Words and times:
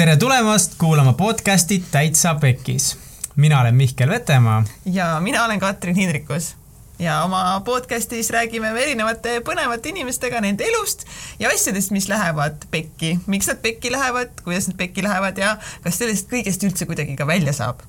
tere 0.00 0.16
tulemast 0.16 0.74
kuulama 0.78 1.12
podcasti 1.12 1.84
Täitsa 1.90 2.34
Pekkis. 2.34 2.98
mina 3.36 3.60
olen 3.60 3.74
Mihkel 3.74 4.08
Vetemaa. 4.08 4.64
ja 4.84 5.20
mina 5.20 5.44
olen 5.44 5.60
Katrin 5.60 5.96
Hindrikus 5.96 6.56
ja 6.98 7.22
oma 7.22 7.60
podcastis 7.64 8.30
räägime 8.30 8.72
me 8.72 8.82
erinevate 8.82 9.40
põnevate 9.40 9.88
inimestega 9.88 10.40
nende 10.40 10.64
elust 10.64 11.04
ja 11.38 11.50
asjadest, 11.54 11.90
mis 11.90 12.08
lähevad 12.08 12.64
pekki, 12.70 13.18
miks 13.26 13.46
nad 13.46 13.60
pekki 13.60 13.92
lähevad, 13.92 14.32
kuidas 14.44 14.68
nad 14.68 14.76
pekki 14.76 15.02
lähevad 15.02 15.38
ja 15.38 15.58
kas 15.84 15.98
sellest 15.98 16.32
kõigest 16.32 16.64
üldse 16.64 16.88
kuidagi 16.88 17.16
ka 17.16 17.26
välja 17.26 17.52
saab. 17.52 17.84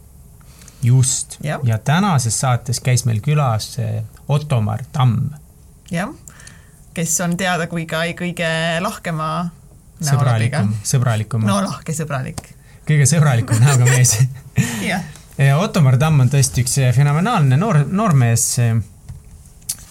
just, 0.84 1.38
ja. 1.44 1.78
tänases 1.78 2.40
saates 2.40 2.80
käis 2.80 3.06
meil 3.06 3.22
külas 3.22 3.80
eh, 3.80 4.04
Ottomar 4.28 4.84
Tamm. 4.92 5.32
jah, 5.92 6.12
kes 6.94 7.22
on 7.22 7.38
teada 7.38 7.72
kui 7.72 7.86
ka 7.86 8.04
kõige 8.20 8.52
lahkema 8.84 9.32
sõbralikum, 10.06 10.72
sõbralikum. 10.88 11.48
no 11.48 11.60
lahke 11.66 11.96
sõbralik. 11.96 12.44
kõige 12.88 13.08
sõbralikum 13.10 13.62
näoga 13.64 13.90
mees 13.90 14.18
jah. 14.92 15.04
Ottomar 15.58 15.96
Tamm 15.98 16.22
on 16.22 16.30
tõesti 16.30 16.62
üks 16.62 16.76
fenomenaalne 16.94 17.58
noor, 17.58 17.80
noormees, 17.90 18.44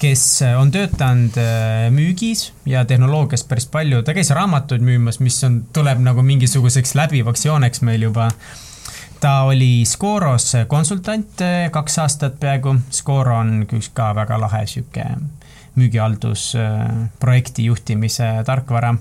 kes 0.00 0.24
on 0.56 0.70
töötanud 0.72 1.36
äh, 1.40 1.88
müügis 1.92 2.50
ja 2.68 2.84
tehnoloogias 2.88 3.42
päris 3.48 3.66
palju, 3.72 4.02
ta 4.06 4.14
käis 4.16 4.30
raamatuid 4.36 4.84
müümas, 4.84 5.18
mis 5.24 5.40
on, 5.48 5.62
tuleb 5.74 6.02
nagu 6.04 6.22
mingisuguseks 6.24 6.94
läbivaks 6.98 7.48
jooneks 7.48 7.82
meil 7.88 8.06
juba 8.08 8.30
ta 9.20 9.40
oli 9.42 9.84
Scoros 9.84 10.52
konsultant 10.66 11.40
äh, 11.44 11.70
kaks 11.70 11.98
aastat 11.98 12.38
peaaegu. 12.40 12.74
Scoro 12.90 13.36
on 13.42 13.64
üks 13.66 13.90
ka 13.94 14.10
väga 14.16 14.38
lahe 14.40 14.64
sihuke 14.66 15.04
müügihaldus, 15.76 16.54
äh, 16.56 17.64
juhtimise 17.64 18.30
tarkvara 18.46 18.94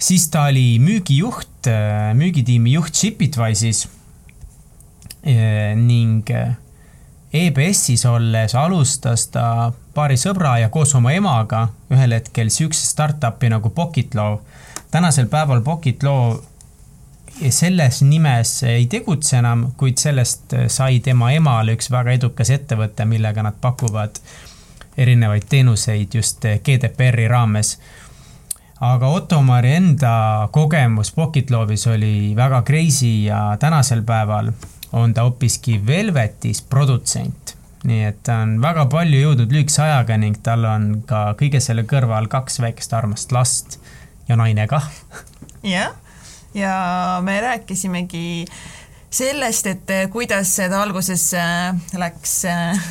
siis 0.00 0.28
ta 0.28 0.42
oli 0.48 0.78
müügijuht, 0.78 1.66
äh, 1.66 2.14
müügitiimi 2.14 2.72
juht 2.72 2.94
Shipitwise'is 2.94 3.88
äh, 5.26 5.76
ning 5.76 6.30
äh, 6.30 6.56
EBS-is 7.32 8.06
olles 8.06 8.54
alustas 8.58 9.28
ta 9.30 9.72
paari 9.94 10.16
sõbra 10.18 10.56
ja 10.58 10.68
koos 10.72 10.94
oma 10.98 11.12
emaga 11.14 11.68
ühel 11.92 12.16
hetkel 12.16 12.50
siukse 12.50 12.86
startup'i 12.86 13.50
nagu 13.52 13.70
Pocketlaw. 13.70 14.38
tänasel 14.90 15.26
päeval 15.26 15.60
Pocketlaw 15.60 16.40
selles 17.50 18.02
nimes 18.02 18.62
ei 18.62 18.86
tegutse 18.86 19.38
enam, 19.38 19.70
kuid 19.76 19.98
sellest 19.98 20.52
sai 20.68 20.98
tema 21.00 21.30
emale 21.32 21.72
üks 21.78 21.88
väga 21.90 22.12
edukas 22.18 22.50
ettevõte, 22.50 23.06
millega 23.06 23.42
nad 23.42 23.56
pakuvad 23.60 24.18
erinevaid 24.98 25.46
teenuseid 25.48 26.14
just 26.14 26.44
GDPR-i 26.64 27.28
raames 27.28 27.78
aga 28.80 29.08
Ottomari 29.12 29.74
enda 29.76 30.48
kogemus 30.52 31.12
Pocket 31.12 31.50
Love'is 31.50 31.86
oli 31.90 32.32
väga 32.36 32.62
crazy 32.62 33.26
ja 33.26 33.56
tänasel 33.60 34.02
päeval 34.02 34.52
on 34.92 35.14
ta 35.14 35.22
hoopiski 35.22 35.80
Velvetis 35.86 36.62
produtsent. 36.62 37.56
nii 37.84 38.02
et 38.04 38.18
ta 38.22 38.42
on 38.44 38.58
väga 38.60 38.84
palju 38.92 39.20
jõudnud 39.22 39.52
lühikese 39.52 39.80
ajaga 39.82 40.16
ning 40.20 40.36
tal 40.44 40.64
on 40.68 40.88
ka 41.08 41.30
kõige 41.40 41.62
selle 41.64 41.86
kõrval 41.88 42.28
kaks 42.28 42.60
väikest 42.60 42.92
armast 42.92 43.32
last 43.32 43.78
ja 44.28 44.36
naine 44.36 44.66
kah. 44.68 44.84
jah, 45.62 45.94
ja 46.54 46.74
me 47.24 47.40
rääkisimegi 47.40 48.44
sellest, 49.10 49.66
et 49.66 49.92
kuidas 50.12 50.56
ta 50.56 50.82
alguses 50.82 51.24
äh, 51.34 51.76
läks 51.96 52.44
äh, 52.44 52.90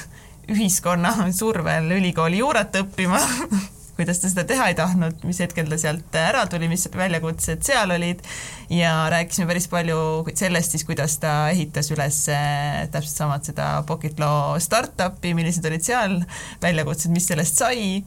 ühiskonna 0.49 1.31
survel 1.31 1.91
ülikooli 1.97 2.41
juurat 2.41 2.81
õppima 2.81 3.21
kuidas 3.99 4.21
ta 4.21 4.29
seda 4.31 4.45
teha 4.47 4.69
ei 4.71 4.75
tahtnud, 4.77 5.25
mis 5.27 5.41
hetkel 5.43 5.67
ta 5.67 5.77
sealt 5.81 6.15
ära 6.15 6.45
tuli, 6.49 6.69
mis 6.71 6.87
väljakutsed 6.95 7.65
seal 7.67 7.91
olid 7.91 8.23
ja 8.71 8.93
rääkisime 9.11 9.47
päris 9.49 9.67
palju 9.71 9.99
sellest 10.31 10.75
siis, 10.75 10.85
kuidas 10.87 11.17
ta 11.19 11.33
ehitas 11.51 11.91
üles 11.91 12.21
eh, 12.31 12.85
täpselt 12.93 13.19
samad 13.19 13.47
seda 13.49 13.71
Pocketlaw 13.89 14.55
startup'i, 14.63 15.33
millised 15.35 15.67
olid 15.67 15.83
seal 15.83 16.21
väljakutsed, 16.63 17.11
mis 17.11 17.27
sellest 17.27 17.59
sai, 17.59 17.99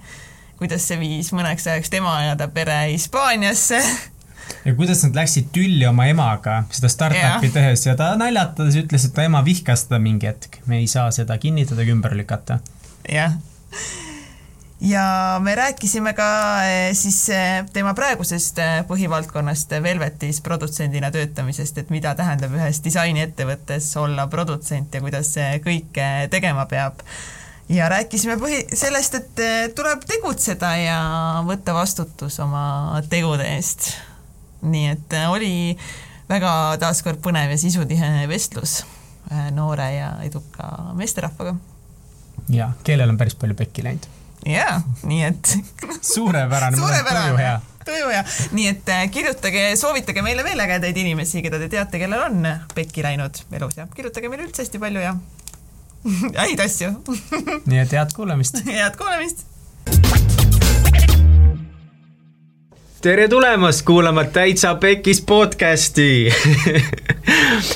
kuidas 0.56 0.86
see 0.88 0.96
viis 1.02 1.32
mõneks 1.36 1.68
ajaks 1.68 1.92
tema 1.92 2.16
ja 2.24 2.38
ta 2.40 2.48
pere 2.48 2.86
Hispaaniasse 2.94 3.82
ja 4.64 4.74
kuidas 4.78 5.02
nad 5.04 5.18
läksid 5.20 5.50
tülli 5.52 5.84
oma 5.88 6.06
emaga 6.08 6.62
seda 6.72 6.88
startup'i 6.92 7.50
yeah. 7.50 7.58
tehes 7.58 7.84
ja 7.84 7.98
ta 8.00 8.14
naljatades 8.20 8.80
ütles, 8.80 9.04
et 9.04 9.12
ta 9.16 9.26
ema 9.28 9.44
vihkas 9.44 9.90
teda 9.90 10.00
mingi 10.00 10.30
hetk. 10.30 10.62
me 10.64 10.80
ei 10.80 10.88
saa 10.88 11.10
seda 11.12 11.36
kinnitada 11.42 11.84
ega 11.84 11.94
ümber 11.98 12.16
lükata. 12.16 12.62
jah 13.12 13.36
ja 14.82 15.38
me 15.42 15.54
rääkisime 15.54 16.12
ka 16.12 16.28
eh, 16.64 16.94
siis 16.94 17.28
eh, 17.30 17.64
tema 17.72 17.94
praegusest 17.94 18.58
eh, 18.58 18.70
põhivaldkonnast 18.88 19.70
Velvetis 19.82 20.40
produtsendina 20.42 21.10
töötamisest, 21.14 21.78
et 21.78 21.90
mida 21.94 22.14
tähendab 22.18 22.54
ühes 22.58 22.82
disainiettevõttes 22.84 23.92
olla 24.00 24.26
produtsent 24.30 24.94
ja 24.94 25.02
kuidas 25.04 25.34
kõike 25.64 26.08
tegema 26.30 26.66
peab. 26.66 27.02
ja 27.68 27.88
rääkisime 27.88 28.36
põhi, 28.40 28.64
sellest, 28.74 29.14
et 29.14 29.74
tuleb 29.76 30.02
tegutseda 30.08 30.72
ja 30.76 31.02
võtta 31.46 31.74
vastutus 31.74 32.40
oma 32.42 33.02
tegude 33.10 33.46
eest. 33.54 33.92
nii 34.62 34.88
et 34.96 35.14
oli 35.28 35.52
väga 36.28 36.76
taaskord 36.82 37.22
põnev 37.22 37.54
ja 37.54 37.58
sisutihe 37.58 38.26
vestlus 38.28 38.82
noore 39.54 39.92
ja 39.94 40.16
eduka 40.26 40.90
meesterahvaga. 40.98 41.54
ja, 42.48 42.72
kellel 42.84 43.14
on 43.14 43.18
päris 43.18 43.38
palju 43.38 43.54
pekki 43.54 43.86
läinud 43.86 44.21
jaa, 44.46 44.80
nii 45.06 45.22
et 45.26 45.52
suurepärane, 46.00 46.76
tuju 46.76 47.36
hea. 47.38 47.60
tuju 47.84 48.08
hea, 48.10 48.24
nii 48.56 48.66
et 48.72 48.88
äh, 48.94 49.04
kirjutage, 49.10 49.64
soovitage 49.78 50.22
meile 50.22 50.44
veel 50.46 50.60
ägedaid 50.64 50.96
inimesi, 51.04 51.42
keda 51.44 51.60
te 51.62 51.68
teate, 51.72 52.00
kellel 52.02 52.24
on 52.26 52.48
pekki 52.74 53.04
läinud 53.06 53.42
elus 53.52 53.78
ja 53.78 53.86
kirjutage 53.94 54.30
meile 54.32 54.48
üldse 54.48 54.64
hästi 54.64 54.82
palju 54.82 55.04
ja 55.04 55.14
häid 56.42 56.60
asju. 56.64 56.90
Nii 57.70 57.78
et 57.84 57.92
head 57.94 58.14
kuulamist. 58.16 58.58
Head 58.66 58.98
kuulamist. 58.98 59.46
Tere 63.02 63.28
tulemast 63.28 63.82
kuulama 63.86 64.24
Täitsa 64.24 64.74
Pekis 64.74 65.20
podcasti 65.26 66.30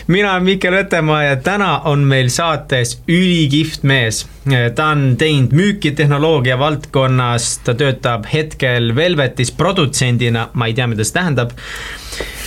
mina 0.06 0.32
olen 0.32 0.44
Mikkel 0.44 0.72
Vetemaa 0.72 1.22
ja 1.22 1.36
täna 1.36 1.80
on 1.84 2.04
meil 2.08 2.28
saates 2.28 2.98
ülikihvt 3.08 3.82
mees. 3.82 4.26
ta 4.74 4.86
on 4.94 5.16
teinud 5.18 5.52
müüki 5.52 5.90
tehnoloogia 5.90 6.58
valdkonnas, 6.58 7.58
ta 7.64 7.74
töötab 7.74 8.26
hetkel 8.32 8.94
Velvetis 8.96 9.50
produtsendina, 9.52 10.48
ma 10.54 10.66
ei 10.66 10.74
tea, 10.74 10.86
mida 10.86 11.04
see 11.04 11.18
tähendab 11.18 11.56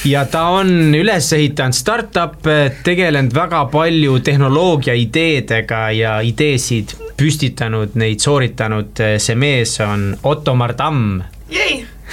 ja 0.06 0.24
ta 0.26 0.46
on 0.56 0.96
üles 0.96 1.28
ehitanud 1.36 1.76
startup'e, 1.76 2.58
tegelenud 2.84 3.36
väga 3.36 3.66
palju 3.72 4.20
tehnoloogia 4.24 4.96
ideedega 4.96 5.82
ja 5.96 6.20
ideesid 6.24 6.96
püstitanud, 7.20 7.98
neid 8.00 8.24
sooritanud. 8.24 9.04
see 9.18 9.36
mees 9.36 9.80
on 9.84 10.16
Ottomar 10.24 10.74
Tamm. 10.74 11.22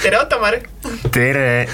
Tere, 0.01 0.19
Ottomar! 0.21 0.59
tere 1.11 1.67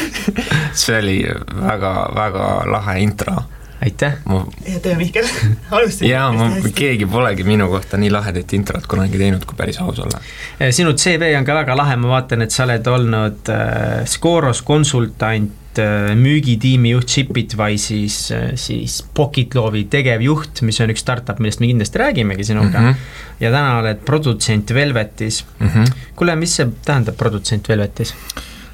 see 0.80 0.98
oli 0.98 1.16
väga-väga 1.62 2.50
lahe 2.70 2.98
intro. 3.02 3.36
aitäh! 3.84 4.18
hea 4.66 4.80
töö, 4.84 4.96
Mihkel, 4.98 5.28
alustasid. 5.70 6.08
jaa, 6.10 6.26
ma, 6.36 6.50
keegi 6.74 7.06
polegi 7.10 7.46
minu 7.48 7.68
kohta 7.72 8.00
nii 8.00 8.10
lahedat 8.12 8.52
introt 8.56 8.88
kunagi 8.90 9.20
teinud, 9.20 9.46
kui 9.48 9.56
päris 9.56 9.80
aus 9.80 10.02
olla. 10.04 10.20
Eh, 10.58 10.72
sinu 10.74 10.92
CV 10.92 11.32
on 11.38 11.48
ka 11.48 11.56
väga 11.62 11.76
lahe, 11.78 11.96
ma 12.00 12.16
vaatan, 12.16 12.44
et 12.44 12.52
sa 12.54 12.66
oled 12.66 12.92
olnud 12.92 13.54
äh, 13.54 14.02
Scoros 14.10 14.62
konsultant, 14.66 15.56
äh, 15.78 16.10
müügitiimi 16.18 16.90
juht 16.94 17.08
Shipitwise'is, 17.08 18.18
siis 18.58 19.00
Pocketlovi 19.14 19.84
tegevjuht, 19.92 20.62
mis 20.66 20.80
on 20.82 20.90
üks 20.90 21.04
startup, 21.04 21.38
millest 21.38 21.62
me 21.62 21.70
kindlasti 21.70 22.02
räägimegi 22.02 22.44
sinuga 22.44 22.80
mm. 22.80 22.86
-hmm. 22.86 22.94
ja 23.40 23.50
täna 23.50 23.78
oled 23.78 24.04
produtsent 24.04 24.74
Velvetis 24.74 25.44
mm. 25.58 25.68
-hmm. 25.68 25.92
kuule, 26.16 26.36
mis 26.36 26.56
see 26.56 26.68
tähendab, 26.84 27.16
produtsent 27.16 27.68
Velvetis? 27.68 28.14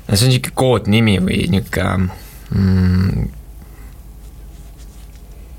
no 0.09 0.17
see 0.17 0.26
on 0.26 0.32
niisugune 0.32 0.55
koodnimi 0.55 1.19
või 1.19 1.41
niisugune 1.50 2.09
mm, 2.55 3.29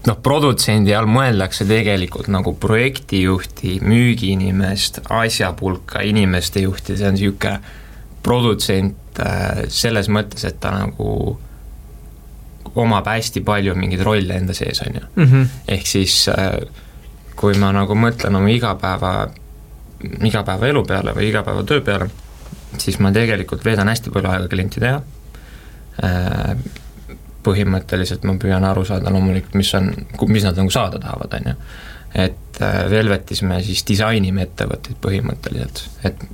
noh, 0.07 0.19
produtsendi 0.23 0.95
all 0.95 1.09
mõeldakse 1.11 1.67
tegelikult 1.67 2.29
nagu 2.31 2.53
projektijuhti, 2.59 3.79
müügiinimest, 3.83 5.01
asjapulka, 5.09 6.01
inimeste 6.07 6.63
juhti, 6.63 6.97
see 6.97 7.09
on 7.09 7.19
niisugune 7.19 7.59
produtsent 8.23 8.95
äh, 8.95 9.06
selles 9.73 10.09
mõttes, 10.13 10.43
et 10.45 10.59
ta 10.61 10.71
nagu 10.75 11.37
omab 12.77 13.07
hästi 13.09 13.41
palju 13.45 13.75
mingeid 13.77 14.03
rolle 14.05 14.37
enda 14.37 14.53
sees, 14.53 14.81
on 14.85 14.99
ju. 14.99 15.05
Mhm. 15.15 15.43
ehk 15.67 15.87
siis 15.87 16.27
äh, 16.29 16.59
kui 17.37 17.57
ma 17.61 17.71
nagu 17.75 17.95
mõtlen 17.97 18.35
oma 18.37 18.49
igapäeva, 18.51 19.11
igapäevaelu 20.25 20.83
peale 20.87 21.13
või 21.17 21.29
igapäevatöö 21.31 21.83
peale, 21.85 22.09
siis 22.81 22.99
ma 22.99 23.11
tegelikult 23.13 23.65
veedan 23.65 23.89
hästi 23.91 24.13
palju 24.13 24.31
aega 24.31 24.49
klientidega, 24.51 25.01
äh, 26.05 26.55
põhimõtteliselt 27.47 28.25
ma 28.27 28.35
püüan 28.41 28.65
aru 28.67 28.83
saada 28.85 29.13
loomulikult, 29.13 29.55
mis 29.55 29.73
on, 29.77 29.93
mis 30.27 30.45
nad 30.47 30.57
nagu 30.59 30.73
saada 30.73 30.99
tahavad, 30.99 31.37
on 31.39 31.51
ju. 31.51 31.55
et 32.27 32.61
äh, 32.61 32.79
Velvetis 32.91 33.43
me 33.45 33.61
siis 33.63 33.85
disainime 33.87 34.47
ettevõtteid 34.47 34.99
põhimõtteliselt, 35.03 35.85
et 36.09 36.25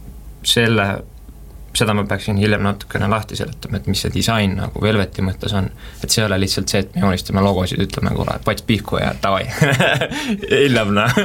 selle 0.44 0.88
seda 1.76 1.94
ma 1.98 2.04
peaksin 2.06 2.38
hiljem 2.38 2.62
natukene 2.64 3.08
lahti 3.10 3.36
seletama, 3.36 3.80
et 3.80 3.88
mis 3.90 4.02
see 4.06 4.14
disain 4.14 4.54
nagu 4.58 4.82
Velveti 4.82 5.24
mõttes 5.26 5.54
on. 5.58 5.70
et 6.04 6.10
see 6.10 6.22
ei 6.22 6.28
ole 6.28 6.40
lihtsalt 6.44 6.70
see, 6.70 6.84
et 6.84 6.96
me 6.96 7.06
joonistame 7.06 7.42
logosid, 7.42 7.82
ütleme 7.82 8.14
kuule, 8.16 8.38
pats 8.46 8.66
pihku 8.68 9.00
ja 9.02 9.14
davai 9.24 9.48
hiljem 10.52 10.94
noh 10.94 11.18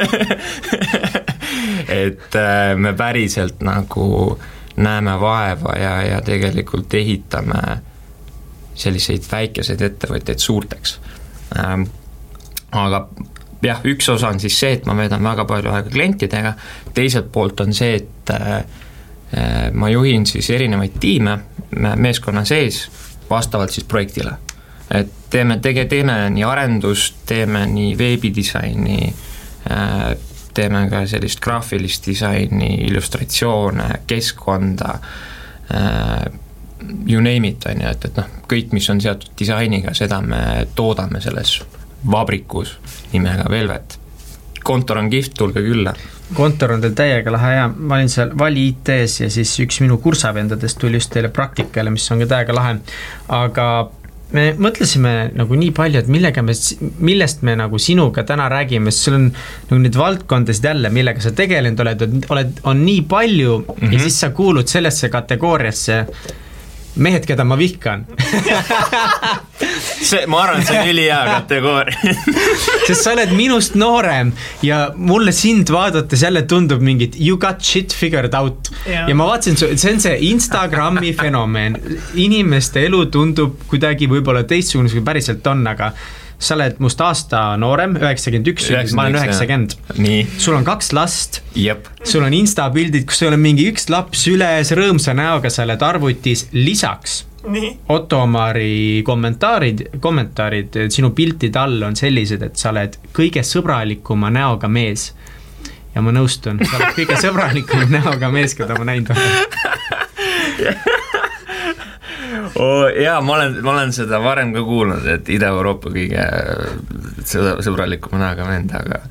et 2.03 2.41
äh, 2.41 2.73
me 2.77 2.95
päriselt 2.97 3.61
nagu 3.67 4.39
näeme 4.79 5.21
vaeva 5.21 5.77
ja, 5.79 5.95
ja 6.03 6.21
tegelikult 6.25 6.95
ehitame 6.95 7.62
selliseid 8.79 9.27
väikeseid 9.31 9.83
ettevõtteid 9.83 10.39
suurteks 10.39 11.00
ähm,. 11.59 11.89
aga 12.73 13.09
jah, 13.62 13.81
üks 13.85 14.09
osa 14.12 14.31
on 14.31 14.41
siis 14.41 14.59
see, 14.61 14.77
et 14.79 14.87
ma 14.87 14.97
veedan 14.97 15.25
väga 15.25 15.45
palju 15.49 15.73
aega 15.73 15.91
klientidega, 15.91 16.53
teiselt 16.95 17.33
poolt 17.33 17.61
on 17.65 17.75
see, 17.75 17.99
et 17.99 18.35
äh, 18.35 18.62
ma 19.72 19.90
juhin 19.92 20.26
siis 20.26 20.50
erinevaid 20.50 20.94
tiime 21.00 21.38
meeskonna 22.00 22.44
sees 22.48 22.86
vastavalt 23.30 23.70
siis 23.70 23.84
projektile. 23.84 24.32
et 24.90 25.08
teeme, 25.30 25.58
tege-, 25.62 25.84
teeme 25.84 26.30
nii 26.30 26.44
arendust, 26.44 27.14
teeme 27.26 27.66
nii 27.66 27.98
veebidisaini, 27.98 29.14
äh, 29.70 30.16
teeme 30.54 30.88
ka 30.90 31.06
sellist 31.06 31.40
graafilist 31.40 32.06
disaini, 32.06 32.75
illustratsioone, 32.88 33.88
keskkonda, 34.06 34.98
äh, 35.75 36.32
you 37.06 37.20
name 37.20 37.48
it, 37.48 37.66
on 37.66 37.82
ju, 37.82 37.90
et, 37.90 38.04
et 38.04 38.16
noh, 38.16 38.30
kõik, 38.48 38.72
mis 38.72 38.88
on 38.90 39.00
seotud 39.00 39.36
disainiga, 39.38 39.94
seda 39.94 40.22
me 40.25 40.40
toodame 40.75 41.20
selles 41.20 41.58
vabrikus 42.10 42.78
nimega 43.12 43.50
Velvet. 43.50 43.98
Kontor 44.69 45.00
on 45.00 45.11
kihvt, 45.12 45.35
tulge 45.38 45.65
külla 45.65 45.97
kontor 46.37 46.75
on 46.75 46.82
teil 46.85 46.97
täiega 46.97 47.32
lahe 47.32 47.53
ja 47.55 47.69
ma 47.69 47.97
olin 47.97 48.11
seal 48.12 48.35
Vali 48.38 48.67
IT-s 48.73 49.23
ja 49.23 49.31
siis 49.32 49.55
üks 49.65 49.81
minu 49.85 49.97
kursavendadest 50.03 50.81
tuli 50.81 51.00
just 51.00 51.12
teile 51.15 51.31
praktikale, 51.32 51.93
mis 51.94 52.09
on 52.12 52.20
ka 52.25 52.29
täiega 52.35 52.56
lahe. 52.56 52.75
aga 53.32 53.69
me 54.37 54.50
mõtlesime 54.61 55.12
nagu 55.38 55.56
nii 55.56 55.70
palju, 55.76 56.03
et 56.03 56.11
millega 56.12 56.43
me, 56.44 56.55
millest 57.00 57.44
me 57.49 57.55
nagu 57.56 57.81
sinuga 57.81 58.25
täna 58.29 58.49
räägime, 58.53 58.93
sest 58.93 59.09
sul 59.09 59.17
on 59.17 59.31
nagu 59.70 59.81
neid 59.85 59.97
valdkondasid 59.97 60.69
jälle, 60.69 60.93
millega 60.93 61.25
sa 61.25 61.32
tegelenud 61.37 61.81
oled, 61.85 62.05
oled, 62.35 62.61
on 62.69 62.85
nii 62.85 63.06
palju 63.09 63.59
mm 63.59 63.64
-hmm. 63.64 63.85
ja 63.85 63.97
mhm. 63.97 64.03
siis 64.05 64.21
sa 64.21 64.31
kuulud 64.31 64.69
sellesse 64.69 65.09
kategooriasse 65.09 66.05
mehed, 66.97 67.26
keda 67.26 67.44
ma 67.44 67.59
vihkan 67.59 68.06
see, 70.03 70.27
ma 70.31 70.43
arvan, 70.45 70.62
et 70.62 70.69
see 70.69 70.79
on 70.79 70.91
ülihea 70.93 71.21
kategooria. 71.29 72.15
Sest 72.89 73.03
sa 73.03 73.15
oled 73.15 73.33
minust 73.37 73.77
noorem 73.79 74.33
ja 74.65 74.89
mulle 74.97 75.35
sind 75.37 75.73
vaadates 75.75 76.23
jälle 76.25 76.45
tundub 76.50 76.85
mingit 76.85 77.19
you 77.21 77.39
got 77.41 77.65
shit 77.65 77.95
figured 77.95 78.35
out. 78.39 78.71
Ja, 78.87 79.06
ja 79.09 79.19
ma 79.19 79.29
vaatasin, 79.31 79.59
see 79.59 79.93
on 79.93 80.00
see 80.03 80.17
Instagrami 80.31 81.12
fenomen, 81.19 81.79
inimeste 82.15 82.87
elu 82.89 83.05
tundub 83.12 83.61
kuidagi 83.71 84.09
võib-olla 84.11 84.45
teistsugune, 84.49 84.93
kui 84.93 85.05
päriselt 85.05 85.47
on, 85.50 85.67
aga 85.69 85.93
sa 86.39 86.55
oled 86.55 86.79
must 86.83 87.00
aasta 87.03 87.41
noorem, 87.59 87.97
üheksakümmend 87.99 88.53
üks, 88.53 88.69
ma 88.95 89.09
olen 89.09 89.19
üheksakümmend. 89.19 89.75
sul 90.39 90.55
on 90.55 90.67
kaks 90.67 90.93
last. 90.95 91.41
sul 92.05 92.23
on 92.23 92.35
insta 92.35 92.69
pildid, 92.75 93.09
kus 93.11 93.25
sul 93.25 93.35
on 93.35 93.43
mingi 93.43 93.67
üks 93.73 93.89
laps 93.91 94.29
üles, 94.31 94.71
rõõmsa 94.79 95.17
näoga, 95.19 95.50
sa 95.50 95.67
oled 95.67 95.83
arvutis, 95.83 96.47
lisaks 96.55 97.25
nii. 97.53 97.71
Otto 97.95 98.21
Omari 98.25 99.03
kommentaarid, 99.06 99.85
kommentaarid 100.00 100.79
sinu 100.91 101.11
piltide 101.17 101.59
all 101.59 101.83
on 101.83 101.97
sellised, 101.99 102.43
et 102.45 102.56
sa 102.61 102.73
oled 102.73 102.99
kõige 103.17 103.45
sõbralikuma 103.47 104.31
näoga 104.35 104.69
mees. 104.69 105.12
ja 105.95 106.03
ma 106.05 106.12
nõustun, 106.15 106.61
sa 106.65 106.77
oled 106.79 106.95
kõige 106.97 107.17
sõbralikuma 107.25 107.89
näoga 107.91 108.31
mees, 108.33 108.55
keda 108.55 108.79
ma 108.79 108.85
näinud 108.89 109.11
olen 109.15 109.27
oh,. 112.55 112.89
jaa, 113.03 113.21
ma 113.21 113.35
olen, 113.35 113.59
ma 113.65 113.73
olen 113.73 113.93
seda 113.93 114.21
varem 114.23 114.53
ka 114.55 114.62
kuulnud, 114.67 115.06
et 115.15 115.29
Ida-Euroopa 115.33 115.93
kõige 115.95 116.25
sõbralikuma 117.65 118.23
näoga 118.23 118.49
vend, 118.49 118.75
aga 118.77 119.03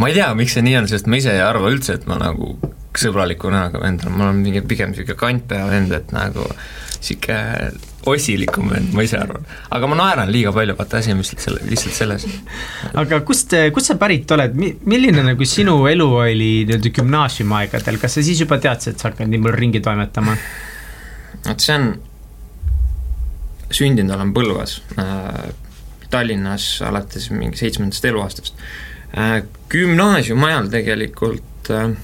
ma 0.00 0.10
ei 0.10 0.16
tea, 0.18 0.32
miks 0.38 0.56
see 0.56 0.64
nii 0.66 0.80
on, 0.82 0.88
sest 0.90 1.08
ma 1.10 1.20
ise 1.20 1.34
ei 1.34 1.42
arva 1.44 1.70
üldse, 1.72 1.98
et 1.98 2.06
ma 2.10 2.18
nagu 2.20 2.56
sõbraliku 3.00 3.50
näoga 3.52 3.80
vend 3.82 4.04
olen, 4.04 4.16
ma 4.16 4.30
olen 4.30 4.40
mingi 4.44 4.62
pigem 4.66 4.92
niisugune 4.92 5.18
kantpea 5.20 5.68
vend, 5.70 5.92
et 5.96 6.14
nagu 6.16 6.46
niisugune 6.46 7.70
osilikum 8.06 8.70
vend, 8.70 8.92
ma 8.94 9.02
ise 9.02 9.18
arvan. 9.18 9.46
aga 9.74 9.90
ma 9.90 9.98
naeran 9.98 10.30
liiga 10.30 10.52
palju, 10.54 10.76
vaata 10.78 11.00
asi 11.00 11.12
on 11.12 11.22
lihtsalt 11.22 11.42
selle, 11.42 11.62
lihtsalt 11.70 11.96
selles. 11.96 12.26
aga 12.94 13.20
kust, 13.26 13.54
kust 13.74 13.92
sa 13.92 13.98
pärit 14.00 14.30
oled, 14.36 14.54
milline 14.56 15.24
nagu 15.26 15.48
sinu 15.48 15.78
elu 15.90 16.08
oli 16.22 16.50
nii-öelda 16.68 16.92
gümnaasiumiaegadel, 17.00 18.00
kas 18.02 18.18
sa 18.18 18.26
siis 18.26 18.42
juba 18.44 18.60
teadsid, 18.62 18.94
et 18.94 19.02
sa 19.02 19.10
hakkad 19.10 19.30
nii 19.32 19.42
palju 19.42 19.60
ringi 19.60 19.82
toimetama? 19.84 20.36
vot 21.46 21.62
see 21.62 21.74
on 21.76 21.90
sündinud 23.74 24.14
olen 24.14 24.32
Põlvas 24.34 24.80
äh,, 24.98 25.46
Tallinnas 26.10 26.66
alates 26.86 27.30
mingi 27.34 27.58
seitsmendast 27.58 28.04
eluaastast 28.06 28.66
äh,. 29.18 29.40
gümnaasiumi 29.72 30.46
ajal 30.50 30.70
tegelikult 30.72 31.70
äh, 31.74 31.96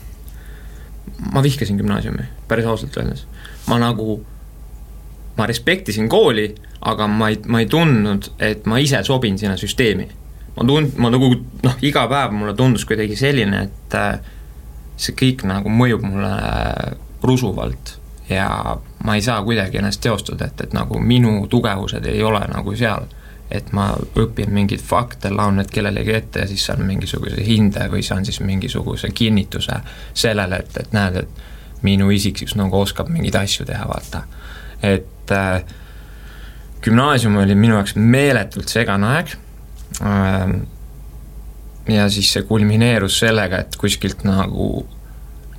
ma 1.33 1.43
vihkasin 1.43 1.79
gümnaasiumi, 1.79 2.25
päris 2.49 2.67
ausalt 2.67 2.97
öeldes. 2.97 3.27
ma 3.67 3.79
nagu, 3.79 4.25
ma 5.37 5.47
respektisin 5.47 6.09
kooli, 6.09 6.55
aga 6.81 7.07
ma 7.07 7.29
ei, 7.29 7.39
ma 7.47 7.61
ei 7.61 7.67
tundnud, 7.67 8.33
et 8.39 8.67
ma 8.67 8.79
ise 8.79 9.03
sobin 9.05 9.39
sinna 9.39 9.57
süsteemi. 9.57 10.09
ma 10.57 10.67
tund-, 10.69 10.97
ma 10.97 11.11
nagu 11.11 11.33
noh, 11.63 11.77
iga 11.83 12.07
päev 12.09 12.35
mulle 12.37 12.55
tundus 12.55 12.85
kuidagi 12.85 13.17
selline, 13.17 13.63
et 13.69 13.97
äh, 13.99 14.21
see 14.97 15.17
kõik 15.19 15.47
nagu 15.49 15.73
mõjub 15.73 16.05
mulle 16.05 16.33
äh, 16.37 16.95
rusuvalt 17.23 17.99
ja 18.29 18.77
ma 19.05 19.15
ei 19.15 19.23
saa 19.23 19.43
kuidagi 19.43 19.79
ennast 19.79 20.01
teostada, 20.01 20.47
et, 20.47 20.61
et 20.61 20.73
nagu 20.73 21.01
minu 21.01 21.47
tugevused 21.51 22.07
ei 22.07 22.23
ole 22.23 22.41
nagu 22.53 22.77
seal. 22.77 23.07
Et 23.53 23.73
ma 23.77 23.91
õpin 24.19 24.53
mingeid 24.53 24.83
fakte, 24.85 25.31
laon 25.31 25.61
need 25.61 25.71
kellelegi 25.73 26.15
ette 26.17 26.45
ja 26.45 26.49
siis 26.51 26.65
saan 26.69 26.85
mingisuguse 26.89 27.45
hinde 27.47 27.87
või 27.93 28.03
saan 28.07 28.25
siis 28.25 28.41
mingisuguse 28.41 29.13
kinnituse 29.15 29.79
sellele, 30.15 30.63
et, 30.65 30.77
et 30.81 30.97
näed, 30.97 31.23
et 31.23 31.83
minu 31.87 32.11
isiksus 32.15 32.57
nagu 32.59 32.81
oskab 32.81 33.11
mingeid 33.13 33.37
asju 33.43 33.67
teha, 33.69 33.87
vaata. 33.89 34.23
et 34.83 35.33
äh, 35.33 35.65
gümnaasium 36.83 37.37
oli 37.43 37.55
minu 37.55 37.77
jaoks 37.79 37.97
meeletult 37.97 38.69
segane 38.69 39.11
aeg 39.17 39.35
äh,, 40.03 40.55
ja 41.93 42.09
siis 42.11 42.33
see 42.33 42.47
kulmineerus 42.49 43.19
sellega, 43.25 43.65
et 43.65 43.77
kuskilt 43.77 44.25
nagu 44.27 44.87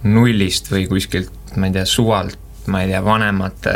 nullist 0.03 0.71
või 0.71 0.87
kuskilt, 0.87 1.55
ma 1.55 1.69
ei 1.69 1.77
tea, 1.77 1.85
suvalt 1.87 2.39
ma 2.67 2.81
ei 2.83 2.91
tea, 2.91 3.01
vanemate 3.05 3.73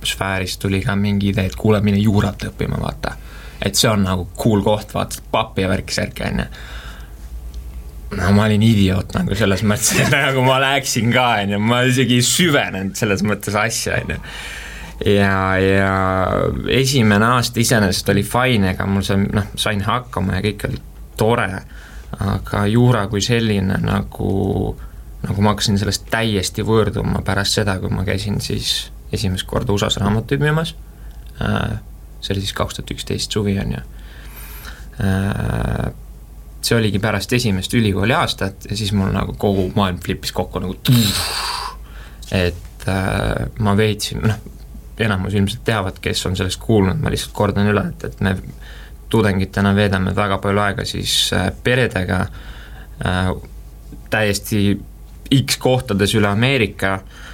mõjusfäärist 0.00 0.60
tuli 0.60 0.82
ka 0.82 0.96
mingi 0.96 1.30
idee, 1.30 1.46
et 1.50 1.56
kuule, 1.56 1.80
mine 1.84 1.98
juurat 2.00 2.42
õppima, 2.50 2.80
vaata. 2.80 3.16
et 3.62 3.76
see 3.76 3.90
on 3.90 4.04
nagu 4.04 4.28
cool 4.36 4.62
koht, 4.64 4.94
vaata, 4.94 5.20
pappi 5.30 5.62
ja 5.62 5.68
värki-särki, 5.68 6.24
on 6.24 6.38
ju. 6.40 6.46
no 8.16 8.32
ma 8.32 8.44
olin 8.44 8.62
idioot 8.62 9.14
nagu 9.14 9.34
selles 9.36 9.62
mõttes, 9.62 9.92
et 10.00 10.10
nagu 10.10 10.42
ma 10.42 10.58
läksin 10.60 11.12
ka, 11.12 11.28
on 11.42 11.54
ju, 11.56 11.60
ma 11.60 11.82
isegi 11.82 12.18
ei 12.18 12.26
süvenenud 12.26 12.96
selles 12.96 13.22
mõttes 13.22 13.54
asja, 13.54 14.00
on 14.00 14.16
ju 14.16 14.20
ja, 15.14 15.58
ja 15.58 15.92
esimene 16.68 17.26
aasta 17.36 17.60
iseenesest 17.60 18.08
oli 18.08 18.24
fine, 18.26 18.74
ega 18.74 18.86
mul 18.86 19.04
see, 19.06 19.20
noh, 19.32 19.52
sain 19.56 19.84
hakkama 19.84 20.38
ja 20.38 20.44
kõik 20.44 20.68
oli 20.68 20.80
tore, 21.20 21.50
aga 22.20 22.64
juura 22.66 23.06
kui 23.08 23.22
selline 23.24 23.78
nagu 23.84 24.76
nagu 25.20 25.42
ma 25.44 25.52
hakkasin 25.52 25.78
sellest 25.80 26.06
täiesti 26.12 26.64
võõrduma 26.64 27.20
pärast 27.24 27.58
seda, 27.58 27.76
kui 27.80 27.92
ma 27.92 28.06
käisin 28.06 28.40
siis 28.40 28.90
esimest 29.12 29.46
korda 29.46 29.72
USA-s 29.72 29.98
raamatuid 30.00 30.42
müümas, 30.42 30.74
äh, 31.42 31.78
see 32.20 32.34
oli 32.34 32.44
siis 32.44 32.54
kaks 32.56 32.78
tuhat 32.78 32.92
üksteist 32.94 33.32
suvi, 33.32 33.56
on 33.60 33.74
ju. 33.74 33.82
Äh, 35.04 35.90
see 36.60 36.76
oligi 36.76 37.00
pärast 37.00 37.32
esimest 37.32 37.74
ülikooli 37.74 38.12
aastat 38.14 38.66
ja 38.70 38.76
siis 38.76 38.92
mul 38.92 39.12
nagu 39.14 39.32
kogu 39.40 39.70
maailm 39.74 39.98
flipis 40.04 40.32
kokku 40.36 40.60
nagu 40.60 40.76
et 42.36 42.88
äh, 42.88 43.46
ma 43.58 43.76
veetsin, 43.76 44.20
noh, 44.28 44.42
enamus 45.00 45.34
ilmselt 45.34 45.64
teavad, 45.64 45.96
kes 46.04 46.26
on 46.28 46.36
sellest 46.36 46.60
kuulnud, 46.60 47.00
ma 47.00 47.10
lihtsalt 47.10 47.32
kordan 47.32 47.70
üle, 47.72 47.86
et, 47.94 48.04
et 48.04 48.20
me 48.20 48.34
tudengitena 49.10 49.72
veedame 49.74 50.12
väga 50.16 50.36
palju 50.38 50.60
aega 50.62 50.84
siis 50.86 51.14
peredega 51.64 52.20
äh,, 53.06 53.32
täiesti 54.10 54.76
X 55.34 55.56
kohtades 55.62 56.12
üle 56.18 56.28
Ameerika 56.28 56.92
äh, 56.98 57.29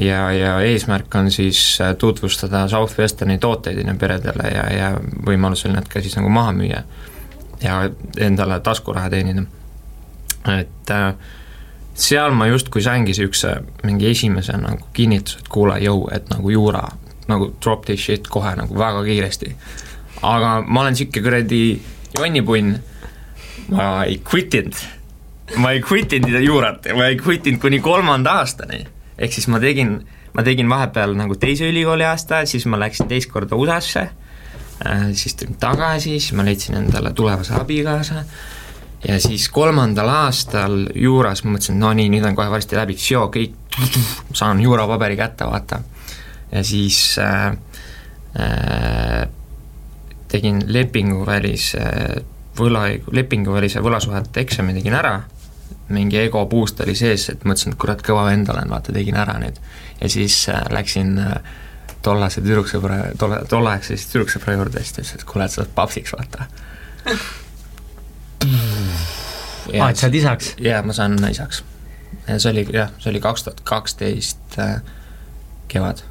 ja, 0.00 0.20
ja 0.32 0.60
eesmärk 0.60 1.14
on 1.14 1.30
siis 1.30 1.78
äh, 1.80 1.96
tutvustada 1.96 2.68
Southwesterni 2.68 3.38
tooteid 3.38 3.78
ju 3.82 3.94
peredele 3.98 4.48
ja, 4.54 4.66
ja 4.72 4.90
võimalusel 5.26 5.74
need 5.74 5.88
ka 5.90 6.00
siis 6.00 6.16
nagu 6.16 6.30
maha 6.32 6.52
müüa 6.56 6.82
ja 7.62 7.80
endale 8.18 8.60
taskuraha 8.60 9.10
teenida. 9.10 9.42
et 10.48 10.90
äh, 10.90 11.14
seal 11.94 12.32
ma 12.32 12.46
justkui 12.46 12.82
saingi 12.82 13.12
niisuguse 13.12 13.54
mingi 13.82 14.10
esimese 14.10 14.56
nagu 14.56 14.86
kinnituse, 14.92 15.42
et 15.42 15.48
kuule, 15.48 15.76
jõu, 15.84 16.06
et 16.14 16.30
nagu 16.30 16.50
juura, 16.50 16.86
nagu 17.28 17.50
drop 17.62 17.84
this 17.84 18.00
shit 18.00 18.28
kohe 18.28 18.54
nagu 18.56 18.78
väga 18.78 19.04
kiiresti. 19.04 19.56
aga 20.22 20.60
ma 20.66 20.80
olen 20.80 20.96
niisugune 20.96 21.24
kuradi 21.24 21.82
jonnipunn, 22.16 22.78
ma 23.74 23.90
ei 24.04 24.22
quit 24.24 24.54
inud 24.54 24.80
ma 25.56 25.72
ei 25.72 25.80
quit 25.82 26.12
inud 26.12 26.40
juurat, 26.44 26.88
ma 26.94 27.10
ei 27.10 27.18
quit 27.18 27.46
inud 27.46 27.60
kuni 27.60 27.80
kolmanda 27.80 28.38
aastani. 28.40 28.84
Ehk 29.20 29.36
siis 29.36 29.48
ma 29.52 29.60
tegin, 29.62 29.98
ma 30.34 30.44
tegin 30.46 30.70
vahepeal 30.70 31.14
nagu 31.18 31.36
teise 31.40 31.68
ülikooli 31.68 32.06
aasta, 32.08 32.44
siis 32.48 32.66
ma 32.66 32.80
läksin 32.80 33.10
teist 33.10 33.30
korda 33.32 33.58
USA-sse 33.60 34.06
äh,, 34.06 35.04
siis 35.12 35.36
tulin 35.36 35.58
tagasi, 35.60 36.16
siis 36.18 36.32
ma 36.38 36.46
leidsin 36.46 36.80
endale 36.80 37.12
tulevase 37.16 37.54
abikaasa 37.60 38.24
ja 39.08 39.20
siis 39.20 39.48
kolmandal 39.48 40.08
aastal 40.12 40.86
juuras 40.94 41.44
ma 41.44 41.54
mõtlesin, 41.54 41.78
no 41.80 41.92
nii, 41.96 42.10
nüüd 42.12 42.26
on 42.28 42.36
kohe 42.38 42.50
varsti 42.52 42.76
läbi, 42.76 42.96
kõik, 43.34 43.56
saan 44.36 44.60
juurapaberi 44.60 45.16
kätte, 45.16 45.48
vaata. 45.48 45.80
ja 46.52 46.64
siis 46.64 47.18
äh, 47.18 47.52
äh, 48.40 49.28
tegin 50.28 50.62
lepinguvälise 50.66 51.84
võla, 52.58 52.86
lepinguvälise 53.12 53.82
võlasuhete 53.82 54.44
eksami 54.44 54.74
tegin 54.76 54.94
ära, 54.94 55.20
mingi 55.90 56.18
ego 56.20 56.44
boost 56.46 56.80
oli 56.84 56.94
sees, 56.98 57.28
et 57.32 57.44
mõtlesin, 57.44 57.74
et 57.74 57.80
kurat, 57.80 58.02
kõva 58.06 58.26
vend 58.28 58.48
olen, 58.52 58.70
vaata, 58.70 58.92
tegin 58.94 59.18
ära 59.18 59.38
nüüd. 59.42 59.58
ja 60.00 60.08
siis 60.08 60.48
äh, 60.48 60.62
läksin 60.70 61.18
äh, 61.18 61.34
tollase 62.02 62.40
tüdruksõbra, 62.44 62.98
tolle, 63.18 63.42
tolleaegse 63.48 63.96
siis 63.96 64.08
tüdruksõbra 64.12 64.56
juurde, 64.56 64.82
siis 64.84 64.94
ta 64.94 65.02
ütles, 65.02 65.14
et 65.18 65.26
kuule, 65.28 65.44
et 65.46 65.54
sa 65.54 65.62
oled 65.62 65.74
papsiks, 65.76 66.14
vaata. 66.16 66.46
aa, 69.80 69.90
et 69.90 70.00
sa 70.00 70.08
oled 70.08 70.20
isaks? 70.20 70.54
jaa, 70.62 70.82
ma 70.86 70.96
saan 70.96 71.18
isaks. 71.30 71.62
see 72.30 72.50
oli 72.52 72.66
jah, 72.72 72.92
see 72.98 73.10
oli 73.12 73.20
kaks 73.22 73.46
tuhat 73.46 73.60
kaksteist 73.68 74.58
äh, 74.58 74.80
kevad. 75.68 76.04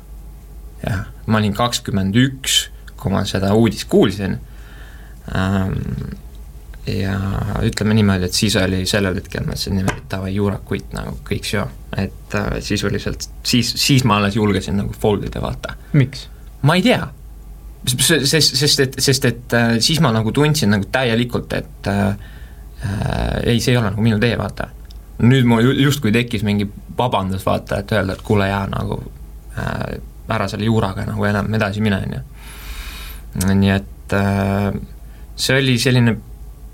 jah, 0.86 1.08
ma 1.26 1.42
olin 1.42 1.56
kakskümmend 1.58 2.16
üks, 2.20 2.66
kui 3.00 3.12
ma 3.14 3.26
seda 3.28 3.54
uudist 3.56 3.90
kuulsin 3.90 4.38
ähm, 5.36 5.78
ja 7.02 7.16
ütleme 7.66 7.94
niimoodi, 7.98 8.28
et 8.30 8.36
siis 8.38 8.56
oli 8.60 8.82
sellel 8.90 9.18
hetkel 9.20 9.46
ma 9.46 9.56
ütlesin 9.56 9.78
niimoodi, 9.80 10.02
et 10.04 10.10
davai, 10.12 10.34
juurakuit 10.36 10.94
nagu 10.96 11.16
kõik 11.28 11.48
seo, 11.48 11.66
et 11.98 12.36
äh, 12.38 12.50
sisuliselt 12.66 13.30
siis, 13.44 13.72
siis 13.80 14.06
ma 14.08 14.20
alles 14.20 14.38
julgesin 14.40 14.80
nagu 14.80 14.96
fold 15.00 15.28
ida, 15.30 15.42
vaata. 15.44 15.76
miks? 15.94 16.28
ma 16.62 16.76
ei 16.76 16.84
tea. 16.86 17.08
sest, 17.88 18.52
sest 18.54 18.84
et, 18.86 19.00
sest 19.00 19.30
et 19.30 19.56
äh, 19.58 19.78
siis 19.84 20.02
ma 20.04 20.12
nagu 20.16 20.32
tundsin 20.36 20.74
nagu 20.76 20.90
täielikult, 20.92 21.54
et 21.54 21.88
äh, 21.88 22.10
äh, 22.84 23.40
ei, 23.44 23.60
see 23.60 23.74
ei 23.74 23.80
ole 23.82 23.92
nagu 23.92 24.04
minu 24.04 24.20
tee, 24.20 24.36
vaata. 24.38 24.70
nüüd 25.20 25.48
mul 25.48 25.74
justkui 25.84 26.12
tekkis 26.16 26.46
mingi 26.48 26.68
vabandus, 26.98 27.46
vaata, 27.46 27.82
et 27.84 27.92
öelda, 27.96 28.16
et 28.16 28.24
kuule, 28.26 28.48
jaa, 28.50 28.66
nagu 28.72 29.02
äh, 29.58 30.00
ära 30.30 30.48
selle 30.48 30.68
juuraga 30.70 31.06
nagu 31.10 31.26
enam 31.26 31.54
edasi 31.58 31.82
mine, 31.82 32.02
on 32.06 32.18
ju. 32.18 32.24
nii 33.56 33.76
et 33.76 34.18
äh, 34.18 34.74
see 35.40 35.62
oli 35.62 35.78
selline 35.80 36.18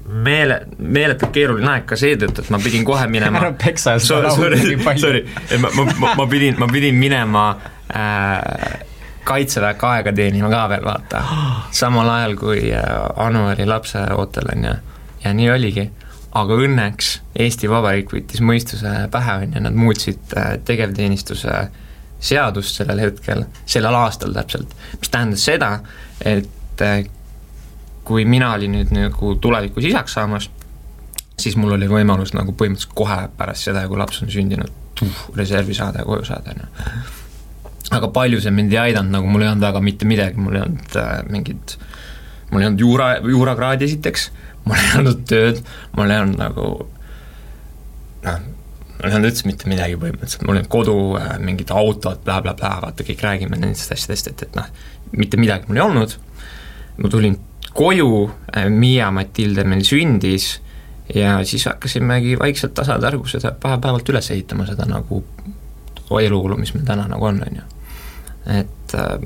meele, 0.06 0.60
meeletult 0.78 1.34
keeruline 1.34 1.70
aeg 1.72 1.86
ka 1.90 1.98
seetõttu, 2.00 2.44
et 2.44 2.52
ma 2.54 2.60
pidin 2.62 2.86
kohe 2.88 3.08
minema 3.16 3.42
ära 3.42 3.54
peksa 3.60 3.98
seda 4.00 4.30
laulu 4.30 4.60
nii 4.62 4.82
palju. 4.84 5.06
Sorry, 5.06 5.24
ma, 5.62 5.72
ma, 5.78 5.86
ma, 6.02 6.14
ma 6.22 6.28
pidin, 6.32 6.58
ma 6.62 6.70
pidin 6.72 6.98
minema 7.00 7.46
äh, 7.90 8.82
kaitseväkke 9.26 9.88
aega 9.90 10.14
teenima 10.16 10.50
ka 10.54 10.66
veel, 10.72 10.86
vaata. 10.86 11.24
samal 11.82 12.10
ajal, 12.18 12.38
kui 12.40 12.68
äh, 12.74 12.90
Anu 13.26 13.48
oli 13.52 13.68
lapseootel, 13.70 14.52
on 14.56 14.68
ju, 14.70 14.76
ja 15.26 15.34
nii 15.38 15.54
oligi. 15.58 15.90
aga 16.36 16.56
õnneks 16.60 17.10
Eesti 17.40 17.70
Vabariik 17.72 18.10
võttis 18.12 18.42
mõistuse 18.44 18.92
pähe, 19.12 19.38
on 19.46 19.54
ju, 19.56 19.62
nad 19.64 19.78
muutsid 19.80 20.34
äh, 20.38 20.56
tegevteenistuse 20.68 21.66
seadust 22.26 22.80
sellel 22.80 23.00
hetkel, 23.00 23.46
sellel 23.66 23.96
aastal 23.96 24.34
täpselt, 24.36 24.74
mis 25.00 25.12
tähendas 25.12 25.46
seda, 25.48 25.72
et 26.26 26.84
äh, 26.84 27.06
kui 28.06 28.26
mina 28.30 28.54
olin 28.54 28.78
nüüd 28.78 28.94
nagu 28.94 29.34
tulevikus 29.42 29.88
isaks 29.90 30.16
saamas, 30.18 30.50
siis 31.40 31.58
mul 31.60 31.76
oli 31.76 31.90
võimalus 31.92 32.34
nagu 32.36 32.56
põhimõtteliselt 32.56 32.96
kohe 32.98 33.20
pärast 33.38 33.68
seda, 33.68 33.86
kui 33.90 34.00
laps 34.00 34.22
on 34.24 34.32
sündinud, 34.32 34.72
reservi 35.36 35.76
saada 35.76 36.04
ja 36.04 36.08
koju 36.08 36.26
saada, 36.28 36.54
on 36.56 36.64
ju. 36.64 37.04
aga 37.98 38.10
palju 38.16 38.42
see 38.44 38.54
mind 38.56 38.74
ei 38.74 38.82
aidanud, 38.88 39.12
nagu 39.18 39.30
mul 39.30 39.44
ei 39.44 39.52
olnud 39.52 39.68
väga 39.68 39.84
mitte 39.84 40.08
midagi, 40.10 40.42
mul 40.42 40.58
ei 40.58 40.64
olnud 40.64 40.98
äh, 41.02 41.14
mingit, 41.32 41.78
mul 42.52 42.64
ei 42.64 42.70
olnud 42.70 42.84
juura, 42.86 43.10
juurakraadi 43.36 43.90
esiteks, 43.90 44.30
mul 44.66 44.80
ei 44.80 44.92
olnud 45.00 45.26
tööd, 45.30 45.64
mul 45.98 46.14
ei 46.14 46.22
olnud 46.24 46.42
nagu 46.42 46.70
noh, 48.26 48.46
mul 48.96 49.10
ei 49.10 49.18
olnud 49.18 49.30
üldse 49.30 49.50
mitte 49.50 49.70
midagi 49.70 50.00
põhimõtteliselt, 50.02 50.46
mul 50.48 50.56
ei 50.56 50.64
olnud 50.64 50.72
kodu 50.78 50.96
äh,, 51.20 51.34
mingid 51.44 51.74
autod 51.76 52.24
bla, 52.24 52.40
bla, 52.40 52.56
blablabla, 52.56 52.88
vaata 52.88 53.08
kõik 53.08 53.26
räägime 53.28 53.60
nendest 53.60 53.92
asjadest, 53.98 54.32
et, 54.32 54.48
et 54.48 54.56
noh, 54.58 54.72
mitte 55.18 55.40
midagi 55.42 55.68
mul 55.70 55.82
ei 55.82 55.86
olnud, 55.86 56.16
ma 57.02 57.12
tulin 57.12 57.36
koju, 57.76 58.32
äh, 58.58 58.70
Miia 58.70 59.12
Matilde 59.12 59.64
meil 59.68 59.84
sündis 59.84 60.62
ja 61.16 61.44
siis 61.46 61.66
hakkasimegi 61.66 62.40
vaikselt 62.40 62.74
tasatargu 62.74 63.28
seda 63.30 63.52
päev-päevalt 63.52 64.10
üles 64.10 64.32
ehitama, 64.32 64.66
seda 64.66 64.88
nagu 64.90 65.24
elulugu, 66.22 66.58
mis 66.62 66.74
meil 66.74 66.86
täna 66.88 67.08
nagu 67.12 67.26
on, 67.26 67.42
on 67.44 67.60
ju. 67.60 67.68
et 68.60 68.96
äh, 68.96 69.20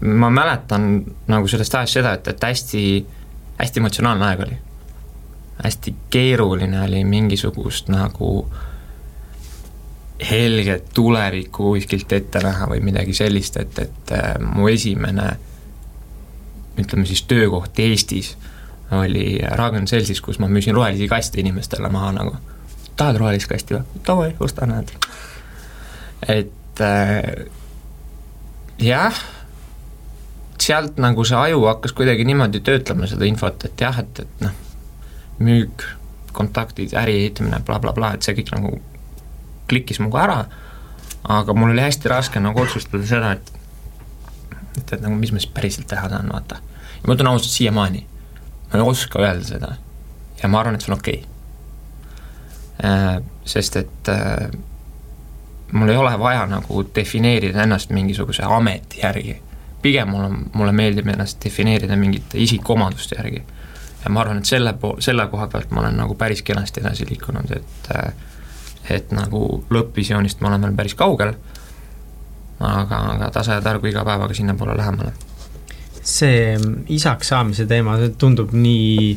ma 0.00 0.30
mäletan 0.30 1.04
nagu 1.26 1.48
sellest 1.48 1.74
ajast 1.74 1.98
seda, 2.00 2.12
et, 2.18 2.28
et 2.28 2.42
hästi, 2.42 2.84
hästi 3.58 3.80
emotsionaalne 3.80 4.26
aeg 4.26 4.46
oli. 4.46 4.58
hästi 5.64 5.94
keeruline 6.10 6.82
oli 6.84 7.04
mingisugust 7.04 7.88
nagu 7.88 8.32
helget 10.30 10.90
tulevikku 10.94 11.72
kuskilt 11.72 12.12
ette 12.12 12.40
näha 12.44 12.68
või 12.68 12.80
midagi 12.84 13.14
sellist, 13.14 13.56
et, 13.56 13.78
et 13.78 14.12
äh, 14.12 14.34
mu 14.40 14.68
esimene 14.68 15.30
ütleme 16.78 17.06
siis 17.06 17.22
töökoht 17.28 17.78
Eestis 17.78 18.36
oli 18.90 19.38
Ragn 19.58 19.86
Selsis, 19.86 20.20
kus 20.20 20.38
ma 20.38 20.48
müüsin 20.48 20.74
rohelisi 20.74 21.08
kaste 21.08 21.40
inimestele 21.40 21.88
maha 21.88 22.12
nagu. 22.12 22.36
tahad 22.96 23.16
rohelist 23.20 23.48
kasti 23.50 23.74
või? 23.74 24.02
davai, 24.06 24.34
osta, 24.40 24.66
näed. 24.66 24.92
et 26.28 26.80
äh, 26.80 27.46
jah, 28.78 29.24
sealt 30.60 31.00
nagu 31.02 31.24
see 31.24 31.36
aju 31.36 31.66
hakkas 31.66 31.92
kuidagi 31.96 32.24
niimoodi 32.24 32.60
töötlema 32.60 33.08
seda 33.10 33.26
infot, 33.28 33.64
et 33.68 33.80
jah, 33.80 33.98
et, 34.00 34.22
et 34.22 34.44
noh, 34.44 34.54
müük, 35.38 35.84
kontaktid, 36.36 36.94
äri 36.96 37.18
ehitamine 37.24 37.58
bla,, 37.58 37.80
blablabla, 37.80 38.14
et 38.16 38.26
see 38.26 38.36
kõik 38.38 38.54
nagu 38.54 38.76
klikkis 39.68 40.00
minuga 40.00 40.22
ära, 40.22 40.38
aga 41.36 41.54
mul 41.56 41.74
oli 41.74 41.82
hästi 41.82 42.10
raske 42.12 42.40
nagu 42.40 42.62
otsustada 42.62 43.06
seda, 43.08 43.34
et 43.36 43.55
et, 44.78 44.92
et 44.92 45.00
nagu 45.02 45.14
mis 45.14 45.32
ma 45.32 45.42
siis 45.42 45.52
päriselt 45.52 45.88
teha 45.90 46.08
tahan, 46.08 46.28
vaata. 46.32 46.60
ja 47.00 47.08
ma 47.08 47.16
ütlen 47.16 47.32
ausalt, 47.32 47.52
siiamaani 47.52 48.06
ma 48.72 48.78
ei 48.78 48.86
oska 48.90 49.22
öelda 49.22 49.44
seda 49.46 49.74
ja 50.42 50.48
ma 50.48 50.60
arvan, 50.60 50.74
et 50.74 50.84
see 50.84 50.92
on 50.92 50.98
okei 50.98 51.18
okay. 51.22 52.90
äh,. 52.90 53.22
sest 53.44 53.76
et 53.76 54.08
äh, 54.08 54.48
mul 55.72 55.88
ei 55.88 55.96
ole 55.96 56.18
vaja 56.18 56.46
nagu 56.46 56.84
defineerida 56.94 57.62
ennast 57.62 57.90
mingisuguse 57.90 58.42
ameti 58.42 59.00
järgi. 59.02 59.42
pigem 59.82 60.08
mul 60.08 60.24
on, 60.24 60.38
mulle 60.54 60.72
meeldib 60.72 61.08
ennast 61.08 61.44
defineerida 61.44 61.96
mingite 61.96 62.38
isikuomaduste 62.38 63.16
järgi. 63.18 63.42
ja 64.04 64.10
ma 64.10 64.20
arvan, 64.20 64.38
et 64.38 64.44
selle 64.44 64.72
pool, 64.72 65.00
selle 65.00 65.26
koha 65.26 65.46
pealt 65.46 65.70
ma 65.70 65.80
olen 65.80 65.96
nagu 65.96 66.14
päris 66.14 66.42
kenasti 66.42 66.80
edasi 66.80 67.06
liikunud, 67.10 67.50
et 67.50 67.92
äh, 67.96 68.12
et 68.90 69.10
nagu 69.10 69.64
lõppvisioonist 69.70 70.40
ma 70.40 70.48
olen 70.48 70.62
veel 70.62 70.76
päris 70.78 70.94
kaugel 70.94 71.32
aga, 72.60 72.98
aga 73.14 73.30
tase 73.30 73.56
ja 73.58 73.62
targu 73.64 73.90
iga 73.90 74.04
päevaga 74.04 74.34
sinnapoole 74.34 74.76
lähemale. 74.76 75.12
see 76.06 76.56
isaks 76.94 77.28
saamise 77.28 77.66
teema, 77.66 77.96
see 77.98 78.12
tundub 78.18 78.52
nii 78.54 79.16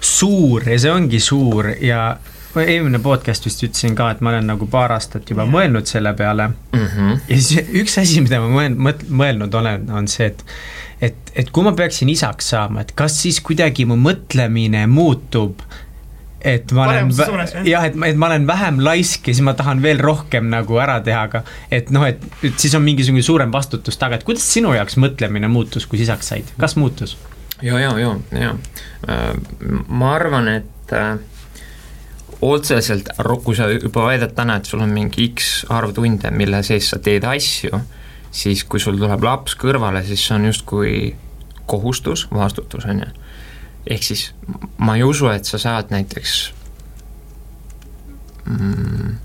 suur 0.00 0.68
ja 0.68 0.78
see 0.80 0.92
ongi 0.92 1.20
suur 1.20 1.68
ja 1.80 2.16
eelmine 2.62 3.00
podcast 3.02 3.44
vist 3.44 3.62
ütlesin 3.66 3.96
ka, 3.98 4.10
et 4.14 4.22
ma 4.22 4.30
olen 4.30 4.46
nagu 4.52 4.66
paar 4.70 4.94
aastat 4.94 5.30
juba 5.30 5.46
mõelnud 5.48 5.88
selle 5.90 6.14
peale 6.14 6.48
mm. 6.48 6.86
-hmm. 6.86 7.20
ja 7.28 7.40
siis 7.40 7.74
üks 7.82 7.98
asi, 8.00 8.20
mida 8.24 8.40
ma 8.40 8.48
mõelnud, 8.48 9.04
mõelnud 9.10 9.54
olen, 9.60 9.90
on 9.90 10.08
see, 10.08 10.26
et 10.32 10.44
et, 11.02 11.32
et 11.34 11.50
kui 11.50 11.64
ma 11.66 11.72
peaksin 11.76 12.08
isaks 12.08 12.48
saama, 12.54 12.80
et 12.80 12.92
kas 12.96 13.16
siis 13.22 13.40
kuidagi 13.44 13.84
mu 13.84 13.96
mõtlemine 14.00 14.86
muutub 14.86 15.60
et 16.44 16.72
ma 16.76 16.84
Paremuse 16.86 17.24
olen, 17.24 17.52
jah, 17.66 17.86
et 17.88 17.94
ma, 17.96 18.08
et 18.12 18.18
ma 18.20 18.28
olen 18.28 18.46
vähem 18.46 18.80
laisk 18.84 19.30
ja 19.30 19.34
siis 19.34 19.44
ma 19.46 19.54
tahan 19.56 19.80
veel 19.84 20.00
rohkem 20.04 20.50
nagu 20.52 20.76
ära 20.82 20.98
teha, 21.04 21.22
aga 21.30 21.40
et 21.72 21.88
noh, 21.94 22.04
et, 22.06 22.20
et 22.44 22.58
siis 22.60 22.74
on 22.76 22.84
mingisugune 22.84 23.24
suurem 23.24 23.52
vastutus 23.54 23.96
taga, 24.00 24.18
et 24.18 24.26
kuidas 24.28 24.44
sinu 24.52 24.74
jaoks 24.76 24.98
mõtlemine 25.00 25.48
muutus, 25.48 25.88
kui 25.88 26.02
isaks 26.04 26.34
said, 26.34 26.52
kas 26.60 26.76
muutus? 26.80 27.16
ja, 27.64 27.78
ja, 27.80 27.94
ja, 27.98 28.12
ja 28.36 28.52
äh, 29.08 29.30
ma 29.88 30.14
arvan, 30.18 30.52
et 30.52 30.92
äh, 30.92 31.16
otseselt, 32.44 33.08
kui 33.44 33.56
sa 33.56 33.70
juba 33.72 34.10
väidad 34.10 34.36
täna, 34.36 34.60
et 34.60 34.68
sul 34.68 34.84
on 34.84 34.92
mingi 34.92 35.30
X 35.32 35.64
arv 35.72 35.96
tunde, 35.96 36.28
mille 36.34 36.60
sees 36.66 36.92
sa 36.92 37.00
teed 37.00 37.24
asju, 37.24 37.80
siis 38.34 38.66
kui 38.68 38.82
sul 38.82 39.00
tuleb 39.00 39.24
laps 39.24 39.56
kõrvale, 39.56 40.04
siis 40.04 40.28
see 40.28 40.36
on 40.36 40.48
justkui 40.50 40.96
kohustus, 41.70 42.28
vastutus, 42.34 42.84
on 42.84 43.06
ju 43.06 43.12
ehk 43.86 44.02
siis 44.02 44.28
ma 44.78 44.96
ei 44.96 45.02
usu, 45.02 45.28
et 45.28 45.44
sa 45.44 45.58
saad 45.58 45.92
näiteks 45.92 46.52
mm, 48.44 49.16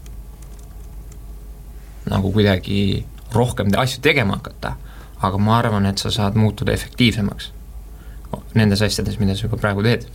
nagu 2.09 2.31
kuidagi 2.31 3.05
rohkem 3.33 3.71
asju 3.77 4.01
tegema 4.01 4.39
hakata, 4.39 4.75
aga 5.21 5.37
ma 5.37 5.57
arvan, 5.59 5.85
et 5.85 6.01
sa 6.01 6.11
saad 6.11 6.37
muutuda 6.39 6.73
efektiivsemaks 6.73 7.51
nendes 8.57 8.81
asjades, 8.85 9.17
mida 9.19 9.35
sa 9.35 9.47
juba 9.47 9.59
praegu 9.61 9.83
teed. 9.85 10.07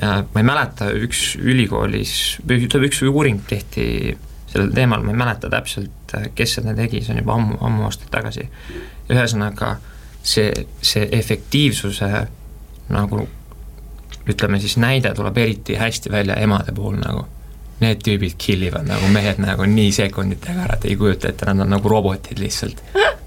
ma 0.00 0.40
ei 0.40 0.46
mäleta, 0.46 0.90
üks 0.94 1.34
ülikoolis, 1.36 2.12
või 2.46 2.64
ütleme, 2.66 2.88
üks 2.88 3.02
uuring 3.04 3.40
tehti 3.48 4.16
sellel 4.50 4.70
teemal, 4.74 5.02
ma 5.04 5.12
ei 5.12 5.18
mäleta 5.18 5.50
täpselt, 5.50 6.14
kes 6.34 6.56
seda 6.58 6.74
tegi, 6.78 7.02
see 7.04 7.14
on 7.14 7.20
juba 7.22 7.34
ammu, 7.36 7.58
ammu 7.66 7.86
aastaid 7.88 8.10
tagasi. 8.14 8.46
ühesõnaga, 9.10 9.74
see, 10.22 10.66
see 10.82 11.08
efektiivsuse 11.18 12.10
nagu 12.94 13.26
ütleme 14.28 14.60
siis 14.60 14.76
näide 14.76 15.14
tuleb 15.14 15.38
eriti 15.38 15.74
hästi 15.74 16.10
välja 16.12 16.36
emade 16.36 16.72
puhul 16.72 16.98
nagu. 17.00 17.26
Need 17.80 18.02
tüübid 18.04 18.36
kill 18.36 18.66
ivad 18.66 18.84
nagu 18.84 19.08
mehed 19.08 19.38
nagu 19.40 19.64
nii 19.64 19.92
sekunditega 19.96 20.66
ära, 20.66 20.76
et 20.76 20.84
ei 20.90 20.96
kujuta 21.00 21.30
ette, 21.30 21.46
nad 21.48 21.64
on 21.64 21.72
nagu 21.72 21.88
robotid 21.88 22.38
lihtsalt. 22.38 22.82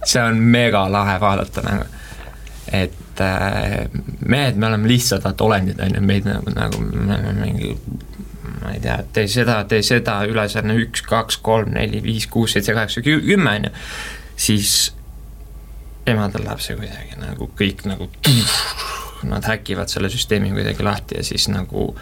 see 0.06 0.22
on 0.22 0.38
mega 0.38 0.86
lahe 0.92 1.20
vaadata 1.20 1.62
nagu. 1.66 1.86
et 2.72 3.22
äh, 3.22 3.90
mehed, 4.26 4.56
me 4.56 4.68
oleme 4.68 4.88
lihtsad 4.88 5.42
olendid, 5.42 5.80
on 5.80 5.96
ju, 5.96 6.02
meid 6.02 6.26
nagu, 6.30 6.54
nagu 6.54 6.80
me 6.82 7.18
oleme 7.18 7.34
mingi 7.42 7.78
ma 8.62 8.72
ei 8.72 8.80
tea, 8.80 8.98
tee 9.14 9.28
seda, 9.28 9.64
tee 9.68 9.82
seda, 9.84 10.22
ülesanne 10.30 10.76
üks, 10.80 11.04
kaks, 11.08 11.38
kolm, 11.44 11.74
neli, 11.76 12.00
viis, 12.04 12.28
kuus, 12.32 12.54
seitse, 12.56 12.74
kaheksa, 12.74 13.02
kümme, 13.04 13.56
on 13.58 13.68
ju, 13.68 13.72
siis 14.48 14.94
emadel 16.10 16.46
läheb 16.48 16.62
see 16.64 16.78
kuidagi 16.80 17.20
nagu 17.20 17.50
kõik 17.60 17.86
nagu 17.88 18.10
nad 19.30 19.46
häkivad 19.48 19.92
selle 19.92 20.10
süsteemi 20.10 20.52
kuidagi 20.52 20.84
lahti 20.84 21.18
ja 21.18 21.24
siis 21.24 21.48
nagu 21.50 21.94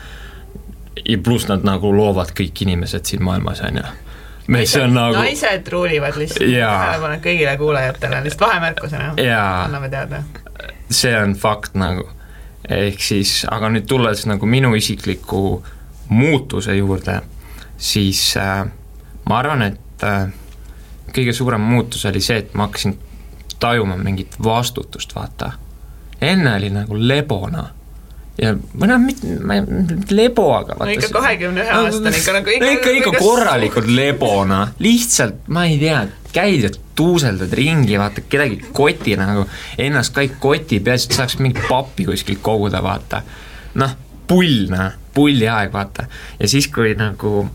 ja 1.05 1.17
pluss 1.23 1.47
nad 1.47 1.65
nagu 1.65 1.91
loovad 1.95 2.33
kõik 2.37 2.63
inimesed 2.65 3.05
siin 3.05 3.23
maailmas, 3.23 3.61
on 3.65 3.79
ju. 3.81 4.65
see 4.65 4.83
on 4.83 4.93
nagu 4.95 5.15
naised 5.15 5.67
ruulivad 5.71 6.17
lihtsalt, 6.19 6.49
tähelepanek 6.51 7.23
kõigile 7.25 7.57
kuulajatele, 7.57 8.23
lihtsalt 8.25 8.47
vahemärkusena, 8.47 9.13
anname 9.65 9.89
teada. 9.89 10.23
see 10.89 11.13
on 11.17 11.35
fakt 11.35 11.77
nagu, 11.79 12.09
ehk 12.69 12.99
siis, 13.01 13.41
aga 13.49 13.71
nüüd 13.71 13.87
tulles 13.87 14.25
nagu 14.27 14.45
minu 14.45 14.75
isikliku 14.75 15.63
muutuse 16.11 16.75
juurde, 16.75 17.21
siis 17.77 18.35
äh, 18.37 18.65
ma 19.29 19.39
arvan, 19.39 19.63
et 19.71 20.03
äh, 20.03 20.27
kõige 21.15 21.33
suurem 21.33 21.63
muutus 21.63 22.05
oli 22.05 22.21
see, 22.21 22.43
et 22.43 22.53
ma 22.53 22.67
hakkasin 22.67 22.97
tajuma 23.61 23.95
mingit 23.97 24.35
vastutust, 24.43 25.15
vaata 25.15 25.53
enne 26.21 26.55
oli 26.55 26.69
nagu 26.73 26.97
lebona 26.97 27.67
ja 28.41 28.53
või 28.55 28.89
noh, 28.89 29.01
mitte, 29.01 29.35
ma 29.43 29.57
ei, 29.57 29.65
mitte 29.67 30.15
lebo, 30.15 30.47
aga 30.55 30.77
vaata 30.77 30.89
no 30.89 30.95
ikka 30.95 31.09
kahekümne 31.13 31.65
ühe 31.65 31.75
aastane 31.77 32.21
ikka 32.21 32.35
nagu 32.37 32.53
ikka 32.55 32.71
ikka, 32.77 32.93
ikka 33.01 33.13
korralikult 33.19 33.91
lebona, 33.91 34.61
lihtsalt 34.81 35.49
ma 35.53 35.65
ei 35.69 35.77
tea, 35.81 36.05
käid 36.31 36.65
ja 36.65 36.71
tuuseldad 36.97 37.53
ringi, 37.57 37.97
vaata 37.99 38.23
kedagi 38.29 38.61
koti 38.77 39.17
nagu, 39.19 39.45
ennast 39.81 40.15
kõik 40.15 40.39
koti, 40.43 40.79
peaasi, 40.83 41.09
et 41.09 41.19
saaks 41.19 41.39
mingit 41.41 41.67
pappi 41.67 42.07
kuskilt 42.07 42.41
koguda, 42.45 42.81
vaata. 42.85 43.23
noh, 43.81 43.95
pull, 44.27 44.67
noh, 44.71 44.95
pulli 45.13 45.49
aeg, 45.51 45.73
vaata. 45.73 46.07
ja 46.39 46.49
siis, 46.49 46.71
kui 46.71 46.95
nagu 46.95 47.45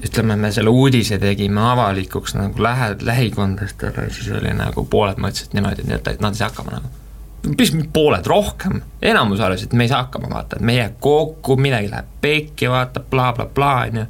ütleme, 0.00 0.36
me 0.36 0.52
selle 0.52 0.72
uudise 0.72 1.18
tegime 1.20 1.64
avalikuks 1.72 2.36
nagu 2.36 2.62
lähe, 2.62 2.94
lähikondlastele, 3.04 4.08
siis 4.14 4.30
oli 4.36 4.52
nagu 4.56 4.84
pooled 4.84 5.20
mõtlesid 5.20 5.56
niimoodi, 5.56 5.88
et 5.96 6.20
nad 6.20 6.32
ei 6.32 6.40
saa 6.40 6.52
hakkama 6.52 6.78
nagu 6.78 6.99
mis 7.46 7.72
pooled 7.92 8.26
rohkem, 8.26 8.80
enamus 9.02 9.40
arvas, 9.40 9.62
et 9.64 9.72
me 9.72 9.84
ei 9.84 9.88
saa 9.88 10.04
hakkama, 10.04 10.28
vaata, 10.30 10.56
et 10.56 10.62
me 10.62 10.72
ei 10.72 10.78
jää 10.78 10.92
kokku, 11.00 11.56
midagi 11.56 11.90
läheb 11.90 12.06
pekki, 12.20 12.68
vaata 12.70 13.00
bla, 13.00 13.32
bla, 13.32 13.46
blablabla, 13.46 13.88
on 13.88 13.96
ju. 13.96 14.06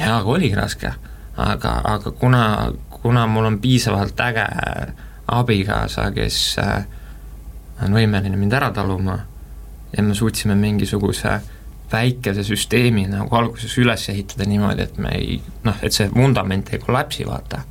ja 0.00 0.16
aga 0.18 0.30
oligi 0.30 0.54
raske, 0.54 0.92
aga, 1.36 1.80
aga 1.84 2.10
kuna, 2.10 2.72
kuna 2.90 3.26
mul 3.26 3.44
on 3.52 3.58
piisavalt 3.60 4.20
äge 4.20 4.46
abikaasa, 5.32 6.10
kes 6.14 6.40
äh, 6.62 6.86
on 7.84 7.94
võimeline 7.94 8.38
mind 8.38 8.56
ära 8.58 8.70
taluma 8.74 9.18
ja 9.96 10.02
me 10.02 10.14
suutsime 10.14 10.54
mingisuguse 10.54 11.40
väikese 11.92 12.42
süsteemi 12.44 13.06
nagu 13.10 13.36
alguses 13.38 13.76
üles 13.78 14.08
ehitada 14.10 14.48
niimoodi, 14.48 14.82
et 14.82 14.98
me 14.98 15.14
ei 15.14 15.38
noh, 15.64 15.78
et 15.82 15.94
see 15.94 16.10
vundament 16.14 16.72
ei 16.74 16.82
kollapsi, 16.82 17.26
vaata, 17.26 17.62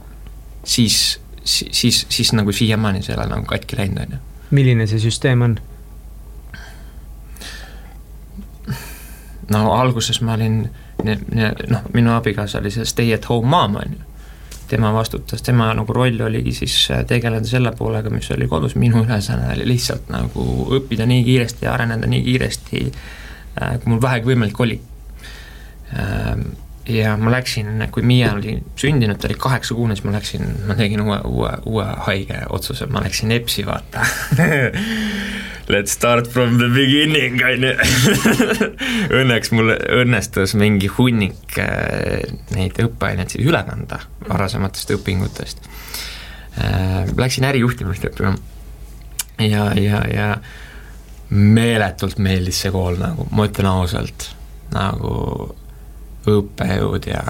siis, 0.64 1.20
siis, 1.44 1.76
siis, 1.76 2.06
siis 2.10 2.32
nagu 2.34 2.56
siiamaani 2.56 3.04
see 3.04 3.14
ei 3.14 3.20
ole 3.20 3.28
nagu 3.34 3.46
katki 3.52 3.82
läinud, 3.82 4.06
on 4.06 4.16
ju 4.16 4.24
milline 4.56 4.88
see 4.90 5.02
süsteem 5.04 5.44
on? 5.46 5.58
no 9.52 9.74
alguses 9.74 10.22
ma 10.26 10.34
olin, 10.34 10.64
noh, 11.06 11.88
minu 11.94 12.14
abikaasa 12.16 12.60
oli 12.60 12.72
see 12.74 12.86
stay 12.90 13.14
at 13.14 13.30
home 13.30 13.50
mom, 13.50 13.76
on 13.76 13.96
ju. 13.98 14.12
tema 14.68 14.90
vastutas, 14.94 15.44
tema 15.46 15.68
nagu 15.78 15.94
roll 15.94 16.22
oligi 16.26 16.56
siis 16.58 16.88
tegeleda 17.08 17.46
selle 17.46 17.72
poolega, 17.78 18.10
mis 18.10 18.32
oli 18.34 18.48
kodus, 18.50 18.74
minu 18.76 19.04
ülesanne 19.04 19.52
oli 19.54 19.68
lihtsalt 19.70 20.10
nagu 20.10 20.46
õppida 20.80 21.06
nii 21.06 21.24
kiiresti 21.28 21.68
ja 21.68 21.74
areneda 21.76 22.10
nii 22.10 22.24
kiiresti, 22.26 22.86
äh, 23.62 23.76
kui 23.82 23.94
mul 23.94 24.02
vähegi 24.02 24.32
võimalik 24.32 24.62
oli 24.66 24.80
ähm, 25.94 26.48
ja 26.90 27.16
ma 27.18 27.32
läksin, 27.34 27.88
kui 27.92 28.04
Miia 28.06 28.34
oli 28.36 28.60
sündinud, 28.80 29.18
ta 29.20 29.30
oli 29.30 29.38
kaheksakuune, 29.40 29.96
siis 29.96 30.06
ma 30.06 30.14
läksin, 30.16 30.46
ma 30.68 30.78
tegin 30.78 31.02
uue, 31.02 31.18
uue, 31.26 31.52
uue 31.66 31.86
haige 32.08 32.44
otsuse, 32.50 32.88
ma 32.92 33.02
läksin 33.06 33.34
EPS-i 33.36 33.66
vaata 33.66 34.06
Let's 35.68 35.96
start 35.98 36.28
from 36.28 36.60
the 36.60 36.68
beginning, 36.70 37.40
on 37.42 37.64
ju. 37.66 37.72
Õnneks 39.20 39.50
mul 39.58 39.72
õnnestus 39.74 40.54
mingi 40.62 40.92
hunnik 40.94 41.58
äh, 41.58 42.22
neid 42.54 42.78
õppeaineid 42.84 43.34
siis 43.34 43.48
üle 43.50 43.64
kanda 43.66 43.98
varasematest 44.28 44.94
õpingutest. 44.94 45.66
Äh, 46.62 47.10
läksin 47.18 47.50
ärijuhtimist 47.50 48.06
õppima 48.12 48.36
ja, 49.42 49.72
ja, 49.74 50.04
ja 50.06 50.30
meeletult 51.34 52.22
meeldis 52.22 52.62
see 52.62 52.72
kool 52.72 53.02
nagu, 53.02 53.26
ma 53.34 53.50
ütlen 53.50 53.72
ausalt, 53.72 54.30
nagu 54.70 55.16
õppejõud 56.32 57.10
ja, 57.10 57.24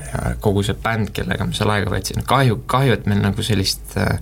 ja 0.00 0.34
kogu 0.42 0.64
see 0.66 0.78
bänd, 0.82 1.12
kellega 1.16 1.46
ma 1.46 1.56
seal 1.56 1.72
aega 1.74 1.92
veetsin, 1.92 2.24
kahju, 2.28 2.62
kahju, 2.70 2.98
et 2.98 3.10
meil 3.10 3.22
nagu 3.22 3.44
sellist 3.46 3.96
äh, 4.00 4.16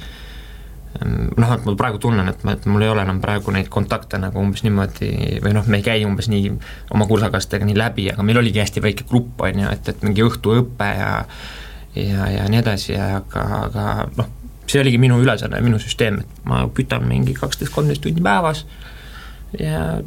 noh, 1.04 1.52
et 1.54 1.66
ma 1.66 1.74
praegu 1.78 2.00
tunnen, 2.02 2.28
et 2.30 2.42
ma, 2.46 2.54
et 2.56 2.66
mul 2.70 2.84
ei 2.84 2.90
ole 2.92 3.04
enam 3.04 3.20
praegu 3.22 3.52
neid 3.54 3.68
kontakte 3.72 4.20
nagu 4.20 4.40
umbes 4.40 4.64
niimoodi 4.66 5.38
või 5.44 5.54
noh, 5.56 5.66
me 5.70 5.80
ei 5.80 5.86
käi 5.86 6.04
umbes 6.08 6.30
nii 6.32 6.50
oma 6.94 7.06
kursakaaslastega 7.10 7.68
nii 7.68 7.78
läbi, 7.78 8.08
aga 8.12 8.24
meil 8.26 8.40
oligi 8.42 8.62
hästi 8.62 8.82
väike 8.84 9.06
grupp, 9.08 9.40
on 9.46 9.64
ju, 9.64 9.70
et, 9.72 9.92
et 9.92 10.04
mingi 10.06 10.24
õhtuõpe 10.26 10.90
ja 10.98 11.12
ja, 11.98 12.28
ja 12.30 12.48
nii 12.50 12.60
edasi, 12.60 12.96
aga, 13.00 13.44
aga 13.68 13.86
noh, 14.18 14.30
see 14.68 14.82
oligi 14.82 15.00
minu 15.00 15.18
ülesanne, 15.22 15.60
minu 15.64 15.80
süsteem, 15.82 16.20
et 16.22 16.46
ma 16.48 16.62
kütan 16.74 17.06
mingi 17.08 17.34
kaksteist, 17.36 17.72
kolmteist 17.74 18.04
tundi 18.04 18.24
päevas 18.24 18.64
ja 19.58 20.00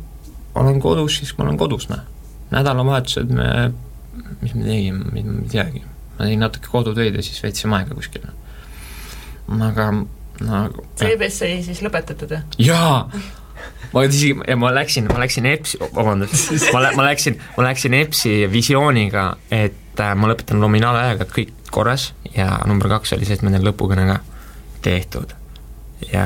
olen 0.55 0.81
kodus, 0.83 1.17
siis 1.21 1.33
ma 1.37 1.47
olen 1.47 1.57
kodus, 1.59 1.87
noh. 1.91 2.03
nädalavahetused 2.51 3.31
me 3.31 3.47
mis 4.41 4.55
me 4.55 4.65
tegime, 4.65 5.03
ma 5.11 5.19
ei 5.19 5.51
teagi, 5.51 5.83
ma 6.17 6.25
tegin 6.25 6.43
natuke 6.45 6.71
kodutöid 6.71 7.17
ja 7.17 7.25
siis 7.25 7.41
veetsime 7.43 7.77
aega 7.79 7.97
kuskil. 7.97 8.25
aga 9.51 9.91
nagu 10.41 10.87
CBS 10.99 11.41
sai 11.43 11.61
siis 11.65 11.81
lõpetatud, 11.85 12.33
jah? 12.37 12.43
jaa! 12.61 13.07
ma 13.91 14.03
isegi, 14.07 14.33
ja 14.47 14.57
ma 14.57 14.71
läksin, 14.73 15.09
ma 15.11 15.19
läksin 15.21 15.47
EBS-i, 15.51 15.79
vabandust, 15.95 16.53
ma 16.73 16.81
lä-, 16.85 16.93
ma 16.97 17.05
läksin, 17.09 17.37
ma 17.57 17.67
läksin 17.67 17.97
EBS-i 17.99 18.47
visiooniga, 18.51 19.25
et 19.51 19.99
äh, 19.99 20.13
ma 20.17 20.31
lõpetan 20.31 20.61
nominaalajaga 20.63 21.27
kõik 21.29 21.53
korras 21.71 22.11
ja 22.35 22.55
number 22.67 22.89
kaks 22.91 23.13
oli 23.17 23.27
see, 23.27 23.37
et 23.37 23.45
ma 23.45 23.53
teen 23.53 23.65
lõpukõne 23.67 24.07
ka 24.07 24.19
tehtud. 24.85 25.35
ja 26.11 26.25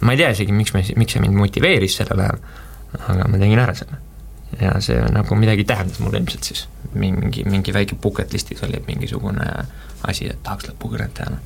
ma 0.00 0.14
ei 0.14 0.20
tea 0.20 0.32
isegi, 0.34 0.52
miks 0.56 0.74
me, 0.74 0.82
miks 0.98 1.16
see 1.16 1.22
mind 1.22 1.38
motiveeris 1.38 2.00
sellel 2.00 2.24
ajal, 2.24 2.42
aga 2.98 3.28
ma 3.30 3.40
tegin 3.40 3.62
ära 3.62 3.76
selle 3.76 4.00
ja 4.60 4.80
see 4.80 4.98
nagu 5.12 5.36
midagi 5.38 5.64
tähendas 5.64 5.98
mulle 6.00 6.18
ilmselt 6.18 6.44
siis. 6.44 6.68
mingi, 6.94 7.44
mingi 7.44 7.72
väike 7.72 7.96
bucket 8.02 8.32
list'is 8.32 8.62
oli 8.64 8.82
mingisugune 8.86 9.46
asi, 10.06 10.28
et 10.30 10.42
tahaks 10.42 10.68
lõpukõnet 10.70 11.14
teha, 11.16 11.30
noh. 11.34 11.40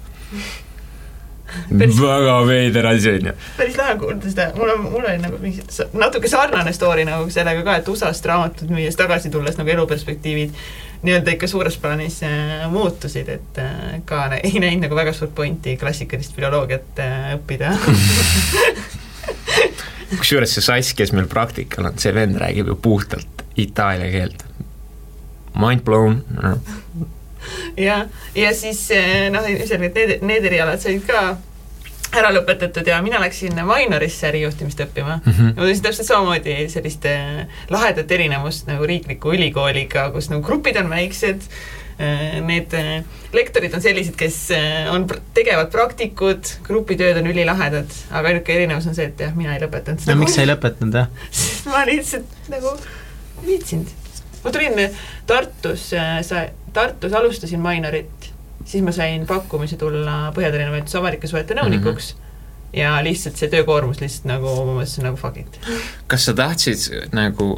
väga 2.01 2.37
veider 2.47 2.87
asi, 2.87 3.11
on 3.17 3.27
ju. 3.31 3.33
päris 3.57 3.79
lahe 3.81 3.97
kuulda 3.99 4.31
seda, 4.31 4.51
mul 4.57 4.71
on, 4.75 4.81
mul 4.85 5.09
oli 5.09 5.19
nagu 5.23 5.37
mingi 5.43 5.61
natuke 5.99 6.29
sarnane 6.31 6.73
story 6.77 7.05
nagu 7.09 7.27
sellega 7.33 7.65
ka, 7.67 7.73
et 7.81 7.91
USA-st 7.91 8.25
raamatut 8.31 8.69
müües 8.71 8.97
tagasi 9.01 9.33
tulles 9.33 9.59
nagu 9.59 9.69
eluperspektiivid 9.75 10.51
nii-öelda 11.03 11.31
ikka 11.35 11.47
suures 11.49 11.77
plaanis 11.81 12.21
äh, 12.29 12.69
muutusid, 12.71 13.29
et 13.33 13.59
äh, 13.59 14.01
ka 14.05 14.29
ei 14.43 14.61
näinud 14.61 14.83
nagu 14.87 14.95
väga 14.99 15.13
suurt 15.17 15.35
pointi 15.35 15.77
klassikalist 15.81 16.37
filoloogiat 16.37 17.03
äh, 17.03 17.35
õppida 17.39 17.69
kusjuures 20.17 20.55
see 20.55 20.65
sass, 20.65 20.95
kes 20.97 21.13
meil 21.17 21.29
praktikal 21.31 21.91
on, 21.91 21.99
see 21.99 22.15
vend 22.15 22.39
räägib 22.41 22.71
ju 22.71 22.77
puhtalt 22.83 23.45
itaalia 23.61 24.11
keelt. 24.13 24.45
Mind 25.61 25.83
blown 25.87 26.23
no.. 26.37 26.57
ja, 27.77 28.05
ja 28.35 28.55
siis 28.55 28.85
eh, 28.95 29.29
noh, 29.33 29.47
selgelt 29.67 29.97
need, 29.99 30.19
need 30.23 30.47
erialad 30.47 30.83
said 30.83 31.03
ka 31.07 31.37
ära 32.11 32.31
lõpetatud 32.35 32.87
ja 32.87 32.99
mina 33.03 33.21
läksin 33.23 33.59
Mainorisse 33.67 34.29
ärijuhtimist 34.31 34.81
õppima 34.83 35.21
mm. 35.21 35.33
-hmm. 35.33 35.53
ma 35.57 35.63
tundsin 35.63 35.85
täpselt 35.85 36.09
samamoodi 36.09 36.57
sellist 36.69 37.05
eh, 37.07 37.45
lahedat 37.71 38.11
erinevust 38.11 38.71
nagu 38.71 38.87
riikliku 38.87 39.35
ülikooliga, 39.35 40.11
kus 40.15 40.31
nagu 40.31 40.43
grupid 40.47 40.79
on 40.81 40.91
väiksed, 40.91 41.47
need 42.47 42.73
äh, 42.75 43.05
lektorid 43.37 43.75
on 43.77 43.83
sellised, 43.85 44.17
kes 44.19 44.39
äh, 44.57 44.89
on, 44.93 45.05
tegevad 45.37 45.69
praktikud, 45.73 46.49
grupitööd 46.65 47.21
on 47.21 47.29
ülilahedad, 47.29 47.93
aga 48.09 48.33
ainuke 48.33 48.55
erinevus 48.55 48.89
on 48.89 48.97
see, 48.97 49.11
et 49.11 49.21
jah, 49.21 49.35
mina 49.37 49.57
ei 49.57 49.61
lõpetanud 49.65 50.01
seda. 50.01 50.15
no 50.15 50.23
miks 50.23 50.37
sa 50.39 50.45
ei 50.45 50.49
lõpetanud, 50.49 50.97
jah? 50.97 51.11
sest 51.43 51.69
ma 51.69 51.83
lihtsalt 51.89 52.49
nagu 52.53 52.73
ei 53.43 53.51
viitsinud. 53.51 53.93
ma 54.45 54.55
tulin 54.55 54.81
Tartus, 55.29 55.91
sa, 55.93 56.47
Tartus 56.73 57.13
alustasin 57.13 57.61
Mainorit, 57.61 58.31
siis 58.65 58.85
ma 58.85 58.97
sain 58.97 59.27
pakkumise 59.29 59.77
tulla 59.81 60.33
Põhja-Tallinna 60.37 60.73
valitsuse 60.73 60.99
avalike 61.03 61.29
suhete 61.29 61.55
nõunikuks 61.59 62.15
mm. 62.15 62.25
-hmm. 62.25 62.81
ja 62.81 62.97
lihtsalt 63.05 63.37
see 63.37 63.53
töökoormus 63.53 64.01
lihtsalt 64.01 64.33
nagu, 64.33 64.57
ma 64.65 64.81
mõtlesin 64.81 65.09
nagu 65.09 65.21
fuck 65.21 65.37
it. 65.37 65.61
kas 66.07 66.25
sa 66.25 66.35
tahtsid 66.35 67.13
nagu, 67.13 67.53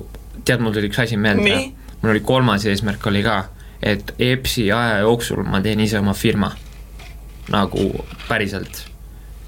tead, 0.44 0.60
mul 0.60 0.74
tuli 0.74 0.90
üks 0.90 1.02
asi 1.06 1.16
meelde, 1.16 1.58
mul 2.02 2.16
oli 2.16 2.26
kolmas 2.26 2.66
eesmärk 2.66 3.06
oli 3.06 3.22
ka, 3.22 3.44
et 3.82 4.14
EBS-i 4.18 4.72
aja 4.72 4.98
jooksul 5.02 5.42
ma 5.42 5.60
teen 5.60 5.80
ise 5.80 5.98
oma 5.98 6.14
firma 6.14 6.52
nagu 7.50 8.04
päriselt. 8.28 8.86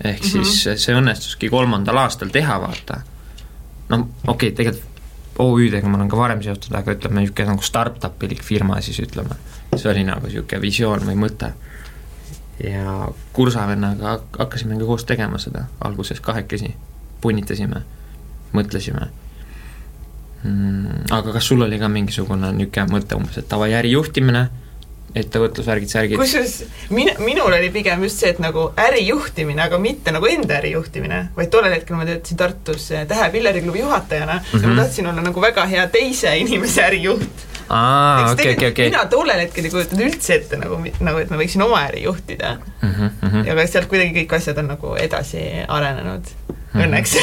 ehk 0.05 0.23
mm 0.23 0.29
-hmm. 0.29 0.45
siis 0.45 0.85
see 0.85 0.95
õnnestuski 0.95 1.51
kolmandal 1.51 1.97
aastal 1.97 2.29
teha, 2.29 2.61
vaata. 2.61 3.01
no 3.89 3.99
okei 3.99 4.49
okay,, 4.49 4.51
tegelikult 4.51 4.91
OÜ-dega 5.39 5.89
ma 5.89 5.97
olen 5.97 6.09
ka 6.09 6.17
varem 6.17 6.43
seotud, 6.43 6.75
aga 6.75 6.93
ütleme, 6.93 7.21
niisugune 7.21 7.49
nagu 7.49 7.63
startup-ilik 7.63 8.43
firma 8.43 8.81
siis 8.81 9.01
ütleme, 9.03 9.35
see 9.77 9.91
oli 9.91 10.05
nagu 10.05 10.27
niisugune 10.27 10.61
visioon 10.63 11.07
või 11.07 11.17
mõte. 11.19 11.53
ja 12.65 13.09
kursavennaga 13.33 14.21
hakkasimegi 14.39 14.85
koos 14.85 15.05
tegema 15.05 15.39
seda, 15.39 15.65
alguses 15.81 16.21
kahekesi, 16.21 16.75
punnitasime, 17.21 17.83
mõtlesime 18.53 19.11
mm,. 20.45 21.09
aga 21.11 21.33
kas 21.33 21.49
sul 21.51 21.65
oli 21.67 21.79
ka 21.81 21.89
mingisugune 21.89 22.53
niisugune 22.53 22.93
mõte 22.93 23.19
umbes, 23.19 23.41
et 23.41 23.51
davai, 23.51 23.73
ärijuhtimine 23.81 24.49
ettevõtlusvärgid, 25.15 25.91
särgid. 25.91 26.19
kusjuures 26.19 26.55
min-, 26.95 27.13
minul 27.23 27.53
oli 27.55 27.71
pigem 27.75 28.03
just 28.07 28.23
see, 28.23 28.33
et 28.35 28.41
nagu 28.43 28.67
ärijuhtimine, 28.81 29.63
aga 29.69 29.79
mitte 29.79 30.15
nagu 30.15 30.27
enda 30.27 30.59
ärijuhtimine, 30.59 31.21
vaid 31.37 31.53
tollel 31.55 31.77
hetkel 31.77 31.99
ma 31.99 32.07
töötasin 32.09 32.41
Tartus 32.41 32.91
eh, 32.91 33.07
Tähe 33.09 33.31
pilleriklubi 33.31 33.85
juhatajana 33.85 34.41
mm 34.41 34.45
-hmm. 34.45 34.63
ja 34.63 34.69
ma 34.69 34.75
mhm. 34.75 34.83
tahtsin 34.83 35.07
olla 35.07 35.23
nagu 35.23 35.41
väga 35.41 35.67
hea 35.71 35.87
teise 35.89 36.37
inimese 36.39 36.83
ärijuht. 36.83 37.47
Aa, 37.69 38.31
okei, 38.33 38.55
okei, 38.55 38.71
okei. 38.71 38.89
mina 38.91 39.05
tollel 39.11 39.45
hetkel 39.45 39.69
ei 39.69 39.73
kujutanud 39.73 40.07
üldse 40.07 40.39
ette 40.39 40.59
nagu, 40.61 40.79
nagu 41.05 41.23
et 41.23 41.33
ma 41.33 41.41
võiksin 41.41 41.65
oma 41.65 41.81
äri 41.89 42.05
juhtida 42.05 42.57
mm. 42.61 42.95
-hmm. 42.95 43.47
ja 43.49 43.57
ka 43.59 43.67
sealt 43.71 43.89
kuidagi 43.93 44.17
kõik 44.21 44.37
asjad 44.39 44.61
on 44.63 44.73
nagu 44.75 44.95
edasi 45.01 45.45
arenenud 45.69 46.25
mm, 46.25 46.57
-hmm. 46.57 46.85
õnneks 46.87 47.17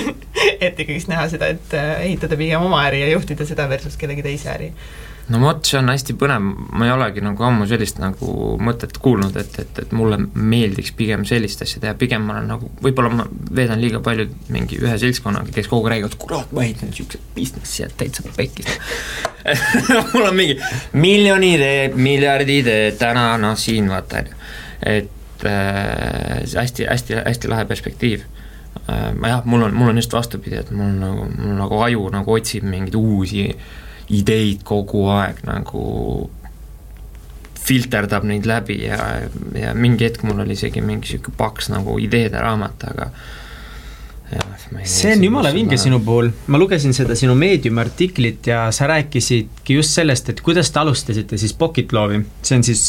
et 0.66 0.80
ikkagist 0.80 1.10
näha 1.12 1.28
seda, 1.32 1.52
et 1.54 1.74
eh, 1.76 1.90
ehitada 2.08 2.36
pigem 2.40 2.62
oma 2.62 2.84
äri 2.88 3.02
ja 3.04 3.10
juhtida 3.12 3.46
seda 3.46 3.68
versus 3.68 3.96
kellegi 4.00 4.22
teise 4.22 4.50
äri 4.54 4.72
no 5.32 5.40
vot, 5.40 5.62
see 5.64 5.78
on 5.78 5.88
hästi 5.88 6.14
põnev, 6.20 6.44
ma 6.76 6.86
ei 6.86 6.92
olegi 6.92 7.22
nagu 7.24 7.46
ammu 7.46 7.66
sellist 7.68 8.00
nagu 8.02 8.54
mõtet 8.60 8.98
kuulnud, 9.00 9.36
et, 9.40 9.56
et, 9.62 9.80
et 9.80 9.92
mulle 9.96 10.18
meeldiks 10.20 10.92
pigem 10.96 11.24
sellist 11.28 11.62
asja 11.64 11.80
teha, 11.80 11.94
pigem 11.98 12.26
ma 12.26 12.36
olen 12.36 12.50
nagu, 12.52 12.68
võib-olla 12.84 13.12
ma 13.12 13.26
veedan 13.56 13.80
liiga 13.80 14.02
palju 14.04 14.26
mingi 14.52 14.80
ühe 14.82 14.96
seltskonnaga, 15.00 15.52
kes 15.54 15.70
kogu 15.70 15.88
aeg 15.88 15.94
räägivad, 15.94 16.16
kurat, 16.20 16.52
ma 16.52 16.66
ehitan 16.66 16.92
niisuguse 16.92 17.22
business'i 17.36 17.82
ja 17.82 17.88
täitsa 17.88 18.26
pekkis 18.36 18.68
mul 20.12 20.28
on 20.28 20.36
mingi 20.36 20.58
miljon 21.00 21.44
ideed, 21.46 21.96
miljard 21.96 22.50
ideed 22.50 23.00
täna, 23.00 23.30
noh 23.40 23.56
siin 23.60 23.88
vaata, 23.92 24.20
on 24.20 24.28
ju. 24.28 24.42
et 24.98 25.46
äh, 25.48 26.42
hästi, 26.44 26.88
hästi, 26.90 27.22
hästi 27.22 27.52
lahe 27.52 27.64
perspektiiv 27.70 28.26
äh,. 28.90 29.08
jah, 29.24 29.40
mul 29.48 29.70
on, 29.70 29.72
mul 29.72 29.94
on 29.94 30.02
just 30.02 30.12
vastupidi, 30.12 30.60
et 30.60 30.74
mul 30.74 30.92
nagu, 31.00 31.30
mul 31.38 31.56
nagu 31.62 31.80
aju 31.88 32.12
nagu 32.12 32.36
otsib 32.36 32.68
mingeid 32.68 33.00
uusi 33.00 33.48
äh, 33.54 33.72
ideid 34.12 34.64
kogu 34.66 35.06
aeg 35.12 35.44
nagu 35.48 35.84
filterdab 37.64 38.26
neid 38.28 38.44
läbi 38.48 38.82
ja, 38.82 38.98
ja 39.56 39.72
mingi 39.76 40.04
hetk 40.04 40.26
mul 40.28 40.42
oli 40.44 40.56
isegi 40.58 40.82
mingi 40.84 41.14
sihuke 41.14 41.32
paks 41.36 41.70
nagu 41.72 41.96
ideede 42.02 42.42
raamat, 42.42 42.84
aga 42.92 43.08
see 44.84 45.12
on 45.14 45.24
jumala 45.24 45.50
vinge 45.54 45.76
sinu 45.78 46.00
puhul, 46.04 46.30
ma 46.50 46.58
lugesin 46.58 46.94
seda 46.96 47.14
sinu 47.18 47.36
Mediumi 47.38 47.80
artiklit 47.82 48.48
ja 48.50 48.66
sa 48.74 48.88
rääkisidki 48.90 49.76
just 49.78 49.96
sellest, 49.96 50.30
et 50.32 50.40
kuidas 50.44 50.72
te 50.72 50.80
alustasite 50.80 51.38
siis 51.40 51.54
Pocket 51.56 51.92
Love'i, 51.92 52.22
see 52.42 52.58
on 52.58 52.64
siis 52.66 52.84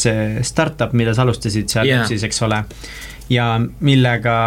startup, 0.48 0.96
mida 0.98 1.14
sa 1.16 1.26
alustasid 1.26 1.70
seal 1.72 1.92
yeah. 1.92 2.08
siis, 2.10 2.24
eks 2.26 2.42
ole. 2.48 2.64
ja 3.30 3.50
millega, 3.60 4.38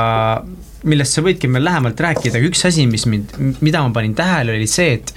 millest 0.89 1.19
sa 1.19 1.25
võidki 1.25 1.51
meil 1.51 1.69
lähemalt 1.69 2.01
rääkida, 2.01 2.41
aga 2.41 2.51
üks 2.51 2.65
asi, 2.69 2.89
mis 2.91 3.07
mind, 3.11 3.37
mida 3.61 3.85
ma 3.85 3.95
panin 3.95 4.17
tähele, 4.19 4.57
oli 4.59 4.69
see, 4.71 4.99
et 4.99 5.15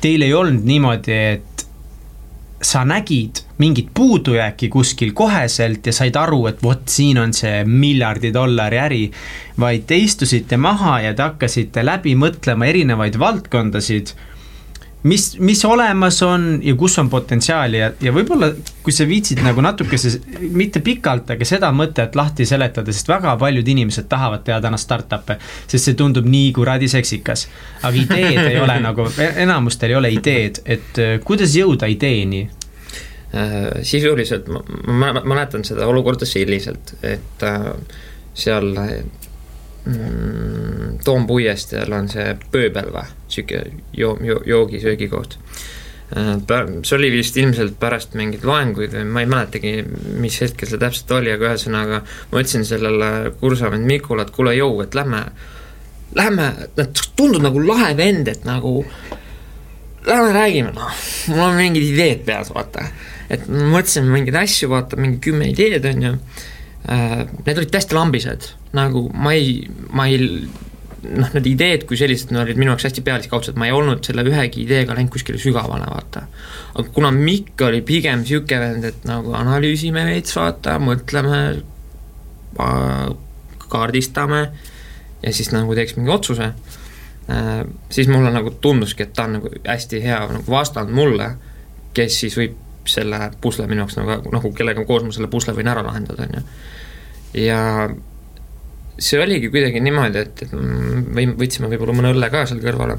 teil 0.00 0.22
ei 0.22 0.34
olnud 0.34 0.64
niimoodi, 0.66 1.16
et 1.34 1.66
sa 2.62 2.84
nägid 2.84 3.40
mingit 3.58 3.88
puudujääki 3.94 4.68
kuskil 4.68 5.12
koheselt 5.16 5.86
ja 5.86 5.92
said 5.92 6.16
aru, 6.16 6.46
et 6.50 6.62
vot 6.62 6.82
siin 6.88 7.18
on 7.20 7.32
see 7.36 7.62
miljardi 7.64 8.32
dollari 8.32 8.80
äri, 8.80 9.04
vaid 9.60 9.86
te 9.88 9.96
istusite 10.00 10.56
maha 10.60 11.00
ja 11.04 11.14
te 11.14 11.24
hakkasite 11.24 11.84
läbi 11.84 12.14
mõtlema 12.16 12.68
erinevaid 12.68 13.18
valdkondasid 13.20 14.14
mis, 15.02 15.38
mis 15.38 15.64
olemas 15.64 16.22
on 16.22 16.60
ja 16.62 16.74
kus 16.76 16.98
on 16.98 17.08
potentsiaali 17.10 17.78
ja, 17.78 17.90
ja 18.02 18.12
võib-olla 18.12 18.50
kui 18.84 18.92
sa 18.92 19.06
viitsid 19.08 19.40
nagu 19.44 19.62
natukese, 19.64 20.12
mitte 20.52 20.82
pikalt, 20.84 21.30
aga 21.34 21.48
seda 21.48 21.70
mõtet 21.76 22.16
lahti 22.18 22.46
seletada, 22.48 22.92
sest 22.92 23.08
väga 23.08 23.36
paljud 23.40 23.68
inimesed 23.68 24.08
tahavad 24.10 24.44
teha 24.44 24.60
täna 24.64 24.80
startup'e, 24.80 25.38
sest 25.66 25.90
see 25.90 25.98
tundub 25.98 26.28
nii 26.28 26.52
kuradi 26.56 26.88
seksikas. 26.92 27.46
aga 27.82 27.96
ideed 27.96 28.42
ei 28.44 28.60
ole 28.60 28.80
nagu, 28.84 29.08
enamustel 29.30 29.94
ei 29.94 30.00
ole 30.00 30.12
ideed, 30.16 30.62
et 30.64 31.00
äh, 31.00 31.16
kuidas 31.24 31.56
jõuda 31.56 31.88
ideeni? 31.90 32.44
Äh, 33.30 33.80
sisuliselt 33.86 34.48
ma, 34.50 34.62
ma 34.90 35.12
mäletan 35.22 35.64
seda 35.64 35.88
olukorda 35.88 36.28
selliselt, 36.28 36.96
et 37.02 37.46
äh, 37.46 37.72
seal 38.34 38.74
mm, 39.84 40.98
Toompuiesteel 41.04 41.92
on 41.96 42.08
see 42.12 42.32
pööbel 42.52 42.90
või, 42.94 43.06
sihuke 43.28 43.62
joo-, 43.96 44.18
joo-, 44.24 44.42
joogi-söögikoht. 44.46 45.38
Äh, 46.16 46.32
see 46.82 46.96
oli 46.96 47.12
vist 47.14 47.38
ilmselt 47.38 47.78
pärast 47.80 48.16
mingeid 48.18 48.44
loenguid 48.46 48.96
või 48.96 49.06
ma 49.06 49.24
ei 49.24 49.30
mäletagi, 49.30 49.74
mis 50.20 50.40
hetkel 50.42 50.70
see 50.70 50.80
täpselt 50.82 51.14
oli, 51.20 51.32
aga 51.34 51.52
ühesõnaga 51.52 52.02
ma 52.02 52.42
ütlesin 52.42 52.66
sellele 52.68 53.30
kursavend 53.40 53.86
Mikule, 53.86 54.26
et 54.26 54.34
kuule, 54.34 54.56
jõu, 54.58 54.80
et 54.84 54.96
lähme, 54.98 55.24
lähme, 56.18 56.50
tundub 57.16 57.44
nagu 57.46 57.62
lahe 57.62 57.94
vend, 57.98 58.28
et 58.32 58.44
nagu 58.48 58.80
lähme 60.06 60.32
räägime, 60.34 60.72
noh, 60.74 61.02
mul 61.30 61.44
on 61.46 61.58
mingid 61.60 61.86
ideed 61.92 62.24
peas, 62.26 62.50
vaata. 62.54 62.88
et 63.30 63.46
mõtlesime 63.46 64.10
mingeid 64.10 64.40
asju, 64.42 64.70
vaata, 64.72 64.98
mingi 64.98 65.20
kümme 65.22 65.46
ideed, 65.52 65.84
on 65.86 66.02
ju 66.08 66.14
need 66.88 67.58
olid 67.58 67.70
täiesti 67.70 67.94
lambised, 67.94 68.50
nagu 68.76 69.04
ma 69.12 69.34
ei, 69.36 69.60
ma 69.92 70.06
ei 70.08 70.18
noh, 71.02 71.30
need 71.34 71.48
ideed 71.50 71.84
kui 71.88 71.98
sellised 71.98 72.32
no, 72.34 72.42
olid 72.44 72.58
minu 72.60 72.72
jaoks 72.72 72.88
hästi 72.88 73.04
pealiskaudsed, 73.06 73.58
ma 73.60 73.68
ei 73.68 73.74
olnud 73.74 74.04
selle 74.06 74.24
ühegi 74.26 74.64
ideega 74.64 74.96
läinud 74.96 75.12
kuskile 75.12 75.40
sügavale, 75.40 75.88
vaata. 75.90 76.26
aga 76.74 76.86
kuna 76.94 77.12
Mikk 77.14 77.64
oli 77.68 77.82
pigem 77.86 78.24
niisugune 78.24 78.60
vend, 78.64 78.88
et 78.90 79.06
nagu 79.08 79.34
analüüsime 79.36 80.04
veits, 80.08 80.34
vaata, 80.36 80.78
mõtleme, 80.82 81.40
kaardistame 83.70 84.42
ja 85.22 85.32
siis 85.36 85.52
nagu 85.54 85.76
teeks 85.76 85.96
mingi 85.96 86.12
otsuse, 86.12 86.50
äh, 87.30 87.52
siis 87.92 88.10
mulle 88.10 88.32
nagu 88.34 88.52
tunduski, 88.60 89.06
et 89.06 89.14
ta 89.16 89.28
on 89.28 89.38
nagu 89.38 89.52
hästi 89.66 90.02
hea 90.04 90.20
nagu 90.32 90.52
vastand 90.52 90.92
mulle, 90.96 91.34
kes 91.96 92.20
siis 92.24 92.36
võib 92.38 92.58
selle 92.96 93.30
pusle 93.40 93.66
minu 93.70 93.84
jaoks 93.84 93.98
nagu, 94.00 94.32
nagu 94.34 94.52
kellega 94.56 94.84
koos 94.88 95.06
ma 95.06 95.14
selle 95.14 95.30
pusle 95.32 95.54
võin 95.56 95.70
ära 95.70 95.84
lahendada, 95.86 96.26
on 96.28 96.38
ju. 96.38 96.44
ja 97.46 97.60
see 99.00 99.20
oligi 99.22 99.50
kuidagi 99.50 99.80
niimoodi, 99.80 100.24
et, 100.24 100.42
et 100.44 100.54
või 100.54 101.28
võtsime 101.38 101.70
võib-olla 101.72 101.96
mõne 101.96 102.14
õlle 102.14 102.30
ka 102.32 102.44
seal 102.48 102.60
kõrvale 102.64 102.98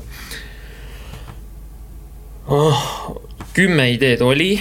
oh,. 2.52 2.86
kümme 3.54 3.90
ideed 3.94 4.24
oli, 4.26 4.56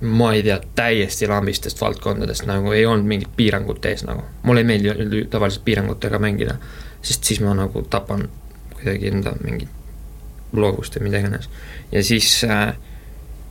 ma 0.00 0.32
ei 0.34 0.42
tea, 0.46 0.58
täiesti 0.78 1.28
lambistest 1.30 1.80
valdkondadest 1.80 2.46
nagu 2.50 2.72
ei 2.76 2.84
olnud 2.86 3.08
mingit 3.08 3.32
piirangut 3.36 3.84
ees 3.88 4.04
nagu. 4.06 4.26
mulle 4.42 4.64
ei 4.64 4.68
meeldi 4.68 5.24
tavaliselt 5.30 5.64
piirangutega 5.64 6.20
mängida, 6.22 6.58
sest 7.02 7.24
siis 7.24 7.40
ma 7.44 7.54
nagu 7.56 7.82
tapan 7.90 8.28
kuidagi 8.74 9.10
enda 9.10 9.34
mingit 9.40 9.72
loovust 10.52 10.96
või 10.96 11.08
mida 11.08 11.22
iganes. 11.22 11.48
ja 11.92 12.04
siis 12.04 12.44
äh, 12.44 12.74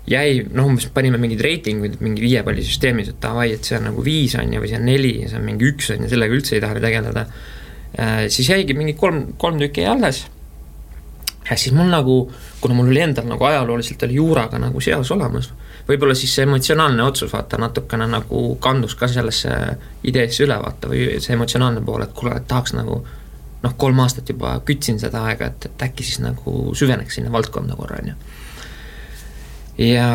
jäi, 0.07 0.39
noh, 0.55 0.69
umbes 0.69 0.87
panime 0.95 1.19
mingeid 1.19 1.43
reitinguid 1.43 1.99
mingi 2.03 2.23
viiepallisüsteemis, 2.23 3.11
et 3.11 3.19
davai, 3.23 3.49
et 3.57 3.67
see 3.67 3.77
on 3.79 3.89
nagu 3.89 4.03
viis, 4.05 4.37
on 4.39 4.53
ju, 4.53 4.63
või 4.63 4.71
see 4.71 4.79
on 4.79 4.87
neli 4.87 5.13
ja 5.23 5.31
see 5.31 5.39
on 5.41 5.45
mingi 5.47 5.67
üks, 5.67 5.91
on 5.95 6.05
ju, 6.05 6.11
sellega 6.13 6.37
üldse 6.37 6.55
ei 6.55 6.63
taha 6.63 6.79
tegeleda 6.83 7.25
äh,. 7.27 8.25
siis 8.31 8.49
jäigi 8.53 8.75
mingi 8.77 8.95
kolm, 8.99 9.33
kolm 9.37 9.59
tükki 9.59 9.85
alles. 9.87 10.23
ja 11.49 11.57
siis 11.57 11.75
mul 11.75 11.91
nagu, 11.91 12.17
kuna 12.61 12.77
mul 12.77 12.93
oli 12.93 13.03
endal 13.03 13.27
nagu 13.27 13.49
ajalooliselt 13.49 14.07
oli 14.07 14.19
juuraga 14.19 14.59
nagu 14.63 14.81
seos 14.83 15.11
olemas, 15.11 15.51
võib-olla 15.89 16.15
siis 16.15 16.35
see 16.35 16.47
emotsionaalne 16.47 17.03
otsus, 17.03 17.31
vaata, 17.33 17.59
natukene 17.59 18.07
nagu 18.11 18.47
kandus 18.63 18.95
ka 18.95 19.11
sellesse 19.11 19.53
ideesse 20.07 20.47
üle, 20.47 20.55
vaata, 20.63 20.91
või 20.91 21.19
see 21.19 21.35
emotsionaalne 21.35 21.83
pool, 21.83 22.07
et 22.07 22.15
kuule, 22.15 22.35
et 22.39 22.47
tahaks 22.47 22.75
nagu 22.79 23.01
noh, 23.63 23.75
kolm 23.75 23.99
aastat 23.99 24.29
juba 24.31 24.55
kütsin 24.63 24.99
seda 25.03 25.25
aega, 25.27 25.51
et, 25.51 25.67
et 25.67 25.87
äkki 25.89 26.07
siis 26.07 26.23
nagu 26.23 26.75
süveneks 26.77 27.19
sinna 27.19 27.31
valdkonda 27.33 27.75
korra, 27.75 27.99
on 28.03 28.13
ju 28.13 28.19
ja 29.77 30.09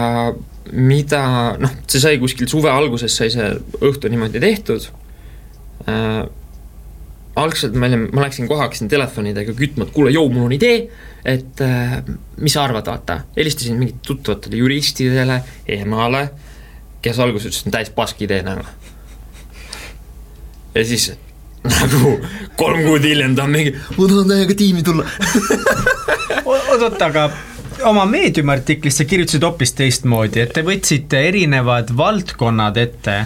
mida, 0.72 1.22
noh, 1.60 1.72
see 1.90 2.02
sai 2.02 2.20
kuskil 2.22 2.48
suve 2.50 2.70
alguses 2.72 3.14
sai 3.16 3.30
see 3.34 3.48
õhtu 3.82 4.10
niimoodi 4.10 4.40
tehtud 4.42 4.86
äh,. 5.90 6.22
algselt 7.36 7.76
ma 7.78 7.88
olin, 7.88 8.08
ma 8.12 8.26
läksin 8.26 8.48
kohe, 8.50 8.60
hakkasin 8.60 8.90
telefonidega 8.92 9.54
kütma, 9.56 9.86
et 9.86 9.94
kuule, 9.94 10.12
jõu, 10.12 10.28
mul 10.32 10.50
on 10.50 10.52
idee, 10.52 10.82
et 11.24 11.62
äh, 11.64 11.98
mis 12.44 12.52
sa 12.52 12.66
arvad, 12.66 12.90
vaata. 12.90 13.22
helistasin 13.36 13.78
mingitele 13.80 14.04
tuttavatele 14.06 14.60
juristidele, 14.60 15.38
emale 15.80 16.26
kes 17.02 17.18
alguses 17.18 17.50
ütles, 17.50 17.62
et 17.62 17.70
on 17.70 17.76
täis 17.76 17.92
pask 17.94 18.20
idee 18.22 18.42
nagu. 18.46 18.64
ja 20.74 20.84
siis 20.86 21.12
nagu 21.66 22.16
kolm 22.58 22.82
kuud 22.86 23.04
hiljem 23.06 23.36
ta 23.38 23.46
on 23.46 23.54
mingi, 23.54 23.74
ma 23.96 24.10
tahan 24.10 24.30
täiega 24.34 24.58
tiimi 24.58 24.84
tulla 24.86 25.06
oot-oot, 26.44 27.02
aga 27.08 27.26
oma 27.84 28.04
meediumartiklis 28.06 29.00
sa 29.00 29.06
kirjutasid 29.08 29.44
hoopis 29.46 29.74
teistmoodi, 29.78 30.42
et 30.44 30.52
te 30.56 30.64
võtsite 30.66 31.22
erinevad 31.28 31.92
valdkonnad 31.96 32.78
ette 32.82 33.16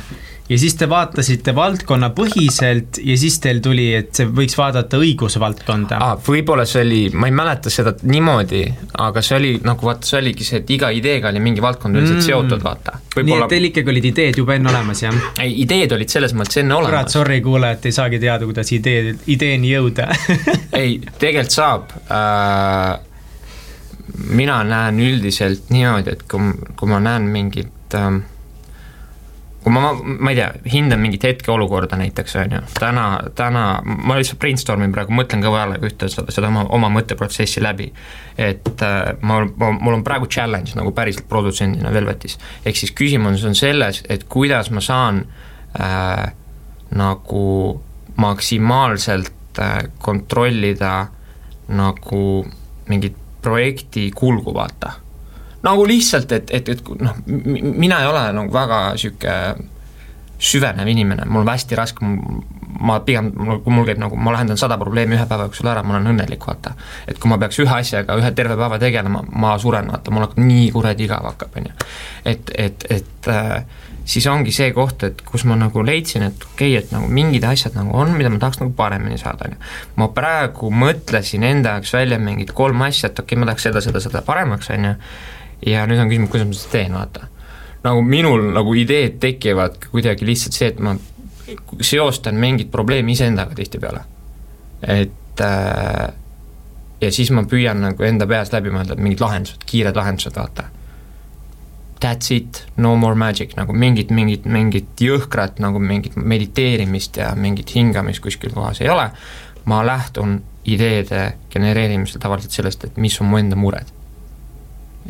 ja 0.49 0.59
siis 0.59 0.77
te 0.79 0.87
vaatasite 0.88 1.55
valdkonnapõhiselt 1.55 3.01
ja 3.03 3.16
siis 3.19 3.38
teil 3.42 3.61
tuli, 3.64 3.88
et 3.99 4.12
see 4.14 4.29
võiks 4.31 4.55
vaadata 4.59 5.01
õigusvaldkonda 5.03 5.99
ah,. 6.03 6.14
võib-olla 6.29 6.66
see 6.69 6.85
oli, 6.85 7.01
ma 7.14 7.31
ei 7.31 7.35
mäleta 7.35 7.73
seda 7.73 7.97
niimoodi, 8.07 8.62
aga 9.03 9.23
see 9.27 9.38
oli 9.40 9.53
nagu 9.66 9.88
vaata, 9.88 10.07
see 10.07 10.21
oligi 10.21 10.47
see, 10.47 10.61
et 10.62 10.71
iga 10.77 10.92
ideega 10.95 11.33
oli 11.33 11.42
mingi 11.42 11.64
valdkond 11.64 11.99
üldiselt 11.99 12.21
mm. 12.21 12.27
seotud, 12.29 12.62
vaata. 12.62 13.01
nii 13.16 13.38
et 13.40 13.51
teil 13.51 13.71
ikkagi 13.71 13.95
olid 13.95 14.09
ideed 14.12 14.40
juba 14.42 14.57
enne 14.59 14.71
olemas, 14.71 15.03
jah? 15.03 15.19
ei, 15.42 15.57
ideed 15.64 15.97
olid 15.99 16.14
selles 16.14 16.37
mõttes 16.38 16.62
enne 16.62 16.79
olemas. 16.79 16.92
kurat, 16.95 17.16
sorry 17.19 17.40
kuulajad, 17.45 17.90
ei 17.90 17.99
saagi 17.99 18.23
teada, 18.23 18.47
kuidas 18.47 18.73
idee, 18.77 19.16
ideeni 19.35 19.75
jõuda 19.75 20.09
ei, 20.83 21.01
tegelikult 21.19 21.59
saab 21.59 21.90
äh, 22.07 23.06
mina 24.29 24.62
näen 24.64 25.01
üldiselt 25.01 25.71
niimoodi, 25.71 26.14
et 26.14 26.25
kui, 26.31 26.53
kui 26.77 26.88
ma 26.90 27.01
näen 27.03 27.29
mingit 27.33 27.95
ähm, 27.95 28.23
kui 29.66 29.73
ma, 29.75 29.88
ma 29.99 30.31
ei 30.31 30.37
tea, 30.38 30.51
hindan 30.71 31.01
mingit 31.03 31.25
hetkeolukorda 31.27 31.97
näiteks, 31.99 32.37
on 32.38 32.53
ju, 32.55 32.61
täna, 32.79 33.07
täna, 33.35 33.62
ma 33.83 34.14
lihtsalt 34.14 34.38
brainstorm 34.38 34.85
in 34.87 34.92
praegu, 34.95 35.11
mõtlen 35.19 35.42
kõva 35.42 35.64
häälega 35.64 35.88
ühte 35.88 36.07
seda, 36.12 36.31
seda 36.31 36.53
oma, 36.53 36.62
oma 36.77 36.90
mõtteprotsessi 36.95 37.62
läbi. 37.64 37.88
et 38.38 38.83
äh, 38.87 39.16
ma, 39.27 39.40
ma, 39.59 39.73
mul 39.75 39.97
on 39.99 40.05
praegu 40.07 40.31
challenge 40.31 40.79
nagu 40.79 40.92
päriselt 40.95 41.27
produtsendina 41.29 41.90
Velvetis. 41.90 42.38
ehk 42.62 42.79
siis 42.79 42.95
küsimus 42.95 43.42
on 43.42 43.59
selles, 43.59 44.05
et 44.09 44.29
kuidas 44.31 44.71
ma 44.71 44.81
saan 44.81 45.25
äh, 45.81 46.31
nagu 46.95 47.83
maksimaalselt 48.23 49.59
äh, 49.59 49.79
kontrollida 49.99 51.09
nagu 51.75 52.47
mingit 52.87 53.19
projekti 53.46 54.11
kulgu, 54.14 54.54
vaata 54.54 54.96
nagu 55.66 55.87
lihtsalt, 55.88 56.32
et, 56.32 56.50
et, 56.54 56.68
et 56.68 56.90
noh, 57.02 57.16
mina 57.26 58.02
ei 58.02 58.11
ole 58.11 58.20
nagu 58.37 58.52
väga 58.54 58.80
sihuke 59.00 59.32
süvenev 60.38 60.88
inimene, 60.88 61.24
mul 61.24 61.46
on 61.46 61.48
hästi 61.50 61.78
raske, 61.78 62.09
ma 62.87 62.98
pigem, 63.04 63.30
mul, 63.35 63.62
kui 63.64 63.72
mul 63.72 63.87
käib 63.88 64.00
nagu, 64.02 64.18
ma 64.20 64.35
lahendan 64.35 64.61
sada 64.61 64.76
probleemi 64.80 65.16
ühe 65.16 65.24
päeva 65.28 65.46
jooksul 65.48 65.70
ära, 65.72 65.82
ma 65.87 65.96
olen 65.96 66.12
õnnelik, 66.12 66.44
vaata. 66.44 66.74
et 67.09 67.18
kui 67.18 67.32
ma 67.32 67.38
peaks 67.40 67.59
ühe 67.64 67.72
asjaga 67.72 68.18
ühe 68.20 68.30
terve 68.37 68.59
päeva 68.59 68.78
tegelema, 68.82 69.24
ma 69.32 69.54
suren, 69.62 69.88
vaata, 69.92 70.12
mul 70.12 70.26
hakkab 70.26 70.44
nii 70.44 70.68
kuradi 70.74 71.09
igav 71.09 71.24
hakkab, 71.30 71.56
on 71.56 71.70
ju. 71.70 71.88
et, 72.35 72.52
et, 72.66 72.87
et 72.98 73.30
äh, 73.32 73.64
siis 74.07 74.27
ongi 74.31 74.53
see 74.55 74.71
koht, 74.75 75.03
et 75.07 75.23
kus 75.27 75.45
ma 75.49 75.57
nagu 75.59 75.83
leidsin, 75.85 76.27
et 76.29 76.45
okei 76.47 76.77
okay,, 76.77 76.85
et 76.85 76.92
nagu 76.95 77.09
mingid 77.11 77.45
asjad 77.49 77.75
nagu 77.79 77.95
on, 77.99 78.12
mida 78.16 78.31
ma 78.31 78.38
tahaks 78.42 78.61
nagu 78.62 78.75
paremini 78.79 79.19
saada, 79.19 79.49
on 79.49 79.57
ju. 79.57 79.62
ma 80.01 80.11
praegu 80.14 80.71
mõtlesin 80.71 81.47
enda 81.47 81.77
jaoks 81.77 81.95
välja 81.97 82.19
mingid 82.23 82.53
kolm 82.57 82.85
asja, 82.87 83.11
et 83.11 83.19
okei 83.19 83.35
okay,, 83.35 83.42
ma 83.42 83.51
tahaks 83.51 83.66
seda, 83.69 83.83
seda, 83.85 84.03
seda 84.05 84.23
paremaks, 84.27 84.71
on 84.75 84.90
ju 84.90 84.95
ja 85.73 85.87
nüüd 85.88 86.03
on 86.03 86.12
küsimus, 86.12 86.31
kuidas 86.33 86.49
ma 86.49 86.59
seda 86.61 86.73
teen, 86.77 86.95
vaata. 86.97 87.29
nagu 87.87 88.03
minul 88.03 88.51
nagu 88.55 88.75
ideed 88.79 89.19
tekivad 89.23 89.90
kuidagi 89.90 90.27
lihtsalt 90.27 90.59
see, 90.59 90.71
et 90.75 90.81
ma 90.83 90.97
seostan 91.81 92.38
mingit 92.42 92.71
probleemi 92.71 93.14
iseendaga 93.14 93.55
tihtipeale. 93.55 94.05
et 94.83 95.40
äh, 95.40 96.09
ja 97.01 97.12
siis 97.12 97.31
ma 97.35 97.45
püüan 97.49 97.81
nagu 97.83 98.07
enda 98.07 98.27
peas 98.27 98.53
läbi 98.53 98.73
mõelda 98.75 98.97
mingid 98.99 99.23
lahendused, 99.23 99.66
kiired 99.66 99.97
lahendused, 99.97 100.37
vaata. 100.37 100.71
That's 102.07 102.31
it, 102.31 102.61
no 102.77 102.92
more 102.95 103.19
magic, 103.19 103.57
nagu 103.59 103.75
mingit, 103.75 104.12
mingit, 104.14 104.45
mingit 104.47 105.01
jõhkrat 105.03 105.57
nagu 105.59 105.81
mingit 105.83 106.14
mediteerimist 106.14 107.16
ja 107.19 107.33
mingit 107.35 107.73
hingamist 107.75 108.23
kuskil 108.23 108.53
kohas 108.55 108.79
ei 108.85 108.90
ole, 108.92 109.09
ma 109.66 109.81
lähtun 109.83 110.37
ideede 110.71 111.33
genereerimisel 111.51 112.23
tavaliselt 112.23 112.55
sellest, 112.55 112.87
et 112.87 113.01
mis 113.03 113.16
on 113.19 113.27
mu 113.33 113.40
enda 113.40 113.59
mured 113.59 113.90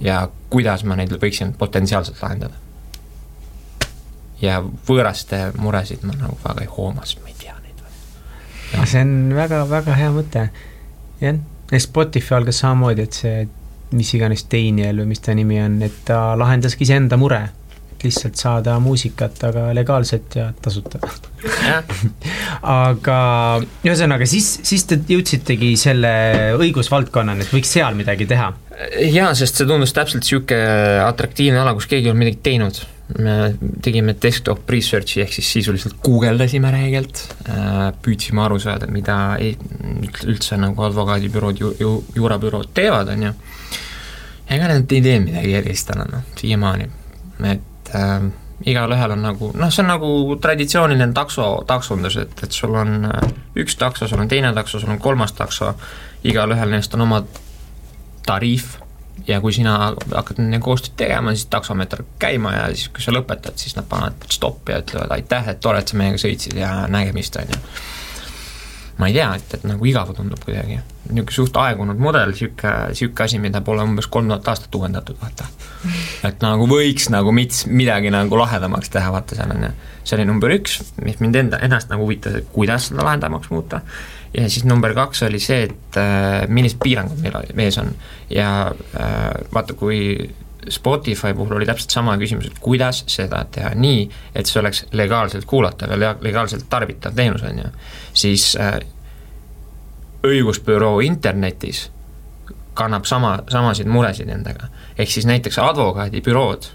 ja 0.00 0.28
kuidas 0.50 0.84
ma 0.88 0.96
neid 0.96 1.12
võiksin 1.12 1.52
potentsiaalselt 1.58 2.22
lahendada. 2.22 2.54
ja 4.40 4.62
võõraste 4.88 5.52
muresid 5.58 6.02
ma 6.04 6.16
nagu 6.16 6.36
väga 6.44 6.64
ei 6.64 6.72
hooma, 6.78 7.04
sest 7.04 7.20
ma 7.20 7.28
ei 7.28 7.36
tea 7.40 7.58
neid 7.60 7.84
veel. 7.84 8.88
see 8.88 9.04
on 9.04 9.14
väga-väga 9.36 10.00
hea 10.00 10.10
mõte. 10.16 10.48
jah, 11.20 11.44
Spotify 11.78 12.40
algas 12.40 12.64
samamoodi, 12.64 13.02
et 13.02 13.12
see 13.12 13.48
mis 13.94 14.14
iganes 14.16 14.46
Daniel 14.50 15.02
või 15.02 15.12
mis 15.12 15.22
ta 15.22 15.34
nimi 15.36 15.60
on, 15.62 15.78
et 15.86 16.02
ta 16.08 16.34
lahendaski 16.38 16.86
iseenda 16.86 17.18
mure 17.20 17.44
lihtsalt 18.02 18.36
saada 18.38 18.76
muusikat, 18.82 19.38
aga 19.48 19.70
legaalselt 19.74 20.36
ja 20.36 20.50
tasuta 20.62 21.00
aga 22.86 23.18
ühesõnaga, 23.86 24.28
siis, 24.28 24.48
siis 24.66 24.84
te 24.88 24.98
jõudsitegi 25.08 25.72
selle 25.80 26.12
õigusvaldkonnani, 26.58 27.46
et 27.46 27.54
võiks 27.54 27.72
seal 27.76 27.96
midagi 27.98 28.28
teha? 28.28 28.52
jaa, 29.00 29.30
sest 29.38 29.56
see 29.56 29.68
tundus 29.68 29.94
täpselt 29.96 30.26
niisugune 30.26 31.00
atraktiivne 31.06 31.62
ala, 31.62 31.72
kus 31.76 31.88
keegi 31.88 32.08
ei 32.08 32.12
olnud 32.12 32.26
midagi 32.26 32.42
teinud. 32.44 32.82
Me 33.14 33.54
tegime 33.82 34.16
desktop 34.22 34.70
research'i 34.70 35.22
ehk 35.22 35.34
siis 35.36 35.50
sisuliselt 35.58 35.98
guugeldasime 36.04 36.70
räigelt, 36.74 37.20
äh, 37.48 37.92
püüdsime 38.02 38.42
aru 38.42 38.58
saada, 38.62 38.88
mida 38.90 39.36
üldse 40.26 40.58
nagu 40.58 40.82
advokaadibürood 40.88 41.60
ju, 41.62 41.72
ju, 41.80 41.92
juurabürood 42.16 42.72
teevad, 42.74 43.12
on 43.14 43.28
ju. 43.28 43.34
ega 44.50 44.72
nad 44.72 44.92
ei 44.92 45.02
tee 45.02 45.20
midagi 45.22 45.54
erilist 45.58 45.86
täna, 45.90 46.06
noh, 46.10 46.26
siiamaani, 46.38 46.90
et 47.52 47.94
äh, 47.94 48.26
igalühel 48.66 49.14
on 49.14 49.22
nagu 49.22 49.52
noh, 49.54 49.70
see 49.70 49.84
on 49.84 49.92
nagu 49.92 50.10
traditsiooniline 50.42 51.12
takso, 51.14 51.50
taksondus, 51.66 52.18
et, 52.24 52.42
et 52.42 52.58
sul 52.58 52.74
on 52.74 53.06
äh, 53.06 53.28
üks 53.62 53.78
takso, 53.78 54.10
sul 54.10 54.24
on 54.24 54.32
teine 54.32 54.50
takso, 54.56 54.82
sul 54.82 54.90
on 54.96 55.02
kolmas 55.02 55.36
takso, 55.38 55.76
igalühel 56.26 56.74
neist 56.74 56.94
on 56.98 57.06
oma 57.06 57.22
tariif 58.26 58.80
ja 59.26 59.40
kui 59.40 59.52
sina 59.52 59.76
hakkad 60.12 60.40
nendega 60.40 60.64
koostööd 60.64 60.96
tegema, 61.00 61.34
siis 61.34 61.48
taksomeeter 61.52 62.04
käima 62.22 62.52
ja 62.54 62.64
siis, 62.74 62.88
kui 62.94 63.04
sa 63.04 63.14
lõpetad, 63.14 63.58
siis 63.60 63.76
nad 63.78 63.88
panevad 63.90 64.28
stoppi 64.32 64.74
ja 64.74 64.82
ütlevad 64.84 65.14
aitäh, 65.16 65.52
et 65.52 65.60
tore, 65.60 65.82
et 65.82 65.92
sa 65.92 65.98
meiega 65.98 66.20
sõitsid 66.20 66.58
ja 66.60 66.72
nägemist, 66.92 67.38
on 67.40 67.54
ju 67.54 67.62
ma 68.96 69.10
ei 69.10 69.16
tea, 69.16 69.28
et, 69.36 69.54
et 69.58 69.64
nagu 69.68 69.86
igav 69.88 70.12
tundub 70.16 70.40
kuidagi. 70.44 70.78
niisugune 71.06 71.36
suht 71.36 71.56
aegunud 71.60 72.00
mudel, 72.00 72.32
niisugune, 72.32 72.72
niisugune 72.92 73.24
asi, 73.26 73.40
mida 73.42 73.60
pole 73.64 73.84
umbes 73.84 74.08
kolm 74.12 74.30
tuhat 74.30 74.48
aastat 74.52 74.74
uuendatud, 74.74 75.18
vaata. 75.20 75.48
et 76.24 76.40
nagu 76.44 76.68
võiks 76.70 77.10
nagu 77.12 77.32
mits, 77.36 77.66
midagi 77.68 78.10
nagu 78.14 78.40
lahedamaks 78.40 78.90
teha, 78.92 79.12
vaata, 79.12 79.36
seal 79.38 79.52
on 79.52 79.68
ju. 79.68 79.72
see 80.02 80.16
oli 80.16 80.28
number 80.28 80.54
üks, 80.56 80.78
mis 81.04 81.20
mind 81.20 81.42
enda, 81.42 81.60
ennast 81.66 81.92
nagu 81.92 82.06
huvitas, 82.06 82.40
et 82.40 82.48
kuidas 82.52 82.88
seda 82.90 83.04
lahedamaks 83.04 83.52
muuta. 83.52 83.82
Ja 84.36 84.48
siis 84.50 84.64
number 84.64 84.94
kaks 84.94 85.22
oli 85.26 85.40
see, 85.42 85.62
et 85.70 86.00
äh, 86.00 86.48
millised 86.48 86.80
piirangud 86.82 87.22
meil 87.22 87.64
ees 87.66 87.78
on 87.82 87.92
ja 88.30 88.50
äh, 88.68 89.30
vaata, 89.54 89.74
kui 89.74 90.28
Spotify 90.70 91.34
puhul 91.34 91.56
oli 91.56 91.66
täpselt 91.66 91.90
sama 91.90 92.16
küsimus, 92.18 92.48
et 92.50 92.58
kuidas 92.60 93.04
seda 93.10 93.44
teha 93.52 93.70
nii, 93.78 94.06
et 94.34 94.48
see 94.50 94.60
oleks 94.60 94.84
legaalselt 94.98 95.46
kuulatav 95.46 95.92
ja 95.94 96.14
legaalselt 96.20 96.66
tarbitav 96.70 97.14
teenus, 97.14 97.44
on 97.46 97.58
ju. 97.62 97.70
siis 98.14 98.48
äh, 98.60 98.80
õigusbüroo 100.26 101.00
internetis 101.06 101.86
kannab 102.76 103.06
sama, 103.08 103.38
samasid 103.48 103.88
muresid 103.88 104.28
endaga. 104.28 104.68
ehk 104.98 105.10
siis 105.10 105.26
näiteks 105.26 105.58
advokaadibürood 105.58 106.70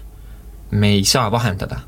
me 0.70 0.88
ei 0.96 1.04
saa 1.04 1.30
vahendada, 1.30 1.80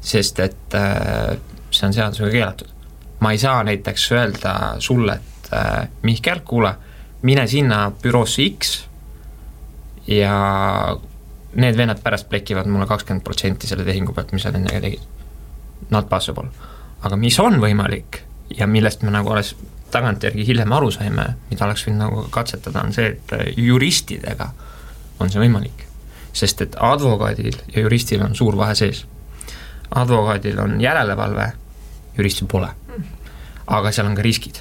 sest 0.00 0.40
et 0.40 0.74
äh, 0.74 1.38
see 1.70 1.86
on 1.86 1.94
seadusega 1.94 2.30
keelatud. 2.30 2.77
Ma 3.20 3.32
ei 3.32 3.38
saa 3.38 3.62
näiteks 3.64 4.12
öelda 4.12 4.54
sulle, 4.78 5.18
et 5.18 5.52
äh, 5.52 5.88
Mihkel, 6.02 6.40
kuule, 6.44 6.74
mine 7.22 7.46
sinna 7.46 7.90
büroosse 8.02 8.42
X 8.50 8.88
ja 10.06 10.96
need 11.54 11.76
vennad 11.76 12.02
pärast 12.02 12.28
plekivad 12.28 12.66
mulle 12.66 12.86
kakskümmend 12.86 13.24
protsenti 13.24 13.66
selle 13.66 13.84
tehingu 13.84 14.12
pealt, 14.12 14.32
mis 14.32 14.42
sa 14.42 14.52
nendega 14.54 14.80
tegid. 14.80 15.02
Not 15.90 16.08
possible. 16.08 16.48
aga 17.02 17.16
mis 17.16 17.36
on 17.40 17.60
võimalik 17.62 18.22
ja 18.58 18.66
millest 18.66 19.02
me 19.02 19.10
nagu 19.14 19.30
alles 19.30 19.52
tagantjärgi 19.90 20.46
hiljem 20.46 20.72
aru 20.72 20.90
saime, 20.90 21.26
mida 21.50 21.64
oleks 21.64 21.84
võinud 21.86 22.02
nagu 22.02 22.24
katsetada, 22.34 22.82
on 22.82 22.92
see, 22.92 23.12
et 23.14 23.56
juristidega 23.56 24.50
on 25.20 25.30
see 25.30 25.42
võimalik. 25.42 25.86
sest 26.32 26.60
et 26.60 26.76
advokaadil 26.80 27.56
ja 27.74 27.80
juristil 27.82 28.22
on 28.22 28.34
suur 28.34 28.56
vahe 28.56 28.74
sees. 28.74 29.06
advokaadil 29.90 30.58
on 30.58 30.80
järelevalve, 30.80 31.52
juristil 32.18 32.48
pole. 32.50 32.68
aga 33.66 33.92
seal 33.92 34.06
on 34.06 34.16
ka 34.16 34.22
riskid. 34.22 34.60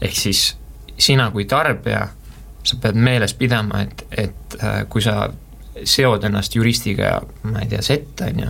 ehk 0.00 0.16
siis 0.16 0.56
sina 0.98 1.30
kui 1.30 1.44
tarbija 1.44 2.08
sa 2.62 2.76
pead 2.80 2.94
meeles 2.94 3.34
pidama, 3.34 3.80
et, 3.82 4.04
et 4.10 4.56
äh, 4.62 4.82
kui 4.88 5.02
sa 5.02 5.30
seod 5.84 6.24
ennast 6.24 6.54
juristiga, 6.54 7.20
ma 7.42 7.62
ei 7.64 7.70
tea, 7.70 7.82
sette, 7.82 8.28
on 8.28 8.42
ju, 8.44 8.48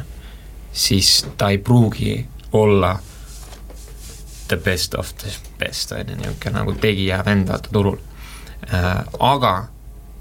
siis 0.72 1.10
ta 1.38 1.50
ei 1.54 1.58
pruugi 1.58 2.16
olla 2.58 2.96
the 4.48 4.56
best 4.56 4.94
of 4.98 5.12
the 5.22 5.30
best, 5.58 5.92
on 5.92 6.08
ju, 6.08 6.16
niisugune 6.18 6.56
nagu 6.58 6.74
tegija 6.82 7.20
vend 7.26 7.48
vaata 7.48 7.70
turul. 7.72 8.00
Äh, 8.66 8.88
aga 9.18 9.54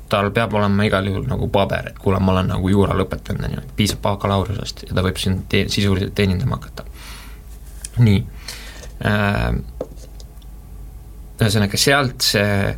tal 0.10 0.32
peab 0.34 0.54
olema 0.58 0.86
igal 0.86 1.06
juhul 1.06 1.26
nagu 1.30 1.50
paber, 1.54 1.92
et 1.92 1.98
kuule, 2.02 2.20
ma 2.22 2.34
olen 2.34 2.54
nagu 2.54 2.70
juura 2.70 2.96
lõpetanud, 2.98 3.46
on 3.46 3.58
ju, 3.58 3.66
piisab 3.78 4.02
bakalaureusest 4.06 4.86
ja 4.88 4.96
ta 4.98 5.06
võib 5.06 5.18
sind 5.22 5.46
te 5.50 5.66
sisuliselt 5.70 6.16
teenindama 6.18 6.58
hakata. 6.58 6.86
Nii 8.04 8.24
äh,. 9.06 9.50
ühesõnaga, 11.40 11.80
sealt 11.80 12.26
see, 12.26 12.76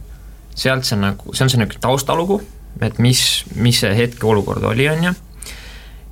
sealt 0.53 0.85
see 0.85 0.99
nagu, 1.01 1.33
see 1.33 1.45
on 1.45 1.49
see 1.49 1.57
niisugune 1.57 1.81
taustalugu, 1.81 2.41
et 2.85 2.99
mis, 3.01 3.21
mis 3.57 3.81
see 3.81 3.93
hetkeolukord 3.97 4.63
oli, 4.69 4.85
on 4.91 5.09
ju 5.09 5.13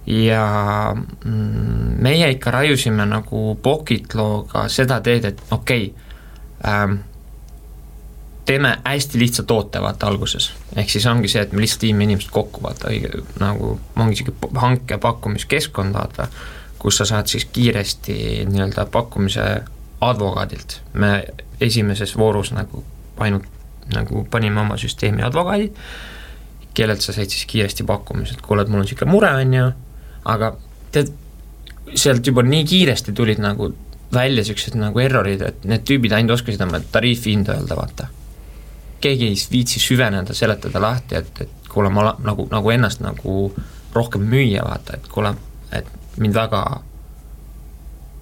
ja 0.09 0.95
mm, 1.25 1.99
meie 2.01 2.31
ikka 2.33 2.51
raiusime 2.51 3.05
nagu 3.05 3.53
Pocket 3.61 4.15
looga 4.17 4.65
seda 4.71 4.97
teed, 5.05 5.27
et 5.29 5.43
okei 5.51 5.91
okay, 5.91 6.07
ähm,, 6.65 6.95
teeme 8.49 8.77
hästi 8.85 9.19
lihtsa 9.19 9.43
toote, 9.43 9.81
vaata, 9.81 10.07
alguses. 10.07 10.51
ehk 10.75 10.89
siis 10.89 11.05
ongi 11.05 11.29
see, 11.29 11.43
et 11.45 11.51
me 11.53 11.61
lihtsalt 11.61 11.85
viime 11.85 12.07
inimesed 12.07 12.31
kokku, 12.33 12.63
vaata, 12.65 12.89
õige, 12.89 13.21
nagu 13.39 13.75
ongi 13.95 14.15
niisugune 14.15 14.61
hanke 14.63 14.97
pakkumiskeskkond, 14.97 15.93
vaata, 15.93 16.25
kus 16.79 16.97
sa 16.97 17.05
saad 17.05 17.27
siis 17.27 17.45
kiiresti 17.45 18.45
nii-öelda 18.49 18.85
pakkumise 18.91 19.45
advokaadilt. 20.01 20.81
me 20.93 21.25
esimeses 21.61 22.17
voorus 22.17 22.51
nagu 22.55 22.83
ainult 23.19 23.43
nagu 23.93 24.23
panime 24.31 24.61
oma 24.61 24.77
süsteemi 24.77 25.23
advokaadid, 25.25 25.75
kellelt 26.73 27.01
sa 27.01 27.13
said 27.13 27.31
siis 27.33 27.45
kiiresti 27.49 27.83
pakkumise, 27.83 28.37
et 28.37 28.45
kuule, 28.45 28.61
et 28.61 28.69
mul 28.69 28.83
on 28.83 28.85
niisugune 28.85 29.11
mure, 29.11 29.31
on 29.41 29.53
ju, 29.53 29.65
aga 30.29 30.51
tead, 30.93 31.09
sealt 31.95 32.27
juba 32.27 32.43
nii 32.45 32.65
kiiresti 32.69 33.15
tulid 33.17 33.41
nagu 33.43 33.71
välja 34.13 34.43
niisugused 34.43 34.77
nagu 34.79 35.01
errorid, 35.01 35.41
et 35.45 35.65
need 35.69 35.85
tüübid 35.89 36.13
ainult 36.15 36.37
oskasid 36.37 36.61
oma 36.65 36.81
tariifihinda 36.93 37.57
öelda, 37.57 37.77
vaata. 37.77 38.07
keegi 39.01 39.27
ei 39.31 39.35
viitsi 39.51 39.79
süveneda, 39.79 40.33
seletada 40.33 40.81
lahti, 40.81 41.15
et, 41.15 41.41
et 41.41 41.69
kuule, 41.71 41.89
ma 41.89 42.13
nagu, 42.23 42.47
nagu 42.51 42.71
ennast 42.71 43.01
nagu 43.01 43.53
rohkem 43.95 44.25
müüa, 44.27 44.63
vaata, 44.65 44.97
et 44.99 45.07
kuule, 45.11 45.33
et 45.71 45.87
mind 46.19 46.35
väga 46.35 46.63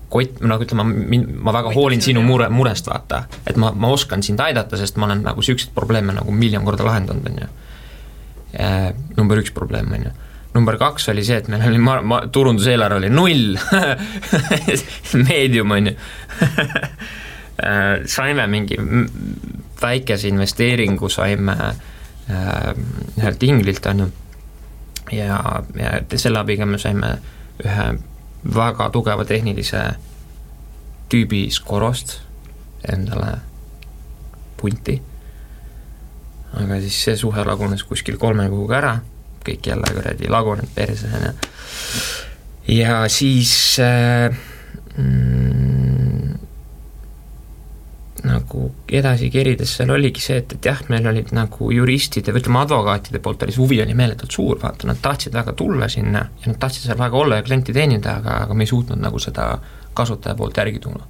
kott, 0.10 0.40
nagu 0.40 0.64
ütleme, 0.64 0.84
mind, 1.14 1.34
ma 1.44 1.52
väga 1.56 1.74
hoolin 1.76 2.02
sinu 2.04 2.22
mure, 2.24 2.48
murest, 2.54 2.88
vaata. 2.88 3.26
et 3.48 3.58
ma, 3.60 3.74
ma 3.76 3.92
oskan 3.92 4.24
sind 4.24 4.40
aidata, 4.44 4.80
sest 4.80 4.98
ma 4.98 5.10
olen 5.10 5.26
nagu 5.26 5.44
niisuguseid 5.44 5.74
probleeme 5.76 6.16
nagu 6.16 6.32
miljon 6.32 6.66
korda 6.66 6.88
lahendanud, 6.88 7.28
on 7.28 7.44
ju. 7.44 7.50
number 9.18 9.44
üks 9.44 9.54
probleem, 9.54 9.92
on 9.94 10.10
ju 10.10 10.16
number 10.58 10.78
kaks 10.80 11.12
oli 11.12 11.24
see, 11.28 11.38
et 11.38 11.50
meil 11.52 11.68
oli 11.70 11.80
ma-, 11.82 12.02
ma-, 12.02 12.24
turunduseelarve 12.34 12.98
oli 12.98 13.10
null. 13.14 13.58
Meedium 15.28 15.76
on 15.76 15.92
ju 15.92 15.96
saime 18.16 18.48
mingi 18.48 18.78
väikese 19.82 20.32
investeeringu, 20.32 21.10
saime 21.10 21.56
äh, 21.62 22.72
ühelt 23.18 23.44
inglilt, 23.44 23.86
on 23.86 24.06
ju, 24.06 24.10
ja, 25.18 25.42
ja 25.78 25.98
selle 26.16 26.44
abiga 26.44 26.68
me 26.70 26.80
saime 26.82 27.16
ühe 27.66 27.88
väga 28.56 28.90
tugeva 28.94 29.26
tehnilise 29.26 29.84
tüübi 31.10 31.48
Skorost 31.52 32.20
endale 32.88 33.38
punti. 34.58 35.02
aga 36.58 36.80
siis 36.82 37.04
see 37.04 37.18
suhe 37.18 37.44
lagunes 37.46 37.84
kuskil 37.84 38.18
kolme 38.18 38.50
kuuga 38.50 38.78
ära 38.78 38.94
kõik 39.48 39.68
jälle 39.70 39.94
kuradi 39.94 40.30
lagunenud 40.32 40.72
perse, 40.76 41.08
on 41.14 41.26
ju. 41.28 41.34
ja 42.80 43.08
siis 43.12 43.80
äh, 43.80 44.36
mm, 44.98 45.77
nagu 48.28 48.68
edasi 49.00 49.30
kerides 49.34 49.74
seal 49.78 49.92
oligi 49.96 50.22
see, 50.24 50.38
et, 50.42 50.54
et 50.58 50.70
jah, 50.70 50.80
meil 50.92 51.08
olid 51.10 51.34
nagu 51.36 51.72
juristide 51.74 52.34
või 52.36 52.44
ütleme, 52.44 52.62
advokaatide 52.62 53.22
poolt 53.24 53.46
oli 53.46 53.56
see 53.56 53.64
huvi 53.64 53.82
oli 53.84 53.96
meeletult 53.98 54.36
suur, 54.36 54.60
vaata, 54.62 54.90
nad 54.90 55.02
tahtsid 55.02 55.36
väga 55.36 55.54
tulla 55.58 55.90
sinna 55.92 56.26
ja 56.42 56.52
nad 56.52 56.60
tahtsid 56.62 56.90
seal 56.90 57.00
väga 57.00 57.18
olla 57.18 57.40
ja 57.40 57.46
klienti 57.48 57.76
teenida, 57.76 58.18
aga, 58.22 58.42
aga 58.46 58.58
me 58.58 58.68
ei 58.68 58.74
suutnud 58.74 59.02
nagu 59.02 59.22
seda 59.24 59.54
kasutaja 59.98 60.36
poolt 60.36 60.58
järgi 60.58 60.84
tuua. 60.84 61.08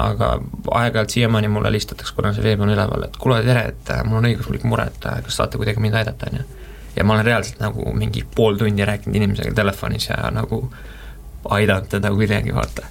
aga 0.00 0.28
aeg-ajalt 0.70 1.10
siiamaani 1.10 1.48
mulle 1.48 1.68
helistatakse, 1.68 2.14
kuna 2.14 2.32
see 2.32 2.44
veeb 2.44 2.60
on 2.62 2.70
üleval, 2.70 3.08
et 3.08 3.16
kuule, 3.20 3.40
tere, 3.44 3.64
et 3.74 3.90
äh, 3.90 4.04
mul 4.06 4.20
on 4.20 4.28
õiguslik 4.30 4.62
mure, 4.70 4.86
et 4.86 5.08
äh, 5.10 5.18
kas 5.26 5.40
saate 5.40 5.58
kuidagi 5.58 5.82
mind 5.82 5.98
aidata, 5.98 6.30
on 6.30 6.38
ju 6.38 6.44
ja 6.96 7.04
ma 7.04 7.12
olen 7.12 7.24
reaalselt 7.24 7.60
nagu 7.60 7.92
mingi 7.92 8.24
pool 8.34 8.56
tundi 8.56 8.84
rääkinud 8.84 9.16
inimesega 9.16 9.54
telefonis 9.54 10.08
ja 10.08 10.30
nagu 10.30 10.60
aidanud 11.50 11.88
teda 11.88 12.10
kuidagi, 12.14 12.54
vaata. 12.54 12.86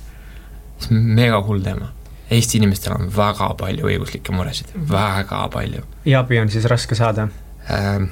see 0.80 0.98
on 0.98 1.04
mega 1.16 1.42
hull 1.42 1.62
teema. 1.64 1.88
Eesti 2.32 2.58
inimestel 2.58 2.96
on 2.96 3.10
väga 3.16 3.54
palju 3.60 3.88
õiguslikke 3.92 4.36
muresid, 4.36 4.74
väga 4.90 5.48
palju. 5.54 5.84
ja 6.06 6.24
abi 6.24 6.40
on 6.40 6.50
siis 6.50 6.66
raske 6.72 6.96
saada 6.96 7.28
ähm,? 7.72 8.12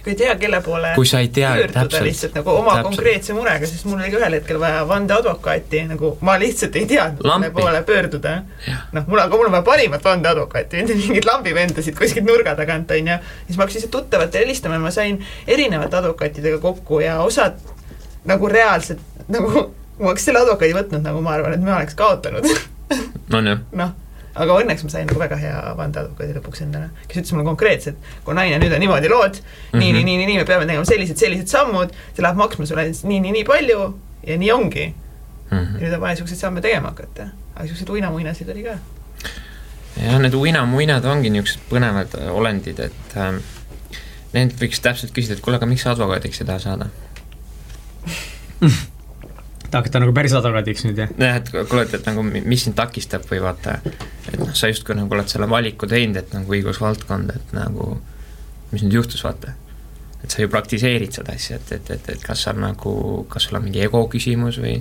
kui 0.00 0.12
ei 0.12 0.16
tea, 0.16 0.34
kelle 0.40 0.60
poole 0.64 0.92
kui 0.96 1.08
sa 1.08 1.20
ei 1.20 1.28
tea, 1.28 1.50
täpselt, 1.72 2.04
lihtsalt 2.06 2.36
nagu 2.38 2.52
oma 2.54 2.74
täpselt. 2.74 2.86
konkreetse 2.88 3.34
murega, 3.36 3.68
sest 3.68 3.84
mul 3.88 3.98
oli 3.98 4.10
ka 4.12 4.20
ühel 4.20 4.36
hetkel 4.38 4.60
vaja 4.60 4.80
vandeadvokaati, 4.88 5.82
nagu 5.90 6.12
ma 6.26 6.36
lihtsalt 6.40 6.76
ei 6.80 6.86
teadnud, 6.88 7.26
kelle 7.26 7.50
poole 7.56 7.82
pöörduda. 7.88 8.34
noh, 8.96 9.06
mul, 9.06 9.20
aga 9.20 9.36
mul 9.36 9.50
on 9.50 9.56
vaja 9.58 9.66
parimat 9.68 10.08
vandeadvokaati, 10.08 10.86
mingeid 10.88 11.28
lambivendasid 11.28 11.98
kuskilt 11.98 12.28
nurga 12.28 12.56
tagant, 12.56 12.90
on 12.96 13.12
ju. 13.12 13.18
siis 13.46 13.58
ma 13.58 13.66
hakkasin 13.66 13.82
lihtsalt 13.82 13.96
tuttavatele 13.98 14.46
helistama 14.46 14.80
ja 14.80 14.84
ma 14.86 14.94
sain 14.94 15.20
erinevate 15.46 16.00
advokaatidega 16.00 16.62
kokku 16.64 17.00
ja 17.04 17.20
osad 17.20 17.60
nagu 18.24 18.48
reaalselt 18.48 19.04
nagu, 19.28 19.52
kui 19.96 20.04
ma 20.04 20.12
oleks 20.14 20.28
selle 20.28 20.44
advokaadi 20.44 20.76
võtnud, 20.76 21.04
nagu 21.04 21.24
ma 21.24 21.36
arvan, 21.36 21.56
et 21.56 21.64
ma 21.64 21.76
oleks 21.80 21.96
kaotanud. 21.98 22.48
on 23.38 23.52
ju? 23.52 23.58
noh 23.78 23.98
aga 24.40 24.56
õnneks 24.62 24.84
ma 24.86 24.92
sain 24.92 25.08
nagu 25.08 25.20
väga 25.20 25.38
hea 25.40 25.56
vandeadvokaadi 25.78 26.36
lõpuks 26.36 26.62
endale, 26.64 26.90
kes 27.08 27.22
ütles 27.22 27.34
mulle 27.34 27.46
konkreetselt, 27.48 27.98
kui 28.26 28.36
naine, 28.36 28.60
nüüd 28.62 28.74
on 28.76 28.82
niimoodi 28.82 29.10
lood 29.10 29.40
mm, 29.40 29.42
-hmm. 29.42 29.82
nii, 29.82 29.92
nii, 29.96 30.04
nii, 30.04 30.16
nii, 30.20 30.28
nii, 30.30 30.38
me 30.38 30.46
peame 30.48 30.68
tegema 30.68 30.86
sellised, 30.88 31.18
sellised 31.18 31.50
sammud, 31.50 31.94
see 32.14 32.24
läheb 32.24 32.38
maksma 32.38 32.66
sulle 32.68 32.86
nii, 32.90 33.20
nii, 33.26 33.34
nii 33.40 33.44
palju 33.48 33.80
ja 34.26 34.38
nii 34.38 34.52
ongi 34.54 34.86
mm. 34.86 35.58
-hmm. 35.58 35.74
ja 35.74 35.82
nüüd 35.82 35.94
on 35.94 36.04
vaja 36.04 36.14
niisuguseid 36.14 36.40
samme 36.44 36.62
tegema 36.64 36.94
hakata, 36.94 37.30
aga 37.54 37.66
niisuguseid 37.66 37.94
uinamuinasid 37.96 38.54
oli 38.54 38.66
ka. 38.68 38.78
jah, 39.96 40.20
need 40.22 40.38
uinamuinad 40.38 41.04
ongi 41.04 41.34
niisugused 41.34 41.66
põnevad 41.72 42.14
äh, 42.20 42.30
olendid, 42.34 42.78
et 42.86 43.16
ähm, 43.16 43.42
neilt 44.32 44.54
võiks 44.62 44.80
täpselt 44.82 45.12
küsida, 45.16 45.34
et 45.34 45.44
kuule, 45.44 45.58
aga 45.58 45.66
miks 45.66 45.82
sa 45.86 45.96
advokaadiks 45.96 46.40
ei 46.40 46.46
taha 46.52 46.62
saada 46.68 46.90
Te 49.70 49.78
hakkate 49.78 50.00
nagu 50.02 50.12
päris 50.14 50.32
advokaadiks 50.34 50.82
nüüd, 50.88 50.98
jah? 50.98 51.10
jah, 51.14 51.36
et 51.38 51.50
kuule, 51.54 51.84
et, 51.84 51.92
et 51.94 52.06
nagu 52.08 52.24
mis 52.26 52.64
sind 52.66 52.74
takistab 52.78 53.22
või 53.30 53.38
vaata, 53.44 53.76
et 54.26 54.38
noh, 54.40 54.50
sa 54.58 54.70
justkui 54.70 54.96
nagu 54.98 55.14
oled 55.14 55.30
selle 55.30 55.46
valiku 55.50 55.86
teinud, 55.90 56.18
et 56.18 56.32
nagu 56.34 56.56
õigusvaldkond, 56.56 57.30
et 57.36 57.54
nagu 57.54 57.92
mis 58.72 58.82
nüüd 58.82 58.98
juhtus, 58.98 59.22
vaata. 59.22 59.54
et 60.24 60.30
sa 60.30 60.42
ju 60.42 60.50
praktiseerid 60.50 61.14
seda 61.14 61.36
asja, 61.38 61.60
et, 61.60 61.72
et, 61.78 61.94
et, 61.94 62.10
et 62.16 62.26
kas 62.26 62.42
sa 62.48 62.54
nagu, 62.56 62.94
kas 63.30 63.46
sul 63.46 63.60
on 63.60 63.66
mingi 63.68 63.82
ego 63.86 64.02
küsimus 64.10 64.58
või 64.62 64.76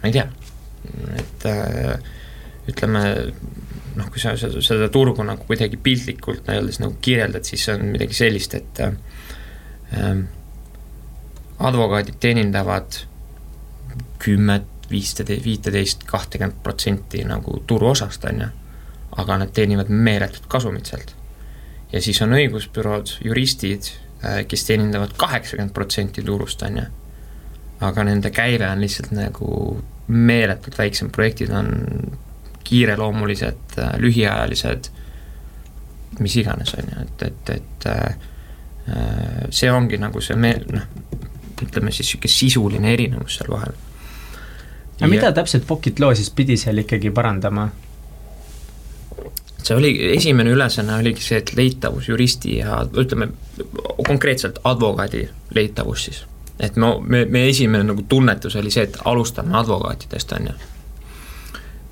ma 0.00 0.08
ei 0.08 0.16
tea, 0.16 0.26
et 1.20 1.46
äh, 1.52 2.10
ütleme, 2.72 3.06
noh, 3.98 4.08
kui 4.08 4.20
sa 4.22 4.32
seda, 4.40 4.64
seda 4.64 4.88
turgu 4.92 5.24
nagu 5.28 5.44
kuidagi 5.44 5.76
piltlikult 5.76 6.48
öeldes 6.48 6.80
nagu 6.80 6.96
kirjeldad, 7.04 7.44
siis 7.44 7.68
see 7.68 7.76
on 7.76 7.90
midagi 7.92 8.16
sellist, 8.16 8.56
et 8.56 8.80
äh, 8.84 10.14
advokaadid 11.64 12.16
teenindavad 12.20 13.04
kümmet, 14.24 14.88
viisteist, 14.90 15.44
viiteist, 15.44 16.04
kahtekümmet 16.08 16.62
protsenti 16.62 17.24
nagu 17.24 17.62
turuosast, 17.66 18.24
on 18.24 18.40
ju. 18.40 18.48
aga 19.16 19.36
nad 19.38 19.50
teenivad 19.54 19.88
meeletut 19.88 20.46
kasumit 20.48 20.86
sealt. 20.86 21.14
ja 21.92 22.00
siis 22.02 22.22
on 22.22 22.32
õigusbürood, 22.34 23.18
juristid, 23.24 23.92
äh, 24.24 24.42
kes 24.48 24.64
teenindavad 24.66 25.14
kaheksakümmend 25.16 25.74
protsenti 25.74 26.22
turust, 26.22 26.62
on 26.62 26.78
ju. 26.78 26.84
aga 27.80 28.04
nende 28.04 28.30
käive 28.30 28.68
on 28.70 28.80
lihtsalt 28.80 29.12
nagu 29.12 29.82
meeletult 30.08 30.78
väiksem, 30.78 31.10
projektid 31.10 31.50
on 31.50 31.72
kiireloomulised, 32.64 33.78
äh, 33.78 33.96
lühiajalised, 34.00 34.90
mis 36.18 36.36
iganes, 36.36 36.74
on 36.78 36.92
ju, 36.92 37.06
et, 37.06 37.22
et, 37.22 37.56
et 37.58 37.86
äh, 37.86 38.16
see 39.50 39.72
ongi 39.72 39.98
nagu 39.98 40.20
see 40.20 40.36
meel-, 40.36 40.68
noh, 40.72 40.88
ütleme 41.64 41.92
siis 41.92 42.08
niisugune 42.10 42.32
sisuline 42.32 42.92
erinevus 42.92 43.38
seal 43.38 43.52
vahel 43.52 43.76
aga 45.00 45.10
mida 45.10 45.32
täpselt 45.32 45.66
Pocket 45.66 46.00
Law 46.00 46.14
siis 46.14 46.30
pidi 46.30 46.56
seal 46.60 46.78
ikkagi 46.84 47.10
parandama? 47.14 47.68
see 49.64 49.76
oli, 49.76 49.92
esimene 50.16 50.52
ülesanne 50.52 50.98
oligi 51.00 51.24
see, 51.24 51.40
et 51.40 51.54
leitavus 51.56 52.08
juristi 52.08 52.58
ja 52.58 52.82
ütleme 53.00 53.30
konkreetselt 54.06 54.60
advokaadi 54.64 55.24
leitavus 55.56 56.04
siis. 56.08 56.24
et 56.60 56.76
no 56.76 56.98
me, 57.00 57.24
meie 57.24 57.48
esimene 57.48 57.86
nagu 57.88 58.04
tunnetus 58.08 58.56
oli 58.60 58.70
see, 58.70 58.84
et 58.84 58.98
alustame 59.04 59.56
advokaatidest, 59.58 60.32
on 60.36 60.50
ju. 60.50 60.56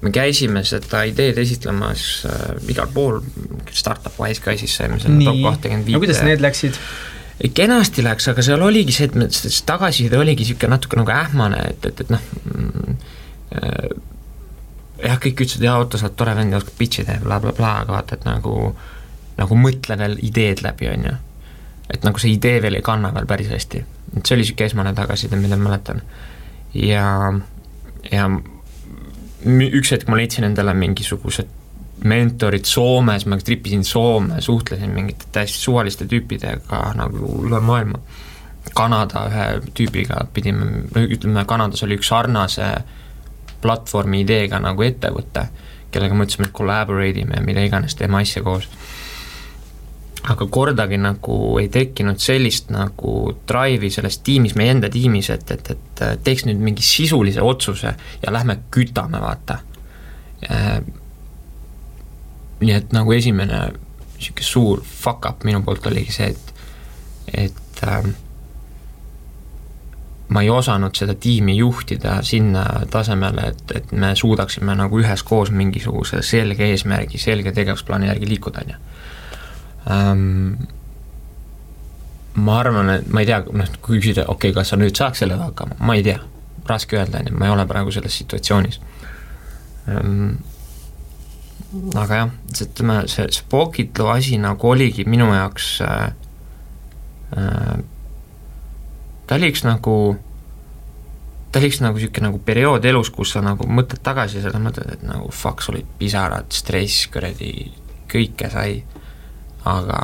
me 0.03 0.13
käisime 0.13 0.65
seda 0.69 1.05
ideed 1.09 1.39
esitlemas 1.39 2.05
äh, 2.29 2.53
igal 2.69 2.93
pool, 2.95 3.23
Startup 3.71 4.21
Wise 4.21 4.45
ka 4.45 4.57
siis 4.57 4.77
saime 4.77 5.01
selle 5.01 5.25
top 5.25 5.41
kahtekümmend 5.43 5.89
viite. 5.89 5.97
no 5.97 6.05
kuidas 6.05 6.23
need 6.29 6.45
läksid? 6.45 6.77
Kenasti 7.55 8.05
läks, 8.05 8.29
aga 8.33 8.45
seal 8.45 8.63
oligi 8.63 8.95
see, 8.95 9.09
et 9.11 9.19
me, 9.19 9.29
tagasiside 9.67 10.19
oligi 10.19 10.45
niisugune 10.47 10.77
natuke 10.77 10.99
nagu 11.01 11.15
ähmane, 11.15 11.61
et, 11.73 11.87
et, 11.91 12.03
et 12.05 12.11
noh 12.13 12.27
mm, 12.45 12.97
äh, 13.59 13.93
jah, 15.03 15.19
kõik 15.19 15.45
ütlesid, 15.45 15.65
jaa, 15.67 15.79
Otto, 15.83 15.99
sa 15.99 16.09
oled 16.09 16.19
tore 16.19 16.35
vend 16.39 16.55
ja 16.55 16.61
oskad 16.61 16.77
pitch 16.79 17.03
ida 17.03 17.19
ja 17.19 17.25
blablabla 17.25 17.57
bla, 17.57 17.59
bla, 17.59 17.73
aga 17.85 17.97
vaata, 17.97 18.19
et 18.19 18.27
nagu 18.29 18.57
nagu 19.39 19.57
mõtle 19.59 19.97
veel 19.99 20.19
ideed 20.23 20.63
läbi, 20.65 20.89
on 20.93 21.09
ju. 21.09 21.15
et 21.93 22.05
nagu 22.07 22.21
see 22.23 22.33
idee 22.37 22.61
veel 22.65 22.79
ei 22.79 22.85
kanna 22.85 23.11
veel 23.15 23.27
päris 23.29 23.51
hästi. 23.53 23.85
et 24.17 24.27
see 24.27 24.37
oli 24.37 24.45
niisugune 24.45 24.69
esmane 24.71 24.95
tagasiside, 24.95 25.41
mida 25.41 25.57
ma 25.57 25.71
mäletan. 25.71 26.03
ja, 26.75 27.33
ja 28.13 28.29
üks 29.81 29.93
hetk 29.93 30.09
ma 30.09 30.21
leidsin 30.21 30.47
endale 30.47 30.75
mingisugused 30.79 31.62
mentorid 32.05 32.65
Soomes, 32.65 33.27
ma 33.27 33.39
tripisin 33.39 33.85
Soome, 33.85 34.41
suhtlesin 34.41 34.91
mingite 34.91 35.29
täiesti 35.33 35.59
suvaliste 35.59 36.07
tüüpidega 36.11 36.83
nagu 36.99 37.37
üle 37.47 37.61
maailma. 37.61 38.01
Kanada 38.75 39.27
ühe 39.29 39.47
tüübiga 39.75 40.23
pidime, 40.35 40.85
ütleme 40.95 41.45
Kanadas 41.47 41.83
oli 41.83 41.99
üks 41.99 42.09
sarnase 42.13 42.69
platvormi 43.63 44.23
ideega 44.23 44.61
nagu 44.63 44.85
ettevõte, 44.87 45.47
kellega 45.93 46.17
mõtlesime, 46.17 46.49
et 46.49 46.57
collaborate 46.57 47.25
ime 47.25 47.43
mida 47.45 47.65
iganes, 47.67 47.97
teeme 47.99 48.23
asja 48.23 48.43
koos. 48.43 48.69
aga 50.23 50.47
kordagi 50.47 50.99
nagu 51.03 51.37
ei 51.59 51.67
tekkinud 51.69 52.21
sellist 52.23 52.69
nagu 52.71 53.33
drive'i 53.49 53.91
selles 53.91 54.21
tiimis, 54.23 54.55
meie 54.55 54.71
enda 54.71 54.91
tiimis, 54.91 55.31
et, 55.35 55.51
et, 55.51 55.71
et 55.75 56.03
teeks 56.23 56.45
nüüd 56.47 56.63
mingi 56.63 56.83
sisulise 56.87 57.43
otsuse 57.43 57.95
ja 58.23 58.33
lähme 58.33 58.61
kütame, 58.71 59.19
vaata 59.21 59.59
äh, 60.47 60.79
nii 62.63 62.75
et 62.79 62.93
nagu 62.95 63.13
esimene 63.13 63.65
niisugune 64.23 64.47
suur 64.47 64.83
fuck 64.87 65.27
up 65.27 65.45
minu 65.45 65.63
poolt 65.67 65.87
oligi 65.91 66.15
see, 66.15 66.29
et, 66.31 66.53
et 67.47 67.83
äh, 67.87 68.13
ma 70.33 70.43
ei 70.43 70.51
osanud 70.51 70.97
seda 70.97 71.15
tiimi 71.15 71.57
juhtida 71.57 72.19
sinna 72.27 72.65
tasemele, 72.91 73.49
et, 73.53 73.75
et 73.77 73.93
me 73.93 74.15
suudaksime 74.17 74.75
nagu 74.79 75.01
üheskoos 75.01 75.51
mingisuguse 75.51 76.23
selge 76.27 76.71
eesmärgi, 76.71 77.19
selge 77.19 77.53
tegevusplaani 77.53 78.09
järgi 78.09 78.29
liikuda, 78.31 78.63
on 78.65 78.73
ju. 78.73 78.79
Ähm, 79.93 80.69
ma 82.35 82.59
arvan, 82.61 82.91
et 82.97 83.11
ma 83.13 83.25
ei 83.25 83.29
tea, 83.29 83.43
noh, 83.53 83.75
kui 83.83 83.99
küsida, 83.99 84.25
okei 84.29 84.51
okay,, 84.53 84.61
kas 84.61 84.73
sa 84.73 84.79
nüüd 84.81 84.97
saaks 84.97 85.25
sellega 85.25 85.51
hakkama, 85.51 85.77
ma 85.83 85.99
ei 85.99 86.07
tea, 86.07 86.21
raske 86.69 86.97
öelda, 86.97 87.21
on 87.21 87.33
ju, 87.33 87.37
ma 87.39 87.51
ei 87.51 87.57
ole 87.57 87.67
praegu 87.69 87.93
selles 87.93 88.17
situatsioonis 88.23 88.81
ähm, 89.91 90.39
aga 91.97 92.19
jah, 92.23 92.35
ütleme, 92.67 92.99
see, 93.09 93.29
see 93.33 93.47
Pokitlo 93.49 94.11
asi 94.13 94.39
nagu 94.41 94.69
oligi 94.69 95.07
minu 95.09 95.31
jaoks 95.33 95.69
äh, 95.87 96.13
äh, 97.37 97.79
ta 99.27 99.39
oli 99.39 99.53
üks 99.53 99.65
nagu, 99.65 99.97
ta 101.53 101.61
oli 101.61 101.71
üks 101.73 101.81
nagu 101.85 102.01
niisugune 102.01 102.29
nagu 102.29 102.43
periood 102.45 102.85
elus, 102.89 103.13
kus 103.15 103.37
sa 103.37 103.45
nagu 103.45 103.69
mõtled 103.69 104.03
tagasi 104.05 104.41
ja 104.41 104.51
sa 104.51 104.61
mõtled, 104.61 104.99
et 104.99 105.07
nagu 105.07 105.31
fuck, 105.33 105.65
sul 105.65 105.79
olid 105.79 105.95
pisarad, 106.01 106.51
stress, 106.53 107.07
kuradi, 107.13 107.55
kõike 108.13 108.51
sai, 108.53 108.83
aga 109.69 110.03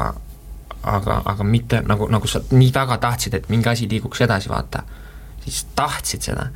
aga, 0.89 1.19
aga 1.27 1.45
mitte 1.45 1.83
nagu, 1.85 2.07
nagu 2.09 2.31
sa 2.31 2.41
nii 2.49 2.71
väga 2.73 2.97
tahtsid, 3.03 3.35
et 3.35 3.49
mingi 3.53 3.69
asi 3.69 3.89
liiguks 3.91 4.23
edasi, 4.25 4.49
vaata, 4.49 4.85
siis 5.45 5.64
tahtsid 5.77 6.25
seda 6.31 6.49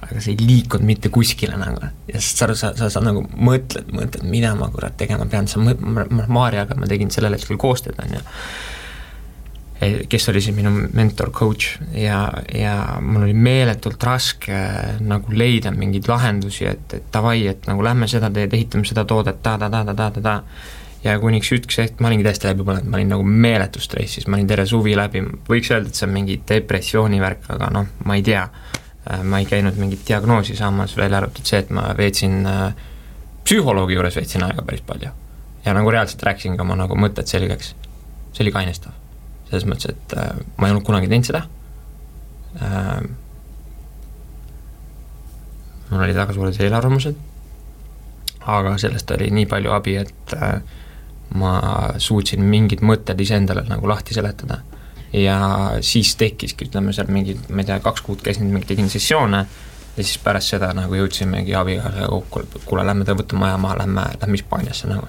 aga 0.00 0.20
see 0.22 0.34
ei 0.34 0.46
liikunud 0.46 0.86
mitte 0.86 1.12
kuskile 1.12 1.58
nagu. 1.60 1.90
ja 2.08 2.20
sa, 2.20 2.48
sa, 2.54 2.72
sa, 2.76 2.90
sa 2.92 3.02
nagu 3.04 3.22
mõtled, 3.36 3.92
mõtled, 3.94 4.26
mida 4.30 4.54
ma 4.58 4.70
kurat 4.72 4.96
tegema 4.98 5.26
pean, 5.30 5.48
sa 5.50 5.62
mõt-, 5.62 5.80
ma, 5.80 6.06
ma 6.08 6.26
Maarjaga 6.40 6.78
ma 6.78 6.88
tegin 6.90 7.12
sellel 7.12 7.36
hetkel 7.36 7.60
koostööd, 7.60 8.00
on 8.00 8.16
ju, 8.16 8.22
e, 9.80 9.90
kes 10.10 10.28
oli 10.32 10.42
siis 10.44 10.56
minu 10.56 10.72
mentor, 10.96 11.32
coach. 11.36 11.76
Ja, 11.92 12.24
ja 12.56 12.74
mul 13.04 13.28
oli 13.28 13.36
meeletult 13.36 14.02
raske 14.08 14.64
nagu 15.04 15.36
leida 15.36 15.74
mingeid 15.76 16.08
lahendusi, 16.10 16.66
et, 16.72 16.96
et 16.96 17.08
davai, 17.12 17.44
et 17.52 17.68
nagu 17.70 17.84
lähme 17.84 18.08
seda 18.10 18.32
teed, 18.32 18.56
ehitame 18.56 18.88
seda 18.88 19.04
toodet 19.08 19.42
ta-ta-ta-ta-ta-ta 19.44 20.40
ja 21.04 21.14
kuniks 21.20 21.48
üks 21.56 21.78
hetk 21.80 22.00
ma 22.00 22.10
olingi 22.10 22.26
täiesti 22.26 22.48
läbi 22.48 22.64
põlenud, 22.64 22.88
ma 22.88 22.98
olin 22.98 23.14
nagu 23.14 23.24
meeletus 23.24 23.86
stressis, 23.88 24.26
ma 24.28 24.36
olin 24.36 24.48
terve 24.48 24.66
suvi 24.68 24.96
läbi, 24.96 25.22
võiks 25.48 25.72
öelda, 25.72 25.88
et 25.88 25.96
see 25.96 26.08
on 26.08 26.12
mingi 26.16 26.42
depressiooni 26.48 27.20
värk, 27.20 27.48
aga 27.54 27.70
noh, 27.72 27.88
ma 28.08 28.16
ei 28.20 28.24
tea. 28.26 28.42
Äh, 28.44 28.79
ma 29.24 29.38
ei 29.40 29.46
käinud 29.48 29.78
mingit 29.80 30.02
diagnoosi 30.08 30.56
saamas, 30.56 30.96
välja 30.96 31.20
arvatud 31.22 31.46
see, 31.48 31.62
et 31.62 31.70
ma 31.72 31.86
veetsin 31.96 32.44
äh, 32.46 32.74
psühholoogi 33.44 33.96
juures 33.96 34.16
veetsin 34.16 34.44
aega 34.44 34.62
päris 34.62 34.82
palju. 34.86 35.08
ja 35.64 35.74
nagu 35.76 35.90
reaalselt 35.90 36.22
rääkisin 36.22 36.56
ka 36.56 36.62
oma 36.62 36.76
nagu 36.76 36.96
mõtted 36.96 37.28
selgeks. 37.28 37.74
see 38.32 38.44
oli 38.44 38.52
kainestav. 38.52 38.92
selles 39.48 39.64
mõttes, 39.66 39.94
et 39.94 40.16
äh, 40.18 40.36
ma 40.56 40.68
ei 40.68 40.74
olnud 40.74 40.86
kunagi 40.86 41.08
teinud 41.08 41.26
seda 41.26 41.42
äh,, 42.60 43.00
mul 45.90 46.04
olid 46.04 46.20
väga 46.20 46.36
suured 46.36 46.60
eelarvamused, 46.60 47.16
aga 48.46 48.76
sellest 48.78 49.10
oli 49.16 49.30
nii 49.30 49.48
palju 49.48 49.72
abi, 49.72 49.96
et 50.04 50.36
äh, 50.36 50.60
ma 51.40 51.54
suutsin 51.98 52.44
mingid 52.44 52.84
mõtted 52.84 53.20
iseendale 53.22 53.64
nagu 53.68 53.88
lahti 53.88 54.14
seletada 54.14 54.60
ja 55.12 55.70
siis 55.80 56.14
tekkiski, 56.16 56.68
ütleme 56.68 56.92
seal 56.92 57.10
mingi, 57.10 57.36
ma 57.50 57.62
ei 57.62 57.68
tea, 57.70 57.80
kaks 57.82 58.04
kuud 58.06 58.22
käisin 58.24 58.52
tegin 58.66 58.90
sessioone 58.90 59.44
ja 59.96 60.04
siis 60.04 60.18
pärast 60.22 60.54
seda 60.54 60.70
nagu 60.76 60.94
jõudsimegi 60.94 61.54
abikaasaga 61.58 62.08
kokku, 62.08 62.42
et 62.44 62.64
kuule, 62.64 62.84
lähme 62.86 63.04
võtame 63.04 63.44
maja 63.44 63.58
maha, 63.58 63.78
lähme, 63.82 64.06
lähme 64.20 64.38
Hispaaniasse 64.38 64.90
nagu. 64.90 65.08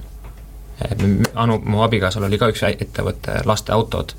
Anu, 1.38 1.60
mu 1.62 1.84
abikaasal 1.86 2.26
oli 2.26 2.40
ka 2.42 2.50
üks 2.50 2.64
ettevõte, 2.66 3.44
lasteautod, 3.46 4.16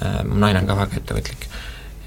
äh, 0.00 0.22
mu 0.24 0.40
naine 0.40 0.62
on 0.62 0.70
ka 0.70 0.78
väga 0.78 1.02
ettevõtlik. 1.02 1.48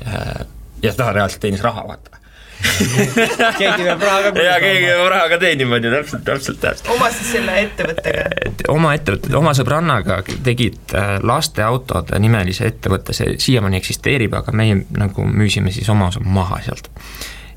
Äh, 0.08 0.48
ja 0.82 0.94
ta 0.98 1.12
reaalselt 1.14 1.46
teenis 1.46 1.62
raha, 1.62 1.86
vaata 1.88 2.19
keegi 2.60 3.86
peab 3.86 4.04
raha 4.04 4.32
ka 4.32 4.44
jaa, 4.44 4.58
keegi 4.62 4.88
peab 4.88 5.10
raha 5.14 5.30
ka 5.32 5.40
teenima, 5.42 5.78
on 5.78 5.88
ju, 5.88 5.92
täpselt, 5.94 6.24
täpselt, 6.28 6.60
täpselt. 6.64 6.92
oma 6.96 7.10
siis 7.16 7.32
selle 7.36 7.56
ettevõttega? 7.64 8.26
oma 8.74 8.94
ettevõtte, 8.98 9.34
oma 9.40 9.54
sõbrannaga 9.58 10.20
tegid 10.46 10.96
äh, 10.98 11.12
lasteautod 11.24 12.14
nimelise 12.20 12.68
ettevõtte, 12.70 13.16
see 13.16 13.38
siiamaani 13.42 13.80
eksisteerib, 13.80 14.36
aga 14.42 14.56
meie 14.56 14.82
nagu 14.98 15.28
müüsime 15.28 15.74
siis 15.76 15.90
oma 15.92 16.10
osa 16.12 16.24
maha 16.26 16.62
sealt. 16.68 16.92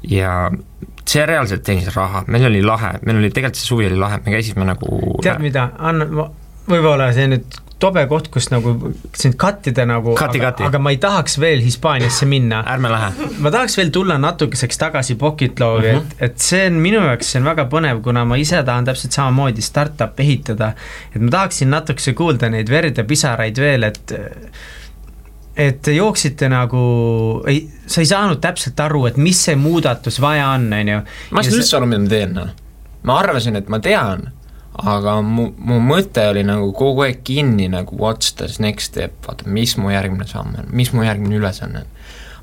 ja 0.08 0.50
see 1.08 1.26
reaalselt 1.26 1.66
teenis 1.66 1.90
raha, 1.96 2.24
meil 2.30 2.46
oli 2.50 2.62
lahe, 2.64 2.94
meil 3.02 3.18
oli 3.22 3.32
tegelikult 3.32 3.60
see 3.60 3.72
suvi 3.72 3.90
oli 3.90 3.98
lahe, 3.98 4.22
me 4.24 4.36
käisime 4.36 4.66
nagu 4.68 5.18
tead 5.22 5.42
mida, 5.42 5.70
anna, 5.78 6.06
võib-olla 6.68 7.10
see 7.16 7.28
nüüd 7.34 7.61
tobe 7.82 8.04
koht, 8.10 8.28
kus 8.32 8.48
nagu 8.52 8.74
sind 9.18 9.36
kattida 9.40 9.84
nagu, 9.88 10.14
aga, 10.14 10.52
aga 10.68 10.80
ma 10.82 10.92
ei 10.94 10.98
tahaks 11.02 11.38
veel 11.42 11.62
Hispaaniasse 11.64 12.28
minna. 12.30 12.62
ärme 12.74 12.90
lähe. 12.92 13.28
ma 13.42 13.52
tahaks 13.54 13.76
veel 13.80 13.90
tulla 13.94 14.18
natukeseks 14.22 14.78
tagasi 14.78 15.16
Pocket 15.20 15.60
Logi 15.60 15.90
uh, 15.90 15.98
-huh. 15.98 16.02
et, 16.02 16.30
et 16.30 16.38
see 16.38 16.66
on 16.66 16.78
minu 16.82 17.02
jaoks, 17.02 17.32
see 17.32 17.40
on 17.42 17.48
väga 17.50 17.66
põnev, 17.72 18.02
kuna 18.04 18.24
ma 18.28 18.38
ise 18.40 18.62
tahan 18.62 18.86
täpselt 18.88 19.16
samamoodi 19.18 19.62
startup'i 19.62 20.22
ehitada. 20.26 20.72
et 21.14 21.20
ma 21.20 21.30
tahaksin 21.38 21.70
natukese 21.70 22.14
kuulda 22.18 22.50
neid 22.50 22.70
verd 22.70 22.98
ja 22.98 23.04
pisaraid 23.04 23.58
veel, 23.58 23.82
et 23.90 24.14
et 25.56 25.82
te 25.82 25.92
jooksite 25.92 26.48
nagu, 26.48 26.82
ei, 27.46 27.66
sa 27.86 28.00
ei 28.00 28.08
saanud 28.08 28.40
täpselt 28.40 28.78
aru, 28.80 29.06
et 29.10 29.16
mis 29.20 29.44
see 29.44 29.56
muudatus 29.56 30.20
vaja 30.20 30.48
on, 30.56 30.70
on 30.72 30.88
ju. 30.88 31.00
ma 31.30 31.40
ei 31.40 31.50
saanud 31.50 31.58
üldse 31.58 31.76
aru, 31.76 31.90
mida 31.90 32.04
ma 32.04 32.14
teen, 32.14 32.38
noh. 32.38 32.54
ma 33.02 33.18
arvasin, 33.20 33.58
et 33.60 33.68
ma 33.68 33.80
tean 33.84 34.30
aga 34.72 35.18
mu, 35.24 35.50
mu 35.60 35.78
mõte 35.84 36.24
oli 36.30 36.44
nagu 36.48 36.70
kogu 36.76 37.04
aeg 37.04 37.20
kinni 37.26 37.68
nagu 37.72 37.96
what's 38.00 38.32
the 38.38 38.48
next 38.62 38.92
step, 38.92 39.18
vaata, 39.26 39.48
mis 39.52 39.76
mu 39.76 39.92
järgmine 39.92 40.26
samm 40.28 40.54
on, 40.62 40.70
mis 40.72 40.92
mu 40.96 41.04
järgmine 41.04 41.36
ülesanne 41.40 41.82
on. 41.84 41.90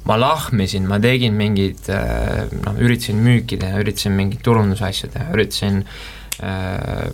ma 0.06 0.16
lahmisin, 0.18 0.86
ma 0.88 1.00
tegin 1.02 1.34
mingeid 1.38 1.90
äh, 1.92 2.52
noh, 2.66 2.78
üritasin 2.82 3.18
müüki 3.22 3.58
teha, 3.62 3.82
üritasin 3.82 4.14
mingeid 4.18 4.44
turundusasju 4.46 5.10
teha, 5.14 5.32
üritasin 5.34 5.82
äh, 6.46 7.10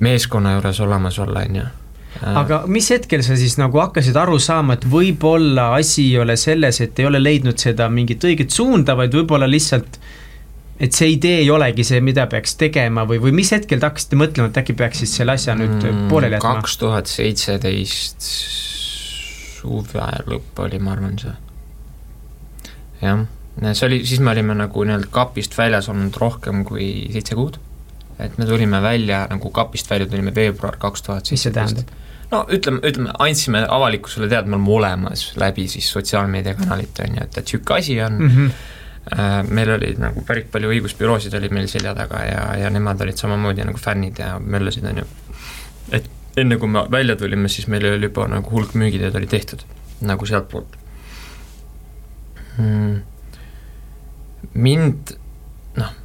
meeskonna 0.00 0.56
juures 0.56 0.80
olemas 0.80 1.20
olla, 1.20 1.44
on 1.44 1.60
ju 1.60 1.66
äh. 1.66 2.40
aga 2.40 2.62
mis 2.66 2.88
hetkel 2.90 3.22
sa 3.24 3.36
siis 3.36 3.58
nagu 3.60 3.78
hakkasid 3.80 4.16
aru 4.16 4.40
saama, 4.40 4.78
et 4.80 4.88
võib-olla 4.88 5.74
asi 5.76 6.08
ei 6.14 6.24
ole 6.24 6.38
selles, 6.40 6.80
et 6.80 6.98
ei 6.98 7.08
ole 7.12 7.20
leidnud 7.20 7.60
seda 7.60 7.92
mingit 7.92 8.24
õiget 8.24 8.56
suunda, 8.56 8.96
vaid 8.96 9.14
võib-olla 9.14 9.48
lihtsalt 9.48 10.00
äh, 10.00 10.16
et 10.80 10.96
see 10.96 11.10
idee 11.14 11.42
ei 11.42 11.50
olegi 11.52 11.84
see, 11.84 12.00
mida 12.04 12.24
peaks 12.30 12.56
tegema 12.60 13.04
või, 13.08 13.20
või 13.22 13.34
mis 13.42 13.52
hetkel 13.52 13.80
te 13.80 13.88
hakkasite 13.90 14.18
mõtlema, 14.20 14.50
et 14.50 14.60
äkki 14.62 14.76
peaks 14.78 15.02
siis 15.02 15.12
selle 15.20 15.36
asja 15.36 15.56
nüüd 15.58 15.76
mm, 15.76 16.06
pooleli 16.12 16.38
jätma? 16.38 16.56
kaks 16.60 16.78
tuhat 16.80 17.10
seitseteist 17.10 18.28
suve 19.60 20.08
lõpp 20.30 20.62
oli, 20.64 20.80
ma 20.80 20.94
arvan, 20.96 21.18
see. 21.20 21.34
jah, 23.02 23.26
see 23.74 23.88
oli, 23.90 24.00
siis 24.08 24.24
me 24.24 24.32
olime 24.32 24.56
nagu 24.56 24.86
nii-öelda 24.88 25.10
kapist 25.12 25.58
väljas 25.58 25.90
olnud 25.92 26.16
rohkem 26.20 26.64
kui 26.68 27.10
seitse 27.12 27.36
kuud. 27.36 27.60
et 28.20 28.38
me 28.40 28.48
tulime 28.48 28.80
välja, 28.82 29.26
nagu 29.28 29.52
kapist 29.52 29.90
välja 29.90 30.08
tulime 30.08 30.32
veebruar 30.34 30.80
kaks 30.80 31.04
tuhat 31.04 31.28
seitseteist 31.28 31.84
no 32.30 32.44
ütleme, 32.48 32.80
ütleme, 32.86 33.12
andsime 33.20 33.66
avalikkusele 33.68 34.32
teada, 34.32 34.48
me 34.48 34.56
oleme 34.56 34.76
olemas 34.78 35.32
läbi 35.36 35.68
siis 35.68 35.92
sotsiaalmeediakanalite, 35.92 37.04
on 37.04 37.16
ju, 37.18 37.24
et, 37.26 37.36
et 37.36 37.44
niisugune 37.44 37.82
asi 37.82 38.00
on 38.00 38.22
mm, 38.22 38.36
-hmm 38.36 38.78
meil 39.48 39.70
oli 39.74 39.94
nagu 39.98 40.22
päris 40.28 40.48
palju 40.52 40.70
õigusbüroosid 40.74 41.34
oli 41.38 41.48
meil 41.54 41.68
selja 41.72 41.94
taga 41.96 42.20
ja, 42.26 42.42
ja 42.60 42.70
nemad 42.70 43.00
olid 43.00 43.18
samamoodi 43.18 43.64
nagu 43.64 43.80
fännid 43.80 44.20
ja 44.20 44.34
möllasid, 44.38 44.84
on 44.86 45.00
ju. 45.02 45.06
et 45.96 46.10
enne, 46.36 46.58
kui 46.60 46.68
me 46.68 46.84
välja 46.90 47.16
tulime, 47.16 47.48
siis 47.48 47.66
meil 47.66 47.86
oli 47.88 48.10
juba 48.10 48.28
nagu 48.30 48.52
hulk 48.52 48.76
müügitööd 48.78 49.16
oli 49.16 49.26
tehtud, 49.30 49.64
nagu 50.06 50.28
sealtpoolt 50.28 50.76
hmm.. 52.58 53.00
mind, 54.54 55.14
noh, 55.80 55.96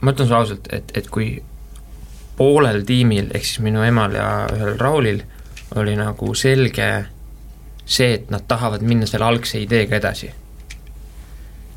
ma 0.00 0.14
ütlen 0.14 0.30
sulle 0.30 0.40
ausalt, 0.40 0.72
et, 0.72 0.96
et 0.98 1.12
kui 1.12 1.36
poolel 2.38 2.84
tiimil, 2.86 3.30
ehk 3.34 3.46
siis 3.46 3.62
minu 3.64 3.82
emal 3.82 4.14
ja 4.14 4.28
ühel 4.54 4.76
Raulil, 4.78 5.22
oli 5.76 5.96
nagu 5.98 6.32
selge 6.38 6.88
see, 7.88 8.12
et 8.14 8.30
nad 8.30 8.44
tahavad 8.48 8.84
minna 8.86 9.08
selle 9.08 9.26
algse 9.26 9.60
ideega 9.60 9.98
edasi. 9.98 10.30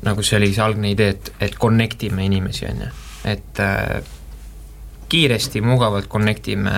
Nagu 0.02 0.22
see 0.22 0.38
oli 0.40 0.50
see 0.54 0.64
algne 0.64 0.90
idee, 0.94 1.14
et, 1.14 1.32
et 1.40 1.54
connect 1.60 2.02
ime 2.08 2.24
inimesi, 2.26 2.66
on 2.70 2.82
ju, 2.86 2.90
et 3.34 3.62
äh, 3.62 4.00
kiiresti, 5.12 5.60
mugavalt 5.60 6.08
connect 6.10 6.48
ime 6.48 6.74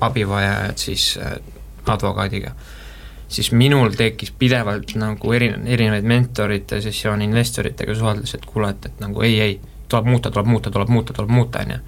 abivajajad 0.00 0.78
siis 0.78 1.14
äh, 1.22 1.38
advokaadiga 1.86 2.54
siis 3.28 3.52
minul 3.52 3.94
tekkis 3.96 4.30
pidevalt 4.38 4.94
nagu 5.00 5.32
eri, 5.32 5.50
erinevaid 5.66 6.06
mentorite 6.06 6.80
sessioone 6.80 7.26
investoritega 7.26 7.94
suheldes, 7.94 8.34
et 8.34 8.46
kuule, 8.46 8.70
et, 8.70 8.86
et 8.86 9.00
nagu 9.02 9.22
ei, 9.26 9.40
ei, 9.40 9.56
tuleb 9.88 10.06
muuta, 10.10 10.30
tuleb 10.30 10.46
muuta, 10.46 10.70
tuleb 10.70 10.92
muuta, 10.94 11.16
tuleb 11.16 11.32
muuta, 11.34 11.64
on 11.64 11.74
ju. 11.74 11.78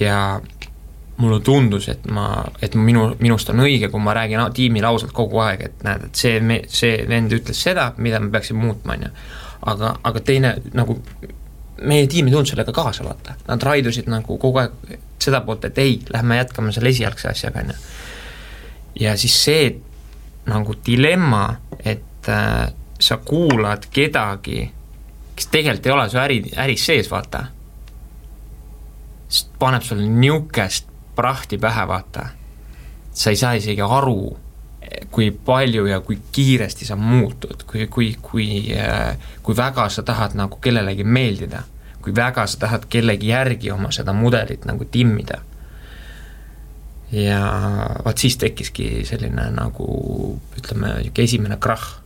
ja 0.00 0.18
mulle 1.16 1.40
tundus, 1.44 1.88
et 1.88 2.06
ma, 2.10 2.44
et 2.62 2.74
minu, 2.74 3.12
minust 3.20 3.50
on 3.52 3.62
õige, 3.62 3.90
kui 3.92 4.00
ma 4.00 4.14
räägin 4.16 4.40
tiimile 4.54 4.88
ausalt 4.88 5.12
kogu 5.14 5.42
aeg, 5.44 5.66
et 5.68 5.84
näed, 5.86 6.08
et 6.08 6.18
see 6.18 6.60
see 6.72 7.04
vend 7.08 7.34
ütles 7.36 7.62
seda, 7.62 7.92
mida 7.98 8.20
me 8.20 8.30
peaksime 8.32 8.62
muutma, 8.62 8.96
on 8.96 9.06
ju. 9.06 9.12
Aga, 9.66 9.94
aga 10.02 10.20
teine 10.20 10.54
nagu, 10.74 10.98
meie 11.82 12.06
tiim 12.10 12.28
ei 12.28 12.34
tulnud 12.34 12.50
sellega 12.50 12.74
kaasa, 12.74 13.04
vaata, 13.06 13.36
nad 13.48 13.62
raidusid 13.62 14.10
nagu 14.10 14.38
kogu 14.38 14.62
aeg 14.62 14.98
seda 15.22 15.42
poolt, 15.46 15.64
et 15.68 15.78
ei, 15.78 15.96
lähme 16.12 16.36
jätkame 16.40 16.74
selle 16.74 16.90
esialgse 16.90 17.30
asjaga, 17.30 17.62
on 17.62 17.72
ju. 17.72 17.78
ja 19.06 19.16
siis 19.16 19.38
see, 19.44 19.72
nagu 20.50 20.74
dilemma, 20.86 21.44
et 21.84 22.30
äh, 22.30 22.72
sa 23.02 23.18
kuulad 23.24 23.86
kedagi, 23.90 24.66
kes 25.36 25.50
tegelikult 25.50 25.86
ei 25.86 25.92
ole 25.92 26.08
su 26.10 26.18
äri, 26.22 26.38
äris 26.56 26.86
sees, 26.86 27.10
vaata. 27.10 27.46
paneb 29.58 29.82
sulle 29.82 30.06
niisugust 30.06 30.90
prahti 31.16 31.58
pähe, 31.58 31.86
vaata. 31.88 32.26
sa 33.12 33.30
ei 33.30 33.36
saa 33.36 33.52
isegi 33.52 33.80
aru, 33.80 34.36
kui 35.10 35.30
palju 35.30 35.86
ja 35.86 36.00
kui 36.00 36.18
kiiresti 36.32 36.86
sa 36.88 36.96
muutud, 36.96 37.64
kui, 37.66 37.86
kui, 37.86 38.16
kui 38.22 38.48
äh,, 38.76 39.16
kui 39.42 39.56
väga 39.56 39.88
sa 39.88 40.02
tahad 40.02 40.36
nagu 40.38 40.58
kellelegi 40.60 41.04
meeldida, 41.04 41.62
kui 42.02 42.14
väga 42.16 42.46
sa 42.46 42.58
tahad 42.66 42.86
kellegi 42.88 43.32
järgi 43.32 43.70
oma 43.70 43.90
seda 43.94 44.12
mudelit 44.16 44.64
nagu 44.68 44.84
timmida 44.84 45.42
ja 47.12 47.40
vot 48.04 48.18
siis 48.18 48.36
tekkiski 48.36 49.04
selline 49.04 49.50
nagu 49.52 49.88
ütleme, 50.58 50.94
niisugune 50.96 51.24
esimene 51.24 51.58
krahh. 51.60 51.98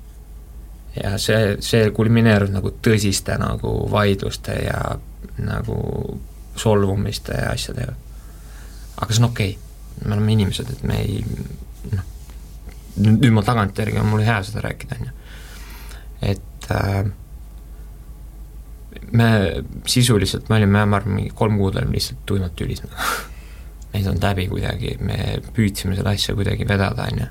ja 1.03 1.19
see, 1.21 1.57
see 1.61 1.91
kulmineerus 1.95 2.51
nagu 2.51 2.73
tõsiste 2.83 3.37
nagu 3.39 3.73
vaidluste 3.93 4.57
ja 4.65 4.81
nagu 5.39 5.77
solvumiste 6.57 7.37
ja 7.37 7.53
asjadega. 7.53 7.95
aga 8.97 9.13
see 9.13 9.23
on 9.23 9.31
okei 9.31 9.51
okay., 9.51 9.63
me 10.09 10.15
oleme 10.15 10.33
inimesed, 10.33 10.71
et 10.71 10.83
me 10.83 10.99
ei 11.01 11.23
noh, 11.93 12.05
nüüd 12.97 13.33
ma 13.37 13.45
tagantjärgi 13.45 14.01
on 14.01 14.11
mul 14.11 14.25
hea 14.25 14.41
seda 14.47 14.65
rääkida, 14.65 14.99
on 15.01 15.07
ju. 15.07 15.13
et 16.33 16.71
äh, 16.73 17.05
me 19.13 19.31
sisuliselt, 19.87 20.49
me 20.49 20.57
olime, 20.61 20.85
ma 20.87 21.01
arvan, 21.01 21.19
mingi 21.21 21.33
kolm 21.37 21.59
kuud 21.61 21.77
olime 21.77 21.97
lihtsalt 21.99 22.25
tuimalt 22.27 22.57
tülis 22.57 22.83
ei 23.97 24.05
saanud 24.05 24.25
läbi 24.25 24.49
kuidagi, 24.51 24.97
me 25.01 25.19
püüdsime 25.57 25.97
seda 25.97 26.13
asja 26.17 26.35
kuidagi 26.37 26.69
vedada, 26.69 27.09
on 27.13 27.23
ju. 27.23 27.29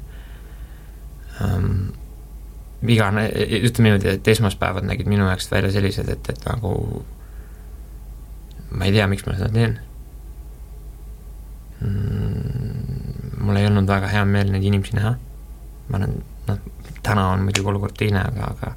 igane, 2.96 3.26
ütleme 3.60 3.90
niimoodi, 3.90 4.14
et 4.14 4.28
esmaspäevad 4.36 4.86
nägid 4.88 5.10
minu 5.10 5.28
jaoks 5.28 5.50
välja 5.52 5.72
sellised, 5.74 6.10
et, 6.10 6.30
et 6.32 6.48
nagu 6.48 6.72
ma 8.76 8.88
ei 8.88 8.96
tea, 8.96 9.08
miks 9.10 9.26
ma 9.28 9.36
seda 9.38 9.50
teen 9.54 9.78
mm,. 11.82 13.42
mul 13.46 13.60
ei 13.60 13.68
olnud 13.70 13.90
väga 13.90 14.10
hea 14.12 14.26
meel 14.30 14.52
neid 14.54 14.66
inimesi 14.66 14.98
näha, 14.98 15.16
ma 15.90 16.00
olen, 16.00 16.16
noh, 16.48 16.60
täna 17.04 17.30
on 17.34 17.46
muidugi 17.46 17.70
olukord 17.70 17.98
teine, 17.98 18.24
aga, 18.32 18.52
aga 18.56 18.74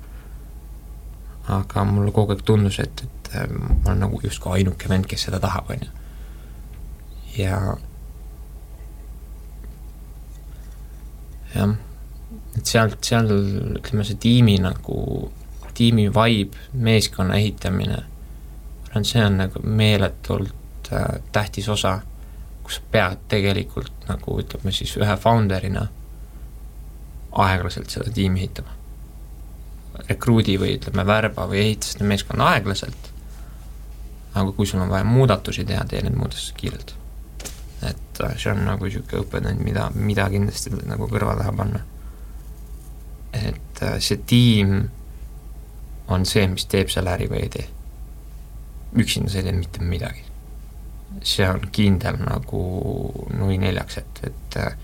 aga 1.48 1.84
mulle 1.88 2.12
kogu 2.12 2.34
aeg 2.34 2.42
tundus, 2.44 2.78
et, 2.82 3.04
et 3.04 3.30
ma 3.48 3.92
olen 3.92 4.02
nagu 4.04 4.20
justkui 4.24 4.58
ainuke 4.58 4.88
vend, 4.90 5.08
kes 5.08 5.28
seda 5.28 5.40
tahab, 5.40 5.70
on 5.72 5.86
ju 5.86 5.94
ja 7.38 7.58
jah, 11.54 11.74
et 12.58 12.66
sealt, 12.66 12.98
seal 13.04 13.30
ütleme, 13.32 14.04
see 14.04 14.18
tiimi 14.20 14.58
nagu, 14.62 15.00
tiimi 15.78 16.08
vibe, 16.12 16.68
meeskonna 16.74 17.38
ehitamine, 17.38 18.02
ma 18.02 18.90
arvan, 18.90 19.06
see 19.08 19.24
on 19.24 19.38
nagu 19.44 19.62
meeletult 19.62 20.92
äh, 20.92 21.20
tähtis 21.32 21.68
osa, 21.72 22.00
kus 22.64 22.80
sa 22.80 22.90
pead 22.92 23.22
tegelikult 23.32 24.08
nagu 24.10 24.40
ütleme 24.42 24.74
siis 24.74 24.96
ühe 25.00 25.16
founder'ina 25.20 25.86
aeglaselt 27.32 27.90
seda 27.90 28.10
tiimi 28.14 28.44
ehitama. 28.44 28.76
rekruudi 30.08 30.54
või 30.60 30.76
ütleme, 30.76 31.02
värba 31.06 31.48
või 31.50 31.58
ehita 31.64 31.86
seda 31.86 32.04
meeskonda 32.06 32.52
aeglaselt, 32.52 33.10
aga 34.34 34.52
kui 34.52 34.66
sul 34.66 34.80
on 34.80 34.92
vaja 34.92 35.04
muudatusi 35.04 35.64
teha, 35.66 35.84
tee 35.84 36.02
need 36.02 36.14
muudatused 36.14 36.54
kiirelt 36.56 36.94
et 37.82 38.20
äh, 38.20 38.36
see 38.36 38.52
on 38.52 38.64
nagu 38.66 38.86
niisugune 38.86 39.22
õppetund, 39.22 39.62
mida, 39.62 39.88
mida 39.94 40.26
kindlasti 40.32 40.72
nagu 40.88 41.08
kõrva 41.10 41.36
taha 41.38 41.54
panna. 41.54 41.82
et 43.32 43.82
äh, 43.82 43.98
see 44.02 44.18
tiim 44.26 44.88
on 46.08 46.24
see, 46.26 46.46
mis 46.48 46.66
teeb 46.66 46.90
selle 46.90 47.12
äri 47.14 47.28
või 47.30 47.44
ei 47.44 47.52
tee. 47.54 47.68
üksinda 48.98 49.30
sa 49.30 49.38
ei 49.38 49.48
tee 49.48 49.56
mitte 49.60 49.84
midagi. 49.84 50.24
see 51.22 51.48
on 51.48 51.68
kindel 51.72 52.18
nagu 52.24 52.62
nui 53.38 53.58
neljaks, 53.58 53.98
et, 54.02 54.22
et 54.26 54.60
äh, 54.64 54.74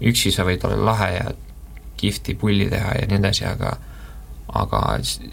üksi 0.00 0.32
sa 0.32 0.46
võid 0.48 0.64
olla 0.66 0.84
lahe 0.92 1.12
ja 1.14 1.32
kihvti 2.02 2.34
pulli 2.38 2.68
teha 2.70 2.98
ja 2.98 3.08
nii 3.08 3.20
edasi, 3.22 3.46
aga 3.48 3.76
aga 4.52 4.80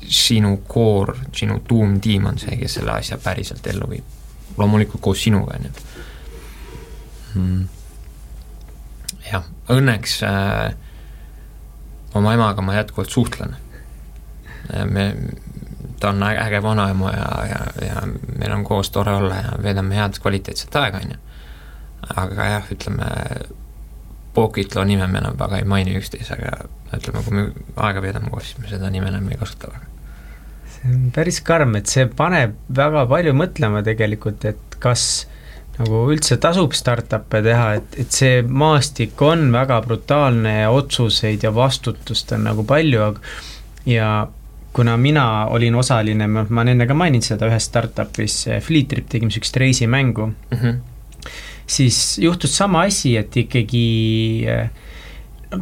sinu 0.08 0.54
core, 0.68 1.18
sinu 1.36 1.60
tuumtiim 1.68 2.30
on 2.30 2.38
see, 2.40 2.56
kes 2.60 2.78
selle 2.80 2.94
asja 2.96 3.18
päriselt 3.20 3.68
ellu 3.68 3.90
viib. 3.90 4.16
loomulikult 4.58 5.02
koos 5.02 5.24
sinuga, 5.24 5.56
on 5.58 5.66
ju 5.68 5.72
mm.. 7.36 7.68
jah, 9.32 9.46
õnneks 9.76 10.16
äh, 10.28 10.74
oma 12.18 12.34
emaga 12.34 12.64
ma 12.66 12.76
jätkuvalt 12.76 13.14
suhtlen. 13.14 13.56
Äh, 14.74 14.86
me, 14.86 15.06
ta 16.00 16.10
on 16.14 16.24
äge 16.24 16.64
vanaema 16.64 17.12
ja, 17.12 17.30
ja, 17.50 17.62
ja 17.88 18.04
meil 18.40 18.56
on 18.56 18.64
koos 18.64 18.92
tore 18.92 19.16
olla 19.20 19.36
ja 19.36 19.56
veedame 19.64 20.00
head 20.00 20.20
kvaliteetset 20.22 20.76
aega, 20.76 21.04
on 21.04 21.16
ju. 21.16 21.20
aga 22.16 22.52
jah, 22.54 22.72
ütleme, 22.72 23.08
Pokitlo 24.34 24.84
nime 24.86 25.08
me 25.08 25.18
enam 25.24 25.38
väga 25.40 25.58
ei 25.58 25.66
maini 25.66 25.96
üksteisega, 25.98 26.52
ütleme, 26.96 27.24
kui 27.26 27.38
me 27.38 27.46
aega 27.76 28.02
veedame 28.02 28.30
koos, 28.30 28.52
siis 28.52 28.60
me 28.62 28.70
seda 28.70 28.90
nime 28.94 29.10
enam 29.10 29.30
ei 29.32 29.40
kasuta 29.40 29.72
väga 29.74 29.90
see 30.80 30.94
on 30.94 31.12
päris 31.16 31.42
karm, 31.46 31.76
et 31.80 31.92
see 31.92 32.08
paneb 32.08 32.56
väga 32.76 33.06
palju 33.10 33.36
mõtlema 33.36 33.84
tegelikult, 33.86 34.46
et 34.46 34.80
kas 34.80 35.04
nagu 35.80 36.04
üldse 36.12 36.38
tasub 36.44 36.76
startup'e 36.76 37.42
teha, 37.44 37.68
et, 37.80 38.00
et 38.04 38.16
see 38.16 38.42
maastik 38.44 39.22
on 39.24 39.48
väga 39.56 39.80
brutaalne 39.86 40.60
ja 40.62 40.74
otsuseid 40.76 41.46
ja 41.48 41.54
vastutust 41.56 42.34
on 42.36 42.46
nagu 42.50 42.66
palju, 42.68 43.06
aga 43.12 43.88
ja 43.88 44.10
kuna 44.76 44.98
mina 45.02 45.26
olin 45.56 45.76
osaline, 45.80 46.28
ma 46.30 46.46
olen 46.46 46.76
enne 46.76 46.88
ka 46.88 46.98
maininud 46.98 47.26
seda 47.26 47.48
ühes 47.50 47.70
startup'is, 47.72 48.42
Fleet 48.64 48.92
Trip 48.92 49.08
tegime 49.10 49.32
niisugust 49.32 49.58
reisimängu 49.58 50.28
mm, 50.28 50.58
-hmm. 50.58 50.82
Siis 51.70 52.18
juhtus 52.22 52.56
sama 52.58 52.84
asi, 52.90 53.16
et 53.20 53.36
ikkagi 53.38 53.86
äh, 54.50 54.70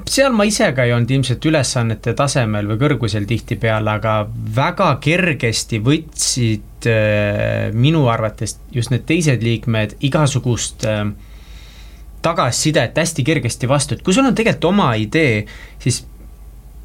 seal 0.08 0.36
ma 0.36 0.48
ise 0.48 0.70
ka 0.76 0.88
ei 0.88 0.94
olnud 0.96 1.12
ilmselt 1.16 1.46
ülesannete 1.48 2.14
tasemel 2.18 2.68
või 2.72 2.80
kõrgusel 2.82 3.28
tihtipeale, 3.30 3.98
aga 4.00 4.18
väga 4.56 4.90
kergesti 5.04 5.80
võtsid 5.84 6.90
äh, 6.92 7.70
minu 7.76 8.08
arvates 8.12 8.58
just 8.76 8.92
need 8.94 9.08
teised 9.08 9.44
liikmed 9.44 9.98
igasugust 10.08 10.88
äh, 10.88 11.06
tagasisidet 12.26 12.98
hästi 12.98 13.24
kergesti 13.24 13.70
vastu, 13.70 13.96
et 13.96 14.04
kui 14.04 14.16
sul 14.16 14.28
on 14.28 14.36
tegelikult 14.36 14.72
oma 14.72 14.92
idee, 15.00 15.46
siis 15.84 16.02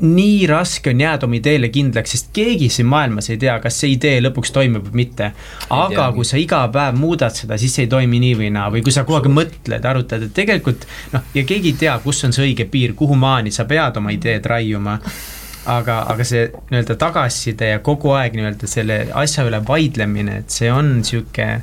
nii 0.03 0.47
raske 0.51 0.91
on 0.91 1.01
jääda 1.01 1.27
oma 1.29 1.39
ideele 1.39 1.69
kindlaks, 1.73 2.15
sest 2.17 2.31
keegi 2.35 2.69
siin 2.73 2.89
maailmas 2.91 3.31
ei 3.31 3.39
tea, 3.43 3.55
kas 3.63 3.77
see 3.83 3.93
idee 3.95 4.17
lõpuks 4.23 4.51
toimib 4.55 4.89
või 4.89 5.05
mitte. 5.05 5.33
aga 5.71 6.09
kui 6.17 6.27
sa 6.27 6.41
iga 6.41 6.65
päev 6.73 6.99
muudad 6.99 7.35
seda, 7.37 7.59
siis 7.59 7.75
see 7.75 7.87
ei 7.87 7.93
toimi 7.93 8.19
nii 8.23 8.33
või 8.41 8.51
naa 8.55 8.71
või 8.75 8.83
kui 8.83 8.95
sa 8.95 9.05
kogu 9.07 9.21
aeg 9.21 9.31
mõtled, 9.31 9.87
arutad, 9.87 10.27
et 10.27 10.35
tegelikult 10.35 10.89
noh, 11.13 11.23
ja 11.35 11.45
keegi 11.47 11.75
ei 11.75 11.79
tea, 11.85 11.99
kus 12.03 12.25
on 12.27 12.35
see 12.35 12.49
õige 12.49 12.67
piir, 12.71 12.97
kuhu 12.99 13.15
maani 13.19 13.55
sa 13.55 13.65
pead 13.71 13.97
oma 14.03 14.15
ideed 14.15 14.47
raiuma 14.51 14.99
aga, 15.67 16.01
aga 16.11 16.27
see 16.27 16.49
nii-öelda 16.51 16.97
tagasiside 16.99 17.71
ja 17.75 17.83
kogu 17.85 18.13
aeg 18.17 18.35
nii-öelda 18.39 18.71
selle 18.71 18.99
asja 19.19 19.47
üle 19.47 19.63
vaidlemine, 19.67 20.41
et 20.43 20.55
see 20.55 20.71
on 20.73 20.97
niisugune, 20.99 21.63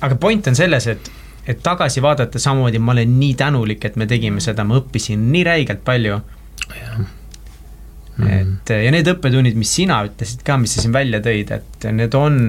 aga 0.00 0.16
point 0.20 0.48
on 0.48 0.56
selles, 0.56 0.88
et, 0.88 1.12
et 1.46 1.60
tagasi 1.64 2.02
vaadata 2.04 2.40
samamoodi 2.42 2.80
ma 2.80 2.94
olen 2.96 3.18
nii 3.20 3.36
tänulik, 3.38 3.84
et 3.84 4.00
me 4.00 4.08
tegime 4.08 4.40
seda, 4.44 4.64
ma 4.64 4.80
õppisin 4.80 5.28
nii 5.32 5.44
räigelt 5.48 5.84
palju. 5.84 6.20
Mm. 8.18 8.32
et 8.38 8.74
ja 8.84 8.94
need 8.94 9.08
õppetunnid, 9.14 9.58
mis 9.58 9.74
sina 9.80 10.00
ütlesid 10.06 10.44
ka, 10.46 10.58
mis 10.60 10.76
sa 10.76 10.84
siin 10.84 10.94
välja 10.96 11.22
tõid, 11.24 11.52
et 11.54 11.88
need 11.94 12.16
on 12.18 12.40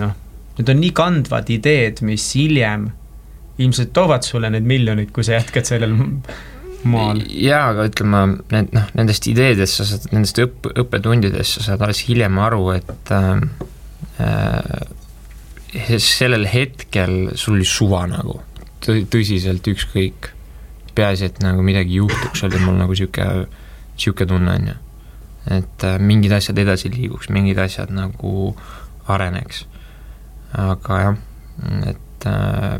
noh, 0.00 0.14
need 0.58 0.72
on 0.72 0.82
nii 0.82 0.94
kandvad 0.96 1.52
ideed, 1.52 2.02
mis 2.06 2.26
hiljem 2.38 2.90
ilmselt 3.62 3.92
toovad 3.96 4.26
sulle 4.26 4.50
need 4.52 4.66
miljonid, 4.68 5.12
kui 5.14 5.24
sa 5.24 5.38
jätkad 5.38 5.68
sellel 5.68 5.94
maal. 6.90 7.22
jaa, 7.28 7.70
aga 7.72 7.86
ütleme, 7.90 8.22
need 8.52 8.74
noh, 8.76 8.90
nendest 8.98 9.26
ideedest 9.30 9.80
sa 9.80 9.88
saad, 9.88 10.06
nendest 10.14 10.40
õpp, 10.42 10.70
õppetundidest 10.84 11.58
sa 11.58 11.70
saad 11.70 11.86
alles 11.86 12.04
hiljem 12.08 12.38
aru, 12.42 12.68
et 12.76 13.12
äh, 13.16 13.32
äh, 14.22 15.98
sellel 16.02 16.46
hetkel 16.50 17.36
sul 17.36 17.58
oli 17.58 17.68
suva 17.68 18.04
nagu, 18.10 18.40
tõsiselt 18.84 19.66
ükskõik. 19.72 20.32
peaasi, 20.96 21.26
et 21.28 21.42
nagu 21.44 21.60
midagi 21.60 21.98
juhtuks, 21.98 22.40
oli 22.46 22.56
mul 22.62 22.78
nagu 22.78 22.94
niisugune, 22.94 23.44
niisugune 23.98 24.28
tunne, 24.30 24.52
on 24.54 24.68
ju. 24.70 24.76
Et 25.50 25.84
äh, 25.84 25.98
mingid 25.98 26.32
asjad 26.32 26.58
edasi 26.58 26.90
liiguks, 26.90 27.30
mingid 27.30 27.58
asjad 27.62 27.92
nagu 27.94 28.56
areneks. 29.08 29.66
aga 30.56 31.00
jah, 31.00 31.16
et 31.86 32.26
äh, 32.26 32.78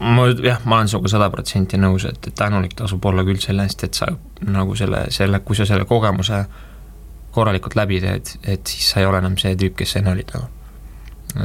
ma 0.00 0.26
jah, 0.28 0.60
ma 0.64 0.76
olen 0.76 0.88
sinuga 0.88 1.10
sada 1.12 1.28
protsenti 1.30 1.78
nõus, 1.80 2.06
et, 2.08 2.30
et 2.30 2.34
tänulik 2.38 2.76
tasub 2.78 3.04
olla 3.10 3.24
küll 3.26 3.40
selle 3.42 3.66
eest, 3.66 3.84
et 3.84 3.98
sa 3.98 4.08
nagu 4.46 4.76
selle, 4.78 5.06
selle, 5.14 5.40
kui 5.44 5.58
sa 5.58 5.66
selle 5.66 5.88
kogemuse 5.88 6.44
korralikult 7.34 7.76
läbi 7.78 8.00
teed, 8.02 8.34
et 8.42 8.66
siis 8.66 8.92
sa 8.92 9.02
ei 9.02 9.08
ole 9.08 9.20
enam 9.22 9.36
see 9.40 9.56
tüüp, 9.58 9.76
kes 9.78 9.94
sa 9.94 10.02
enne 10.02 10.14
olid 10.14 10.34
nagu. 10.34 10.48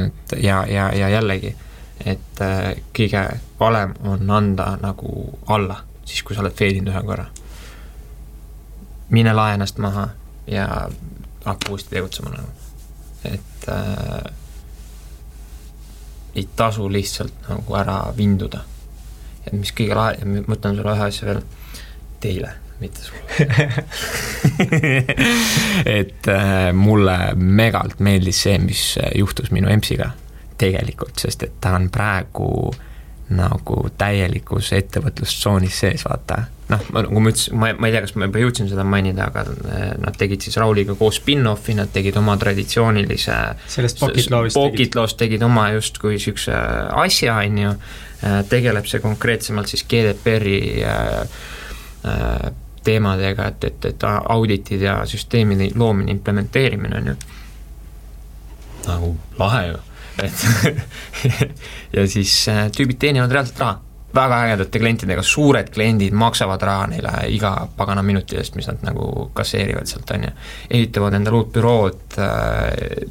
et 0.06 0.36
ja, 0.44 0.64
ja, 0.70 0.90
ja 0.96 1.10
jällegi, 1.12 1.56
et 2.06 2.42
äh, 2.42 2.70
kõige 2.96 3.26
valem 3.60 3.96
on 4.08 4.30
anda 4.32 4.74
nagu 4.82 5.40
alla, 5.48 5.82
siis 6.06 6.24
kui 6.24 6.36
sa 6.36 6.44
oled 6.46 6.56
fail 6.58 6.80
inud 6.80 6.94
ühe 6.94 7.04
korra. 7.08 7.28
Mine 9.14 9.34
lae 9.34 9.54
ennast 9.58 9.78
maha 9.78 10.08
ja 10.48 10.68
hakka 11.46 11.70
uuesti 11.70 11.96
tegutsema 11.96 12.34
nagu, 12.34 12.48
et 13.30 13.70
äh, 13.70 14.34
ei 16.36 16.48
tasu 16.56 16.90
lihtsalt 16.92 17.50
nagu 17.50 17.76
ära 17.78 18.00
vinduda. 18.18 18.64
ja 19.46 19.58
mis 19.58 19.74
kõige 19.76 19.96
lahe, 19.96 20.26
ma 20.26 20.56
ütlen 20.56 20.78
sulle 20.78 20.96
ühe 20.96 21.06
asja 21.06 21.28
veel, 21.28 21.42
teile, 22.24 22.54
mitte 22.80 23.04
sulle. 23.04 23.76
Et 26.00 26.30
äh, 26.32 26.72
mulle 26.74 27.18
megalt 27.36 28.00
meeldis 28.00 28.40
see, 28.46 28.56
mis 28.64 28.86
juhtus 29.20 29.52
minu 29.52 29.68
EMS-iga 29.68 30.14
tegelikult, 30.58 31.20
sest 31.20 31.44
et 31.44 31.60
ta 31.62 31.74
on 31.76 31.90
praegu 31.92 32.72
nagu 33.38 33.78
täielikus 33.98 34.72
ettevõtlustsoonis 34.78 35.80
sees, 35.84 36.06
vaata. 36.08 36.44
Noh, 36.72 36.86
ma, 36.96 37.04
nagu 37.04 37.22
ma 37.22 37.34
ütlesin, 37.34 37.58
ma, 37.60 37.72
ma 37.78 37.90
ei 37.90 37.94
tea, 37.96 38.02
kas 38.06 38.16
ma 38.16 38.30
juba 38.30 38.42
jõudsin 38.42 38.70
seda 38.72 38.86
mainida, 38.88 39.28
aga 39.30 39.44
eh, 39.50 39.84
nad 40.02 40.18
tegid 40.18 40.46
siis 40.46 40.58
Rauliga 40.62 40.96
koos 41.00 41.20
spin-off'i, 41.20 41.76
nad 41.78 41.92
tegid 41.94 42.18
oma 42.20 42.38
traditsioonilise 42.40 43.38
sellest 43.76 44.00
Pocket 44.02 44.32
Law'ist 44.32 44.58
Pocket 44.58 44.98
Law'st 44.98 45.20
tegid 45.20 45.44
oma 45.46 45.68
justkui 45.76 46.16
niisuguse 46.16 46.56
asja, 47.04 47.38
on 47.44 47.62
ju, 47.66 47.76
eh, 48.24 48.40
tegeleb 48.50 48.90
see 48.90 49.04
konkreetsemalt 49.04 49.74
siis 49.74 49.86
GDPR-i 49.92 50.60
äh, 50.88 51.40
teemadega, 52.84 53.48
et, 53.54 53.64
et, 53.64 53.86
et 53.86 54.04
auditid 54.10 54.82
ja 54.84 54.98
süsteemide 55.08 55.70
loomine, 55.76 56.12
implementeerimine, 56.12 56.98
on 56.98 57.08
ju. 57.14 57.16
nagu 58.88 59.14
lahe 59.40 59.68
ju, 59.68 59.78
et 60.22 60.46
ja 61.96 62.06
siis 62.08 62.36
tüübid 62.76 63.00
teenivad 63.02 63.32
reaalselt 63.34 63.60
raha 63.64 63.80
väga 64.16 64.42
ägedate 64.46 64.80
klientidega, 64.80 65.24
suured 65.26 65.70
kliendid 65.74 66.14
maksavad 66.14 66.62
raha 66.62 66.88
neile 66.92 67.14
iga 67.34 67.54
pagana 67.78 68.04
minuti 68.06 68.38
eest, 68.38 68.56
mis 68.56 68.68
nad 68.70 68.84
nagu 68.86 69.30
kasseerivad 69.34 69.90
sealt, 69.90 70.12
on 70.14 70.28
ju. 70.28 70.34
ehitavad 70.70 71.18
endale 71.18 71.42
uut 71.42 71.54
bürood 71.54 72.20
äh,, 72.22 73.08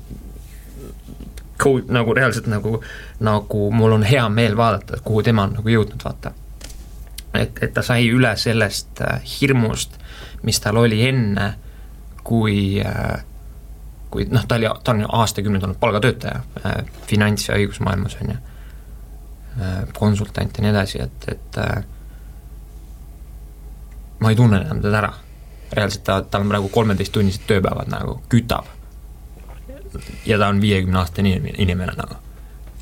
nagu 1.89 2.15
reaalselt 2.15 2.47
nagu, 2.47 2.81
nagu 3.21 3.71
mul 3.71 3.99
on 3.99 4.03
hea 4.03 4.29
meel 4.29 4.57
vaadata, 4.57 5.01
kuhu 5.05 5.23
tema 5.23 5.47
on 5.47 5.59
nagu 5.59 5.69
jõudnud, 5.69 6.05
vaata. 6.05 6.33
et, 7.35 7.59
et 7.63 7.75
ta 7.75 7.83
sai 7.83 8.07
üle 8.11 8.37
sellest 8.37 9.03
äh, 9.03 9.21
hirmust, 9.41 9.99
mis 10.43 10.61
tal 10.61 10.77
oli 10.77 11.03
enne, 11.09 11.53
kui 12.23 12.81
äh, 12.81 13.25
kui 14.13 14.29
noh, 14.31 14.45
ta 14.49 14.61
oli, 14.61 14.69
ta 14.85 14.93
on 14.93 15.05
aastakümneid 15.09 15.65
olnud 15.65 15.81
palgatöötaja 15.81 16.43
äh, 16.63 16.81
finants- 17.09 17.49
ja 17.49 17.57
õigusmaailmas, 17.57 18.17
on 18.21 18.35
ju 18.35 18.41
Äh, 19.61 19.89
konsultant 19.93 20.59
ja 20.59 20.63
nii 20.65 20.71
edasi, 20.71 20.99
et, 21.03 21.25
et 21.29 21.57
äh, 21.61 21.83
ma 24.25 24.31
ei 24.33 24.37
tunne 24.37 24.63
enam 24.63 24.79
teda 24.81 25.03
ära. 25.03 25.11
reaalselt 25.73 26.05
ta, 26.05 26.23
tal 26.23 26.47
on 26.47 26.53
praegu 26.53 26.71
kolmeteisttunnised 26.73 27.45
tööpäevad 27.49 27.91
nagu, 27.93 28.15
kütab. 28.33 28.71
ja 30.25 30.39
ta 30.39 30.49
on 30.49 30.61
viiekümne 30.61 30.99
aastane 30.99 31.35
inimene, 31.35 31.53
inimene 31.59 31.93
nagu. 31.99 32.17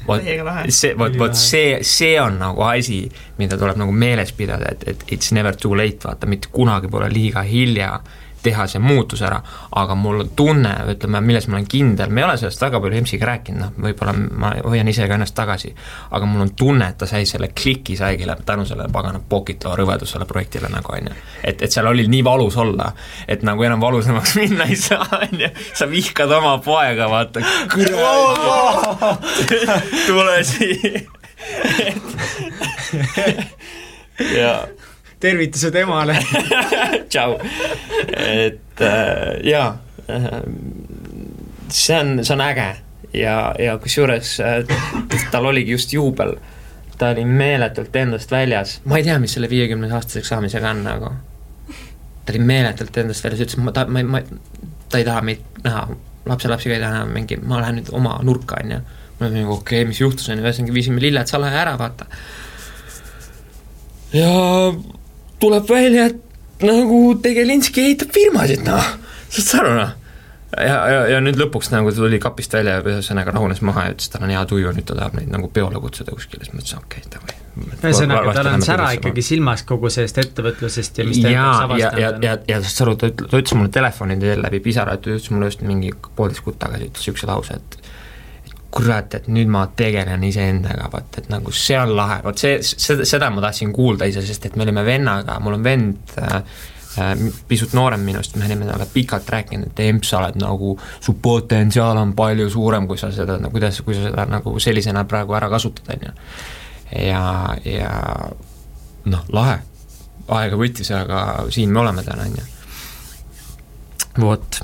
vot 0.06 0.22
see, 0.68 0.94
vot, 0.98 1.18
vot 1.18 1.34
see, 1.34 1.80
see 1.82 2.14
on 2.22 2.38
nagu 2.38 2.62
asi, 2.62 3.00
mida 3.38 3.58
tuleb 3.58 3.82
nagu 3.82 3.92
meeles 3.92 4.30
pidada, 4.32 4.70
et, 4.70 4.86
et 4.86 5.04
it's 5.18 5.34
never 5.34 5.56
too 5.56 5.74
late, 5.74 6.06
vaata, 6.06 6.30
mitte 6.30 6.54
kunagi 6.54 6.88
pole 6.88 7.10
liiga 7.10 7.42
hilja 7.42 7.96
teha 8.42 8.66
see 8.70 8.80
muutus 8.82 9.22
ära, 9.26 9.40
aga 9.76 9.94
mul 9.98 10.24
on 10.24 10.30
tunne, 10.36 10.72
ütleme, 10.94 11.20
milles 11.24 11.46
ma 11.48 11.58
olen 11.58 11.68
kindel, 11.70 12.10
me 12.12 12.22
ei 12.22 12.26
ole 12.26 12.36
sellest 12.40 12.62
väga 12.62 12.80
palju 12.82 13.00
EMS-iga 13.00 13.28
rääkinud, 13.28 13.60
noh, 13.60 13.72
võib-olla 13.86 14.14
ma 14.16 14.52
hoian 14.64 14.88
ise 14.90 15.06
ka 15.08 15.18
ennast 15.18 15.36
tagasi, 15.36 15.72
aga 16.16 16.28
mul 16.28 16.46
on 16.46 16.52
tunne, 16.58 16.88
et 16.90 16.98
ta 17.00 17.08
sai 17.10 17.28
selle 17.28 17.50
kliki 17.56 17.96
saigi 18.00 18.28
läbi 18.28 18.46
tänu 18.48 18.66
sellele 18.68 18.88
pagana 18.92 19.20
Pocket 19.28 19.64
Law 19.64 19.76
rõvedusele 19.80 20.26
projektile 20.28 20.68
nagu, 20.72 20.94
on 20.96 21.10
ju. 21.10 21.16
et, 21.44 21.62
et 21.62 21.72
seal 21.72 21.88
oli 21.90 22.06
nii 22.10 22.24
valus 22.26 22.56
olla, 22.60 22.90
et 23.28 23.44
nagu 23.46 23.66
enam 23.66 23.80
valusamaks 23.82 24.36
minna 24.40 24.68
ei 24.70 24.78
saa, 24.80 25.06
on 25.20 25.44
ju, 25.44 25.50
sa 25.74 25.88
vihkad 25.90 26.30
oma 26.40 26.56
poega, 26.64 27.08
vaata, 27.10 27.44
tule 30.06 30.42
siia. 30.44 31.00
Ja 34.20 34.66
tervitused 35.20 35.74
emale 35.76 36.16
tšau, 37.12 37.36
et 38.16 38.84
äh, 38.84 39.40
jaa 39.44 39.68
äh,, 40.08 40.40
see 41.72 42.00
on, 42.00 42.24
see 42.24 42.34
on 42.34 42.40
äge. 42.40 42.76
Ja, 43.14 43.54
ja 43.58 43.78
kusjuures 43.78 44.36
äh, 44.40 44.60
tal 45.30 45.48
oligi 45.50 45.72
just 45.72 45.92
juubel, 45.92 46.36
ta 46.98 47.08
oli 47.10 47.24
meeletult 47.26 47.96
endast 47.96 48.30
väljas, 48.30 48.76
ma 48.84 49.00
ei 49.00 49.06
tea, 49.06 49.16
mis 49.18 49.34
selle 49.34 49.48
viiekümne 49.50 49.90
aastaseks 49.94 50.30
saamisega 50.30 50.70
on 50.70 50.84
nagu. 50.86 51.10
ta 52.24 52.32
oli 52.32 52.38
meeletult 52.38 52.96
endast 53.02 53.24
väljas, 53.24 53.42
ütles, 53.42 53.58
ma 53.64 53.74
ta-, 53.74 53.88
ma, 53.90 54.04
ma, 54.06 54.20
ta 54.92 55.00
ei 55.00 55.08
taha 55.08 55.24
meid 55.26 55.42
näha, 55.64 55.88
lapselapsi 56.30 56.70
ka 56.70 56.76
ei 56.76 56.84
taha 56.84 57.00
näha, 57.00 57.10
mingi, 57.16 57.40
ma 57.42 57.58
lähen 57.64 57.80
nüüd 57.80 57.90
oma 57.98 58.14
nurka, 58.22 58.60
on 58.62 58.76
ju. 58.76 58.80
ma 59.18 59.26
olin 59.26 59.42
nagu 59.42 59.56
okei 59.56 59.80
okay,, 59.82 59.90
mis 59.90 60.00
juhtus, 60.04 60.30
on 60.30 60.38
ju, 60.38 60.46
ühesõnaga 60.46 60.78
viisime 60.78 61.02
lilled 61.02 61.34
salaja 61.34 61.64
ära, 61.64 61.74
vaata. 61.80 62.06
ja 64.14 64.30
tuleb 65.40 65.70
välja, 65.70 66.10
et 66.10 66.66
nagu 66.66 67.00
Tegelinski 67.22 67.86
ehitab 67.86 68.12
firmasid, 68.14 68.62
noh, 68.66 68.92
saad 69.30 69.46
sa 69.46 69.64
aru, 69.64 69.72
noh? 69.78 69.96
Ja, 70.50 70.78
ja, 70.90 71.02
ja 71.06 71.18
nüüd 71.22 71.36
lõpuks 71.38 71.68
nagu 71.70 71.92
tuli 71.94 72.18
kapist 72.18 72.50
välja 72.56 72.80
ja 72.80 72.82
ühesõnaga 72.82 73.30
rahunes 73.36 73.60
maha 73.62 73.84
ja 73.86 73.92
ütles, 73.92 74.08
et 74.08 74.16
tal 74.16 74.24
on 74.26 74.32
hea 74.34 74.40
tuju, 74.50 74.72
nüüd 74.74 74.86
ta 74.88 74.96
tahab 74.98 75.14
neid 75.14 75.30
nagu 75.30 75.46
peole 75.54 75.78
kutsuda 75.78 76.10
kuskile, 76.16 76.42
siis 76.42 76.56
ma 76.56 76.58
ütlesin, 76.58 76.80
okei 76.82 77.04
okay,, 77.04 77.12
davai. 77.14 77.36
ühesõnaga, 77.86 78.32
tal 78.34 78.50
on 78.50 78.64
sära 78.66 78.88
ikkagi 78.96 79.22
silmas 79.22 79.62
kogu 79.68 79.92
sellest 79.94 80.18
ettevõtlusest 80.24 80.98
ja 80.98 81.06
mis 81.06 81.22
ta 81.22 81.30
ja, 81.30 81.46
ja, 81.78 81.92
ja, 82.02 82.10
ja, 82.24 82.34
ja 82.50 82.58
saad 82.64 82.74
sa 82.74 82.84
aru, 82.88 82.96
ta 82.98 83.12
ütles, 83.12 83.30
ta 83.30 83.42
ütles 83.44 83.56
mulle 83.60 83.72
telefoni 83.78 84.18
teel 84.24 84.42
läbi 84.42 84.62
pisara, 84.64 84.98
et 84.98 85.06
ta 85.06 85.14
ütles 85.14 85.30
mulle 85.30 85.52
just 85.52 85.62
mingi 85.62 85.94
poolteist 86.18 86.42
kuud 86.48 86.58
tagasi, 86.58 86.90
ütles 86.90 87.06
niisuguse 87.06 87.30
lause, 87.30 87.60
et 87.62 87.89
kurat, 88.70 89.14
et 89.18 89.28
nüüd 89.30 89.50
ma 89.50 89.64
tegelen 89.76 90.22
iseendaga, 90.26 90.88
vot 90.92 91.16
et 91.18 91.30
nagu 91.32 91.52
see 91.54 91.78
on 91.80 91.94
lahe, 91.96 92.20
vot 92.22 92.38
see, 92.38 92.60
seda, 92.62 93.06
seda 93.08 93.30
ma 93.34 93.42
tahtsin 93.42 93.72
kuulda 93.74 94.06
ise, 94.10 94.22
sest 94.26 94.46
et 94.46 94.58
me 94.58 94.66
olime 94.66 94.84
vennaga, 94.86 95.38
mul 95.42 95.56
on 95.58 95.64
vend 95.64 96.14
äh, 96.22 96.36
äh, 97.02 97.24
pisut 97.50 97.74
noorem 97.74 98.04
minust, 98.06 98.36
me 98.38 98.46
olime 98.46 98.68
talle 98.68 98.86
pikalt 98.92 99.30
rääkinud, 99.34 99.72
et 99.72 99.82
EMP, 99.86 100.06
sa 100.06 100.20
oled 100.20 100.38
nagu, 100.42 100.76
su 101.02 101.16
potentsiaal 101.22 101.98
on 101.98 102.14
palju 102.18 102.46
suurem, 102.52 102.86
kui 102.90 103.00
sa 103.00 103.10
seda, 103.14 103.40
no 103.42 103.50
kuidas, 103.50 103.82
kui 103.86 103.98
sa 103.98 104.06
seda 104.06 104.28
nagu 104.30 104.54
sellisena 104.62 105.04
praegu 105.10 105.34
ära 105.38 105.50
kasutad, 105.50 105.90
on 105.96 106.06
ju. 106.06 106.14
ja, 107.08 107.24
ja 107.66 107.92
noh, 109.10 109.26
lahe, 109.34 109.58
aega 110.30 110.58
võttis, 110.62 110.94
aga 110.94 111.26
siin 111.50 111.74
me 111.74 111.82
oleme 111.82 112.06
täna, 112.06 112.30
on 112.30 112.38
ju. 112.38 112.48
vot 114.22 114.62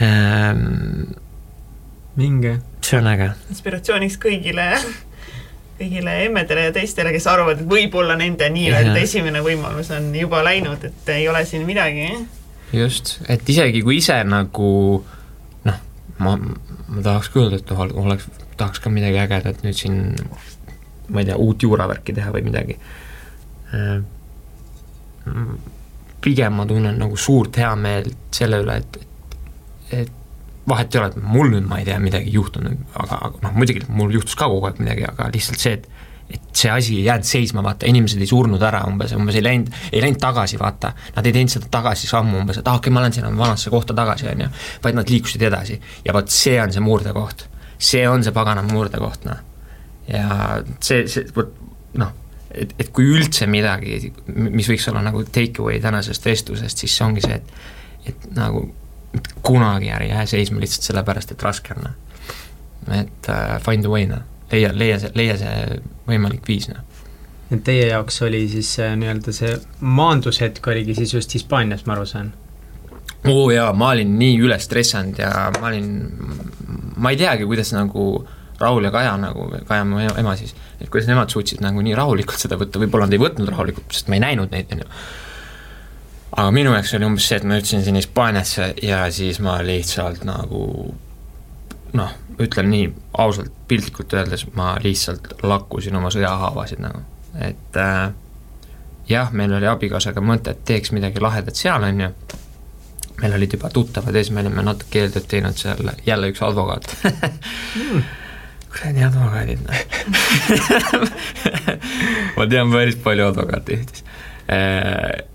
ehm, 0.00 1.12
minge. 2.20 2.60
See 2.90 2.98
on 2.98 3.08
äge. 3.10 3.30
inspiratsiooniks 3.54 4.18
kõigile, 4.22 4.66
kõigile 5.78 6.16
emmedele 6.26 6.68
ja 6.68 6.74
teistele, 6.74 7.14
kes 7.14 7.28
arvavad, 7.30 7.62
et 7.62 7.70
võib-olla 7.70 8.18
nende 8.18 8.50
nii-öelda 8.52 8.98
esimene 9.00 9.42
võimalus 9.46 9.92
on 9.96 10.10
juba 10.16 10.42
läinud, 10.46 10.84
et 10.90 11.14
ei 11.14 11.28
ole 11.30 11.44
siin 11.48 11.66
midagi. 11.68 12.10
just, 12.72 13.18
et 13.28 13.48
isegi 13.48 13.82
kui 13.86 14.00
ise 14.02 14.20
nagu 14.26 14.70
noh, 15.64 15.82
ma, 16.18 16.36
ma 16.36 17.02
tahaks 17.02 17.32
ka 17.32 17.44
öelda, 17.44 17.62
et 17.62 17.74
oleks, 17.78 18.28
tahaks 18.56 18.82
ka 18.82 18.92
midagi 18.92 19.22
ägedat 19.22 19.62
nüüd 19.66 19.78
siin 19.78 20.00
ma 21.10 21.20
ei 21.20 21.26
tea, 21.26 21.36
uut 21.36 21.62
juuravärki 21.62 22.14
teha 22.14 22.32
või 22.34 22.44
midagi. 22.46 22.76
Äh, 23.74 24.00
pigem 26.20 26.58
ma 26.58 26.66
tunnen 26.68 26.98
nagu 27.00 27.16
suurt 27.18 27.58
heameelt 27.60 28.34
selle 28.36 28.60
üle, 28.62 28.76
et, 28.82 28.98
et, 29.00 30.02
et 30.04 30.19
vahet 30.70 30.94
ei 30.94 31.00
ole, 31.02 31.10
et 31.12 31.32
mul 31.34 31.50
nüüd, 31.54 31.66
ma 31.68 31.80
ei 31.80 31.88
tea, 31.88 31.98
midagi 32.02 32.32
juhtunud, 32.34 32.86
aga, 32.94 33.18
aga 33.28 33.42
noh, 33.46 33.56
muidugi 33.58 33.84
mul 33.88 34.14
juhtus 34.14 34.38
ka 34.38 34.48
kogu 34.50 34.70
aeg 34.70 34.80
midagi, 34.82 35.04
aga 35.10 35.28
lihtsalt 35.34 35.62
see, 35.62 35.80
et 35.80 35.90
et 36.30 36.40
see 36.54 36.70
asi 36.70 36.96
ei 37.00 37.04
jäänud 37.04 37.26
seisma, 37.26 37.62
vaata, 37.62 37.88
inimesed 37.90 38.20
ei 38.22 38.28
surnud 38.30 38.62
ära 38.62 38.84
umbes, 38.86 39.12
umbes 39.18 39.34
ei 39.34 39.42
läinud, 39.42 39.72
ei 39.90 40.02
läinud 40.02 40.20
tagasi, 40.22 40.60
vaata. 40.60 40.92
Nad 41.16 41.26
ei 41.26 41.34
teinud 41.34 41.50
seda 41.50 41.66
tagasi 41.72 42.06
sammu 42.06 42.38
umbes, 42.38 42.60
et 42.60 42.68
ah, 42.70 42.78
okei 42.78 42.86
okay,, 42.86 42.94
ma 42.94 43.02
lähen 43.02 43.16
sinna 43.16 43.32
vanasse 43.34 43.72
kohta 43.72 43.96
tagasi, 43.98 44.28
on 44.30 44.44
ju. 44.44 44.48
vaid 44.84 44.98
nad 44.98 45.10
liikusid 45.10 45.42
edasi 45.48 45.80
ja 46.04 46.14
vot 46.14 46.30
see 46.30 46.54
on 46.62 46.72
see 46.72 46.84
murdekoht. 46.84 47.48
see 47.78 48.06
on 48.08 48.22
see 48.22 48.36
pagana 48.36 48.62
murdekoht, 48.62 49.24
noh. 49.26 49.42
ja 50.06 50.62
see, 50.78 51.06
see, 51.08 51.26
vot 51.34 51.50
noh, 51.98 52.14
et, 52.54 52.74
et 52.78 52.94
kui 52.94 53.08
üldse 53.10 53.48
midagi, 53.50 54.12
mis 54.26 54.68
võiks 54.70 54.86
olla 54.92 55.02
nagu 55.02 55.24
take 55.24 55.62
away 55.62 55.80
tänasest 55.82 56.30
vestlusest, 56.30 56.84
siis 56.84 56.94
see 56.94 57.06
ongi 57.06 57.26
see, 57.26 57.40
et 57.40 58.10
et 58.10 58.30
nagu 58.32 58.62
kunagi 59.42 59.90
ära 59.90 60.06
jää 60.06 60.26
seisma 60.30 60.60
lihtsalt 60.62 60.90
sellepärast, 60.90 61.32
et 61.34 61.42
raske 61.42 61.74
on, 61.76 61.88
noh. 61.88 62.98
et 63.00 63.30
uh, 63.32 63.56
find 63.64 63.86
a 63.86 63.92
way, 63.92 64.06
noh 64.10 64.26
leia, 64.52 64.70
leia 64.74 64.98
see, 65.00 65.12
leia 65.18 65.36
see 65.40 65.80
võimalik 66.08 66.46
viis, 66.48 66.68
noh. 66.70 66.82
et 67.50 67.62
teie 67.66 67.88
jaoks 67.90 68.20
oli 68.26 68.44
siis 68.50 68.72
nii-öelda 68.78 69.34
see 69.34 69.54
maandushetk 69.80 70.66
oligi 70.72 70.96
siis 70.98 71.14
just 71.16 71.34
Hispaanias, 71.36 71.86
ma 71.86 71.96
aru 71.96 72.08
saan? 72.08 72.32
oo 73.28 73.46
oh 73.46 73.54
jaa, 73.54 73.72
ma 73.76 73.92
olin 73.94 74.16
nii 74.18 74.36
üle 74.40 74.58
stressanud 74.62 75.18
ja 75.20 75.30
ma 75.58 75.70
olin, 75.70 75.88
ma 76.96 77.12
ei 77.12 77.20
teagi, 77.20 77.48
kuidas 77.48 77.74
nagu 77.76 78.12
Raul 78.60 78.84
ja 78.84 78.90
Kaja 78.92 79.14
nagu, 79.16 79.46
Kaja 79.68 79.84
mu 79.88 80.00
ema 80.04 80.36
siis, 80.36 80.52
et 80.80 80.88
kuidas 80.92 81.08
nemad 81.08 81.32
suutsid 81.32 81.62
nagu 81.64 81.80
nii 81.84 81.96
rahulikult 81.96 82.40
seda 82.40 82.58
võtta, 82.60 82.80
võib-olla 82.82 83.08
nad 83.08 83.16
ei 83.16 83.22
võtnud 83.22 83.48
rahulikult, 83.48 83.88
sest 83.92 84.10
ma 84.12 84.18
ei 84.18 84.24
näinud 84.24 84.52
neid, 84.52 84.72
on 84.74 84.82
ju. 84.84 84.88
Aga 86.36 86.50
minu 86.54 86.74
jaoks 86.76 86.94
oli 86.98 87.08
umbes 87.08 87.28
see, 87.28 87.38
et 87.40 87.46
ma 87.46 87.58
jõudsin 87.58 87.84
sinna 87.84 88.02
Hispaaniasse 88.02 88.72
ja 88.86 89.04
siis 89.14 89.40
ma 89.44 89.58
lihtsalt 89.66 90.24
nagu 90.28 90.64
noh, 91.96 92.10
ütlen 92.40 92.70
nii 92.70 92.88
ausalt, 93.18 93.52
piltlikult 93.68 94.14
öeldes, 94.14 94.46
ma 94.54 94.74
lihtsalt 94.82 95.32
lakkusin 95.42 95.96
oma 95.98 96.10
sõjahaavasid 96.14 96.82
nagu, 96.82 97.02
et 97.42 97.78
äh, 97.80 98.12
jah, 99.10 99.32
meil 99.34 99.52
oli 99.56 99.68
abikaasaga 99.70 100.22
mõte, 100.24 100.54
et 100.54 100.64
teeks 100.68 100.94
midagi 100.96 101.22
lahedat 101.22 101.58
seal, 101.58 101.84
on 101.86 102.04
ju, 102.04 102.10
meil 103.20 103.36
olid 103.36 103.58
juba 103.58 103.70
tuttavad 103.74 104.16
ees, 104.16 104.30
me 104.32 104.44
olime 104.44 104.64
natuke 104.66 105.02
eeltööd 105.02 105.28
teinud 105.30 105.58
seal, 105.58 105.92
jälle 106.06 106.30
üks 106.32 106.42
advokaat 106.46 106.94
mm. 107.80 108.06
kuradi 108.70 109.04
advokaadid, 109.08 109.66
noh 109.66 109.78
ma 112.38 112.48
tean 112.50 112.72
päris 112.72 112.98
palju 113.02 113.28
advokaate 113.32 113.78
Eestis 113.80 114.06
äh,. 114.46 115.26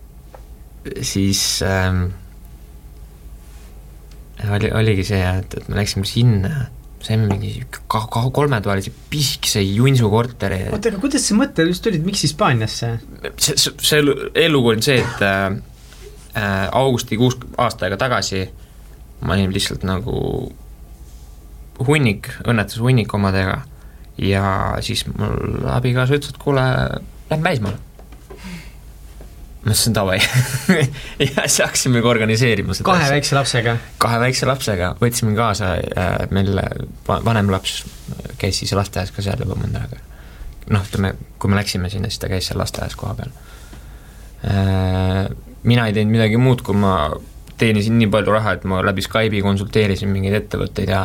Siis 1.06 1.42
ähm, 1.66 2.08
oli, 4.52 4.72
oligi 4.72 5.06
see 5.08 5.22
jah, 5.22 5.40
et, 5.42 5.58
et 5.60 5.70
me 5.70 5.80
läksime 5.80 6.08
sinna, 6.10 6.66
saime 7.06 7.30
mingi 7.30 7.54
ka-, 7.72 8.06
ka-, 8.12 8.28
kolmetoalise 8.36 8.94
pisikese 9.10 9.64
junsu 9.66 10.10
korteri. 10.14 10.66
oota, 10.72 10.92
aga 10.92 11.02
kuidas 11.04 11.26
see 11.26 11.38
mõte 11.38 11.66
üldse 11.66 11.88
tuli, 11.88 12.02
et 12.02 12.08
miks 12.08 12.26
Hispaaniasse? 12.28 12.92
see, 13.38 13.56
see, 13.56 13.74
see 13.80 14.04
eellugu 14.44 14.76
on 14.76 14.86
see, 14.86 15.00
et 15.02 15.26
äh, 15.26 15.48
äh, 16.36 16.68
augustikuus 16.72 17.40
aasta 17.58 17.90
aega 17.90 18.00
tagasi 18.06 18.46
ma 19.26 19.34
olin 19.34 19.54
lihtsalt 19.54 19.86
nagu 19.88 20.20
hunnik, 21.86 22.30
õnnetus 22.48 22.80
hunnik 22.84 23.14
omadega 23.16 23.62
ja 24.22 24.46
siis 24.86 25.04
mul 25.10 25.66
abikaasa 25.72 26.20
ütles, 26.20 26.32
et 26.32 26.40
kuule, 26.42 26.64
lähme 27.32 27.50
välismaale 27.50 27.82
ma 29.66 29.74
ütlesin 29.74 29.96
davai 29.98 30.20
ja 31.26 31.46
siis 31.48 31.60
hakkasimegi 31.64 32.08
organiseerima 32.08 32.76
seda. 32.78 32.86
kahe 32.92 33.10
väikse 33.16 33.38
lapsega? 33.38 33.78
kahe 34.02 34.20
väikse 34.22 34.50
lapsega, 34.50 34.92
võtsime 35.02 35.36
kaasa 35.38 35.76
äh,, 35.82 36.18
meil 36.36 36.54
vanem 37.08 37.50
laps 37.54 37.80
käis 38.42 38.62
siis 38.62 38.76
lasteaias 38.78 39.14
ka 39.16 39.26
seal 39.26 39.42
juba 39.42 39.58
mõnda 39.58 39.86
aega. 39.86 40.02
noh, 40.70 40.86
ütleme, 40.86 41.16
kui 41.42 41.50
me 41.50 41.58
läksime 41.58 41.90
sinna, 41.90 42.12
siis 42.12 42.22
ta 42.22 42.30
käis 42.32 42.50
seal 42.52 42.62
lasteaias 42.62 42.98
koha 43.00 43.16
peal 43.18 43.34
äh,. 44.46 45.24
mina 45.64 45.88
ei 45.90 45.98
teinud 45.98 46.14
midagi 46.14 46.38
muud, 46.38 46.62
kui 46.66 46.78
ma 46.78 46.98
teenisin 47.58 47.98
nii 47.98 48.10
palju 48.12 48.34
raha, 48.36 48.54
et 48.58 48.68
ma 48.70 48.82
läbi 48.86 49.02
Skype'i 49.02 49.42
konsulteerisin 49.42 50.12
mingeid 50.12 50.36
ettevõtteid 50.42 50.92
ja 50.92 51.02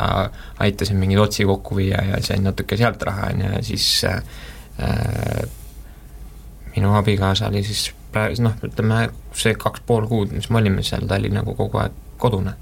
aitasin 0.60 0.98
mingeid 1.00 1.22
otsi 1.22 1.46
kokku 1.48 1.78
viia 1.78 2.02
ja 2.08 2.20
sain 2.26 2.42
natuke 2.44 2.76
sealt 2.76 3.02
raha, 3.06 3.30
on 3.30 3.44
ju, 3.44 3.52
ja 3.54 3.62
siis 3.64 3.86
äh, 4.10 4.18
minu 6.74 6.92
abikaasa 6.98 7.48
oli 7.48 7.62
siis 7.64 7.92
praegu 8.12 8.42
noh, 8.44 8.56
ütleme 8.66 9.02
see 9.36 9.54
kaks 9.58 9.82
pool 9.86 10.06
kuud, 10.10 10.34
mis 10.34 10.50
me 10.50 10.60
olime 10.60 10.84
seal, 10.86 11.06
ta 11.08 11.18
oli 11.20 11.30
nagu 11.34 11.54
kogu 11.58 11.80
aeg 11.82 11.96
kodune. 12.20 12.54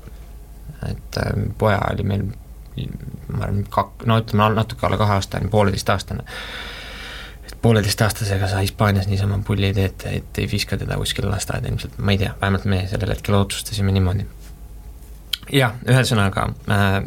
et 0.87 1.17
äh, 1.19 1.33
poja 1.59 1.81
oli 1.93 2.05
meil, 2.07 2.25
ma 3.33 3.45
arvan, 3.45 3.65
kak-, 3.75 4.05
no 4.07 4.21
ütleme 4.23 4.51
natuke 4.55 4.87
alla 4.87 4.99
kaheaastane, 5.01 5.49
pooleteistaastane. 5.51 6.25
et 7.47 7.57
pooleteistaastasega 7.63 8.49
sa 8.49 8.63
Hispaanias 8.63 9.09
niisama 9.09 9.41
pulli 9.47 9.67
ei 9.67 9.75
tee, 9.75 9.85
et, 9.85 10.07
et 10.13 10.39
ei 10.39 10.51
viska 10.51 10.79
teda 10.79 10.97
kuskile 11.01 11.31
lasteaeda 11.31 11.69
ilmselt, 11.73 11.99
ma 11.99 12.15
ei 12.15 12.19
tea, 12.19 12.35
vähemalt 12.41 12.65
meie 12.65 12.87
sellel 12.89 13.15
hetkel 13.15 13.35
otsustasime 13.41 13.93
niimoodi. 13.93 14.27
jah, 15.53 15.75
ühesõnaga 15.89 16.51
äh, 16.71 17.01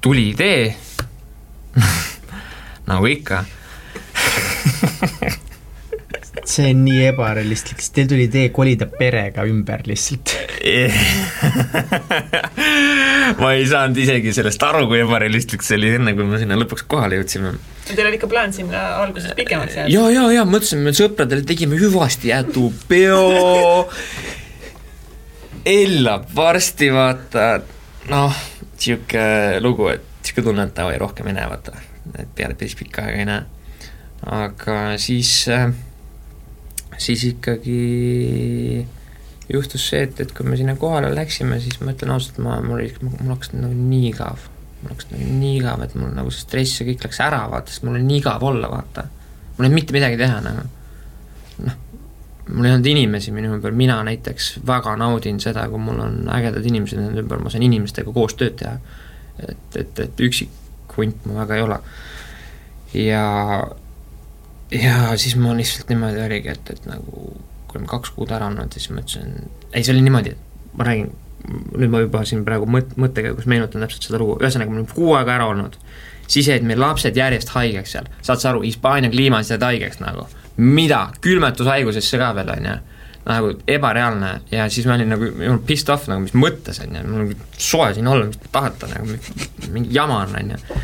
tuli 0.00 0.30
idee 0.30 0.76
nagu 2.90 3.06
ikka 3.08 3.44
see 6.54 6.70
on 6.74 6.84
nii 6.86 7.08
ebarealistlik, 7.10 7.78
sest 7.82 7.94
teil 7.96 8.08
tuli 8.10 8.24
idee 8.28 8.48
kolida 8.54 8.86
perega 8.90 9.46
ümber 9.50 9.80
lihtsalt 9.88 10.34
ma 13.40 13.52
ei 13.56 13.64
saanud 13.68 13.98
isegi 14.00 14.32
sellest 14.36 14.62
aru, 14.66 14.86
kui 14.90 14.98
ebarealistlik 15.02 15.64
see 15.66 15.78
oli, 15.80 15.88
enne 15.98 16.14
kui 16.16 16.26
me 16.28 16.40
sinna 16.40 16.58
lõpuks 16.60 16.86
kohale 16.90 17.18
jõudsime. 17.20 17.48
Teil 17.90 18.08
oli 18.08 18.18
ikka 18.18 18.28
plaan 18.30 18.54
sinna 18.56 18.80
alguses 19.02 19.30
pikemaks 19.36 19.74
jääda? 19.80 19.92
ja, 19.92 20.04
ja, 20.14 20.24
ja 20.38 20.42
mõtlesime 20.48 20.94
sõpradele, 20.96 21.42
tegime 21.48 21.74
hüvasti 21.80 22.26
jätupeo 22.32 23.22
ellab 25.64 26.28
varsti, 26.36 26.90
vaata, 26.92 27.48
noh, 28.12 28.32
sihuke 28.80 29.24
lugu, 29.64 29.88
et 29.94 30.04
sihuke 30.24 30.42
tunne, 30.44 30.62
et 30.68 30.76
davai, 30.76 30.96
rohkem 31.00 31.26
ei 31.30 31.38
näe, 31.38 31.48
vaata. 31.50 31.72
et 32.18 32.28
peale 32.36 32.54
päris 32.54 32.76
pikka 32.76 33.02
aega 33.06 33.18
ei 33.22 33.28
näe. 33.28 33.42
aga 34.24 34.76
siis 35.00 35.30
äh, 35.52 35.68
siis 37.02 37.24
ikkagi 37.28 38.86
juhtus 39.52 39.88
see, 39.90 40.02
et, 40.06 40.20
et 40.20 40.32
kui 40.34 40.46
me 40.48 40.56
sinna 40.58 40.76
kohale 40.80 41.10
läksime, 41.14 41.58
siis 41.62 41.80
ma 41.82 41.92
ütlen 41.94 42.14
ausalt, 42.14 42.40
ma, 42.44 42.58
mul 42.64 42.78
oli, 42.78 42.90
mul 43.04 43.34
hakkas 43.34 43.52
nagu 43.56 43.74
nii 43.76 44.08
igav. 44.10 44.48
mul 44.82 44.92
hakkas 44.92 45.10
nagu 45.12 45.28
nii 45.40 45.56
igav, 45.58 45.84
et 45.84 45.94
mul 45.98 46.14
nagu 46.16 46.32
see 46.32 46.46
stress 46.46 46.80
ja 46.80 46.88
kõik 46.88 47.04
läks 47.04 47.20
ära, 47.24 47.44
vaata, 47.52 47.72
sest 47.72 47.84
mul 47.86 47.98
oli 47.98 48.06
nii 48.08 48.20
igav 48.22 48.44
olla, 48.44 48.70
vaata. 48.72 49.06
mul 49.56 49.66
ei 49.66 49.68
olnud 49.68 49.78
mitte 49.80 49.96
midagi 49.96 50.20
teha 50.20 50.40
nagu. 50.44 50.66
noh, 51.68 51.78
mul 52.48 52.68
ei 52.68 52.76
olnud 52.76 52.90
inimesi 52.94 53.36
minu 53.36 53.54
ümber, 53.58 53.76
mina 53.76 54.00
näiteks 54.06 54.58
väga 54.66 54.96
naudin 55.00 55.40
seda, 55.40 55.68
kui 55.72 55.80
mul 55.80 56.00
on 56.06 56.18
ägedad 56.32 56.66
inimesed 56.72 57.00
enda 57.00 57.24
ümber, 57.24 57.40
ma 57.44 57.52
saan 57.52 57.66
inimestega 57.68 58.12
koos 58.16 58.36
tööd 58.40 58.58
teha. 58.60 58.78
et, 59.44 59.80
et, 59.80 60.04
et 60.08 60.24
üksik 60.24 60.62
hunt 60.96 61.24
ma 61.26 61.42
väga 61.42 61.56
ei 61.58 61.64
ole. 61.68 61.80
ja 62.94 63.24
ja 64.74 65.16
siis 65.20 65.36
ma 65.40 65.54
lihtsalt 65.56 65.90
niimoodi 65.92 66.22
oligi, 66.24 66.54
et, 66.54 66.70
et 66.74 66.86
nagu 66.90 67.34
kui 67.68 67.78
olime 67.78 67.90
kaks 67.90 68.14
kuud 68.14 68.32
ära 68.34 68.48
olnud, 68.50 68.74
siis 68.74 68.90
ma 68.92 69.02
ütlesin, 69.02 69.50
ei, 69.72 69.82
see 69.82 69.94
oli 69.94 70.04
niimoodi, 70.06 70.34
et 70.34 70.78
ma 70.78 70.88
räägin, 70.88 71.12
nüüd 71.74 71.92
ma 71.92 72.00
juba 72.04 72.24
siin 72.28 72.44
praegu 72.46 72.68
mõt-, 72.70 72.94
mõttekäigus 73.00 73.48
meenutan 73.50 73.84
täpselt 73.84 74.08
seda 74.08 74.20
lugu, 74.22 74.38
ühesõnaga 74.42 74.72
me 74.72 74.80
olime 74.80 74.94
kuu 74.94 75.12
aega 75.18 75.36
ära 75.36 75.50
olnud, 75.50 75.76
siis 76.30 76.48
jäid 76.50 76.64
meil 76.66 76.80
lapsed 76.80 77.16
järjest 77.18 77.52
haigeks 77.54 77.94
seal, 77.96 78.08
saad 78.22 78.42
sa 78.42 78.52
aru, 78.52 78.64
Hispaania 78.64 79.12
kliimas 79.12 79.52
jääd 79.52 79.66
haigeks 79.66 80.00
nagu, 80.02 80.26
mida, 80.56 81.06
külmetushaigusesse 81.24 82.20
ka 82.20 82.32
veel, 82.38 82.52
on 82.54 82.68
ju 82.70 82.80
nagu 83.24 83.54
ebareaalne. 83.68 84.30
Ja 84.52 84.66
siis 84.68 84.84
ma 84.88 84.98
olin 84.98 85.08
nagu, 85.14 85.30
mul 85.38 85.62
pissed 85.66 85.88
off 85.92 86.10
nagu, 86.10 86.24
mis 86.26 86.34
mõttes, 86.36 86.80
on 86.84 86.92
ju, 86.92 87.04
mul 87.08 87.22
on 87.24 87.46
soe 87.56 87.88
siin 87.96 88.08
olla, 88.10 88.26
mis 88.28 88.40
te 88.40 88.50
tahate 88.52 88.90
nagu, 88.90 89.16
mingi 89.72 89.96
jama 89.96 90.20
on, 90.26 90.36
on 90.40 90.52
ju 90.54 90.82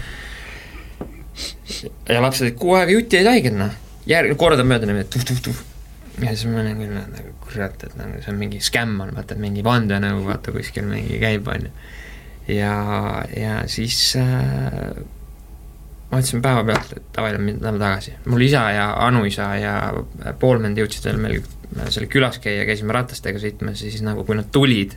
ja 2.09 2.22
lapsed 2.22 2.47
olid 2.47 2.59
kuu 2.61 2.74
aega 2.78 2.97
jutti 2.97 3.20
jäid 3.20 3.31
haiged, 3.31 3.59
noh. 3.59 3.76
järg-, 4.11 4.37
kordamööda 4.41 4.89
niimoodi 4.89 5.09
tuh-tuh-tuh. 5.14 5.62
ja 6.24 6.35
siis 6.35 6.49
ma 6.51 6.64
olin 6.64 6.83
küll 6.83 6.99
nagu 6.99 7.37
kurat, 7.45 7.87
et 7.87 7.97
nagu 7.99 8.20
see 8.20 8.33
on 8.35 8.41
mingi 8.41 8.61
skämm 8.64 9.01
on, 9.07 9.14
vaata, 9.16 9.37
et 9.37 9.43
mingi 9.43 9.64
vandenõu, 9.66 10.24
vaata, 10.26 10.55
kuskil 10.57 10.89
mingi 10.89 11.20
käib, 11.22 11.49
on 11.49 11.68
ju. 11.68 11.72
ja, 12.57 12.74
ja 13.37 13.62
siis 13.70 14.03
äh, 14.20 14.93
ma 16.11 16.18
ütlesin 16.18 16.43
päevapealt, 16.43 16.93
et 16.97 17.09
davai, 17.16 17.33
lähme 17.37 17.78
tagasi. 17.78 18.16
mul 18.26 18.43
isa 18.43 18.66
ja 18.74 18.91
Anuisa 19.07 19.55
ja 19.57 19.74
Poolmend 20.39 20.78
jõudsid 20.78 21.07
veel 21.07 21.22
meil 21.22 21.41
selle 21.89 22.09
külas 22.11 22.41
käia, 22.43 22.66
käisime 22.66 22.95
ratastega 22.97 23.39
sõitmas 23.39 23.85
ja 23.85 23.91
siis 23.91 24.03
nagu, 24.03 24.24
kui 24.26 24.37
nad 24.39 24.51
tulid, 24.53 24.97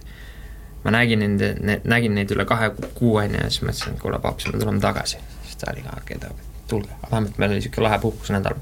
ma 0.83 0.93
nägin 0.95 1.21
nende 1.21 1.53
ne,, 1.61 1.79
nägin 1.85 2.17
neid 2.17 2.33
üle 2.33 2.47
kahe 2.49 2.71
kuu, 2.97 3.17
on 3.21 3.29
ju, 3.29 3.43
ja 3.43 3.51
siis 3.51 3.65
mõtlesin, 3.67 3.93
et 3.93 4.01
kuule, 4.01 4.19
paps, 4.23 4.49
me 4.49 4.57
tuleme 4.57 4.81
tagasi. 4.83 5.21
Siis 5.63 5.69
ta 5.69 5.71
oli 5.71 5.81
ka, 5.81 5.97
okei 6.01 6.17
okay,, 6.17 6.29
tulge, 6.67 6.89
vähemalt 7.11 7.37
meil 7.37 7.51
oli 7.51 7.59
niisugune 7.59 7.87
lahe 7.87 7.99
puhkusnädal. 7.99 8.55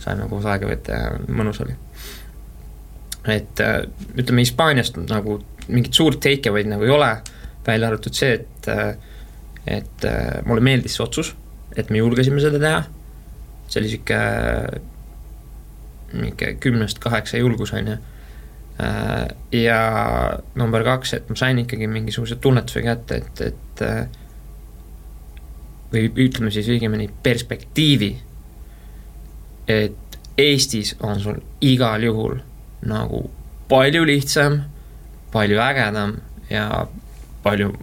saime 0.00 0.28
koos 0.28 0.46
aega 0.48 0.66
veeta 0.66 0.92
ja 0.92 1.10
mõnus 1.28 1.60
oli. 1.60 1.74
et 3.28 3.60
äh, 3.60 3.82
ütleme, 4.16 4.40
Hispaaniast 4.40 4.96
nagu 5.08 5.40
mingit 5.68 5.94
suurt 5.94 6.20
take 6.20 6.50
away'd 6.50 6.70
nagu 6.70 6.84
ei 6.84 6.90
ole, 6.90 7.10
välja 7.66 7.88
arvatud 7.88 8.16
see, 8.16 8.32
et, 8.34 8.68
et 9.66 10.06
mulle 10.46 10.64
meeldis 10.64 10.96
see 10.96 11.04
otsus, 11.04 11.34
et 11.76 11.90
me 11.90 12.00
julgesime 12.00 12.40
seda 12.42 12.58
teha, 12.62 12.80
see 13.68 13.82
oli 13.82 13.92
sihuke, 13.92 14.20
niisugune 16.16 16.54
kümnest 16.64 16.98
kaheksa 16.98 17.38
julgus, 17.38 17.74
on 17.76 17.92
ju. 17.92 17.98
ja 19.60 19.78
number 20.56 20.82
kaks, 20.84 21.12
et 21.20 21.28
ma 21.28 21.36
sain 21.36 21.60
ikkagi 21.60 21.86
mingisuguse 21.86 22.40
tunnetuse 22.40 22.82
kätte, 22.82 23.20
et, 23.20 23.44
et 23.52 24.19
või 25.92 26.10
ütleme 26.24 26.50
siis 26.54 26.68
õigemini 26.70 27.08
perspektiivi, 27.22 28.12
et 29.70 30.18
Eestis 30.40 30.94
on 31.04 31.20
sul 31.20 31.40
igal 31.60 32.02
juhul 32.02 32.38
nagu 32.88 33.24
palju 33.68 34.06
lihtsam, 34.08 34.60
palju 35.32 35.58
ägedam 35.60 36.14
ja 36.50 36.86
palju 37.42 37.74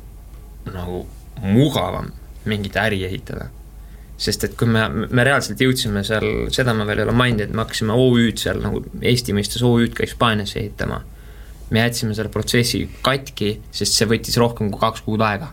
nagu 0.73 1.03
mugavam 1.43 2.09
mingit 2.45 2.75
äri 2.81 3.03
ehitada. 3.05 3.49
sest 4.17 4.43
et 4.43 4.55
kui 4.57 4.65
me, 4.65 4.81
me 4.89 5.23
reaalselt 5.23 5.59
jõudsime 5.61 6.01
seal, 6.01 6.47
seda 6.49 6.73
ma 6.73 6.87
veel 6.89 7.03
ei 7.03 7.05
ole 7.05 7.13
maininud, 7.13 7.43
et 7.45 7.51
me 7.53 7.61
hakkasime 7.61 7.93
OÜ-d 7.93 8.41
seal 8.41 8.63
nagu 8.63 8.81
Eesti 8.97 9.35
mõistes 9.37 9.61
OÜ-d 9.61 9.93
ka 9.93 10.07
Hispaaniasse 10.07 10.57
ehitama. 10.59 11.03
me 11.69 11.83
jätsime 11.83 12.15
selle 12.15 12.31
protsessi 12.33 12.87
katki, 13.03 13.59
sest 13.71 13.93
see 13.93 14.07
võttis 14.09 14.39
rohkem 14.41 14.71
kui 14.71 14.81
kaks 14.81 15.05
kuud 15.05 15.21
aega. 15.21 15.51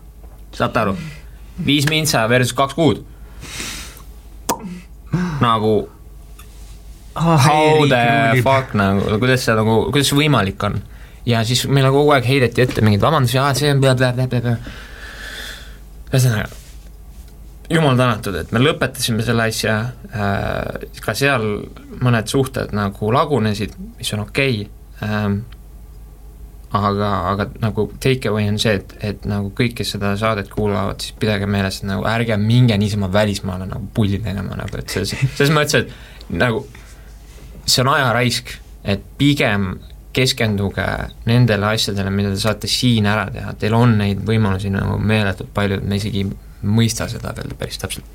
saate 0.51 0.79
aru? 0.81 0.97
Viis 1.65 1.87
mintsa 1.89 2.25
versus 2.29 2.53
kaks 2.53 2.73
kuud. 2.77 3.03
nagu 5.41 5.89
Ah, 7.15 7.37
how 7.39 7.87
the 7.87 8.41
fuck 8.43 8.73
nagu, 8.75 8.99
kuidas 9.21 9.45
see 9.47 9.53
nagu, 9.55 9.85
kuidas 9.87 10.09
see 10.11 10.17
võimalik 10.19 10.59
on? 10.67 10.81
ja 11.25 11.39
siis 11.47 11.63
meile 11.71 11.89
kogu 11.93 12.11
aeg 12.11 12.27
heideti 12.27 12.65
ette 12.65 12.83
mingeid 12.85 13.01
vabandusi, 13.01 13.39
aa 13.39 13.53
see 13.57 13.71
on 13.71 13.79
blablabla. 13.81 14.57
ühesõnaga, 16.11 16.49
jumal 17.71 17.97
tänatud, 17.97 18.35
et 18.41 18.51
me 18.51 18.61
lõpetasime 18.61 19.25
selle 19.25 19.47
asja 19.49 19.77
äh,, 20.11 20.85
ka 21.01 21.15
seal 21.17 21.47
mõned 22.03 22.29
suhted 22.29 22.75
nagu 22.75 23.11
lagunesid, 23.15 23.73
mis 23.97 24.13
on 24.17 24.25
okei 24.27 24.65
okay, 24.65 25.07
ähm,, 25.07 25.39
aga, 26.71 27.09
aga 27.31 27.47
nagu 27.61 27.87
take 27.99 28.29
away 28.29 28.47
on 28.49 28.57
see, 28.61 28.75
et, 28.79 28.95
et 29.05 29.25
nagu 29.29 29.51
kõik, 29.55 29.75
kes 29.79 29.95
seda 29.95 30.15
saadet 30.19 30.49
kuulavad, 30.51 31.01
siis 31.03 31.15
pidage 31.19 31.47
meeles, 31.49 31.81
et 31.81 31.89
nagu 31.89 32.05
ärge 32.09 32.37
minge 32.41 32.77
niisama 32.81 33.11
välismaale 33.13 33.67
nagu 33.69 33.89
pulli 33.93 34.19
tegema 34.23 34.57
nagu, 34.59 34.79
et 34.79 34.89
selles, 34.89 35.15
selles 35.37 35.53
mõttes, 35.55 35.85
et 35.85 36.35
nagu 36.35 36.65
see 37.65 37.83
on 37.83 37.91
ajaraisk, 37.95 38.55
et 38.85 39.05
pigem 39.19 39.75
keskenduge 40.15 40.85
nendele 41.27 41.73
asjadele, 41.73 42.11
mida 42.13 42.31
te 42.31 42.39
saate 42.39 42.69
siin 42.71 43.07
ära 43.11 43.27
teha, 43.33 43.53
teil 43.59 43.75
on 43.75 43.97
neid 43.99 44.21
võimalusi 44.27 44.71
nagu 44.71 44.97
meeletult 45.01 45.51
palju, 45.55 45.81
et 45.81 45.89
me 45.89 45.99
isegi 45.99 46.23
ei 46.23 46.29
mõista 46.65 47.09
seda 47.11 47.33
veel 47.35 47.51
päris 47.59 47.81
täpselt, 47.81 48.05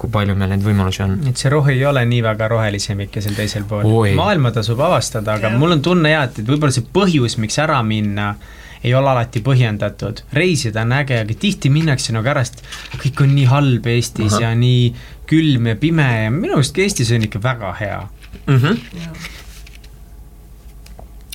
kui 0.00 0.08
palju 0.12 0.34
meil 0.38 0.54
neid 0.54 0.64
võimalusi 0.64 1.02
on. 1.04 1.18
et 1.28 1.40
see 1.40 1.50
rohi 1.52 1.74
ei 1.76 1.84
ole 1.88 2.02
nii 2.08 2.22
väga 2.24 2.48
rohelisem 2.48 3.02
ikka 3.04 3.20
seal 3.24 3.36
teisel 3.36 3.66
pool. 3.68 3.84
maailma 4.16 4.52
tasub 4.56 4.80
avastada, 4.86 5.36
aga 5.36 5.52
ja. 5.52 5.60
mul 5.60 5.76
on 5.76 5.84
tunne 5.84 6.14
jah, 6.14 6.24
et, 6.28 6.40
et 6.40 6.48
võib-olla 6.48 6.74
see 6.74 6.86
põhjus, 6.94 7.36
miks 7.42 7.60
ära 7.60 7.80
minna, 7.86 8.32
ei 8.80 8.94
ole 8.96 9.10
alati 9.12 9.42
põhjendatud. 9.44 10.22
reisida 10.36 10.86
on 10.86 10.94
äge, 10.96 11.20
aga 11.24 11.36
tihti 11.44 11.72
minnakse 11.72 12.14
nagu 12.16 12.32
ära, 12.32 12.44
sest 12.48 12.64
kõik 13.02 13.20
on 13.26 13.34
nii 13.36 13.50
halb 13.50 13.90
Eestis 13.92 14.38
Aha. 14.38 14.46
ja 14.46 14.54
nii 14.56 14.88
külm 15.30 15.68
ja 15.70 15.76
pime 15.80 16.08
ja 16.24 16.32
minu 16.32 16.56
arust 16.56 16.80
Eestis 16.80 17.12
on 17.14 17.28
ikka 17.28 17.42
väga 17.44 17.74
hea 17.80 18.00
mm. 18.46 18.56
-hmm. 18.56 18.74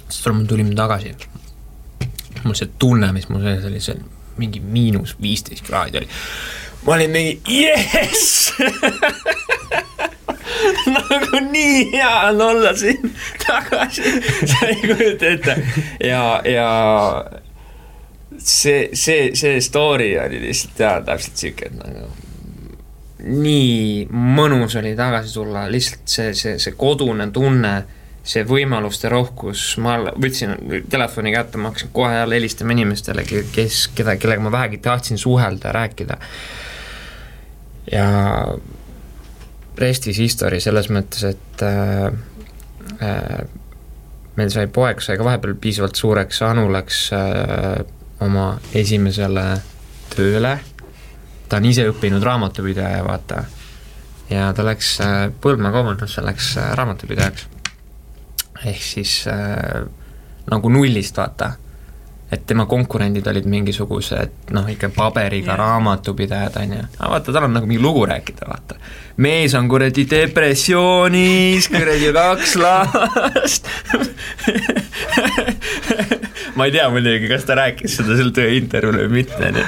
siis 0.09 0.34
me 0.34 0.45
tulime 0.49 0.76
tagasi. 0.76 1.16
mul 2.43 2.57
see 2.57 2.70
tunne, 2.80 3.11
mis 3.13 3.30
mul 3.30 3.41
sees 3.45 3.66
oli, 3.66 3.80
see 3.80 3.97
mingi 4.38 4.59
miinus 4.59 5.16
viisteist 5.22 5.66
kraadi 5.66 5.97
oli. 6.01 6.07
Ma 6.86 6.93
olin 6.93 7.11
mingi 7.11 7.61
jess 7.61 8.53
nagu 10.95 11.39
nii 11.51 11.91
hea 11.93 12.19
on 12.29 12.41
olla 12.41 12.75
siin 12.77 13.15
tagasi, 13.47 14.03
sa 14.45 14.67
ei 14.67 14.75
kujuta 14.75 15.25
ette. 15.25 15.57
ja, 16.03 16.41
ja 16.45 16.69
see, 18.38 18.89
see, 18.93 19.31
see 19.36 19.61
story 19.61 20.13
oli 20.19 20.41
lihtsalt 20.47 20.79
jaa, 20.79 21.01
täpselt 21.01 21.41
sihuke, 21.41 21.71
et 21.71 21.81
nagu 21.81 22.13
nii 23.25 24.05
mõnus 24.11 24.75
oli 24.77 24.93
tagasi 24.97 25.33
tulla, 25.33 25.65
lihtsalt 25.71 26.09
see, 26.09 26.33
see, 26.38 26.57
see 26.61 26.75
kodune 26.77 27.27
tunne, 27.33 27.73
see 28.25 28.45
võimaluste 28.47 29.09
rohkus, 29.09 29.63
ma 29.81 29.97
võtsin 30.13 30.83
telefoni 30.89 31.33
kätte, 31.33 31.61
ma 31.61 31.71
hakkasin 31.71 31.93
kohe 31.95 32.19
jälle 32.19 32.38
helistama 32.38 32.75
inimestele, 32.75 33.25
kes, 33.25 33.88
keda, 33.97 34.17
kellega 34.21 34.45
ma 34.45 34.53
vähegi 34.53 34.81
tahtsin 34.83 35.21
suhelda 35.21 35.73
rääkida. 35.75 36.19
Ja 37.91 38.07
rest 39.77 40.07
is 40.07 40.19
history 40.21 40.61
selles 40.63 40.89
mõttes, 40.89 41.23
et 41.36 41.65
äh, 41.65 42.07
äh, 43.01 43.41
meil 44.36 44.53
sai 44.53 44.67
poeg, 44.67 45.01
sai 45.03 45.17
ka 45.19 45.27
vahepeal 45.27 45.57
piisavalt 45.59 45.99
suureks, 45.99 46.41
Anu 46.47 46.69
läks 46.71 47.09
äh, 47.15 47.83
oma 48.23 48.55
esimesele 48.73 49.49
tööle 50.15 50.57
ta 51.49 51.59
on 51.61 51.67
ise 51.69 51.86
õppinud 51.89 52.23
raamatupidaja, 52.25 53.03
vaata. 53.05 53.43
ja 54.29 54.49
ta 54.53 54.65
läks 54.65 54.95
äh, 55.03 55.27
Põlva 55.41 55.71
kaubandusse, 55.73 56.23
läks 56.25 56.55
äh, 56.57 56.71
raamatupidajaks. 56.77 57.47
ehk 58.65 58.81
siis 58.81 59.25
äh, 59.27 59.86
nagu 60.51 60.69
nullist, 60.69 61.17
vaata. 61.17 61.53
Et 62.32 62.45
tema 62.47 62.65
konkurendid 62.65 63.28
olid 63.30 63.45
mingisugused 63.49 64.51
noh, 64.55 64.69
ikka 64.69 64.89
paberiga 64.95 65.51
yeah. 65.51 65.59
raamatupidajad, 65.61 66.57
on 66.61 66.71
ju. 66.73 66.86
aga 66.97 67.09
vaata, 67.11 67.34
tal 67.36 67.47
on 67.47 67.53
nagu 67.53 67.69
mingi 67.69 67.84
lugu 67.84 68.05
rääkida, 68.09 68.47
vaata. 68.49 68.80
mees 69.21 69.53
on 69.57 69.69
kuradi 69.69 70.07
depressioonis, 70.09 71.69
kuradi 71.69 72.09
kaks 72.15 72.55
last 72.61 73.69
ma 76.55 76.65
ei 76.65 76.71
tea 76.73 76.89
muidugi, 76.89 77.30
kas 77.30 77.45
ta 77.45 77.59
rääkis 77.59 77.99
seda 77.99 78.17
seal 78.17 78.32
tööintervjuul 78.36 78.99
või 79.03 79.11
mitte, 79.19 79.41
on 79.49 79.61
ju. 79.61 79.65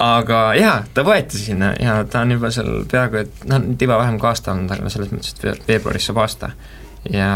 aga 0.00 0.42
jaa, 0.58 0.76
ta 0.94 1.04
võeti 1.06 1.40
sinna 1.40 1.72
ja 1.76 2.00
ta 2.08 2.24
on 2.24 2.36
juba 2.38 2.52
seal 2.54 2.72
peaaegu 2.88 3.22
et 3.24 3.48
noh, 3.50 3.72
tiba 3.78 4.00
vähem 4.00 4.16
kui 4.22 4.32
aasta 4.32 4.54
olnud, 4.54 4.72
aga 4.72 4.92
selles 4.92 5.12
mõttes, 5.12 5.36
et 5.44 5.68
veebruaris 5.68 6.08
saab 6.08 6.22
aasta. 6.24 6.54
ja 7.10 7.32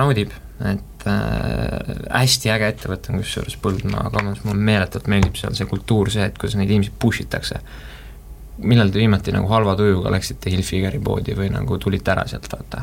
naudib, 0.00 0.32
et 0.64 0.97
äh, 1.06 1.92
hästi 2.10 2.50
äge 2.54 2.72
ettevõte 2.72 3.12
on 3.12 3.22
kusjuures 3.22 3.58
Põldmaa 3.62 4.08
kaubandus, 4.08 4.42
mulle 4.46 4.64
meeletult 4.70 5.06
meeldib 5.12 5.38
seal 5.38 5.54
see 5.54 5.68
kultuur, 5.70 6.10
see, 6.10 6.26
et 6.26 6.38
kuidas 6.38 6.58
neid 6.58 6.72
inimesi 6.72 6.94
push 6.98 7.22
itakse 7.26 7.62
millal 8.58 8.90
te 8.90 8.98
viimati 8.98 9.32
nagu 9.34 9.48
halva 9.52 9.76
tujuga 9.78 10.10
läksite 10.12 10.50
Hilfigeri 10.50 10.98
poodi 11.02 11.36
või 11.38 11.50
nagu 11.54 11.78
tulite 11.78 12.10
ära 12.14 12.26
sealt, 12.26 12.48
vaata? 12.52 12.82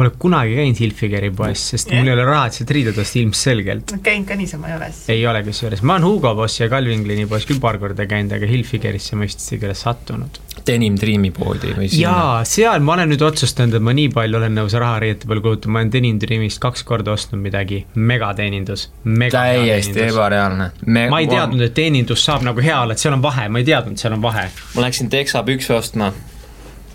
Pole 0.00 0.14
kunagi 0.16 0.54
käinud 0.56 0.78
Hilfigeri 0.80 1.28
poes, 1.36 1.60
sest 1.74 1.90
yeah. 1.90 2.00
mul 2.00 2.08
ei 2.08 2.14
ole 2.14 2.24
raha, 2.24 2.46
et 2.48 2.56
sealt 2.56 2.70
riided 2.72 2.96
osta 3.02 3.18
ilmselgelt. 3.20 3.92
käinud 4.00 4.28
ka 4.30 4.36
niisama 4.38 4.70
ei 4.70 4.76
ole 4.78 4.86
siis? 4.94 5.10
ei 5.12 5.26
ole 5.28 5.42
kusjuures, 5.44 5.82
ma 5.84 5.98
olen 5.98 6.06
Hugo 6.08 6.32
Boss 6.38 6.62
ja 6.62 6.70
Calvin 6.72 7.04
poes 7.28 7.44
küll 7.44 7.60
paar 7.60 7.76
korda 7.82 8.06
käinud, 8.08 8.32
aga 8.32 8.48
Hilfigerisse 8.48 9.18
ma 9.18 9.28
vist 9.28 9.44
isegi 9.44 9.66
ei 9.66 9.74
ole 9.74 9.76
sattunud. 9.76 10.40
Denim 10.66 10.96
Dreami 11.00 11.30
poodi 11.36 11.74
või 11.76 11.90
sinna? 11.90 12.14
jaa, 12.14 12.40
seal 12.48 12.80
ma 12.84 12.94
olen 12.96 13.12
nüüd 13.12 13.26
otsustanud, 13.28 13.76
et 13.76 13.84
ma 13.84 13.92
nii 13.96 14.08
palju 14.16 14.40
olen 14.40 14.56
nõus 14.62 14.78
raha 14.80 15.04
riiete 15.04 15.28
peale 15.28 15.44
kulutama, 15.44 15.76
ma 15.76 15.84
olen 15.84 15.92
Denim 15.92 16.24
Dreamist 16.24 16.62
kaks 16.64 16.86
korda 16.88 17.12
ostnud 17.12 17.44
midagi, 17.44 17.82
megateenindus 17.94 18.88
mega. 19.04 19.36
täiesti 19.36 20.06
ebareaalne 20.08 20.72
Me.... 20.86 21.06
ma 21.12 21.20
ei 21.20 21.28
teadnud, 21.28 21.68
et 21.68 21.76
teenindus 21.76 22.24
saab 22.24 22.48
nagu 22.48 22.64
hea 22.64 22.80
olla, 22.80 22.96
et 22.96 23.04
seal 23.04 23.20
on 23.20 23.24
vahe, 23.24 23.48
ma 23.52 23.60
ei 23.60 23.68
teadnud, 23.68 24.00
et 24.00 24.04
seal 24.04 24.16
on 24.16 24.24
vahe. 24.24 24.48
ma 24.76 24.88
läksin 24.88 25.12
Texa 25.12 25.44
pükse 25.44 25.76
ostma 25.76 26.12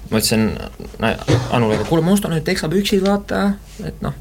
ma 0.09 0.19
ütlesin 0.19 0.49
Anule, 1.51 1.77
kuule, 1.89 2.03
ma 2.05 2.13
ostan 2.13 2.33
nüüd 2.35 2.45
teksapüksid, 2.47 3.03
vaata, 3.05 3.41
et 3.85 4.01
noh, 4.05 4.13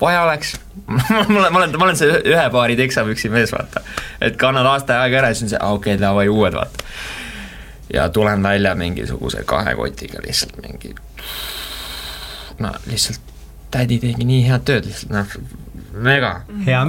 vaja 0.00 0.22
oleks 0.22 0.54
ma 0.86 1.02
olen, 1.10 1.52
ma 1.52 1.58
olen, 1.58 1.78
ma 1.78 1.84
olen 1.88 1.98
see 1.98 2.20
ühe 2.32 2.44
paari 2.54 2.76
teksapüksi 2.78 3.30
mees, 3.34 3.52
vaata. 3.52 3.82
et 4.20 4.36
kannan 4.40 4.66
aasta 4.66 5.00
aega 5.02 5.22
ära 5.22 5.32
siis 5.32 5.48
on 5.48 5.54
see, 5.54 5.62
okei 5.62 5.94
okay,, 5.94 6.02
davai, 6.02 6.28
uued, 6.32 6.54
vaata. 6.54 6.84
ja 7.92 8.08
tulen 8.14 8.42
välja 8.42 8.74
mingisuguse 8.78 9.42
kahe 9.46 9.74
kotiga 9.74 10.22
lihtsalt 10.26 10.60
mingi, 10.62 10.94
no 12.58 12.74
lihtsalt 12.86 13.34
tädi 13.70 13.98
tegi 14.00 14.24
nii 14.28 14.44
head 14.48 14.64
tööd, 14.68 14.88
lihtsalt 14.88 15.12
noh, 15.12 15.38
mega. 16.02 16.32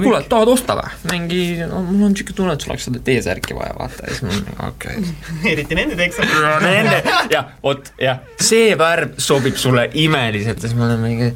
kuule, 0.02 0.20
tahad 0.30 0.52
osta 0.52 0.76
või? 0.78 0.92
mingi, 1.12 1.40
no 1.68 1.82
mul 1.86 2.08
on 2.08 2.16
siuke 2.18 2.34
tunne, 2.36 2.54
et 2.56 2.64
sul 2.64 2.74
oleks 2.74 2.86
seda 2.88 3.02
T-särki 3.06 3.56
vaja, 3.56 3.74
vaata, 3.78 4.06
ja 4.06 4.16
siis 4.16 4.24
ma 4.26 4.32
olen 4.34 4.62
okei 4.68 5.00
okay. 5.00 5.14
eriti 5.52 5.78
nende 5.78 5.98
tekstid. 5.98 6.36
Nende, 6.64 7.00
jah, 7.32 7.52
vot, 7.64 7.92
jah, 8.00 8.22
see 8.40 8.74
värv 8.80 9.18
sobib 9.22 9.58
sulle 9.60 9.88
imeliselt 10.02 10.62
ja 10.62 10.68
siis 10.68 10.78
ma 10.78 10.88
olen 10.88 11.04
mingi 11.04 11.30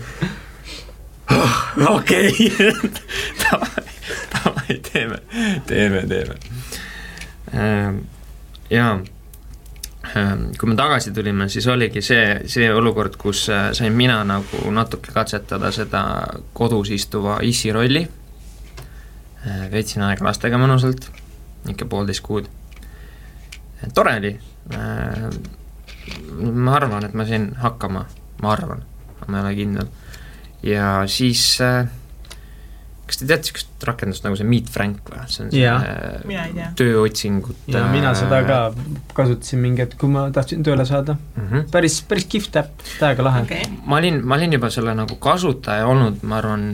oh, 1.34 1.58
okei 1.96 2.50
davai, 3.42 3.88
davai, 4.34 4.78
teeme, 4.90 5.22
teeme, 5.70 6.06
teeme. 6.10 6.38
Ehm, 7.54 8.04
jaa 8.72 8.96
kui 10.58 10.70
me 10.70 10.76
tagasi 10.78 11.10
tulime, 11.14 11.48
siis 11.50 11.66
oligi 11.66 12.02
see, 12.04 12.26
see 12.50 12.68
olukord, 12.70 13.16
kus 13.18 13.48
äh, 13.50 13.72
sain 13.74 13.94
mina 13.98 14.20
nagu 14.26 14.70
natuke 14.74 15.14
katsetada 15.14 15.72
seda 15.74 16.04
kodus 16.54 16.92
istuva 16.94 17.40
issi 17.42 17.72
rolli. 17.74 18.04
Äh, 19.44 19.64
veetsin 19.72 20.04
aega 20.06 20.28
lastega 20.28 20.60
mõnusalt 20.60 21.08
ikka 21.70 21.88
poolteist 21.90 22.22
kuud. 22.24 22.46
tore 23.94 24.14
oli, 24.16 24.30
ma 26.40 26.74
arvan, 26.76 27.04
et 27.04 27.14
ma 27.16 27.26
sain 27.28 27.50
hakkama, 27.60 28.04
ma 28.42 28.52
arvan, 28.52 28.84
ma 29.26 29.38
ei 29.38 29.42
ole 29.42 29.54
kindel. 29.58 29.88
ja 30.62 30.88
siis 31.10 31.42
äh, 31.60 31.88
kas 33.04 33.20
te 33.20 33.26
teate 33.28 33.44
niisugust 33.44 33.84
rakendust 33.84 34.24
nagu 34.24 34.36
see 34.38 34.46
Meet 34.48 34.70
Frank 34.72 35.10
või? 35.12 35.24
see 35.28 35.44
on 35.44 35.50
see 35.52 36.66
tööotsingut. 36.78 37.58
ja 37.68 37.84
mina 37.92 38.14
seda 38.16 38.40
ka 38.48 38.58
kasutasin 39.16 39.60
mingi 39.60 39.84
hetk, 39.84 39.98
kui 40.00 40.12
ma 40.12 40.24
tahtsin 40.34 40.64
tööle 40.64 40.86
saada 40.88 41.16
mm. 41.18 41.48
-hmm. 41.50 41.66
päris, 41.74 42.00
päris 42.08 42.28
kihvt 42.32 42.56
äpp, 42.62 42.86
täiega 43.00 43.26
lahe 43.26 43.44
okay.. 43.44 43.68
ma 43.84 44.00
olin, 44.00 44.22
ma 44.24 44.38
olin 44.40 44.56
juba 44.56 44.72
selle 44.72 44.96
nagu 44.96 45.18
kasutaja 45.20 45.86
olnud, 45.90 46.22
ma 46.22 46.40
arvan, 46.42 46.68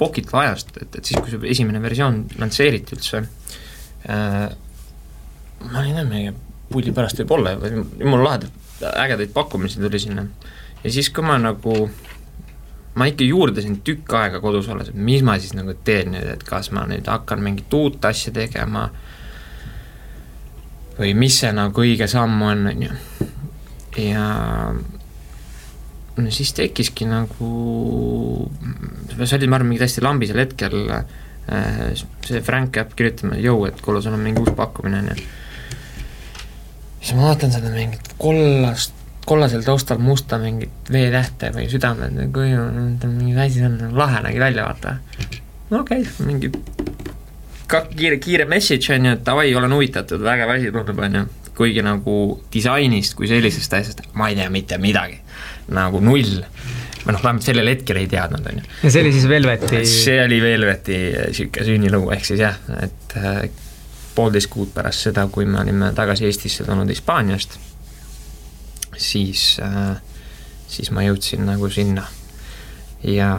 Pocket 0.00 0.30
ajast, 0.32 0.70
et, 0.80 0.94
et 0.96 1.04
siis, 1.04 1.18
kui 1.20 1.28
see 1.28 1.50
esimene 1.52 1.80
versioon 1.82 2.22
lansseeriti 2.40 2.96
üldse 2.96 3.18
äh,, 3.20 4.46
ma 5.66 5.82
olin 5.82 6.06
mingi 6.08 6.32
pulli 6.70 6.92
pärast 6.94 7.20
võib-olla, 7.20 7.56
jumala 7.98 8.22
lahedaid, 8.28 8.54
ägedaid 8.94 9.34
pakkumisi 9.34 9.80
tuli 9.80 9.98
sinna. 10.00 10.24
ja 10.84 10.92
siis, 10.92 11.10
kui 11.12 11.24
ma 11.24 11.36
nagu 11.40 11.88
ma 12.94 13.06
ikka 13.06 13.24
juurdasin 13.24 13.80
tükk 13.86 14.14
aega 14.18 14.40
kodus 14.42 14.68
olles, 14.72 14.90
et 14.90 14.98
mis 14.98 15.22
ma 15.26 15.36
siis 15.38 15.54
nagu 15.54 15.74
teen 15.86 16.14
nüüd, 16.14 16.26
et 16.34 16.44
kas 16.46 16.72
ma 16.74 16.86
nüüd 16.90 17.06
hakkan 17.10 17.42
mingit 17.44 17.72
uut 17.76 18.04
asja 18.04 18.32
tegema 18.34 18.88
või 20.98 21.14
mis 21.16 21.38
see 21.40 21.52
nagu 21.56 21.84
õige 21.84 22.08
samm 22.10 22.42
on, 22.44 22.66
on 22.72 22.82
ju. 22.88 22.96
ja 24.02 24.26
no 26.20 26.34
siis 26.34 26.52
tekkiski 26.56 27.06
nagu, 27.08 27.50
see 29.22 29.38
oli, 29.38 29.48
ma 29.48 29.60
arvan, 29.60 29.70
mingi 29.70 29.84
täiesti 29.84 30.04
lambisel 30.04 30.42
hetkel 30.42 30.78
äh, 30.90 31.04
see 32.26 32.42
Frank 32.44 32.76
äpp 32.82 32.96
kirjutama, 32.98 33.38
jõu, 33.40 33.64
et 33.70 33.80
kuule, 33.84 34.02
sul 34.02 34.16
on 34.18 34.24
mingi 34.24 34.42
uus 34.42 34.52
pakkumine, 34.58 35.04
on 35.04 35.12
ju. 35.14 35.28
siis 36.98 37.14
ma 37.16 37.30
vaatan 37.30 37.54
seda 37.54 37.72
mingit 37.72 38.12
kollast 38.18 38.99
kollasel 39.26 39.62
taustal 39.66 40.00
musta 40.02 40.38
mingit 40.40 40.90
V-tähte 40.92 41.52
või 41.54 41.68
südamed 41.70 42.16
nagu 42.16 42.46
mingi 43.10 43.36
asi 43.38 43.64
on 43.66 43.78
lahe 43.96 44.22
nägi 44.24 44.40
välja, 44.42 44.66
vaata. 44.66 44.96
no 45.70 45.82
okei 45.84 46.02
okay,, 46.02 46.26
mingi 46.26 46.52
kak-, 47.70 47.92
kiire, 47.96 48.18
kiire 48.22 48.48
message 48.50 48.94
on 48.94 49.06
ju, 49.06 49.14
et 49.18 49.24
davai, 49.26 49.52
olen 49.54 49.76
huvitatud, 49.76 50.22
vägev 50.24 50.54
asi 50.56 50.72
tundub, 50.74 51.04
on 51.06 51.20
ju. 51.20 51.24
kuigi 51.60 51.82
nagu 51.84 52.16
disainist 52.52 53.16
kui 53.18 53.28
sellisest 53.28 53.74
asjast 53.76 54.04
ma 54.16 54.30
ei 54.30 54.38
tea 54.38 54.48
mitte 54.52 54.78
midagi, 54.80 55.18
nagu 55.76 56.00
null 56.04 56.38
või 57.00 57.14
noh, 57.14 57.22
vähemalt 57.22 57.44
sellel 57.44 57.68
hetkel 57.70 58.00
ei 58.00 58.08
teadnud, 58.10 58.46
on 58.50 58.60
ju. 58.60 58.68
ja 58.84 58.92
see 58.92 59.04
oli 59.04 59.14
siis 59.16 59.28
Velveti? 59.28 59.82
see 59.88 60.20
oli 60.24 60.40
Velveti 60.42 61.00
niisugune 61.16 61.66
sünnilugu, 61.68 62.14
ehk 62.16 62.28
siis 62.28 62.42
jah, 62.42 62.56
et 62.80 63.18
äh, 63.20 63.42
poolteist 64.16 64.50
kuud 64.52 64.72
pärast 64.74 65.06
seda, 65.08 65.26
kui 65.32 65.46
me 65.48 65.60
olime 65.62 65.92
tagasi 65.96 66.26
Eestisse 66.28 66.66
tulnud 66.66 66.90
Hispaaniast 66.90 67.58
siis, 69.00 69.56
äh, 69.64 69.96
siis 70.70 70.92
ma 70.94 71.04
jõudsin 71.06 71.46
nagu 71.48 71.70
sinna. 71.72 72.06
ja 73.00 73.30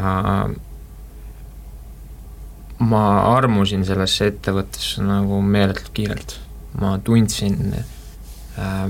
ma 2.82 3.02
armusin 3.36 3.84
sellesse 3.86 4.32
ettevõttesse 4.32 5.04
nagu 5.06 5.42
meeletult 5.46 5.92
kiirelt. 5.94 6.40
ma 6.82 6.96
tundsin 7.04 7.76
äh,, 7.76 8.90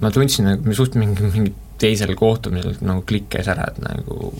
ma 0.00 0.10
tundsin 0.12 0.50
nagu 0.50 0.74
suht 0.76 0.98
mingi, 0.98 1.30
mingi 1.32 1.54
teisel 1.78 2.14
kohtumisel 2.18 2.76
nagu 2.82 3.04
klikk 3.08 3.30
käis 3.36 3.48
ära, 3.48 3.70
et 3.70 3.78
nagu 3.84 4.32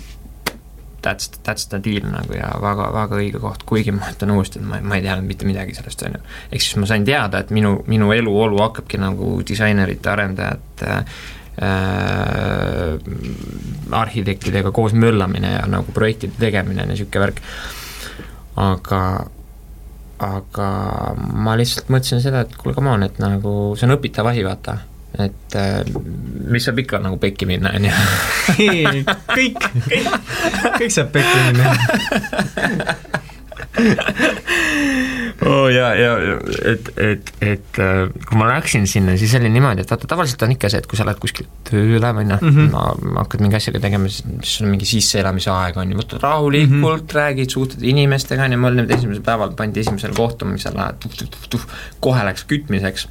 that's, 1.02 1.30
that's 1.44 1.68
the 1.68 1.78
deal 1.84 2.06
nagu 2.10 2.34
ja 2.34 2.50
väga, 2.62 2.90
väga 2.94 3.18
õige 3.20 3.40
koht, 3.42 3.64
kuigi 3.68 3.92
ma 3.94 4.10
ütlen 4.12 4.34
uuesti, 4.34 4.60
et 4.60 4.66
ma, 4.66 4.80
ma 4.82 4.98
ei 4.98 5.04
teadnud 5.04 5.28
mitte 5.28 5.48
midagi 5.48 5.76
sellest, 5.76 6.02
on 6.06 6.18
ju. 6.18 6.22
ehk 6.50 6.64
siis 6.64 6.76
ma 6.80 6.88
sain 6.90 7.06
teada, 7.06 7.42
et 7.42 7.50
minu, 7.54 7.78
minu 7.90 8.12
eluolu 8.14 8.60
hakkabki 8.64 9.00
nagu 9.02 9.30
disainerite, 9.48 10.10
arendajate 10.12 10.90
äh, 10.94 11.06
arhitektidega 14.02 14.74
koos 14.74 14.94
möllamine 14.98 15.54
ja 15.56 15.64
nagu 15.70 15.94
projektide 15.94 16.38
tegemine 16.40 16.82
ja 16.82 16.90
niisugune 16.90 17.24
värk. 17.26 17.42
aga, 18.58 19.02
aga 20.26 20.68
ma 21.16 21.56
lihtsalt 21.58 21.90
mõtlesin 21.94 22.22
seda, 22.24 22.42
et 22.42 22.54
kuule, 22.58 22.74
come 22.74 22.90
on, 22.90 23.06
et 23.06 23.18
nagu 23.22 23.74
see 23.78 23.86
on 23.86 23.94
õpitav 23.98 24.26
asi, 24.32 24.42
vaata 24.46 24.80
et 25.16 25.56
äh, 25.56 25.80
mis 26.52 26.64
saab 26.68 26.78
ikka 26.82 27.00
nagu 27.02 27.16
pekki 27.20 27.48
minna, 27.48 27.72
on 27.74 27.88
ju. 27.88 27.92
kõik, 28.58 29.62
kõik, 29.88 30.10
kõik 30.78 30.92
saab 30.92 31.14
pekki 31.14 31.38
minna 31.48 31.64
oh 35.46 35.68
ja, 35.70 35.88
ja 35.96 36.12
et, 36.66 36.90
et, 36.98 37.32
et 37.44 37.80
äh, 37.82 38.04
kui 38.28 38.38
ma 38.38 38.48
läksin 38.50 38.86
sinna, 38.90 39.16
siis 39.20 39.34
oli 39.38 39.50
niimoodi, 39.52 39.84
et 39.84 39.90
vaata, 39.92 40.08
tavaliselt 40.10 40.42
on 40.46 40.54
ikka 40.54 40.70
see, 40.72 40.82
et 40.82 40.88
kui 40.90 40.98
sa 40.98 41.06
lähed 41.08 41.20
või 42.16 42.26
noh 42.28 42.42
mm 42.42 42.56
-hmm., 42.58 43.18
hakkad 43.22 43.44
mingi 43.44 43.58
asjaga 43.58 43.82
tegema, 43.84 44.10
siis 44.12 44.56
sul 44.56 44.68
on 44.68 44.74
mingi 44.74 44.88
sisseelamise 44.88 45.50
aeg, 45.54 45.78
on 45.80 45.92
ju, 45.92 46.00
võtad 46.00 46.24
rahulikult 46.24 46.74
mm, 46.76 46.84
-hmm. 46.84 47.14
räägid, 47.20 47.54
suhtled 47.54 47.84
inimestega, 47.94 48.44
on 48.44 48.56
ju, 48.56 48.58
mul 48.64 48.80
nüüd 48.80 48.90
esimesel 48.98 49.22
päeval 49.26 49.54
pandi 49.58 49.84
esimesel 49.84 50.16
kohtumisel, 50.16 50.74
lähed 50.76 51.08
kohe 52.00 52.24
läks 52.24 52.44
kütmiseks 52.48 53.08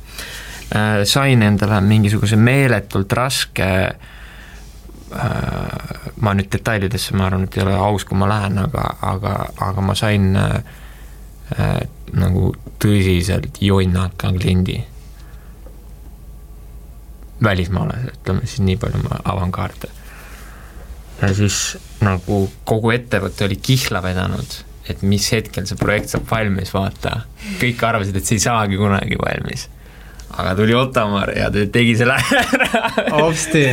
äh, 0.75 1.05
sain 1.05 1.41
endale 1.41 1.81
mingisuguse 1.81 2.35
meeletult 2.35 3.13
raske 3.13 3.69
äh, 3.87 3.97
ma 6.21 6.33
nüüd 6.35 6.49
detailidesse, 6.51 7.15
ma 7.17 7.27
arvan, 7.27 7.47
et 7.47 7.57
ei 7.57 7.63
ole 7.65 7.75
aus, 7.77 8.05
kui 8.07 8.17
ma 8.19 8.29
lähen, 8.29 8.59
aga, 8.61 8.85
aga, 9.05 9.33
aga 9.69 9.85
ma 9.85 9.95
sain 9.97 10.35
äh, 10.35 10.55
äh, 11.57 11.79
nagu 12.17 12.51
tõsiselt 12.81 13.61
jonnaka 13.61 14.33
kliendi. 14.37 14.83
välismaalase, 17.43 18.15
ütleme 18.15 18.47
siis 18.49 18.63
nii 18.65 18.79
palju 18.81 18.99
ma 19.03 19.19
avan 19.29 19.51
kaarte. 19.53 19.87
ja 21.21 21.27
siis 21.33 21.77
nagu 22.01 22.49
kogu 22.65 22.91
ettevõte 22.91 23.45
oli 23.45 23.55
kihla 23.61 24.01
vedanud, 24.01 24.55
et 24.89 25.01
mis 25.01 25.31
hetkel 25.31 25.67
see 25.69 25.77
projekt 25.77 26.09
saab 26.09 26.25
valmis, 26.31 26.73
vaata. 26.73 27.21
kõik 27.61 27.83
arvasid, 27.83 28.15
et 28.17 28.25
see 28.25 28.39
ei 28.39 28.45
saagi 28.49 28.77
kunagi 28.77 29.19
valmis 29.21 29.67
aga 30.29 30.55
tuli 30.55 30.75
Ottamar 30.75 31.31
ja 31.37 31.49
tegi 31.51 31.95
selle 31.97 32.17
ära 32.19 32.83
hopsti 33.15 33.63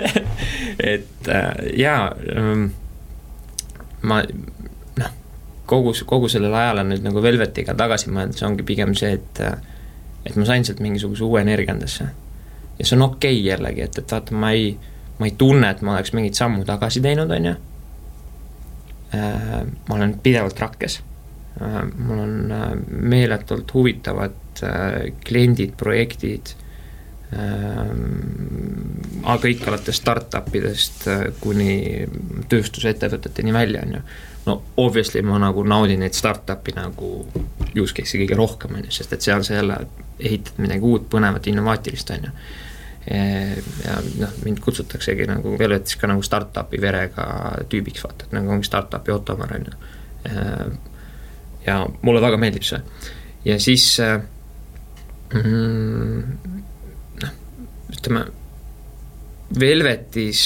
et 0.92 1.28
äh, 1.28 1.48
jaa 1.80 2.10
ähm,, 2.36 2.66
ma 4.02 4.20
noh, 5.00 5.12
kogu, 5.66 5.94
kogu 6.06 6.28
sellel 6.28 6.54
ajal 6.54 6.84
on 6.84 6.92
nüüd 6.92 7.04
nagu 7.06 7.22
Velvetiga 7.24 7.74
tagasi 7.78 8.12
mõeldes 8.12 8.44
ongi 8.46 8.66
pigem 8.66 8.94
see, 8.98 9.16
et 9.18 9.44
äh, 9.44 9.56
et 10.26 10.36
ma 10.36 10.44
sain 10.44 10.64
sealt 10.64 10.82
mingisuguse 10.84 11.24
uue 11.24 11.40
energia 11.40 11.74
endasse. 11.74 12.06
ja 12.78 12.86
see 12.86 12.96
on 12.96 13.08
okei 13.08 13.38
okay 13.40 13.46
jällegi, 13.48 13.84
et, 13.88 13.98
et 13.98 14.12
vaata, 14.12 14.36
ma 14.36 14.52
ei, 14.56 14.72
ma 15.18 15.28
ei 15.28 15.34
tunne, 15.38 15.70
et 15.70 15.82
ma 15.82 15.96
oleks 15.96 16.12
mingit 16.16 16.36
sammu 16.36 16.64
tagasi 16.68 17.00
teinud, 17.04 17.30
on 17.30 17.52
ju. 17.52 17.54
Äh, 19.16 19.62
ma 19.88 19.96
olen 19.96 20.18
pidevalt 20.22 20.60
rakkes 20.60 21.00
mul 21.96 22.18
on 22.18 22.52
äh, 22.52 22.72
meeletult 22.88 23.74
huvitavad 23.74 24.32
äh, 24.62 25.12
kliendid, 25.24 25.72
projektid, 25.76 26.54
aga 27.30 27.94
kõik 29.38 29.60
alates 29.70 30.00
startup 30.00 30.48
idest 30.58 31.04
kuni 31.38 32.02
tööstusettevõteteni 32.50 33.52
välja, 33.54 33.84
on 33.86 33.92
ju. 33.94 34.00
no 34.48 34.56
obviously 34.82 35.22
ma 35.22 35.38
nagu 35.38 35.62
naudin 35.62 36.02
neid 36.02 36.18
startup'i 36.18 36.74
nagu 36.74 37.10
use 37.78 37.94
case'i 37.94 38.24
kõige 38.24 38.38
rohkem, 38.40 38.74
on 38.74 38.88
ju, 38.88 38.96
sest 38.98 39.14
et 39.14 39.22
seal 39.22 39.46
sa 39.46 39.54
jälle 39.60 39.76
ehitad 40.18 40.58
midagi 40.58 40.82
uut, 40.90 41.06
põnevat, 41.12 41.46
innovaatilist, 41.52 42.10
on 42.16 42.26
ju 42.26 42.32
ja 43.06 43.94
noh, 44.18 44.34
mind 44.44 44.58
kutsutaksegi 44.66 45.30
nagu 45.30 45.54
Velvetis 45.58 46.02
ka 46.02 46.10
nagu 46.10 46.26
startup'i 46.26 46.82
verega 46.82 47.24
tüübiks, 47.70 48.02
vaata, 48.04 48.26
et 48.26 48.34
nagu 48.40 48.46
ongi 48.58 48.66
startup'i 48.66 49.14
Ottomar, 49.14 49.54
on 49.54 49.70
ju 49.70 49.74
ja 51.66 51.86
mulle 52.02 52.20
väga 52.22 52.36
meeldib 52.40 52.64
see. 52.66 52.80
ja 53.44 53.58
siis 53.60 53.86
äh, 54.00 54.20
mm, 55.34 56.22
noh, 57.22 57.32
ütleme, 57.92 58.26
Velvetis 59.60 60.42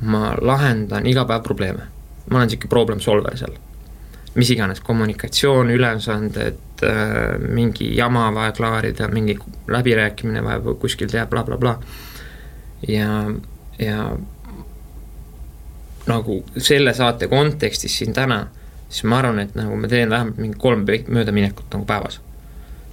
ma 0.00 0.34
lahendan 0.40 1.06
iga 1.06 1.24
päev 1.24 1.42
probleeme. 1.42 1.88
ma 2.30 2.36
olen 2.36 2.48
niisugune 2.48 2.70
problem 2.70 3.00
solver 3.00 3.36
seal. 3.36 3.56
mis 4.34 4.50
iganes, 4.54 4.80
kommunikatsioon, 4.80 5.70
ülesanded, 5.74 6.60
äh, 6.86 7.38
mingi 7.38 7.96
jama 7.96 8.28
vaja 8.34 8.52
klaarida, 8.52 9.08
mingi 9.08 9.38
läbirääkimine 9.68 10.44
vaja 10.44 10.74
kuskil 10.80 11.08
teha 11.08 11.26
bla, 11.26 11.44
bla, 11.44 11.56
blablabla. 11.56 11.80
ja, 12.88 13.24
ja 13.78 14.10
nagu 16.08 16.44
selle 16.56 16.94
saate 16.94 17.28
kontekstis 17.28 17.98
siin 17.98 18.12
täna 18.12 18.46
siis 18.88 19.04
ma 19.04 19.20
arvan, 19.22 19.42
et 19.44 19.54
nagu 19.58 19.76
ma 19.76 19.88
teen 19.88 20.10
vähemalt 20.10 20.40
mingi 20.40 20.58
kolm 20.58 20.86
möödaminekut 21.08 21.72
nagu 21.72 21.84
päevas. 21.84 22.20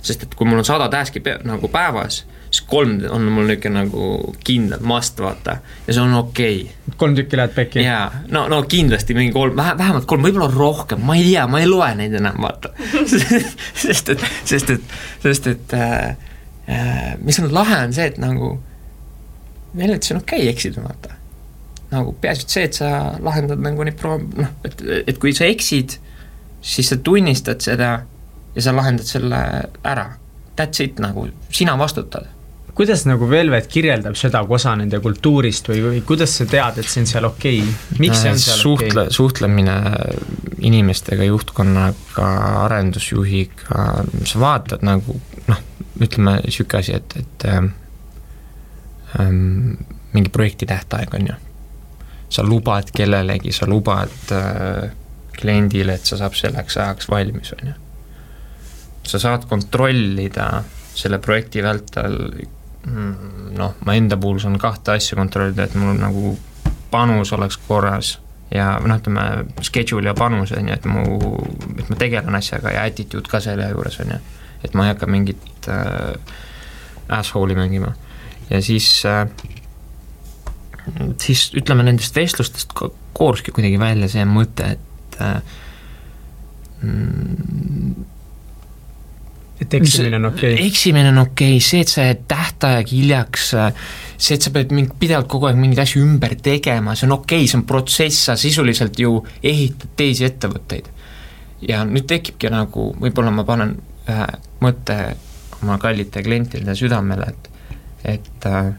sest 0.05 0.23
et 0.23 0.35
kui 0.35 0.45
mul 0.45 0.61
on 0.61 0.65
sada 0.65 0.85
task'i 0.89 1.21
nagu 1.43 1.67
päevas, 1.67 2.25
siis 2.51 2.61
kolm 2.69 2.99
on 3.09 3.23
mul 3.31 3.47
niisugune 3.49 3.79
nagu 3.79 4.35
kindel 4.45 4.83
must, 4.85 5.19
vaata, 5.19 5.57
ja 5.87 5.93
see 5.93 6.03
on 6.03 6.13
okei 6.13 6.59
okay.. 6.61 6.97
kolm 6.97 7.15
tükki 7.17 7.39
lähed 7.39 7.55
pekki? 7.55 7.81
jaa, 7.83 8.11
no, 8.27 8.45
no 8.51 8.61
kindlasti 8.69 9.17
mingi 9.17 9.33
kolm, 9.33 9.55
vähe, 9.57 9.73
vähemalt 9.77 10.05
kolm, 10.05 10.27
võib-olla 10.27 10.51
rohkem, 10.53 11.01
ma 11.01 11.17
ei 11.17 11.25
tea, 11.31 11.47
ma 11.49 11.63
ei 11.63 11.69
loe 11.69 11.89
neid 11.97 12.13
enam, 12.21 12.37
vaata. 12.45 12.71
sest 13.83 14.13
et, 14.13 14.29
sest 14.45 14.71
et, 14.77 14.95
sest 15.23 15.51
et 15.51 15.75
äh, 15.79 16.15
äh, 16.69 17.11
mis 17.23 17.39
on 17.41 17.51
lahe, 17.53 17.81
on 17.87 17.95
see, 17.95 18.07
et 18.13 18.21
nagu 18.21 18.55
meil, 19.73 19.97
et 19.97 20.03
see 20.03 20.15
on 20.15 20.23
okei 20.23 20.45
okay 20.45 20.53
eksida, 20.53 20.85
vaata. 20.85 21.14
Nagu 21.95 22.15
peaasi, 22.21 22.45
et 22.45 22.57
see, 22.57 22.67
et 22.69 22.79
sa 22.81 22.91
lahendad 23.23 23.63
nagu 23.63 23.87
neid 23.87 23.97
pro-, 23.99 24.19
noh, 24.19 24.51
et, 24.67 24.85
et 25.05 25.21
kui 25.21 25.33
sa 25.35 25.47
eksid, 25.49 25.97
siis 26.65 26.91
sa 26.91 26.99
tunnistad 27.01 27.63
seda 27.65 27.95
ja 28.55 28.63
sa 28.63 28.75
lahendad 28.75 29.07
selle 29.07 29.41
ära. 29.83 30.09
That's 30.55 30.79
it 30.83 31.01
nagu, 31.03 31.27
sina 31.51 31.75
vastutad 31.79 32.29
kuidas 32.75 33.05
nagu 33.07 33.29
Velvet 33.29 33.67
kirjeldab 33.71 34.17
seda 34.19 34.41
kui 34.45 34.57
osa 34.57 34.73
nende 34.75 34.99
kultuurist 35.03 35.69
või, 35.71 35.79
või 35.85 36.01
kuidas 36.07 36.33
sa 36.39 36.47
tead, 36.49 36.81
et 36.81 36.89
see 36.91 37.05
on 37.05 37.07
seal 37.07 37.27
okei 37.29 37.61
okay?, 37.63 37.99
miks 38.03 38.19
see 38.23 38.33
on 38.33 38.41
seal 38.41 38.59
Suhtle, 38.59 38.89
okei 38.89 39.05
okay?? 39.05 39.15
suhtlemine 39.15 39.75
inimestega, 40.67 41.23
juhtkonnaga, 41.29 42.27
arendusjuhiga, 42.65 43.85
sa 44.27 44.43
vaatad 44.43 44.83
nagu 44.87 45.15
noh, 45.47 45.63
ütleme 46.03 46.37
niisugune 46.43 46.83
asi, 46.83 46.97
et, 46.99 47.15
et 47.21 47.47
ähm, 47.51 47.71
ähm, 49.19 49.77
mingi 50.15 50.33
projekti 50.35 50.67
tähtaeg 50.67 51.15
on 51.15 51.31
ju, 51.31 51.39
sa 52.35 52.43
lubad 52.43 52.91
kellelegi, 52.95 53.53
sa 53.55 53.67
lubad 53.69 54.33
äh, 54.35 54.89
kliendile, 55.35 55.95
et 55.95 56.07
sa 56.07 56.19
saab 56.19 56.35
selleks 56.35 56.77
ajaks 56.81 57.09
valmis, 57.11 57.53
on 57.55 57.71
ju. 57.71 57.75
sa 59.05 59.21
saad 59.21 59.47
kontrollida 59.49 60.49
selle 60.95 61.19
projekti 61.23 61.63
vältel 61.63 62.19
Mm, 62.85 63.55
noh, 63.57 63.73
ma 63.81 63.95
enda 63.97 64.17
puhul 64.21 64.37
saan 64.41 64.59
kahte 64.61 64.93
asja 64.93 65.17
kontrollida, 65.17 65.65
et 65.65 65.73
mul 65.79 65.95
nagu 65.97 66.35
panus 66.91 67.31
oleks 67.33 67.57
korras 67.65 68.11
ja 68.53 68.75
noh, 68.77 68.99
ütleme 69.01 69.23
schedule 69.65 70.11
ja 70.11 70.13
panus 70.17 70.53
on 70.53 70.69
ju, 70.69 70.75
et 70.75 70.85
mu, 70.85 71.05
et 71.79 71.89
ma 71.89 71.97
tegelen 71.97 72.37
asjaga 72.37 72.75
ja 72.75 72.83
attitude 72.85 73.31
ka 73.31 73.41
selle 73.41 73.71
juures 73.71 73.97
on 74.03 74.13
ju. 74.13 74.19
et 74.63 74.77
ma 74.77 74.85
ei 74.85 74.93
hakka 74.93 75.09
mingit 75.09 75.69
äh, 75.69 76.13
asshole'i 77.09 77.57
mängima 77.57 77.95
ja 78.51 78.61
siis 78.61 78.87
äh, 79.09 79.25
siis 81.21 81.47
ütleme 81.57 81.85
nendest 81.85 82.15
vestlustest 82.15 82.75
kooruski 83.15 83.53
kuidagi 83.55 83.79
välja 83.81 84.09
see 84.11 84.25
mõte, 84.29 84.75
et 84.75 85.17
mm, 86.81 88.05
et 89.61 89.73
eksimine 89.73 90.19
on 90.19 90.29
okei 90.29 90.53
okay.? 90.53 90.67
eksimine 90.67 91.09
on 91.09 91.21
okei 91.23 91.57
okay., 91.57 91.63
see, 91.63 91.81
et 91.85 91.91
sa 91.91 92.07
jääd 92.07 92.25
tähtaeg 92.29 92.91
hiljaks, 92.91 93.47
see, 94.17 94.35
et 94.37 94.45
sa 94.45 94.51
pead 94.55 94.73
mingi, 94.75 94.93
pidevalt 94.99 95.29
kogu 95.31 95.49
aeg 95.49 95.59
mingeid 95.59 95.85
asju 95.85 96.03
ümber 96.03 96.35
tegema, 96.43 96.95
see 96.95 97.07
on 97.09 97.17
okei 97.17 97.43
okay,, 97.43 97.51
see 97.51 97.61
on 97.61 97.65
protsess, 97.69 98.27
sa 98.29 98.37
sisuliselt 98.39 98.99
ju 98.99 99.17
ehitad 99.43 99.95
teisi 99.97 100.27
ettevõtteid. 100.27 100.91
ja 101.65 101.83
nüüd 101.87 102.07
tekibki 102.09 102.51
nagu, 102.51 102.91
võib-olla 102.99 103.31
ma 103.33 103.45
panen 103.47 103.77
ühe 104.11 104.25
mõtte 104.61 104.97
oma 105.63 105.79
kallite 105.81 106.21
klientide 106.23 106.75
südamele, 106.77 107.31
et 107.31 107.51
et 108.05 108.45
äh, 108.45 108.75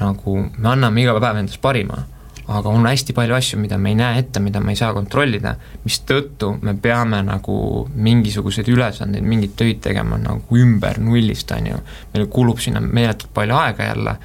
nagu 0.00 0.38
me 0.56 0.68
anname 0.68 1.04
iga 1.04 1.14
päev 1.20 1.42
endast 1.42 1.60
parima 1.60 2.04
aga 2.50 2.72
on 2.72 2.86
hästi 2.86 3.14
palju 3.14 3.34
asju, 3.36 3.58
mida 3.62 3.78
me 3.78 3.92
ei 3.92 3.98
näe 3.98 4.18
ette, 4.24 4.40
mida 4.42 4.60
me 4.62 4.74
ei 4.74 4.78
saa 4.78 4.90
kontrollida, 4.94 5.54
mistõttu 5.84 6.50
me 6.66 6.74
peame 6.82 7.20
nagu 7.26 7.56
mingisuguseid 7.94 8.68
ülesandeid, 8.72 9.26
mingeid 9.26 9.54
töid 9.58 9.80
tegema 9.84 10.18
nagu 10.18 10.58
ümber 10.58 10.98
nullist, 11.02 11.52
on 11.54 11.70
ju. 11.70 11.80
meil 12.14 12.26
kulub 12.32 12.62
sinna 12.62 12.82
meeletult 12.82 13.32
palju 13.36 13.58
aega 13.60 13.90
jälle, 13.92 14.16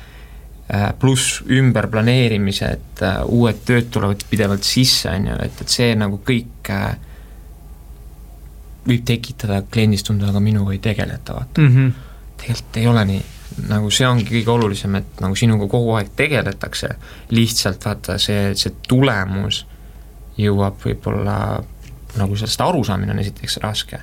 äh, 0.73 0.88
pluss 0.99 1.43
ümberplaneerimised, 1.59 3.03
äh, 3.05 3.21
uued 3.28 3.61
tööd 3.67 3.91
tulevad 3.93 4.26
pidevalt 4.30 4.65
sisse, 4.65 5.11
on 5.11 5.30
ju, 5.30 5.38
et, 5.45 5.61
et 5.61 5.78
see 5.78 5.93
nagu 5.99 6.19
kõik 6.26 6.73
äh, 6.73 6.89
võib 8.89 9.05
tekitada 9.05 9.61
kliendis 9.69 10.05
tunde, 10.05 10.26
aga 10.30 10.41
minuga 10.41 10.73
ei 10.73 10.82
tegeleta, 10.82 11.38
vaata 11.38 11.61
mm. 11.61 11.71
-hmm. 11.78 12.11
tegelikult 12.41 12.82
ei 12.82 12.88
ole 12.88 13.05
nii 13.13 13.23
nagu 13.69 13.91
see 13.93 14.07
ongi 14.07 14.25
kõige 14.29 14.51
olulisem, 14.51 14.95
et 14.99 15.21
nagu 15.23 15.37
sinuga 15.37 15.67
kogu 15.71 15.93
aeg 15.99 16.11
tegeletakse, 16.17 16.89
lihtsalt 17.31 17.85
vaata, 17.85 18.17
see, 18.21 18.51
see 18.57 18.73
tulemus 18.87 19.63
jõuab 20.39 20.81
võib-olla, 20.83 21.37
nagu 22.19 22.37
sellest 22.39 22.61
arusaamine 22.63 23.15
on 23.15 23.21
esiteks 23.23 23.59
raske 23.63 23.99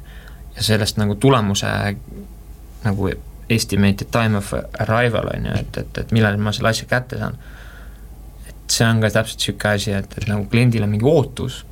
ja 0.56 0.64
sellest 0.64 0.98
nagu 1.00 1.16
tulemuse 1.20 1.68
nagu 2.84 3.10
estimated 3.52 4.10
time 4.12 4.38
of 4.38 4.52
arrival 4.80 5.28
on 5.34 5.46
ju, 5.48 5.58
et, 5.60 5.76
et, 5.80 5.98
et 5.98 6.14
millal 6.14 6.38
ma 6.40 6.52
selle 6.52 6.72
asja 6.72 6.88
kätte 6.88 7.18
saan. 7.20 7.36
et 8.48 8.72
see 8.72 8.86
on 8.88 9.00
ka 9.00 9.10
täpselt 9.12 9.40
niisugune 9.40 9.74
asi, 9.76 9.92
et, 9.96 10.18
et 10.18 10.28
nagu 10.28 10.46
kliendil 10.52 10.84
on 10.84 10.92
mingi 10.92 11.08
ootus 11.08 11.62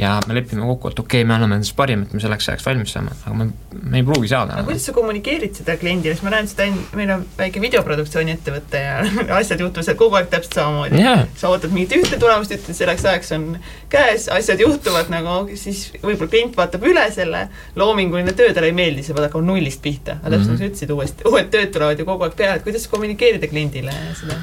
ja 0.00 0.14
me 0.26 0.34
lepime 0.36 0.64
kokku, 0.64 0.90
et 0.90 1.00
okei 1.02 1.20
okay,, 1.20 1.28
me 1.28 1.34
anname 1.36 1.58
endast 1.58 1.74
parima, 1.76 2.06
et 2.06 2.14
me 2.16 2.22
selleks 2.22 2.48
ajaks 2.48 2.66
valmis 2.66 2.94
saame, 2.94 3.12
aga 3.26 3.36
me, 3.36 3.46
me 3.82 4.00
ei 4.00 4.06
pruugi 4.06 4.30
saada. 4.30 4.56
aga 4.56 4.68
kuidas 4.68 4.86
sa 4.88 4.94
kommunikeerid 4.96 5.58
seda 5.60 5.76
kliendile, 5.80 6.14
sest 6.16 6.24
ma 6.26 6.32
näen 6.34 6.48
seda, 6.50 6.68
meil 6.96 7.12
on 7.16 7.24
väike 7.38 7.62
videoproduktsiooni 7.62 8.34
ettevõte 8.36 8.80
ja 8.80 9.00
asjad 9.40 9.60
juhtuvad 9.64 9.88
seal 9.88 9.98
kogu 10.00 10.16
aeg 10.20 10.30
täpselt 10.32 10.56
samamoodi 10.60 11.02
yeah.. 11.02 11.26
sa 11.40 11.52
ootad 11.52 11.74
mingit 11.74 11.96
ühte 11.98 12.20
tulemust, 12.22 12.54
ütled 12.56 12.78
selleks 12.78 13.04
ajaks 13.12 13.34
on 13.36 13.46
käes, 13.92 14.30
asjad 14.32 14.64
juhtuvad 14.64 15.12
nagu, 15.12 15.42
siis 15.60 15.86
võib-olla 15.98 16.32
klient 16.32 16.56
vaatab 16.56 16.88
üle 16.88 17.04
selle, 17.14 17.44
loominguline 17.80 18.36
töö 18.38 18.54
talle 18.56 18.72
ei 18.72 18.76
meeldi, 18.76 19.04
sa 19.04 19.16
pead 19.16 19.28
hakkama 19.28 19.50
nullist 19.52 19.84
pihta, 19.84 20.16
aga 20.20 20.36
täpselt 20.36 20.54
mm 20.54 20.56
-hmm. 20.56 20.64
nagu 20.64 20.64
sa 20.64 20.72
ütlesid, 20.72 20.96
uuesti, 20.96 21.28
uued 21.28 21.52
tööd 21.52 21.76
tulevad 21.76 22.00
ju 22.00 22.08
kogu 22.08 22.28
aeg 22.28 22.40
peale, 22.40 22.60
et 22.60 22.66
kuidas 22.66 22.88
kommunikeerida 22.88 23.52
kliendile 23.52 23.94
seda? 24.16 24.40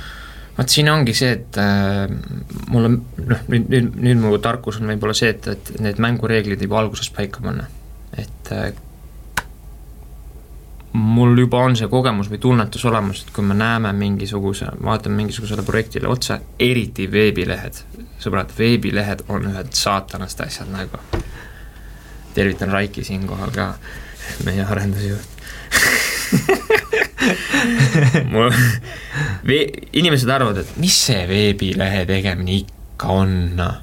Vot 0.58 0.74
siin 0.74 0.90
ongi 0.90 1.14
see, 1.18 1.36
et 1.38 1.60
äh, 1.62 2.08
mul 2.72 2.90
on 2.90 2.98
noh, 3.22 3.46
nüüd, 3.52 3.70
nüüd, 3.70 3.94
nüüd 4.08 4.22
mu 4.24 4.34
tarkus 4.42 4.80
on 4.82 4.90
võib-olla 4.90 5.16
see, 5.18 5.30
et, 5.36 5.48
et 5.54 5.72
need 5.84 6.02
mängureeglid 6.02 6.64
juba 6.66 6.82
alguses 6.82 7.12
paika 7.14 7.44
panna, 7.46 7.68
et 8.18 8.52
äh, 8.56 8.72
mul 10.98 11.38
juba 11.38 11.62
on 11.68 11.78
see 11.78 11.90
kogemus 11.92 12.32
või 12.32 12.42
tunnetus 12.42 12.86
olemas, 12.90 13.22
et 13.22 13.32
kui 13.36 13.46
me 13.46 13.58
näeme 13.58 13.92
mingisuguse, 13.94 14.72
vaatame 14.84 15.22
mingisugusele 15.22 15.66
projektile 15.68 16.10
otsa, 16.10 16.40
eriti 16.60 17.06
veebilehed, 17.12 17.84
sõbrad, 18.24 18.54
veebilehed 18.58 19.28
on 19.34 19.52
ühed 19.52 19.74
saatanast 19.78 20.42
asjad 20.48 20.74
nagu. 20.74 21.02
tervitan 22.34 22.70
Raiki 22.70 23.04
siinkohal 23.04 23.50
ka, 23.54 23.72
meie 24.46 24.66
arendusjuht 24.66 25.38
mul, 28.34 28.52
inimesed 29.98 30.30
arvavad, 30.30 30.62
et 30.62 30.76
mis 30.82 30.98
see 31.08 31.24
veebilehe 31.30 32.06
tegemine 32.10 32.60
ikka 32.62 33.14
on, 33.14 33.38
noh. 33.58 33.80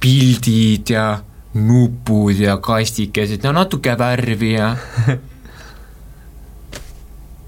pildid 0.00 0.90
ja 0.92 1.06
nupud 1.54 2.36
ja 2.40 2.58
kastikesed 2.60 3.44
ja 3.44 3.52
natuke 3.54 3.94
värvi 3.98 4.52
ja 4.56 4.74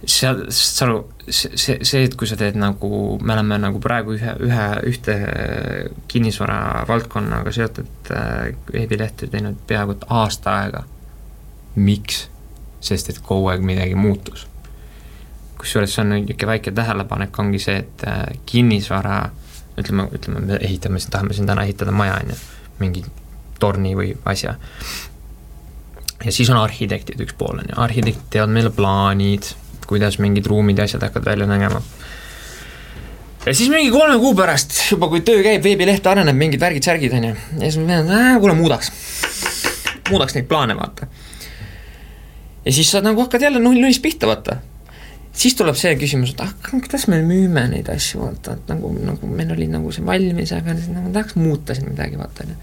seal, 0.07 0.47
saad 0.55 0.87
aru, 0.87 0.99
see, 1.27 1.57
see, 1.59 1.79
see, 1.83 2.05
et 2.07 2.15
kui 2.19 2.29
sa 2.31 2.39
teed 2.39 2.57
nagu, 2.61 2.91
me 3.21 3.35
oleme 3.35 3.59
nagu 3.61 3.81
praegu 3.83 4.15
ühe, 4.17 4.35
ühe, 4.47 4.67
ühte 4.91 5.17
kinnisvara 6.11 6.87
valdkonnaga 6.89 7.53
seotud 7.55 8.13
äh, 8.15 8.55
veebilehte 8.73 9.29
teinud 9.33 9.59
peaaegu 9.69 9.99
et 9.99 10.09
aasta 10.23 10.57
aega. 10.63 10.87
miks? 11.77 12.27
sest 12.87 13.09
et 13.11 13.19
kogu 13.25 13.49
aeg 13.51 13.65
midagi 13.67 13.97
muutus 13.99 14.45
kusjuures 15.67 15.95
see 15.95 16.05
on 16.05 16.15
niisugune 16.15 16.53
väike 16.53 16.73
tähelepanek, 16.75 17.39
ongi 17.43 17.61
see, 17.63 17.81
et 17.83 18.07
äh, 18.07 18.23
kinnisvara, 18.47 19.19
ütleme, 19.81 20.07
ütleme, 20.15 20.45
me 20.47 20.59
ehitame, 20.63 21.03
tahame 21.11 21.35
siin 21.37 21.49
täna 21.51 21.67
ehitada 21.67 21.95
maja, 21.95 22.21
on 22.23 22.33
ju, 22.33 22.39
mingi 22.81 23.05
torni 23.61 23.95
või 23.99 24.15
asja. 24.29 24.55
ja 26.25 26.33
siis 26.33 26.51
on 26.53 26.61
arhitektid 26.61 27.21
üks 27.25 27.37
pool, 27.39 27.59
on 27.63 27.73
ju, 27.73 27.79
arhitektid 27.83 28.31
teevad 28.37 28.55
meile 28.55 28.71
plaanid, 28.75 29.51
kuidas 29.87 30.21
mingid 30.23 30.47
ruumid 30.51 30.79
ja 30.79 30.87
asjad 30.87 31.03
hakkavad 31.09 31.33
välja 31.33 31.49
nägema. 31.51 31.83
ja 33.47 33.55
siis 33.55 33.73
mingi 33.73 33.91
kolme 33.91 34.19
kuu 34.23 34.35
pärast 34.39 34.79
juba, 34.93 35.11
kui 35.11 35.25
töö 35.27 35.43
käib, 35.43 35.65
veebileht 35.67 36.07
areneb, 36.07 36.39
mingid 36.39 36.63
värgid-särgid, 36.63 37.19
on 37.19 37.31
ju, 37.33 37.35
ja 37.59 37.67
siis 37.67 37.83
ma 37.83 37.99
pean, 38.07 38.41
kuule 38.45 38.55
muudaks, 38.55 38.93
muudaks 40.13 40.39
neid 40.39 40.49
plaane, 40.49 40.79
vaata. 40.79 41.11
ja 42.65 42.79
siis 42.79 42.95
sa 42.95 43.03
nagu 43.03 43.27
hakkad 43.27 43.49
jälle 43.49 43.63
null 43.63 43.83
nullist 43.83 44.05
pihta, 44.05 44.31
vaata 44.31 44.61
siis 45.37 45.55
tuleb 45.57 45.77
see 45.79 45.95
küsimus, 46.01 46.33
et 46.33 46.43
ah, 46.45 46.53
kuidas 46.71 47.07
me 47.13 47.21
müüme 47.25 47.67
neid 47.71 47.89
asju, 47.93 48.23
vaata, 48.25 48.57
et 48.57 48.73
nagu, 48.73 48.91
nagu 49.05 49.31
meil 49.31 49.53
oli 49.57 49.69
nagu 49.71 49.93
see 49.95 50.05
valmis, 50.07 50.53
aga 50.57 50.77
nagu 50.79 51.13
tahaks 51.13 51.37
muuta 51.41 51.77
siin 51.77 51.91
midagi, 51.91 52.19
vaata, 52.21 52.47
on 52.47 52.55
ju. 52.55 52.59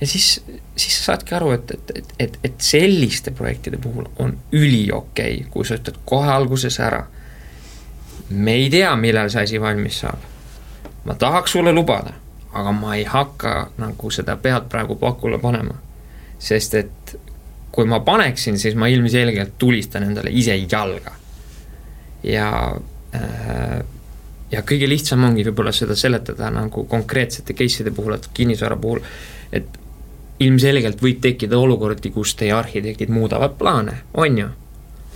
ja 0.00 0.08
siis, 0.10 0.28
siis 0.76 0.98
sa 0.98 1.12
saadki 1.12 1.36
aru, 1.38 1.54
et, 1.56 1.70
et, 1.76 1.94
et, 2.00 2.12
et, 2.26 2.38
et 2.50 2.66
selliste 2.68 3.32
projektide 3.36 3.80
puhul 3.80 4.10
on 4.18 4.36
üliokei 4.52 5.40
okay,, 5.40 5.48
kui 5.50 5.64
sa 5.64 5.78
ütled 5.80 6.02
kohe 6.04 6.28
alguses 6.32 6.78
ära. 6.80 7.04
me 8.30 8.58
ei 8.60 8.68
tea, 8.70 8.92
millal 8.96 9.32
see 9.32 9.48
asi 9.48 9.60
valmis 9.60 10.04
saab. 10.04 10.28
ma 11.04 11.14
tahaks 11.14 11.56
sulle 11.56 11.72
lubada, 11.72 12.12
aga 12.52 12.72
ma 12.72 12.96
ei 12.96 13.08
hakka 13.08 13.70
nagu 13.78 14.10
seda 14.10 14.36
pead 14.36 14.68
praegu 14.68 15.00
pakule 15.00 15.38
panema. 15.38 15.80
sest 16.38 16.74
et 16.74 17.18
kui 17.72 17.88
ma 17.90 18.00
paneksin, 18.00 18.58
siis 18.58 18.74
ma 18.78 18.86
ilmselgelt 18.86 19.56
tulistan 19.58 20.04
endale 20.04 20.30
ise 20.30 20.54
jalga 20.70 21.23
ja 22.24 22.48
äh, 23.14 23.84
ja 24.54 24.62
kõige 24.66 24.88
lihtsam 24.88 25.24
ongi 25.26 25.44
võib-olla 25.48 25.72
seda 25.74 25.96
seletada 25.98 26.50
nagu 26.52 26.84
konkreetsete 26.90 27.56
case'ide 27.56 27.94
puhul, 27.94 28.18
et 28.18 28.28
kinnisvara 28.34 28.76
puhul, 28.80 29.00
et 29.52 29.80
ilmselgelt 30.44 31.00
võib 31.02 31.22
tekkida 31.22 31.58
olukordi, 31.58 32.10
kus 32.14 32.34
teie 32.38 32.52
arhitektid 32.54 33.12
muudavad 33.14 33.56
plaane, 33.58 34.02
on 34.20 34.38
ju? 34.38 34.50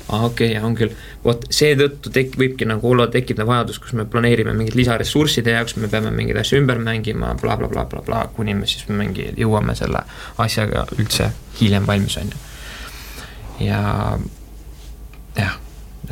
Aa 0.08 0.24
okei 0.24 0.54
okay,, 0.54 0.64
on 0.64 0.72
küll, 0.72 0.94
vot 1.24 1.42
seetõttu 1.52 2.08
tek-, 2.14 2.38
võibki 2.40 2.64
nagu 2.64 2.86
olla, 2.88 3.10
tekkida 3.12 3.44
vajadus, 3.44 3.76
kus 3.82 3.92
me 3.98 4.06
planeerime 4.08 4.54
mingit 4.56 4.78
lisaressursside 4.78 5.52
jaoks, 5.52 5.76
me 5.76 5.90
peame 5.92 6.14
mingeid 6.14 6.40
asju 6.40 6.62
ümber 6.62 6.80
mängima 6.80 7.34
bla, 7.36 7.58
bla, 7.60 7.68
blablabla, 7.68 8.06
bla, 8.06 8.24
kuni 8.36 8.56
me 8.56 8.70
siis 8.70 8.88
mingi 8.88 9.28
jõuame 9.36 9.76
selle 9.76 10.00
asjaga 10.40 10.86
üldse 10.96 11.28
hiljem 11.60 11.86
valmis, 11.90 12.16
on 12.22 12.32
ju. 12.32 12.44
ja 13.68 13.82
jah 15.36 15.58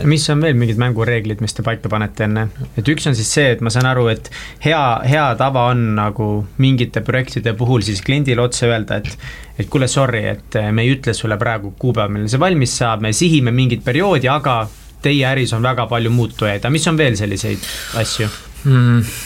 mis 0.05 0.29
on 0.31 0.43
veel 0.45 0.57
mingid 0.59 0.79
mängureeglid, 0.81 1.41
mis 1.41 1.55
te 1.57 1.65
paika 1.67 1.91
panete 1.93 2.27
enne? 2.27 2.47
et 2.77 2.89
üks 2.93 3.09
on 3.09 3.17
siis 3.17 3.31
see, 3.39 3.51
et 3.55 3.63
ma 3.65 3.73
saan 3.73 3.89
aru, 3.89 4.09
et 4.13 4.31
hea, 4.65 4.81
hea 5.09 5.27
tava 5.41 5.69
on 5.73 5.83
nagu 5.97 6.31
mingite 6.63 7.03
projektide 7.07 7.55
puhul 7.57 7.85
siis 7.87 8.03
kliendile 8.05 8.45
otse 8.45 8.69
öelda, 8.69 9.01
et 9.01 9.17
et 9.57 9.71
kuule, 9.73 9.89
sorry, 9.89 10.27
et 10.29 10.59
me 10.73 10.85
ei 10.85 10.93
ütle 10.93 11.15
sulle 11.17 11.39
praegu 11.41 11.73
kuupäeva, 11.81 12.11
millal 12.13 12.29
see 12.29 12.41
valmis 12.41 12.75
saab, 12.77 13.01
me 13.07 13.15
sihime 13.17 13.55
mingit 13.57 13.85
perioodi, 13.87 14.29
aga 14.29 14.59
teie 15.03 15.25
äris 15.29 15.55
on 15.57 15.65
väga 15.65 15.87
palju 15.89 16.13
muutujaid, 16.13 16.61
aga 16.61 16.75
mis 16.75 16.89
on 16.91 17.01
veel 17.01 17.17
selliseid 17.17 17.65
asju 18.03 18.29
hmm.? 18.67 19.17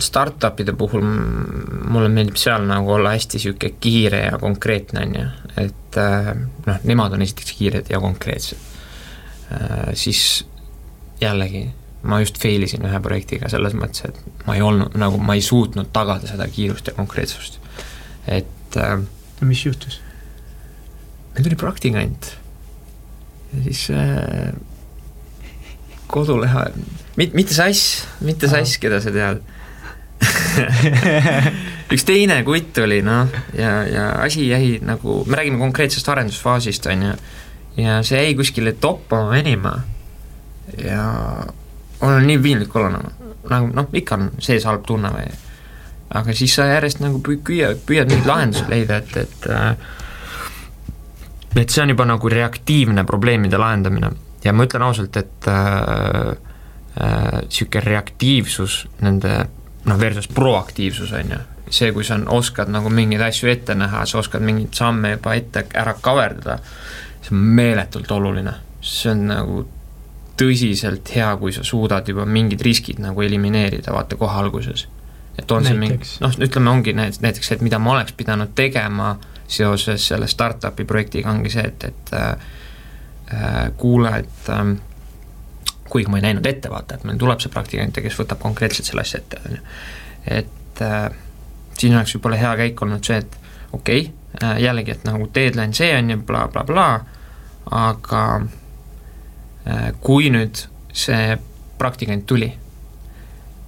Startupide 0.00 0.72
puhul 0.80 1.02
mulle 1.04 2.08
meeldib 2.08 2.38
seal 2.40 2.64
nagu 2.64 2.94
olla 2.94 3.12
hästi 3.12 3.36
niisugune 3.36 3.74
kiire 3.84 4.22
ja 4.30 4.38
konkreetne, 4.40 5.02
on 5.04 5.18
ju, 5.18 5.24
et 5.60 5.98
äh, 6.00 6.30
noh, 6.64 6.86
nemad 6.88 7.18
on 7.18 7.26
esiteks 7.26 7.58
kiired 7.58 7.92
ja 7.92 8.00
konkreetsed 8.00 8.73
siis 9.98 10.44
jällegi 11.20 11.68
ma 12.04 12.20
just 12.20 12.38
fail 12.40 12.64
isin 12.66 12.84
ühe 12.84 13.00
projektiga 13.04 13.48
selles 13.52 13.74
mõttes, 13.78 14.04
et 14.08 14.44
ma 14.44 14.56
ei 14.58 14.64
olnud, 14.64 14.96
nagu 15.00 15.20
ma 15.24 15.36
ei 15.38 15.44
suutnud 15.44 15.88
tagada 15.94 16.28
seda 16.28 16.46
kiirust 16.52 16.90
ja 16.90 16.96
konkreetsust. 16.96 17.60
et 18.26 18.76
äh, 18.80 18.98
mis 19.40 19.64
juhtus? 19.64 20.00
meil 21.34 21.48
tuli 21.48 21.58
praktikant 21.58 22.34
ja 23.52 23.62
siis 23.64 23.88
äh, 23.90 24.52
kodulehe, 26.06 26.68
mit-, 27.16 27.34
mitte 27.34 27.56
sass, 27.56 28.04
mitte 28.20 28.50
sass, 28.52 28.76
keda 28.78 29.00
sa 29.02 29.12
tead 29.14 29.42
üks 31.94 32.04
teine 32.06 32.36
kutt 32.46 32.78
oli 32.84 33.00
noh, 33.04 33.32
ja, 33.56 33.72
ja 33.88 34.04
asi 34.24 34.48
jäi 34.50 34.78
nagu, 34.84 35.22
me 35.26 35.40
räägime 35.40 35.58
konkreetsest 35.62 36.08
arendusfaasist, 36.12 36.86
on 36.92 37.08
ju 37.08 37.16
ja 37.76 38.02
see 38.02 38.22
jäi 38.22 38.34
kuskile 38.38 38.72
toppama 38.72 39.30
venima. 39.30 39.74
Ja 40.78 41.04
on 42.00 42.26
nii 42.26 42.38
piinlik 42.38 42.76
olla 42.76 42.88
nagu, 42.94 43.10
nagu 43.50 43.66
noh, 43.74 43.88
ikka 43.92 44.14
on 44.18 44.30
sees 44.38 44.64
halb 44.68 44.86
tunne 44.86 45.10
või. 45.14 45.26
Aga 46.14 46.34
siis 46.36 46.54
sa 46.54 46.66
järjest 46.68 47.00
nagu 47.02 47.18
püüad, 47.24 47.80
püüad 47.86 48.10
mingeid 48.10 48.28
lahendusi 48.28 48.64
leida, 48.70 48.96
et, 49.02 49.16
et 49.16 49.46
äh, 49.50 49.76
et 51.56 51.70
see 51.70 51.82
on 51.82 51.88
juba 51.94 52.04
nagu 52.08 52.28
reaktiivne 52.30 53.04
probleemide 53.06 53.58
lahendamine. 53.58 54.10
Ja 54.44 54.52
ma 54.52 54.64
ütlen 54.66 54.82
ausalt, 54.84 55.16
et 55.16 55.46
niisugune 55.46 57.80
äh, 57.80 57.82
äh, 57.82 57.84
reaktiivsus 57.84 58.88
nende 59.00 59.46
noh, 59.84 60.00
versus 60.00 60.28
proaktiivsus, 60.28 61.12
on 61.16 61.30
ju, 61.32 61.38
see, 61.70 61.92
kui 61.96 62.04
sa 62.04 62.18
oskad 62.34 62.68
nagu 62.72 62.90
mingeid 62.92 63.22
asju 63.24 63.48
ette 63.52 63.74
näha, 63.78 64.06
sa 64.06 64.18
oskad 64.20 64.42
mingeid 64.44 64.74
samme 64.76 65.10
juba 65.16 65.34
ette 65.38 65.64
ära 65.74 65.94
kaverdada, 66.00 66.58
see 67.24 67.32
on 67.32 67.44
meeletult 67.56 68.10
oluline, 68.12 68.52
see 68.84 69.12
on 69.12 69.26
nagu 69.30 69.62
tõsiselt 70.38 71.08
hea, 71.14 71.28
kui 71.38 71.52
sa 71.54 71.62
suudad 71.64 72.08
juba 72.08 72.26
mingid 72.26 72.62
riskid 72.64 73.00
nagu 73.02 73.22
elimineerida, 73.22 73.92
vaata 73.94 74.18
kohe 74.18 74.34
alguses. 74.38 74.88
et 75.38 75.50
on 75.50 75.64
see 75.66 75.74
mingi, 75.74 76.06
noh, 76.22 76.34
ütleme, 76.46 76.70
ongi 76.70 76.92
näiteks, 76.94 77.52
et 77.52 77.62
mida 77.66 77.78
ma 77.82 77.96
oleks 77.96 78.12
pidanud 78.14 78.52
tegema 78.54 79.16
seoses 79.50 80.06
selle 80.06 80.28
startup'i 80.30 80.84
projektiga, 80.84 81.30
ongi 81.30 81.50
see, 81.50 81.64
et, 81.66 81.84
et 81.84 82.12
äh, 82.14 83.70
kuule, 83.76 84.12
et 84.22 84.50
äh, 84.50 84.76
kuigi 85.90 86.10
ma 86.10 86.20
ei 86.20 86.28
näinud 86.28 86.46
ette, 86.46 86.70
vaata, 86.70 86.98
et 86.98 87.04
meil 87.04 87.18
tuleb 87.18 87.42
see 87.42 87.52
praktikant 87.52 87.96
ja 87.96 88.04
kes 88.04 88.18
võtab 88.18 88.42
konkreetselt 88.42 88.88
selle 88.90 89.02
asja 89.02 89.20
ette, 89.22 89.40
on 89.48 89.56
ju. 89.58 89.64
et 90.38 90.84
äh, 90.86 91.08
siin 91.78 91.96
oleks 91.96 92.14
võib-olla 92.16 92.38
hea 92.40 92.54
käik 92.62 92.82
olnud 92.86 93.06
see, 93.06 93.18
et 93.22 93.36
okei 93.72 94.06
okay,, 94.06 94.38
äh, 94.42 94.56
jällegi, 94.64 94.94
et 94.94 95.04
nagu 95.08 95.28
deadline 95.34 95.74
see 95.76 95.90
on 95.98 96.14
ju 96.14 96.20
bla, 96.22 96.46
bla, 96.48 96.64
blablabla, 96.66 97.13
aga 97.70 98.24
äh, 99.66 99.92
kui 100.00 100.30
nüüd 100.32 100.66
see 100.94 101.38
praktikant 101.78 102.26
tuli, 102.26 102.50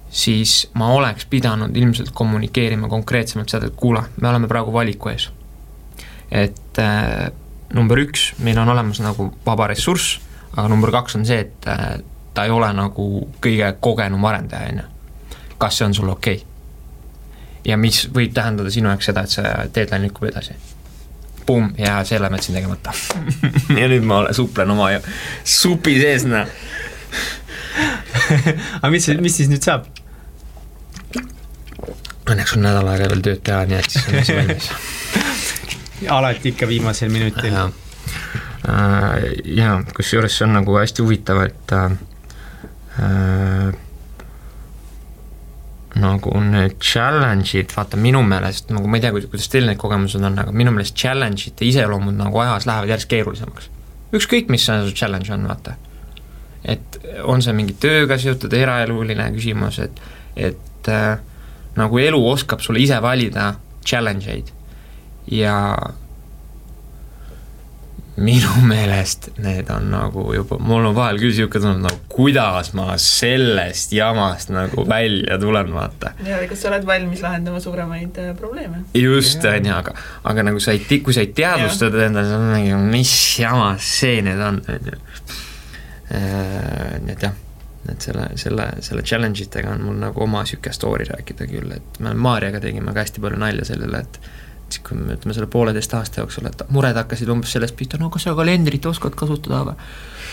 siis 0.09 0.69
ma 0.73 0.91
oleks 0.95 1.25
pidanud 1.29 1.75
ilmselt 1.75 2.13
kommunikeerima 2.15 2.87
konkreetsemalt 2.89 3.51
seda, 3.51 3.67
et 3.67 3.75
kuule, 3.75 4.03
me 4.21 4.29
oleme 4.29 4.47
praegu 4.47 4.73
valiku 4.73 5.11
ees. 5.11 5.29
et 6.31 6.79
äh, 6.79 7.31
number 7.73 7.99
üks, 7.99 8.33
meil 8.43 8.59
on 8.59 8.69
olemas 8.69 8.99
nagu 9.03 9.31
vaba 9.45 9.67
ressurss, 9.67 10.19
aga 10.55 10.67
number 10.67 10.91
kaks 10.91 11.15
on 11.15 11.25
see, 11.25 11.39
et 11.39 11.67
äh, 11.67 11.99
ta 12.33 12.45
ei 12.45 12.53
ole 12.53 12.69
nagu 12.73 13.27
kõige 13.41 13.73
kogenum 13.81 14.25
arendaja, 14.25 14.71
on 14.71 14.83
ju. 14.83 14.87
kas 15.57 15.77
see 15.77 15.85
on 15.87 15.93
sulle 15.93 16.11
okei 16.11 16.35
okay?? 16.35 16.53
ja 17.67 17.77
mis 17.77 18.05
võib 18.13 18.33
tähendada 18.33 18.71
sinu 18.71 18.89
jaoks 18.89 19.09
seda, 19.09 19.23
et 19.23 19.33
see 19.33 19.53
deadline 19.75 20.07
lükkub 20.07 20.29
edasi 20.29 20.55
pumm, 21.47 21.73
ja 21.79 21.99
selle 22.07 22.29
ma 22.29 22.39
jätsin 22.39 22.57
tegemata 22.59 22.93
ja 23.81 23.87
nüüd 23.91 24.05
ma 24.07 24.25
suplen 24.35 24.75
oma 24.75 24.91
supi 25.43 25.97
sees, 26.01 26.27
noh 26.27 26.47
aga 28.81 28.91
mis, 28.91 29.07
mis 29.21 29.39
siis 29.39 29.49
nüüd 29.51 29.63
saab? 29.63 29.87
Õnneks 32.27 32.57
on 32.57 32.65
nädal 32.65 32.89
aega 32.91 33.07
veel 33.13 33.23
tööd 33.23 33.43
teha, 33.47 33.63
nii 33.69 33.77
et 33.79 33.91
siis 33.93 34.09
on 34.09 34.19
asi 34.19 34.35
valmis 34.39 34.71
alati 36.09 36.49
ikka 36.53 36.67
viimasel 36.67 37.09
minutil. 37.09 37.53
jaa, 37.53 37.69
äh, 38.69 39.15
jaa, 39.57 39.81
kusjuures 39.95 40.37
see 40.37 40.45
on 40.45 40.53
nagu 40.59 40.77
hästi 40.77 41.05
huvitav, 41.05 41.41
et 41.47 41.73
äh, 41.73 41.91
äh 43.01 43.86
nagu 45.97 46.33
need 46.43 46.77
challenge'id, 46.83 47.71
vaata 47.75 47.99
minu 47.99 48.21
meelest, 48.25 48.71
nagu 48.73 48.89
ma 48.89 48.99
ei 48.99 49.05
tea, 49.05 49.13
kuidas 49.15 49.49
teil 49.51 49.67
need 49.69 49.79
kogemused 49.81 50.23
on, 50.23 50.37
aga 50.43 50.53
minu 50.55 50.73
meelest 50.75 50.97
challenge'ite 50.97 51.67
iseloomud 51.67 52.17
nagu 52.17 52.43
ajas 52.43 52.67
lähevad 52.69 52.93
järjest 52.93 53.11
keerulisemaks. 53.13 53.69
ükskõik, 54.17 54.51
mis 54.53 54.65
see 54.65 54.91
challenge 54.93 55.33
on, 55.33 55.47
vaata. 55.47 55.75
et 56.65 56.99
on 57.23 57.41
see 57.41 57.53
mingi 57.55 57.75
tööga 57.79 58.17
seotud 58.19 58.53
eraeluline 58.53 59.31
küsimus, 59.35 59.79
et, 59.83 60.01
et 60.35 60.91
äh, 60.91 61.17
nagu 61.77 61.99
elu 61.99 62.21
oskab 62.29 62.61
sulle 62.61 62.81
ise 62.83 63.01
valida 63.01 63.53
challenge 63.85 64.31
eid 64.31 64.51
ja 65.31 65.57
minu 68.17 68.61
meelest 68.71 69.29
need 69.37 69.69
on 69.69 69.91
nagu 69.91 70.25
juba, 70.33 70.57
mul 70.59 70.89
on 70.89 70.95
vahel 70.97 71.19
küll 71.21 71.31
niisugune 71.31 71.63
tunne, 71.63 71.81
nagu 71.85 71.99
kuidas 72.11 72.71
ma 72.77 72.95
sellest 73.01 73.93
jamast 73.93 74.51
nagu 74.53 74.85
välja 74.89 75.37
tulen, 75.41 75.69
vaata. 75.73 76.13
ja, 76.25 76.39
kas 76.49 76.63
sa 76.63 76.71
oled 76.71 76.87
valmis 76.87 77.21
lahendama 77.25 77.61
suuremaid 77.63 78.17
äh, 78.21 78.31
probleeme? 78.37 78.83
just, 78.97 79.45
on 79.45 79.69
ju, 79.69 79.73
aga, 79.75 79.93
aga 80.31 80.47
nagu 80.49 80.61
sa 80.63 80.73
ei, 80.73 81.01
kui 81.03 81.13
sa 81.13 81.25
ei 81.25 81.33
teadvusta 81.37 81.91
endale, 81.91 82.25
siis 82.25 82.37
on 82.39 82.47
mingi, 82.55 82.79
mis 82.97 83.17
jama 83.41 83.75
see 83.81 84.21
nüüd 84.25 84.41
on, 84.41 84.63
on 84.73 84.89
ju. 84.93 85.03
Äh, 86.17 86.97
nii 87.03 87.13
et 87.13 87.27
jah, 87.27 87.37
et 87.91 88.01
selle, 88.01 88.31
selle, 88.39 88.67
selle 88.81 89.05
challenge 89.05 89.45
itega 89.45 89.75
on 89.75 89.85
mul 89.85 90.01
nagu 90.01 90.25
oma 90.25 90.41
niisugune 90.45 90.73
story 90.75 91.07
rääkida 91.11 91.47
küll, 91.51 91.77
et 91.77 92.01
me 92.03 92.17
Maarjaga 92.17 92.63
tegime 92.63 92.95
ka 92.95 93.05
hästi 93.05 93.23
palju 93.23 93.45
nalja 93.45 93.67
sellele, 93.67 94.01
et 94.07 94.21
siis 94.21 94.45
kui 94.83 94.97
me 94.99 95.15
ütleme 95.15 95.35
selle 95.35 95.47
pooleteist 95.51 95.93
aasta 95.97 96.21
jooksul, 96.21 96.49
et 96.49 96.61
mured 96.73 96.97
hakkasid 96.97 97.29
umbes 97.31 97.53
sellest 97.55 97.75
pihta, 97.79 97.99
no 98.01 98.09
kas 98.13 98.27
sa 98.27 98.35
kalendrit 98.37 98.85
oskad 98.89 99.15
kasutada 99.17 99.63
või? 99.69 99.75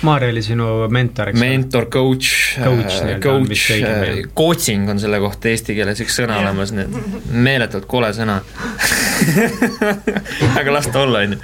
Maarja 0.05 0.33
oli 0.35 0.43
sinu 0.45 0.67
mentor, 0.93 1.31
eks 1.31 1.41
mentor, 1.41 1.87
coach, 1.93 2.31
coach, 2.59 2.97
äh, 3.05 3.21
coach, 3.23 3.63
äh, 3.79 4.19
coaching 4.37 4.91
on 4.91 5.01
selle 5.01 5.21
kohta 5.23 5.49
eesti 5.53 5.77
keeles 5.79 6.03
üks 6.05 6.19
sõna 6.19 6.41
olemas, 6.43 6.75
nii 6.75 6.85
et 6.85 7.29
meeletult 7.47 7.87
kole 7.89 8.11
sõna. 8.17 8.41
Aga 10.61 10.75
las 10.75 10.91
ta 10.91 11.05
olla, 11.07 11.23
on 11.25 11.37
ju. 11.37 11.41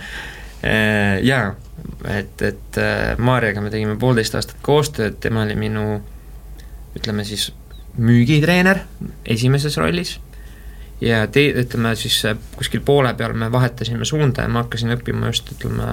Äh, 0.66 1.20
jaa, 1.24 1.54
et, 2.10 2.42
et 2.44 2.80
Maarjaga 3.22 3.62
me 3.64 3.72
tegime 3.72 3.94
poolteist 4.02 4.36
aastat 4.36 4.58
koostööd, 4.66 5.20
tema 5.22 5.46
oli 5.46 5.56
minu 5.56 5.86
ütleme 6.98 7.24
siis 7.24 7.52
müügitreener 8.00 8.82
esimeses 9.30 9.78
rollis 9.80 10.18
ja 11.00 11.26
te-, 11.32 11.52
ütleme 11.62 11.94
siis 11.98 12.24
äh, 12.28 12.36
kuskil 12.56 12.80
poole 12.84 13.14
peal 13.18 13.32
me 13.38 13.52
vahetasime 13.52 14.04
suunda 14.08 14.42
ja 14.44 14.48
ma 14.52 14.62
hakkasin 14.64 14.94
õppima 14.96 15.26
just 15.32 15.52
ütleme, 15.54 15.86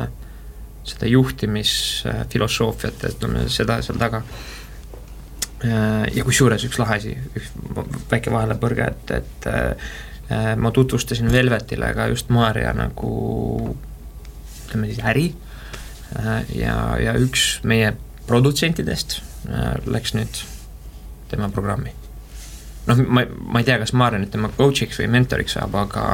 seda 0.88 1.06
juhtimisfilosoofiat, 1.12 3.04
ütleme 3.12 3.40
seda 3.52 3.82
seal 3.86 3.98
taga. 4.02 4.20
Äh, 5.66 6.04
ja 6.16 6.24
kusjuures 6.28 6.64
üks 6.68 6.78
lahe 6.82 6.94
asi, 7.02 7.14
üks 7.36 7.48
väike 8.12 8.30
vahelepõrge, 8.34 8.84
et, 8.94 9.06
et 9.22 9.42
äh, 9.52 9.74
ma 10.60 10.70
tutvustasin 10.76 11.32
Velvetile 11.32 11.94
ka 11.96 12.04
just 12.12 12.28
Maarja 12.36 12.74
nagu 12.76 13.12
ütleme 14.68 14.86
siis 14.90 15.00
äri 15.08 15.30
ja, 16.52 16.76
ja 17.00 17.14
üks 17.16 17.62
meie 17.68 17.94
produtsentidest 18.28 19.22
läks 19.88 20.12
nüüd 20.18 20.42
tema 21.32 21.48
programmi 21.54 21.94
noh, 22.88 23.04
ma, 23.08 23.24
ma 23.40 23.62
ei 23.62 23.68
tea, 23.68 23.80
kas 23.82 23.94
Maarja 23.94 24.20
nüüd 24.22 24.32
tema 24.34 24.50
coach'iks 24.58 25.02
või 25.02 25.10
mentoriks 25.18 25.58
saab, 25.58 25.76
aga 25.76 26.08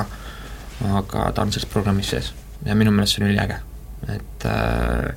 aga 0.84 1.30
ta 1.32 1.46
on 1.46 1.52
selles 1.54 1.70
programmis 1.70 2.10
sees 2.12 2.34
ja 2.66 2.76
minu 2.76 2.92
meelest 2.92 3.18
see 3.18 3.24
on 3.24 3.30
üliäge, 3.32 3.60
et 4.12 4.46
äh, 4.50 5.14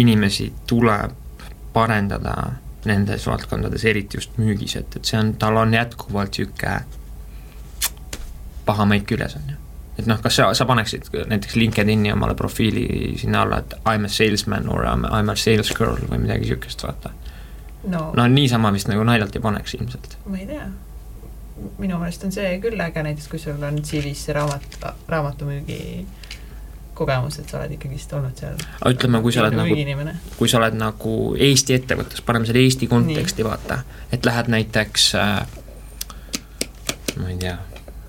inimesi 0.00 0.52
tuleb 0.66 1.14
parendada 1.72 2.34
nendes 2.88 3.26
valdkondades, 3.28 3.84
eriti 3.84 4.16
just 4.16 4.38
müügis, 4.40 4.76
et, 4.80 4.96
et 4.96 5.04
see 5.04 5.18
on, 5.20 5.34
tal 5.38 5.58
on 5.60 5.74
jätkuvalt 5.74 6.38
niisugune 6.38 6.78
paha 8.64 8.86
maik 8.88 9.06
küljes, 9.10 9.36
on 9.36 9.52
ju. 9.52 9.58
et 9.98 10.08
noh, 10.08 10.20
kas 10.22 10.38
sa, 10.38 10.48
sa 10.56 10.66
paneksid 10.68 11.10
näiteks 11.28 11.58
LinkedIni 11.60 12.12
omale 12.14 12.34
profiili 12.38 13.16
sinna 13.20 13.44
alla, 13.44 13.60
et 13.60 13.76
I 13.84 13.98
m 13.98 14.08
a 14.08 14.12
salesman 14.12 14.68
or 14.70 14.86
I 14.86 14.94
m, 14.96 15.04
a 15.04 15.36
sales 15.36 15.74
girl 15.76 16.00
või 16.08 16.22
midagi 16.24 16.46
niisugust, 16.48 16.86
vaata. 16.86 17.12
No, 17.88 18.10
no 18.16 18.28
niisama 18.28 18.72
vist 18.74 18.90
nagu 18.90 19.04
naljalt 19.06 19.36
ei 19.36 19.42
paneks 19.44 19.74
ilmselt. 19.78 20.16
ma 20.26 20.38
ei 20.38 20.46
tea. 20.48 20.68
minu 21.78 21.98
meelest 22.00 22.24
on 22.24 22.32
see 22.32 22.56
küll 22.62 22.80
äge, 22.80 23.04
näiteks 23.04 23.28
kui 23.28 23.42
sul 23.42 23.62
on 23.62 23.82
CV-s 23.84 24.26
see 24.28 24.36
raamat, 24.36 24.80
raamatumüügi 25.08 25.80
kogemus, 27.00 27.38
et 27.40 27.48
sa 27.48 27.60
oled 27.60 27.72
ikkagist 27.76 28.12
olnud 28.16 28.36
seal. 28.36 28.60
ütleme, 28.90 29.22
kui 29.24 29.32
sa 29.32 29.44
oled 29.44 29.56
nagu, 29.56 29.78
kui 30.36 30.50
sa 30.52 30.60
oled 30.60 30.76
nagu 30.76 31.14
Eesti 31.48 31.76
ettevõttes, 31.78 32.24
paneme 32.26 32.48
selle 32.48 32.64
Eesti 32.64 32.88
konteksti, 32.90 33.46
vaata, 33.46 33.82
et 34.12 34.28
lähed 34.28 34.52
näiteks 34.52 35.14
äh, 35.20 35.38
ma 37.20 37.30
ei 37.32 37.38
tea 37.40 37.56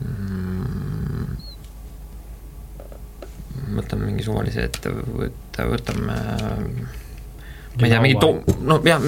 mm,, 0.03 1.37
võtame 3.77 4.09
mingi 4.09 4.25
suvalise 4.27 4.67
ettevõtte, 4.67 5.67
võtame 5.71 6.17
ma 6.17 7.87
ei 7.87 7.89
tea, 7.89 8.01
mingi 8.03 8.19
to-, 8.19 8.59
no 8.67 8.79
jah, 8.85 9.01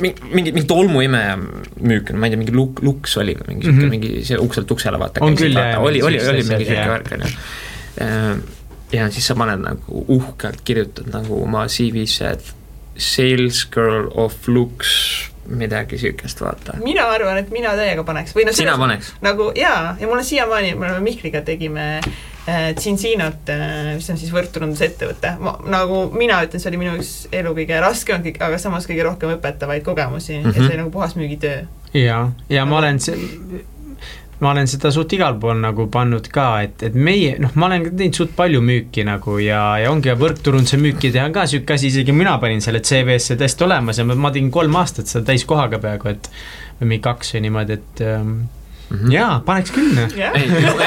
mingi, 0.00 0.32
mingi 0.32 0.64
tolmuimeja 0.68 1.36
müük, 1.36 2.12
ma 2.16 2.28
ei 2.28 2.34
tea, 2.34 2.40
mingi 2.40 2.54
luk-, 2.56 2.82
luks 2.84 3.16
oli 3.20 3.34
või 3.38 3.54
mingi 3.54 3.66
sihuke 3.66 3.76
mm, 3.76 3.84
-hmm. 3.84 3.92
mingi 3.96 4.24
see 4.28 4.40
ukselt 4.40 4.70
uksele 4.70 5.00
vaata. 5.00 5.24
on 5.24 5.36
küll, 5.38 5.56
jah. 5.56 5.82
oli, 5.82 6.02
oli, 6.02 6.20
oli 6.20 6.44
mingi 6.48 6.68
sihuke 6.68 6.88
värk, 6.94 7.12
on 7.16 7.26
ju 7.26 7.32
äh, 8.06 8.32
ja 8.92 9.10
siis 9.10 9.26
sa 9.30 9.36
paned 9.38 9.64
nagu 9.64 10.04
uhkelt, 10.16 10.64
kirjutad 10.64 11.12
nagu 11.12 11.42
oma 11.42 11.66
CV-sse, 11.66 12.32
et 12.32 12.52
sales 12.96 13.64
girl 13.72 14.10
of 14.20 14.48
looks 14.48 14.96
midagi 15.48 15.98
siukest, 15.98 16.40
vaata. 16.40 16.76
mina 16.84 17.08
arvan, 17.10 17.40
et 17.42 17.50
mina 17.50 17.72
täiega 17.78 18.04
paneks 18.06 18.36
või 18.36 18.46
noh, 18.46 18.56
sina 18.56 18.76
paneks? 18.78 19.14
nagu 19.24 19.50
jaa, 19.58 19.96
ja 20.00 20.10
mul 20.10 20.20
on 20.20 20.28
siiamaani, 20.28 20.74
me 20.74 20.90
oleme 20.90 21.08
Mihkliga 21.10 21.42
tegime 21.46 21.88
äh, 21.98 22.12
Cincinot 22.78 23.50
äh,, 23.54 23.92
mis 23.94 24.08
on 24.10 24.18
siis 24.18 24.32
võrgturundusettevõte, 24.34 25.36
ma 25.38 25.56
nagu 25.70 26.04
mina 26.16 26.40
ütlen, 26.42 26.62
see 26.62 26.72
oli 26.72 26.80
minu 26.80 26.96
üks 26.98 27.12
elu 27.30 27.52
kõige 27.54 27.82
raskem, 27.84 28.24
aga 28.34 28.58
samas 28.58 28.88
kõige 28.90 29.04
rohkem 29.06 29.36
õpetavaid 29.36 29.84
kogemusi 29.86 30.38
mm 30.38 30.48
-hmm. 30.48 30.56
ja 30.56 30.62
see 30.62 30.72
oli 30.72 30.80
nagu 30.82 30.90
puhas 30.90 31.14
müügitöö. 31.16 31.62
ja, 31.94 32.24
ja 32.48 32.64
ma 32.66 32.78
olen 32.78 33.00
see 33.00 33.14
ma 34.42 34.50
olen 34.50 34.66
seda 34.66 34.90
suht 34.90 35.12
igal 35.14 35.36
pool 35.42 35.60
nagu 35.62 35.86
pannud 35.92 36.26
ka, 36.34 36.46
et, 36.66 36.82
et 36.82 36.94
meie, 36.94 37.36
noh, 37.42 37.52
ma 37.54 37.68
olen 37.68 37.84
teinud 37.92 38.18
suht 38.18 38.32
palju 38.38 38.62
müüki 38.64 39.04
nagu 39.06 39.36
ja, 39.38 39.60
ja 39.78 39.92
ongi 39.92 40.14
võrkturunduse 40.18 40.80
müüki 40.82 41.12
teha 41.14 41.28
ka 41.34 41.44
niisugune 41.46 41.76
asi, 41.78 41.92
isegi 41.92 42.16
mina 42.16 42.34
panin 42.42 42.64
selle 42.64 42.82
CV-sse 42.82 43.38
täiesti 43.38 43.68
olemas 43.68 44.02
ja 44.02 44.06
ma, 44.08 44.18
ma 44.18 44.32
tegin 44.34 44.50
kolm 44.50 44.74
aastat 44.80 45.06
seda 45.06 45.28
täiskohaga 45.30 45.78
peaaegu, 45.78 46.10
et 46.16 46.28
või 46.80 46.90
mingi 46.90 47.04
kaks 47.06 47.36
või 47.36 47.44
niimoodi, 47.46 47.78
et 47.78 48.02
ähm, 48.08 48.34
Mm 48.92 48.98
-hmm. 48.98 49.12
jaa, 49.14 49.40
paneks 49.46 49.72
küll 49.72 49.94
noh 49.96 50.08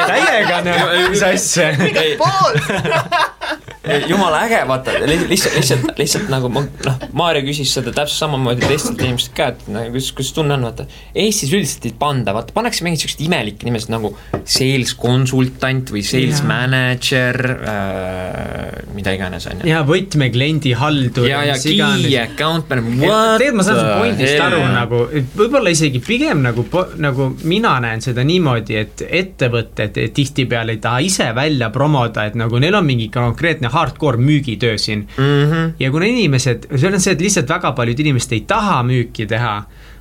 täiega 0.08 0.62
noh, 0.66 1.10
mis 1.10 1.24
asja. 1.26 1.72
jumala 4.10 4.42
äge, 4.46 4.62
vaata, 4.68 4.96
lihtsalt, 5.06 5.56
lihtsalt, 5.60 5.92
lihtsalt 6.00 6.30
nagu 6.34 6.50
ma, 6.54 6.66
noh, 6.86 7.06
Maarja 7.16 7.44
küsis 7.46 7.72
seda 7.76 7.94
täpselt 7.96 8.26
samamoodi 8.26 8.66
teistelt 8.66 9.02
inimestelt 9.06 9.36
ka, 9.38 9.50
et 9.54 9.68
nagu 9.72 9.94
kuidas, 9.94 10.12
kuidas 10.18 10.34
tunne 10.36 10.56
on, 10.58 10.66
vaata. 10.68 10.88
Eestis 11.26 11.54
üldiselt 11.56 11.88
ei 11.90 11.96
panda, 12.00 12.34
vaata, 12.36 12.56
pannakse 12.56 12.86
mingid 12.86 13.04
siuksed 13.04 13.24
imelikud 13.26 13.68
nimed 13.68 13.90
nagu 13.94 14.14
sales 14.44 14.96
konsultant 15.00 15.92
või 15.94 16.04
sales 16.06 16.42
ja. 16.42 16.48
manager 16.50 17.40
äh,, 17.56 18.82
mida 18.96 19.14
iganes, 19.16 19.48
on 19.52 19.62
ju. 19.62 19.70
ja 19.70 19.84
võtmekliendi 19.88 20.74
haldur. 20.80 21.28
ja, 21.30 21.44
ja 21.50 21.58
key 21.62 22.18
account 22.20 22.70
manager, 22.72 23.40
tegelikult 23.40 23.60
ma 23.60 23.68
saan 23.68 23.80
su 23.80 23.88
pointist 24.00 24.44
aru 24.46 24.62
nagu, 24.74 25.02
võib-olla 25.38 25.74
isegi 25.74 26.02
pigem 26.04 26.44
nagu, 26.46 26.66
nagu 27.02 27.30
mina 27.46 27.76
näen 27.84 28.04
seda 28.04 28.26
niimoodi, 28.28 28.80
et 28.80 29.06
ettevõtted 29.06 30.00
tihtipeale 30.16 30.76
ei 30.76 30.82
taha 30.84 31.04
ise 31.06 31.30
välja 31.36 31.70
promoda, 31.74 32.28
et 32.30 32.38
nagu 32.40 32.60
neil 32.62 32.76
on 32.78 32.88
mingi 32.88 33.10
konkreetne 33.14 33.72
hardcore 33.76 34.22
müügitöö 34.22 34.78
siin 34.82 35.06
mm. 35.18 35.52
-hmm. 35.52 35.76
ja 35.80 35.92
kuna 35.92 36.06
inimesed, 36.06 36.68
see 36.76 36.90
on 36.90 37.00
see, 37.00 37.14
et 37.14 37.22
lihtsalt 37.22 37.50
väga 37.50 37.76
paljud 37.78 38.00
inimesed 38.00 38.34
ei 38.34 38.44
taha 38.48 38.82
müüki 38.88 39.28
teha 39.30 39.60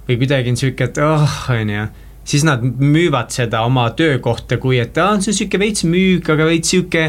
või 0.09 0.19
kuidagi 0.21 0.53
on 0.53 0.59
sihuke, 0.61 0.91
et 0.91 0.99
oh, 1.03 1.37
on 1.51 1.71
ju 1.71 1.87
siis 2.25 2.45
nad 2.45 2.63
müüvad 2.65 3.33
seda 3.35 3.63
oma 3.69 3.89
töökohta, 3.97 4.57
kui 4.61 4.79
et 4.81 4.97
aa, 4.99 5.19
see 5.21 5.33
on 5.33 5.39
sihuke 5.39 5.61
veits 5.61 5.85
müük, 5.89 6.29
aga 6.33 6.47
veits 6.49 6.73
sihuke 6.73 7.05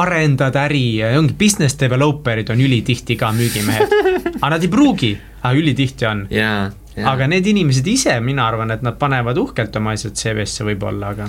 arendad 0.00 0.56
äri 0.60 0.98
ja 1.00 1.12
ongi 1.18 1.36
business 1.40 1.78
developer'id 1.80 2.52
on 2.52 2.60
ülitihti 2.60 3.16
ka 3.16 3.32
müügimehed. 3.36 3.94
aga 4.42 4.52
nad 4.54 4.66
ei 4.66 4.72
pruugi, 4.72 5.14
aga 5.42 5.54
ülitihti 5.56 6.08
on 6.08 6.26
yeah,. 6.32 6.68
Yeah. 6.98 7.12
aga 7.12 7.28
need 7.30 7.46
inimesed 7.46 7.86
ise, 7.86 8.16
mina 8.20 8.48
arvan, 8.50 8.74
et 8.74 8.82
nad 8.82 8.98
panevad 8.98 9.38
uhkelt 9.38 9.76
oma 9.78 9.94
asjad 9.94 10.18
CV-sse 10.18 10.66
võib-olla, 10.66 11.14
aga 11.14 11.28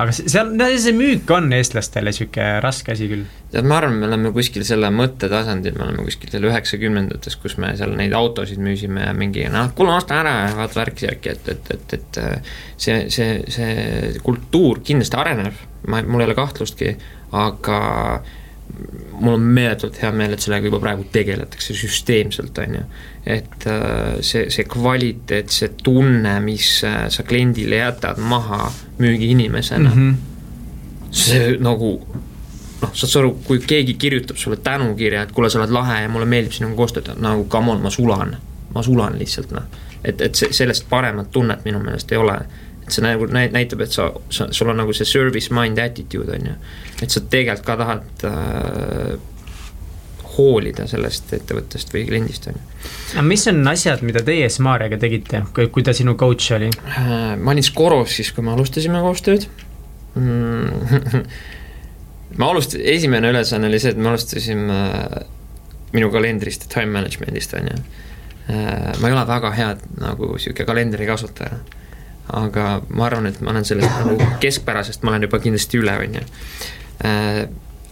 aga 0.00 0.12
seal, 0.16 0.52
see 0.80 0.94
müük 0.96 1.30
on 1.34 1.50
eestlastele 1.52 2.12
sihuke 2.16 2.44
raske 2.64 2.94
asi 2.94 3.08
küll. 3.10 3.24
tead, 3.52 3.66
ma 3.68 3.76
arvan, 3.80 3.98
me 4.00 4.08
oleme 4.08 4.32
kuskil 4.32 4.64
selle 4.64 4.88
mõttetasandil, 4.94 5.76
me 5.76 5.86
oleme 5.86 6.06
kuskil 6.06 6.32
seal 6.32 6.46
üheksakümnendates, 6.48 7.36
kus 7.42 7.58
me 7.60 7.74
seal 7.78 7.92
neid 7.98 8.14
autosid 8.16 8.62
müüsime 8.62 9.04
ja 9.04 9.14
mingi 9.16 9.44
noh, 9.52 9.72
kuule 9.76 9.92
osta 9.98 10.20
ära 10.22 10.36
ja 10.46 10.52
vaata 10.56 10.80
värki-särki, 10.80 11.34
et, 11.36 11.50
et, 11.52 11.72
et, 11.76 11.96
et 11.98 12.22
see, 12.76 13.02
see, 13.12 13.32
see 13.52 14.14
kultuur 14.24 14.80
kindlasti 14.86 15.20
areneb, 15.20 15.60
ma, 15.88 16.00
mul 16.06 16.24
ei 16.24 16.30
ole 16.30 16.38
kahtlustki, 16.40 16.94
aga 17.36 17.82
mul 19.20 19.36
on 19.36 19.48
meeletult 19.54 19.98
hea 20.02 20.10
meel, 20.16 20.34
et 20.34 20.44
sellega 20.44 20.68
juba 20.70 20.80
praegu 20.82 21.04
tegeletakse 21.12 21.76
süsteemselt, 21.76 22.58
on 22.64 22.78
ju. 22.78 22.84
Et 23.26 23.66
äh, 23.66 24.18
see, 24.20 24.48
see 24.50 24.64
kvaliteet, 24.66 25.50
see 25.54 25.70
tunne, 25.82 26.34
mis 26.42 26.82
äh, 26.84 27.06
sa 27.12 27.22
kliendile 27.22 27.78
jätad 27.78 28.18
maha 28.18 28.72
müügiinimesena 28.98 29.94
mm, 29.94 30.10
-hmm. 30.10 31.10
see 31.10 31.56
nagu 31.60 31.92
noh, 32.82 32.90
saad 32.92 33.10
sa 33.10 33.20
aru, 33.20 33.36
kui 33.46 33.60
keegi 33.66 33.94
kirjutab 33.94 34.36
sulle 34.36 34.56
tänukirja, 34.56 35.22
et 35.22 35.32
kuule, 35.32 35.50
sa 35.50 35.60
oled 35.60 35.70
lahe 35.70 36.02
ja 36.02 36.08
mulle 36.08 36.26
meeldib 36.26 36.52
sinuga 36.52 36.76
koostööd 36.76 37.06
teha, 37.06 37.16
nagu 37.22 37.46
come 37.50 37.70
on, 37.70 37.82
ma 37.82 37.90
sulan, 37.90 38.36
ma 38.74 38.82
sulan 38.82 39.18
lihtsalt 39.18 39.54
noh. 39.54 39.70
et, 40.04 40.20
et 40.20 40.34
see, 40.34 40.52
sellest 40.52 40.88
paremat 40.90 41.30
tunnet 41.30 41.64
minu 41.64 41.78
meelest 41.78 42.12
ei 42.12 42.18
ole 42.18 42.40
et 42.82 42.90
see 42.90 43.04
nagu 43.04 43.26
näitab, 43.30 43.84
et 43.84 43.94
sa, 43.94 44.08
sa, 44.30 44.48
sul 44.50 44.72
on 44.72 44.80
nagu 44.82 44.92
see 44.96 45.06
service 45.06 45.54
mind 45.54 45.78
attitude 45.78 46.34
on 46.34 46.48
ju. 46.50 46.54
et 47.02 47.10
sa 47.10 47.20
tegelikult 47.20 47.66
ka 47.66 47.76
tahad 47.76 48.26
äh, 48.26 49.12
hoolida 50.36 50.86
sellest 50.90 51.32
ettevõttest 51.36 51.92
või 51.94 52.04
kliendist, 52.08 52.48
on 52.50 52.56
ju. 52.56 52.62
aga 53.14 53.24
mis 53.26 53.44
on 53.50 53.60
asjad, 53.72 54.04
mida 54.06 54.22
teie 54.26 54.48
Smariaga 54.52 54.98
tegite, 55.02 55.42
kui 55.54 55.84
ta 55.86 55.94
sinu 55.96 56.14
coach 56.20 56.54
oli? 56.56 56.70
Äh, 56.92 57.34
ma 57.38 57.54
olin 57.54 57.66
Scoros 57.66 58.16
siis, 58.18 58.32
kui 58.34 58.44
me 58.46 58.54
alustasime 58.54 59.02
koostööd 59.04 59.48
mm. 60.18 61.26
ma 62.40 62.50
alustasin, 62.52 62.86
esimene 62.94 63.32
ülesanne 63.34 63.70
oli 63.70 63.82
see, 63.82 63.94
et 63.94 64.00
me 64.00 64.12
alustasime 64.12 64.78
äh, 64.78 65.20
minu 65.92 66.08
kalendrist 66.14 66.66
ja 66.66 66.72
time 66.78 66.94
management'ist, 66.96 67.52
on 67.58 67.68
ju. 67.68 67.82
Äh, 68.52 68.90
ma 68.98 69.08
ei 69.08 69.14
ole 69.14 69.26
väga 69.28 69.52
hea 69.56 69.70
nagu 70.00 70.34
sihuke 70.40 70.66
kalendri 70.68 71.08
kasutaja 71.08 71.60
aga 72.32 72.66
ma 72.88 73.06
arvan, 73.08 73.26
et 73.28 73.40
ma 73.42 73.50
olen 73.52 73.66
sellest 73.66 74.04
nagu 74.04 74.32
keskpärasest, 74.40 75.02
ma 75.02 75.12
olen 75.12 75.26
juba 75.26 75.40
kindlasti 75.42 75.80
üle, 75.82 75.94
on 76.04 76.14
ju. 76.16 76.22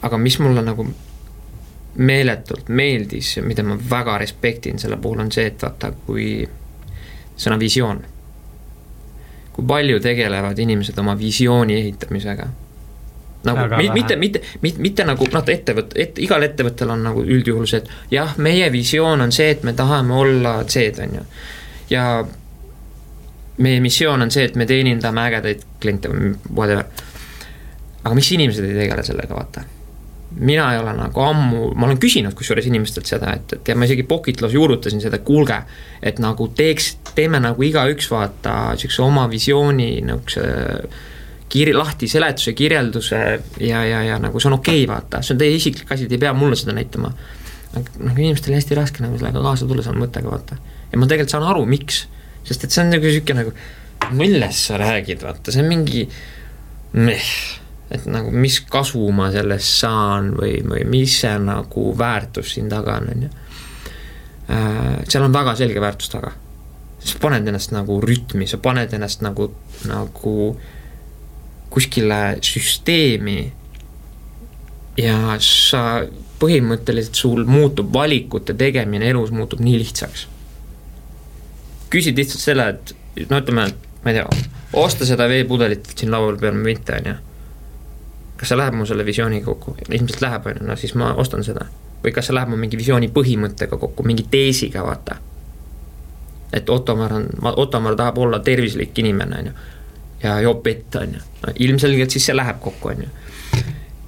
Aga 0.07 0.21
mis 0.23 0.39
mulle 0.41 0.63
nagu 0.65 0.87
meeletult 1.95 2.69
meeldis 2.69 3.37
ja 3.37 3.43
mida 3.43 3.63
ma 3.67 3.77
väga 3.91 4.19
respektin 4.19 4.79
selle 4.79 4.97
puhul, 4.97 5.21
on 5.21 5.33
see, 5.33 5.47
et 5.51 5.63
vaata, 5.63 5.93
kui 6.07 6.49
sõna 7.37 7.59
visioon. 7.59 8.03
kui 9.53 9.67
palju 9.67 10.01
tegelevad 10.01 10.59
inimesed 10.59 10.99
oma 10.99 11.19
visiooni 11.19 11.75
ehitamisega 11.75 12.47
nagu 13.45 13.77
mitte, 13.77 13.93
mitte, 13.93 14.17
mitte, 14.17 14.41
mitte, 14.61 14.81
mitte 14.81 15.05
nagu 15.05 15.27
noh, 15.33 15.47
ettevõte, 15.55 15.97
et 16.01 16.19
igal 16.21 16.45
ettevõttel 16.45 16.93
on 16.93 17.03
nagu 17.09 17.23
üldjuhul 17.25 17.67
see, 17.69 17.81
et 17.81 18.13
jah, 18.13 18.35
meie 18.39 18.69
visioon 18.73 19.25
on 19.25 19.33
see, 19.33 19.49
et 19.55 19.65
me 19.65 19.73
tahame 19.77 20.15
olla 20.15 20.59
C-d, 20.69 21.07
on 21.07 21.17
ju. 21.21 21.25
ja 21.91 22.05
meie 23.65 23.81
missioon 23.81 24.27
on 24.27 24.33
see, 24.33 24.45
et 24.49 24.57
me 24.61 24.69
teenindame 24.69 25.25
ägedaid 25.29 25.65
kliente 25.81 26.13
või 26.13 26.35
whatever. 26.53 26.85
aga 28.05 28.15
miks 28.17 28.33
inimesed 28.37 28.69
ei 28.69 28.77
tegele 28.83 29.05
sellega, 29.07 29.37
vaata. 29.37 29.65
Mina 30.39 30.69
ei 30.75 30.79
ole 30.79 30.93
nagu 30.95 31.23
ammu, 31.25 31.71
ma 31.75 31.89
olen 31.89 31.99
küsinud 32.01 32.37
kusjuures 32.39 32.67
inimestelt 32.71 33.09
seda, 33.11 33.33
et, 33.35 33.57
et 33.57 33.71
ja 33.73 33.77
ma 33.77 33.89
isegi 33.89 34.05
Pocketloos 34.07 34.55
juurutasin 34.55 35.03
seda, 35.03 35.19
et 35.19 35.27
kuulge, 35.27 35.57
et 36.07 36.21
nagu 36.23 36.47
teeks, 36.57 36.93
teeme 37.17 37.41
nagu 37.43 37.67
igaüks 37.67 38.11
vaata 38.13 38.77
siukse 38.79 39.03
oma 39.03 39.27
visiooni 39.31 39.91
niukse 40.07 40.45
kir-, 41.51 41.75
lahti 41.75 42.09
seletuse, 42.11 42.55
kirjelduse 42.59 43.21
ja, 43.67 43.83
ja, 43.85 44.05
ja 44.07 44.21
nagu 44.23 44.41
see 44.41 44.53
on 44.53 44.61
okei 44.61 44.85
okay,, 44.85 44.93
vaata, 44.95 45.25
see 45.27 45.35
on 45.35 45.43
teie 45.43 45.59
isiklik 45.59 45.91
asi, 45.91 46.07
te 46.07 46.19
ei 46.19 46.23
pea 46.23 46.33
mulle 46.37 46.59
seda 46.59 46.77
näitama. 46.79 47.11
noh, 47.75 48.15
inimestel 48.15 48.55
on 48.55 48.61
hästi 48.61 48.79
raske 48.79 49.03
nagu 49.03 49.19
sellega 49.19 49.43
kaasa 49.43 49.67
tulla 49.67 49.83
selle 49.83 49.99
mõttega, 49.99 50.31
vaata. 50.31 50.63
ja 50.93 50.99
ma 50.99 51.11
tegelikult 51.11 51.35
saan 51.35 51.51
aru, 51.51 51.67
miks 51.71 52.05
sest 52.47 52.67
et 52.67 52.75
see 52.75 52.85
on 52.85 52.95
nagu 52.95 53.11
sihuke 53.11 53.37
nagu, 53.37 53.55
millest 54.17 54.71
sa 54.71 54.79
räägid, 54.81 55.25
vaata, 55.27 55.53
see 55.55 55.65
on 55.65 55.71
mingi 55.71 56.05
et 57.91 58.07
nagu 58.07 58.31
mis 58.31 58.61
kasu 58.71 59.03
ma 59.15 59.31
sellest 59.35 59.81
saan 59.83 60.33
või, 60.39 60.61
või 60.67 60.85
mis 60.89 61.17
see 61.23 61.35
nagu 61.43 61.91
väärtus 61.99 62.55
siin 62.55 62.69
taga 62.71 63.01
on, 63.01 63.09
on 63.15 63.25
ju. 63.27 63.31
Äh, 64.51 65.01
seal 65.09 65.27
on 65.27 65.35
väga 65.35 65.57
selge 65.59 65.83
väärtus 65.83 66.13
taga. 66.13 66.33
sa 67.01 67.17
paned 67.17 67.47
ennast 67.49 67.73
nagu 67.73 67.97
rütmi, 68.05 68.47
sa 68.47 68.59
paned 68.61 68.93
ennast 68.93 69.23
nagu, 69.25 69.47
nagu 69.89 70.35
kuskile 71.73 72.37
süsteemi 72.45 73.53
ja 75.01 75.39
sa 75.41 76.03
põhimõtteliselt 76.41 77.17
sul 77.17 77.47
muutub 77.49 77.93
valikute 77.95 78.55
tegemine 78.59 79.09
elus 79.09 79.33
muutub 79.33 79.63
nii 79.65 79.79
lihtsaks. 79.81 80.27
küsid 81.91 82.21
lihtsalt 82.21 82.43
selle, 82.43 82.69
et 82.69 83.31
no 83.31 83.41
ütleme, 83.41 83.67
ma 84.05 84.13
ei 84.13 84.21
tea, 84.21 84.29
osta 84.79 85.07
seda 85.09 85.27
veepudelit 85.29 85.89
siin 85.97 86.13
laua 86.13 86.37
peal 86.39 86.55
või 86.55 86.75
mitte, 86.75 87.01
on 87.01 87.09
ju. 87.11 87.17
Kas 88.41 88.49
see 88.49 88.57
läheb 88.57 88.77
mu 88.79 88.87
selle 88.89 89.05
visiooniga 89.05 89.45
kokku? 89.45 89.77
ilmselt 89.89 90.23
läheb, 90.25 90.47
on 90.47 90.61
ju, 90.61 90.67
no 90.67 90.77
siis 90.81 90.95
ma 90.97 91.13
ostan 91.21 91.45
seda. 91.45 91.67
või 92.05 92.15
kas 92.17 92.31
see 92.31 92.37
läheb 92.37 92.49
mu 92.49 92.57
mingi 92.61 92.79
visiooni 92.81 93.11
põhimõttega 93.13 93.77
kokku, 93.81 94.07
mingi 94.09 94.25
teesiga, 94.31 94.85
vaata. 94.87 95.19
et 96.53 96.71
Ottomar 96.71 97.13
on, 97.19 97.29
Ottomar 97.57 97.97
tahab 97.97 98.19
olla 98.19 98.41
tervislik 98.41 98.99
inimene, 98.99 99.39
on 99.39 99.51
ju. 99.51 99.53
ja 100.23 100.41
joob 100.41 100.65
vett, 100.65 100.97
on 101.03 101.19
ju. 101.19 101.27
no 101.43 101.53
ilmselgelt 101.67 102.17
siis 102.17 102.31
see 102.31 102.37
läheb 102.37 102.63
kokku, 102.65 102.95
on 102.95 103.05
ju 103.05 103.11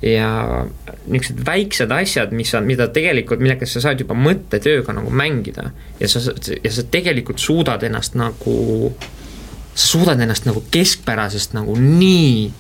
ja 0.03 0.67
niisugused 1.07 1.45
väiksed 1.47 1.93
asjad, 1.95 2.33
mis 2.35 2.51
on, 2.59 2.65
mida 2.67 2.89
tegelikult, 2.91 3.39
millega 3.43 3.67
sa 3.71 3.83
saad 3.85 4.01
juba 4.03 4.17
mõttetööga 4.19 4.97
nagu 4.97 5.13
mängida 5.15 5.69
ja 6.01 6.09
sa, 6.11 6.25
ja 6.57 6.73
sa 6.75 6.83
tegelikult 6.91 7.39
suudad 7.39 7.85
ennast 7.87 8.17
nagu, 8.19 8.57
sa 9.75 9.85
suudad 9.93 10.25
ennast 10.25 10.49
nagu 10.49 10.65
keskpärasest 10.75 11.55
nagu 11.55 11.77
nii 11.79 12.51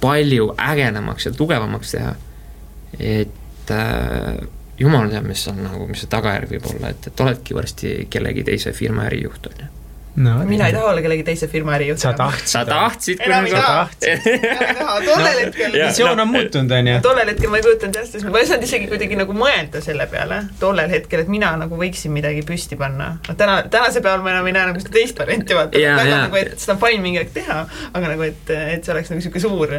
palju 0.00 0.52
ägedamaks 0.58 1.26
ja 1.26 1.32
tugevamaks 1.32 1.94
teha, 1.96 2.14
et 2.98 3.72
äh, 3.74 4.36
jumal 4.78 5.10
teab, 5.10 5.26
mis 5.26 5.42
on 5.50 5.62
nagu, 5.64 5.88
mis 5.90 6.04
see 6.04 6.12
tagajärg 6.12 6.54
võib 6.56 6.70
olla, 6.74 6.92
et, 6.94 7.10
et 7.10 7.24
oledki 7.24 7.56
varsti 7.56 7.96
kellegi 8.10 8.46
teise 8.46 8.72
firma 8.76 9.08
ärijuht, 9.10 9.50
on 9.50 9.64
ju 9.64 9.72
no, 10.18 10.34
mina 10.48 10.66
ei 10.66 10.74
taha 10.74 10.90
olla 10.92 11.02
kellegi 11.04 11.24
teise 11.26 11.48
firma 11.48 11.74
ärijuht. 11.76 12.00
sa 12.02 12.12
tahtsid. 12.16 12.48
sa 12.50 12.64
tahtsid. 12.66 13.20
enam 13.26 13.46
ei 13.46 13.52
taha. 13.52 13.88
tollel 15.04 15.38
hetkel. 15.42 15.76
visioon 15.86 16.20
on 16.20 16.28
muutunud, 16.28 16.74
on 16.78 16.90
ju. 16.92 16.96
tollel 17.04 17.32
hetkel 17.32 17.52
ma 17.52 17.60
ei 17.60 17.66
kujutanud 17.66 17.98
jah, 18.00 18.08
sest 18.08 18.26
ma 18.28 18.40
ei 18.40 18.48
osanud 18.48 18.66
isegi 18.68 18.90
kuidagi 18.90 19.18
nagu 19.20 19.36
mõelda 19.36 19.82
selle 19.84 20.08
peale 20.10 20.40
tollel 20.60 20.90
hetkel, 20.92 21.22
et 21.24 21.32
mina 21.32 21.52
nagu 21.60 21.78
võiksin 21.78 22.14
midagi 22.14 22.42
püsti 22.48 22.78
panna. 22.80 23.10
noh, 23.28 23.38
täna, 23.38 23.60
tänase 23.70 24.02
päeval 24.04 24.24
ma 24.26 24.34
enam 24.34 24.50
ei 24.50 24.56
näe 24.56 24.70
nagu 24.72 24.82
seda 24.82 24.94
teist 24.98 25.22
varianti, 25.22 25.56
vaata. 25.58 25.84
väga 26.02 26.22
nagu, 26.24 26.40
et 26.42 26.56
seda 26.58 26.76
on 26.76 26.82
fine 26.82 27.04
mingi 27.04 27.22
aeg 27.22 27.32
teha, 27.36 27.60
aga 27.92 28.12
nagu, 28.14 28.26
et, 28.26 28.54
et 28.56 28.84
see 28.84 28.94
oleks 28.96 29.12
nagu 29.12 29.22
niisugune 29.22 29.44
suur 29.44 29.76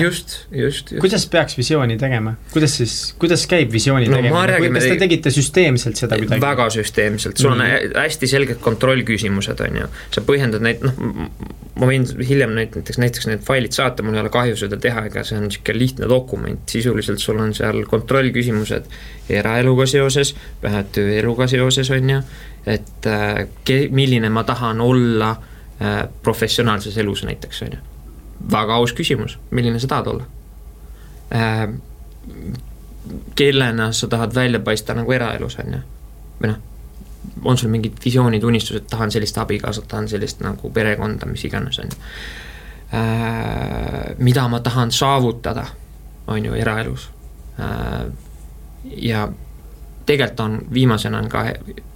just, 0.00 0.36
just, 0.50 0.92
just. 0.92 0.94
kuidas 1.02 1.26
peaks 1.30 1.58
visiooni 1.58 1.98
tegema? 2.00 2.34
kuidas 2.54 2.76
siis, 2.80 2.96
kuidas 3.20 3.44
käib 3.50 3.72
visiooni 3.72 4.08
no, 4.08 4.16
tegemine? 4.16 4.72
kas 4.78 4.88
te 4.88 4.98
tegite 5.04 5.34
süsteemselt 5.34 6.00
seda 6.00 6.18
kuidagi? 6.20 6.42
väga 6.44 6.68
süsteemselt, 6.74 7.40
sul 7.40 7.52
on 7.52 7.58
mm 7.58 7.70
-hmm. 7.70 8.00
hästi 8.00 8.30
selged 8.30 8.60
kontroll 8.64 9.04
küsimused, 9.10 9.60
on 9.66 9.76
ju. 9.82 9.88
sa 10.14 10.22
põhjendad 10.24 10.62
neid, 10.64 10.82
noh, 10.84 11.28
ma 11.80 11.88
võin 11.88 12.04
hiljem 12.04 12.54
neid 12.56 12.76
näiteks, 12.76 12.98
näiteks 13.00 13.28
need 13.30 13.42
failid 13.46 13.74
saata, 13.76 14.04
mul 14.04 14.16
ei 14.16 14.22
ole 14.22 14.32
kahju 14.32 14.56
seda 14.58 14.78
teha, 14.80 15.04
ega 15.08 15.24
see 15.26 15.38
on 15.38 15.46
niisugune 15.48 15.78
lihtne 15.78 16.08
dokument, 16.10 16.62
sisuliselt 16.70 17.22
sul 17.22 17.40
on 17.42 17.54
seal 17.56 17.82
kontrollküsimused 17.90 18.88
eraeluga 19.32 19.86
seoses, 19.90 20.34
tööeluga 20.94 21.48
seoses, 21.50 21.92
on 21.94 22.14
ju, 22.14 22.22
et 22.70 23.10
äh, 23.10 23.44
ke-, 23.64 23.88
milline 23.94 24.32
ma 24.32 24.44
tahan 24.48 24.82
olla 24.84 25.34
äh, 25.34 26.00
professionaalses 26.22 26.98
elus 27.00 27.24
näiteks, 27.28 27.62
on 27.66 27.76
ju. 27.76 27.84
väga 28.52 28.80
aus 28.80 28.96
küsimus, 28.96 29.38
milline 29.50 29.80
sa 29.80 29.94
tahad 29.94 30.14
olla 30.14 30.26
äh,? 31.34 31.68
kellena 33.34 33.92
sa 33.96 34.06
tahad 34.08 34.34
välja 34.34 34.60
paista 34.60 34.94
nagu 34.94 35.12
eraelus, 35.12 35.56
on 35.58 35.78
ju, 35.78 35.86
või 36.42 36.52
noh 36.52 36.66
on 37.44 37.58
sul 37.58 37.70
mingid 37.70 37.98
visioonid, 38.04 38.44
unistused, 38.44 38.86
tahan 38.90 39.10
sellist 39.10 39.38
abikaasat, 39.38 39.88
tahan 39.88 40.08
sellist 40.08 40.40
nagu 40.44 40.70
perekonda, 40.70 41.26
mis 41.26 41.44
iganes, 41.44 41.78
on 41.78 41.92
ju. 41.92 42.00
Äh, 42.94 44.16
mida 44.18 44.48
ma 44.48 44.60
tahan 44.60 44.92
saavutada, 44.92 45.66
on 46.26 46.44
ju, 46.44 46.54
eraelus. 46.54 47.10
Äh, 47.60 48.12
ja 48.96 49.28
tegelikult 50.06 50.40
on, 50.40 50.60
viimasena 50.74 51.18
on 51.18 51.28
ka 51.28 51.44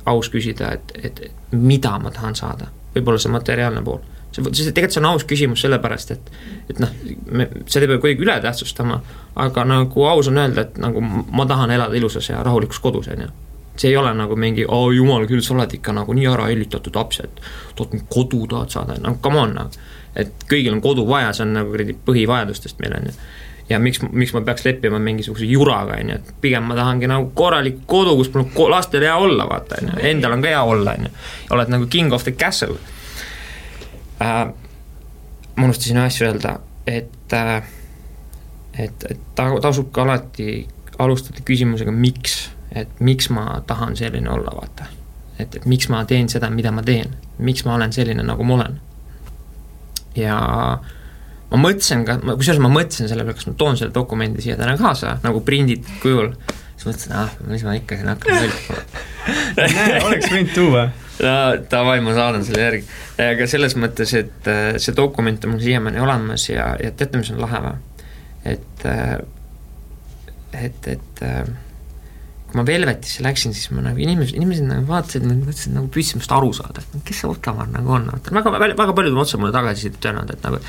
aus 0.07 0.31
küsida, 0.31 0.73
et, 0.73 0.93
et 1.03 1.23
mida 1.51 1.99
ma 1.99 2.11
tahan 2.11 2.37
saada, 2.37 2.69
võib-olla 2.95 3.19
see 3.19 3.33
materiaalne 3.33 3.83
pool 3.83 4.03
see, 4.35 4.43
see 4.53 4.73
tegelikult 4.73 4.97
see 4.97 5.03
on 5.03 5.09
aus 5.11 5.25
küsimus 5.29 5.65
sellepärast, 5.65 6.11
et 6.15 6.31
et 6.71 6.81
noh, 6.83 6.93
me, 7.31 7.49
seda 7.67 7.87
ei 7.87 7.93
pea 7.93 8.03
kuidagi 8.03 8.25
üle 8.27 8.37
tähtsustama, 8.43 9.01
aga 9.41 9.65
nagu 9.69 10.07
aus 10.09 10.29
on 10.31 10.41
öelda, 10.41 10.67
et 10.67 10.79
nagu 10.83 11.03
ma 11.03 11.47
tahan 11.47 11.75
elada 11.75 11.97
ilusas 11.99 12.29
ja 12.31 12.43
rahulikus 12.43 12.81
kodus, 12.85 13.09
on 13.13 13.27
ju 13.27 13.33
see 13.77 13.91
ei 13.91 13.97
ole 13.97 14.13
nagu 14.15 14.37
mingi, 14.39 14.65
oo 14.69 14.91
jumal 14.95 15.27
küll, 15.27 15.43
sa 15.43 15.55
oled 15.55 15.73
ikka 15.79 15.95
nagu 15.97 16.15
nii 16.15 16.27
ära 16.31 16.47
hellitatud 16.51 16.95
laps, 16.97 17.21
et 17.25 17.41
tood 17.77 17.95
nüüd 17.95 18.07
kodu 18.13 18.45
tahad 18.51 18.75
saada, 18.75 18.99
no 19.03 19.17
come 19.23 19.41
on 19.41 19.55
nagu. 19.59 19.85
et 20.15 20.47
kõigil 20.51 20.77
on 20.77 20.83
kodu 20.83 21.07
vaja, 21.09 21.33
see 21.35 21.43
on 21.43 21.57
nagu 21.57 21.73
kuradi 21.73 21.97
põhivajadustest 22.07 22.79
meil 22.83 22.95
on 23.01 23.09
ju. 23.11 23.15
ja 23.69 23.81
miks, 23.83 24.03
miks 24.13 24.35
ma 24.37 24.45
peaks 24.47 24.65
leppima 24.65 24.99
mingisuguse 25.03 25.49
juraga, 25.51 25.99
on 25.99 26.13
ju, 26.15 26.19
et 26.23 26.35
pigem 26.41 26.69
ma 26.71 26.79
tahangi 26.79 27.11
nagu 27.11 27.31
korralikku 27.35 27.87
kodu, 27.91 28.17
kus 28.21 28.31
mul 28.35 28.47
on 28.47 28.75
lastel 28.77 29.07
hea 29.07 29.17
olla, 29.17 29.49
vaata, 29.51 29.81
on 29.83 29.95
ju, 29.95 30.03
endal 30.11 30.37
on 30.37 30.45
ka 30.45 30.53
hea 30.55 30.63
olla, 30.75 30.99
on 30.99 31.09
ju. 31.09 31.15
oled 31.57 31.75
nagu 31.75 31.89
king 31.91 32.13
of 32.13 32.27
the 32.29 32.33
castle 32.33 32.79
äh,. 34.23 34.45
ma 35.57 35.67
unustasin 35.67 35.99
ühe 35.99 36.07
asja 36.07 36.31
öelda, 36.31 36.59
et 36.87 37.35
äh, 37.35 37.73
et, 38.79 39.07
et 39.11 39.21
ta, 39.35 39.49
tasub 39.63 39.91
ka 39.95 40.03
alati 40.03 40.65
alustada 41.03 41.43
küsimusega, 41.47 41.93
miks 41.95 42.54
et 42.75 43.01
miks 43.01 43.31
ma 43.31 43.61
tahan 43.67 43.97
selline 43.97 44.31
olla, 44.31 44.55
vaata. 44.55 44.89
et, 45.39 45.55
et 45.55 45.65
miks 45.71 45.89
ma 45.93 46.05
teen 46.09 46.29
seda, 46.29 46.51
mida 46.51 46.73
ma 46.75 46.83
teen, 46.83 47.15
miks 47.39 47.65
ma 47.67 47.75
olen 47.79 47.95
selline, 47.95 48.23
nagu 48.27 48.45
ma 48.45 48.59
olen. 48.59 48.77
ja 50.19 50.37
ma 51.51 51.61
mõtlesin 51.61 52.05
ka, 52.07 52.19
kusjuures 52.35 52.63
ma 52.63 52.73
mõtlesin 52.73 53.11
selle 53.11 53.27
peale, 53.27 53.39
kas 53.39 53.49
ma 53.51 53.57
toon 53.59 53.79
selle 53.79 53.95
dokumendi 53.95 54.45
siia 54.45 54.59
täna 54.59 54.77
kaasa 54.81 55.19
nagu 55.25 55.43
prinditud 55.47 56.03
kujul, 56.03 56.33
siis 56.75 56.89
mõtlesin, 56.89 57.17
ah, 57.19 57.33
mis 57.51 57.65
ma 57.67 57.77
ikka 57.79 57.99
siin 58.01 58.11
hakkan 58.11 58.43
välja 58.43 58.85
oleks 60.09 60.31
võinud 60.33 60.55
tuua. 60.55 60.85
no 61.23 61.37
davai, 61.71 61.99
ma 62.05 62.17
saadan 62.17 62.47
selle 62.47 62.65
järgi. 62.67 62.87
aga 63.31 63.49
selles 63.51 63.77
mõttes, 63.79 64.15
et 64.19 64.51
äh, 64.51 64.75
see 64.83 64.97
dokument 64.97 65.47
on 65.47 65.55
mul 65.55 65.63
siiamaani 65.63 66.03
olemas 66.03 66.49
ja, 66.51 66.73
ja 66.83 66.91
teate, 66.91 67.23
mis 67.23 67.31
on 67.35 67.43
lahe 67.45 67.63
või? 67.69 67.77
et, 68.55 68.89
äh, 68.91 69.19
et, 70.67 70.91
et 70.97 71.23
äh, 71.25 71.45
kui 72.55 72.61
ma 72.61 72.67
Velvetisse 72.69 73.23
läksin, 73.25 73.51
siis 73.51 73.73
ma 73.75 73.83
nagu 73.83 73.99
inimesed, 73.99 74.37
inimesed 74.39 74.67
nagu 74.69 74.87
vaatasid, 74.87 75.25
mõtlesid 75.27 75.73
nagu 75.75 75.89
püüdsid 75.91 76.21
minust 76.21 76.35
aru 76.37 76.53
saada, 76.55 76.85
et 76.85 77.01
kes 77.09 77.23
see 77.25 77.27
Ottomar 77.27 77.67
nagu 77.67 77.91
on, 77.97 78.05
väga, 78.15 78.53
väga 78.79 78.93
paljud 78.95 79.11
on 79.11 79.23
otse 79.25 79.41
mulle 79.41 79.51
tagasisidet 79.57 80.07
öelnud, 80.07 80.31
et 80.31 80.45
nagu 80.47 80.61
et 80.61 80.69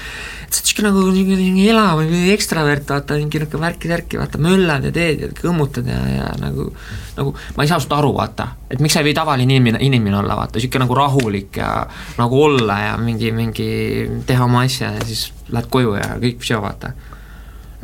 sa 0.49 0.63
oled 0.63 0.71
sihuke 0.71 0.85
nagu 0.87 1.03
niisugune 1.13 1.67
elav 1.69 2.01
ekstravert, 2.33 2.89
vaata, 2.89 3.19
mingi 3.21 3.37
niisugune 3.37 3.67
värki-särki, 3.67 4.17
vaata, 4.17 4.41
möllad 4.41 4.87
ja 4.89 4.93
teed 4.95 5.21
ja 5.27 5.29
kõmmutad 5.37 5.91
ja, 5.91 5.99
ja 6.09 6.31
nagu 6.41 6.71
nagu 7.19 7.35
ma 7.53 7.67
ei 7.67 7.69
saa 7.69 7.77
sinust 7.77 7.93
aru, 7.99 8.09
vaata, 8.17 8.47
et 8.73 8.81
miks 8.81 8.97
sa 8.97 9.03
ei 9.03 9.09
või 9.11 9.15
tavaline 9.19 9.45
inimene, 9.45 9.83
inimene 9.85 10.19
olla, 10.23 10.39
vaata, 10.41 10.57
niisugune 10.57 10.87
nagu 10.87 10.97
rahulik 10.97 11.61
ja 11.61 11.69
nagu 12.17 12.41
olla 12.47 12.79
ja 12.81 12.97
mingi, 12.97 13.29
mingi 13.35 13.69
teha 14.25 14.49
oma 14.49 14.65
asja 14.65 14.89
ja 14.97 15.05
siis 15.05 15.27
lähed 15.53 15.69
koju 15.69 15.93
ja 15.99 16.15
kõik, 16.17 16.41
see, 16.49 16.57
vaata. 16.65 16.95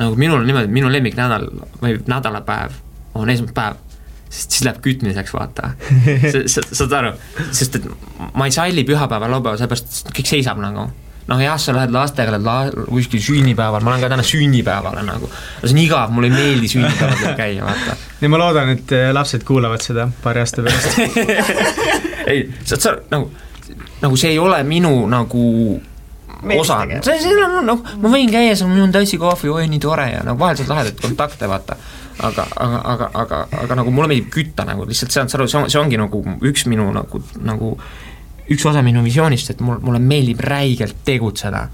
nagu 0.02 0.18
minul 0.18 0.42
on 0.42 0.50
niimoodi, 0.50 0.74
minu 0.74 0.90
lemmiknädal 0.90 1.52
või 1.84 2.02
nädalapäev 2.10 2.82
on 3.14 3.30
esmaspäev 3.30 3.91
sest 4.32 4.56
siis 4.56 4.66
läheb 4.66 4.80
kütmiseks, 4.84 5.34
vaata. 5.36 5.74
sa, 6.54 6.64
saad 6.72 6.98
aru, 7.02 7.14
sest 7.52 7.78
et 7.80 7.88
ma 8.38 8.48
ei 8.48 8.56
salli 8.56 8.86
pühapäeva, 8.88 9.30
laupäeva, 9.32 9.60
sellepärast 9.60 10.14
kõik 10.16 10.32
seisab 10.32 10.62
nagu 10.64 10.88
noh 11.32 11.40
jah, 11.40 11.60
sa 11.62 11.74
lähed 11.76 11.94
lastega, 11.94 12.34
lähed 12.34 12.46
la-, 12.46 12.88
kuskil 12.90 13.22
sünnipäeval, 13.24 13.84
ma 13.86 13.94
lähen 13.94 14.04
ka 14.04 14.10
täna 14.12 14.26
sünnipäevale 14.26 15.04
nagu. 15.06 15.30
see 15.62 15.76
on 15.76 15.84
igav, 15.84 16.16
mulle 16.16 16.32
ei 16.32 16.36
meeldi 16.36 16.72
sünnipäevadel 16.72 17.38
käia, 17.38 17.68
vaata. 17.68 17.96
ja 18.22 18.32
ma 18.32 18.42
loodan, 18.42 18.74
et 18.76 18.92
eh, 18.98 19.12
lapsed 19.14 19.46
kuulavad 19.48 19.84
seda 19.86 20.08
paari 20.24 20.44
aasta 20.44 20.66
pärast 20.66 21.00
ei, 22.32 22.44
saad 22.66 22.84
sa 22.84 22.96
nagu, 23.14 23.30
nagu 24.02 24.20
see 24.20 24.34
ei 24.34 24.42
ole 24.42 24.60
minu 24.68 24.96
nagu 25.12 25.46
osa, 26.58 26.82
see, 27.06 27.20
see 27.22 27.38
on 27.46 27.62
noh, 27.70 27.86
ma 28.02 28.12
võin 28.12 28.32
käia 28.34 28.56
seal, 28.56 28.72
mul 28.72 28.88
on 28.88 28.96
tassi 28.96 29.22
kohvi, 29.22 29.54
oi 29.54 29.70
nii 29.72 29.82
tore 29.84 30.10
ja 30.16 30.26
nagu 30.26 30.42
vahel 30.42 30.60
saad 30.60 30.74
lahedaid 30.74 31.04
kontakte, 31.06 31.50
vaata 31.52 31.78
aga, 32.28 32.46
aga, 32.56 32.80
aga, 32.94 33.10
aga, 33.24 33.42
aga 33.64 33.78
nagu 33.82 33.94
mulle 33.94 34.12
meeldib 34.12 34.32
kütta 34.34 34.66
nagu 34.68 34.86
lihtsalt 34.88 35.14
on, 35.14 35.32
saad 35.32 35.40
aru, 35.40 35.50
see 35.52 35.60
on, 35.60 35.70
see 35.74 35.82
ongi 35.82 36.00
nagu 36.02 36.24
üks 36.48 36.66
minu 36.70 36.88
nagu, 36.96 37.22
nagu 37.42 37.76
üks 38.52 38.66
osa 38.68 38.84
minu 38.86 39.04
visioonist, 39.06 39.54
et 39.54 39.64
mul, 39.64 39.80
mulle 39.84 40.02
meeldib 40.04 40.42
räigelt 40.44 41.04
tegutseda. 41.08 41.68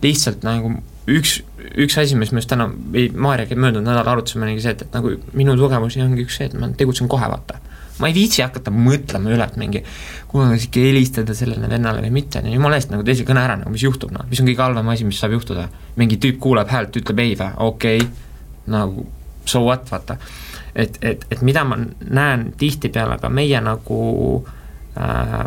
lihtsalt 0.00 0.44
nagu 0.46 0.72
üks, 1.10 1.40
üks 1.76 1.98
asi, 2.00 2.16
mis 2.16 2.30
me 2.32 2.40
just 2.40 2.50
täna, 2.52 2.68
või 2.70 3.10
Maarjaga 3.12 3.56
möödunud 3.58 3.84
nädalal 3.88 4.14
arutasime, 4.14 4.46
oligi 4.46 4.64
see, 4.64 4.76
et, 4.76 4.86
et 4.86 4.96
nagu 4.96 5.12
minu 5.36 5.56
tugevusi 5.58 6.00
ongi 6.04 6.24
üks 6.24 6.38
see, 6.40 6.48
et 6.48 6.56
ma 6.56 6.70
tegutsen 6.76 7.10
kohe, 7.10 7.28
vaata. 7.28 7.60
ma 8.00 8.08
ei 8.08 8.16
viitsi 8.16 8.40
hakata 8.40 8.72
mõtlema 8.72 9.28
üle, 9.28 9.44
et 9.44 9.58
mingi 9.60 9.82
kuule, 10.30 10.46
kas 10.54 10.64
ikka 10.70 10.84
helistada 10.86 11.36
sellele 11.36 11.68
vennale 11.68 12.00
või 12.06 12.14
mitte, 12.16 12.40
jumala 12.48 12.78
eest 12.80 12.92
nagu 12.94 13.04
tee 13.04 13.18
see 13.18 13.28
kõne 13.28 13.42
ära, 13.44 13.58
nagu 13.60 13.72
mis 13.74 13.84
juhtub, 13.84 14.14
noh, 14.14 14.24
mis 14.30 14.40
on 14.40 14.48
kõige 14.48 14.64
halvem 14.64 14.88
asi, 14.94 15.04
mis 15.04 15.20
saab 15.20 15.36
juhtuda. 15.36 15.68
mingi 16.00 16.16
tüüp 16.22 16.40
kuuleb 16.40 16.72
häält, 16.72 16.96
ütleb 16.96 17.20
ei 17.20 17.36
või, 17.36 17.52
okei 17.66 18.00
okay., 18.00 18.28
nagu 18.70 19.04
so 19.50 19.64
what, 19.66 19.90
vaata. 19.90 20.16
et, 20.74 20.98
et, 21.02 21.26
et 21.30 21.42
mida 21.42 21.64
ma 21.66 21.78
näen 21.78 22.52
tihtipeale 22.58 23.18
ka 23.22 23.28
meie 23.32 23.60
nagu 23.64 24.00
äh, 24.98 25.44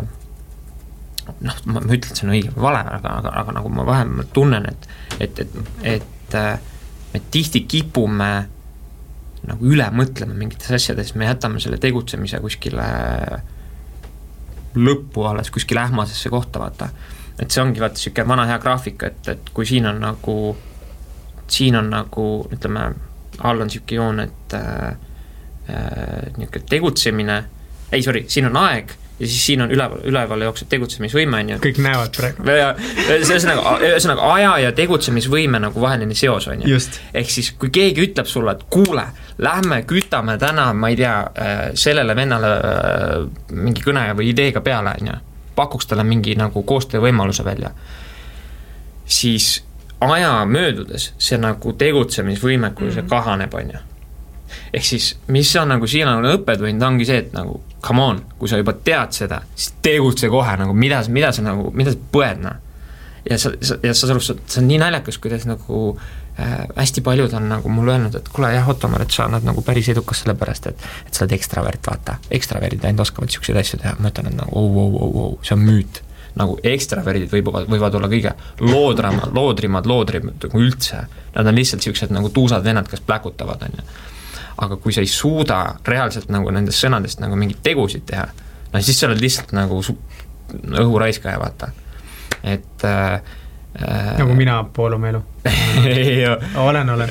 noh, 1.40 1.60
ma, 1.66 1.82
ütlen, 1.84 2.10
et 2.10 2.18
see 2.18 2.26
on 2.26 2.34
õige 2.34 2.52
või 2.54 2.66
vale, 2.68 2.82
aga, 2.98 3.16
aga, 3.20 3.34
aga 3.42 3.56
nagu 3.58 3.72
ma 3.72 3.86
vähemalt 3.88 4.32
tunnen, 4.36 4.68
et, 4.68 4.88
et, 5.18 5.44
et, 5.44 5.56
et 5.94 6.36
äh, 6.38 6.58
me 7.14 7.22
tihti 7.30 7.64
kipume 7.70 8.32
nagu 9.44 9.68
üle 9.68 9.86
mõtlema 9.92 10.36
mingites 10.36 10.72
asjades, 10.74 11.12
me 11.18 11.28
jätame 11.28 11.60
selle 11.60 11.78
tegutsemise 11.80 12.40
kuskile 12.40 12.86
lõppu 14.74 15.26
alles, 15.28 15.50
kuskile 15.54 15.84
ähmasesse 15.84 16.32
kohta, 16.32 16.62
vaata. 16.62 16.88
et 17.38 17.50
see 17.50 17.62
ongi 17.62 17.82
vaata 17.82 17.98
niisugune 17.98 18.28
vana 18.28 18.46
hea 18.48 18.58
graafik, 18.62 19.02
et, 19.06 19.28
et 19.28 19.50
kui 19.54 19.66
siin 19.68 19.86
on 19.90 20.00
nagu, 20.02 20.36
siin 21.50 21.76
on 21.78 21.90
nagu 21.92 22.28
ütleme, 22.54 22.88
all 23.40 23.60
on 23.60 23.70
niisugune 23.70 24.00
joon, 24.00 24.20
et 24.20 24.54
äh, 24.58 24.96
äh, 25.70 26.36
niisugune 26.36 26.68
tegutsemine, 26.70 27.40
ei 27.92 28.02
sorry, 28.02 28.24
siin 28.28 28.50
on 28.50 28.60
aeg 28.64 28.94
ja 29.18 29.26
siis 29.26 29.46
siin 29.46 29.62
on 29.62 29.70
üleval, 29.70 30.00
üleval 30.10 30.42
jookseb 30.42 30.68
tegutsemisvõime, 30.68 31.38
on 31.38 31.50
ju. 31.52 31.58
kõik 31.62 31.78
näevad 31.84 32.16
praegu. 32.16 32.46
ühesõnaga, 33.14 33.74
ühesõnaga 33.86 34.30
aja 34.34 34.54
ja 34.64 34.72
tegutsemisvõime 34.74 35.60
nagu 35.62 35.80
vaheline 35.80 36.16
seos, 36.18 36.48
on 36.50 36.64
ju. 36.64 36.80
ehk 37.14 37.30
siis, 37.30 37.52
kui 37.58 37.70
keegi 37.74 38.08
ütleb 38.08 38.26
sulle, 38.30 38.56
et 38.56 38.64
kuule, 38.70 39.06
lähme 39.38 39.82
kütame 39.86 40.34
täna, 40.42 40.72
ma 40.74 40.90
ei 40.90 40.98
tea, 40.98 41.14
äh, 41.20 41.62
sellele 41.78 42.16
vennale 42.16 42.50
äh, 42.56 43.14
mingi 43.54 43.86
kõne 43.86 44.08
või 44.18 44.32
ideega 44.32 44.64
peale, 44.64 44.96
on 45.00 45.12
ju, 45.12 45.20
pakuks 45.54 45.86
talle 45.86 46.02
mingi 46.06 46.34
nagu 46.38 46.64
koostöövõimaluse 46.66 47.46
välja, 47.46 47.70
siis 49.06 49.60
aja 50.10 50.44
möödudes 50.46 51.12
see 51.18 51.38
nagu 51.38 51.72
tegutsemisvõimekus 51.72 52.94
mm 52.94 53.00
-hmm. 53.00 53.08
kahaneb, 53.08 53.54
on 53.54 53.70
ju 53.74 53.82
ehk 54.74 54.84
siis, 54.84 55.16
mis 55.28 55.56
on 55.56 55.68
nagu 55.74 55.86
siin 55.86 56.08
on 56.08 56.26
õppetund, 56.28 56.82
ongi 56.86 57.06
see, 57.08 57.22
et 57.24 57.32
nagu 57.36 57.60
come 57.84 58.02
on, 58.02 58.20
kui 58.38 58.50
sa 58.50 58.58
juba 58.60 58.74
tead 58.84 59.14
seda, 59.16 59.40
siis 59.54 59.74
tegutse 59.84 60.30
kohe 60.32 60.56
nagu, 60.60 60.74
mida, 60.76 61.02
mida 61.12 61.32
sa 61.32 61.44
nagu, 61.44 61.70
mida 61.76 61.94
sa 61.94 61.98
põed, 62.12 62.42
noh. 62.44 62.60
ja 63.30 63.38
sa, 63.40 63.54
sa, 63.60 63.78
ja 63.82 63.94
sa, 63.94 64.10
sa, 64.18 64.36
see 64.36 64.62
on 64.62 64.68
nii 64.68 64.80
naljakas, 64.82 65.18
kuidas 65.22 65.46
nagu 65.48 65.82
äh, 66.38 66.64
hästi 66.76 67.04
paljud 67.04 67.36
on 67.38 67.48
nagu 67.52 67.72
mulle 67.72 67.96
öelnud, 67.96 68.16
et 68.18 68.30
kuule 68.32 68.52
jah, 68.54 68.68
Ottomar, 68.68 69.04
et 69.04 69.14
sa 69.14 69.28
oled 69.28 69.46
nagu 69.46 69.62
päris 69.66 69.90
edukas 69.92 70.24
sellepärast, 70.24 70.72
et 70.72 70.88
et 71.06 71.12
sa 71.12 71.24
oled 71.24 71.36
ekstravert, 71.38 71.84
vaata. 71.86 72.18
ekstraverdid 72.30 72.84
ainult 72.84 73.06
oskavad 73.06 73.30
niisuguseid 73.30 73.60
asju 73.60 73.82
teha, 73.82 73.94
ma 74.00 74.12
ütlen, 74.12 74.32
et 74.32 74.40
nagu 74.40 74.58
au, 74.58 74.74
au, 74.86 74.98
au, 75.06 75.22
au, 75.26 75.38
see 75.42 75.56
on 75.56 75.64
müüt 75.64 76.02
nagu 76.38 76.56
ekstraverdid 76.66 77.30
võivad, 77.30 77.68
võivad 77.70 77.94
olla 77.94 78.08
kõige 78.10 78.32
loodramad, 78.60 79.30
loodrimad, 79.36 79.86
loodrimad 79.86 80.48
nagu 80.48 80.64
üldse. 80.64 81.04
Nad 81.34 81.46
on 81.46 81.54
lihtsalt 81.54 81.82
niisugused 81.82 82.14
nagu 82.14 82.30
tuusad 82.34 82.64
vennad, 82.66 82.88
kes 82.90 83.04
pläkutavad, 83.06 83.62
on 83.68 83.78
ju 83.78 83.86
aga 84.56 84.76
kui 84.76 84.94
sa 84.94 85.02
ei 85.02 85.10
suuda 85.10 85.60
reaalselt 85.86 86.30
nagu 86.32 86.50
nendest 86.54 86.82
sõnadest 86.84 87.22
nagu 87.22 87.38
mingeid 87.38 87.62
tegusid 87.66 88.04
teha, 88.10 88.26
no 88.72 88.82
siis 88.82 89.00
sa 89.00 89.08
oled 89.08 89.22
lihtsalt 89.22 89.54
nagu 89.56 89.80
õhuraiskaja, 90.84 91.40
vaata, 91.42 91.70
et 92.42 92.86
äh, 92.86 93.18
äh 93.74 94.12
nagu 94.20 94.36
mina 94.38 94.60
pool 94.76 94.94
oma 94.94 95.10
elu 95.10 95.22
olen, 96.62 96.90
olen. 96.90 97.10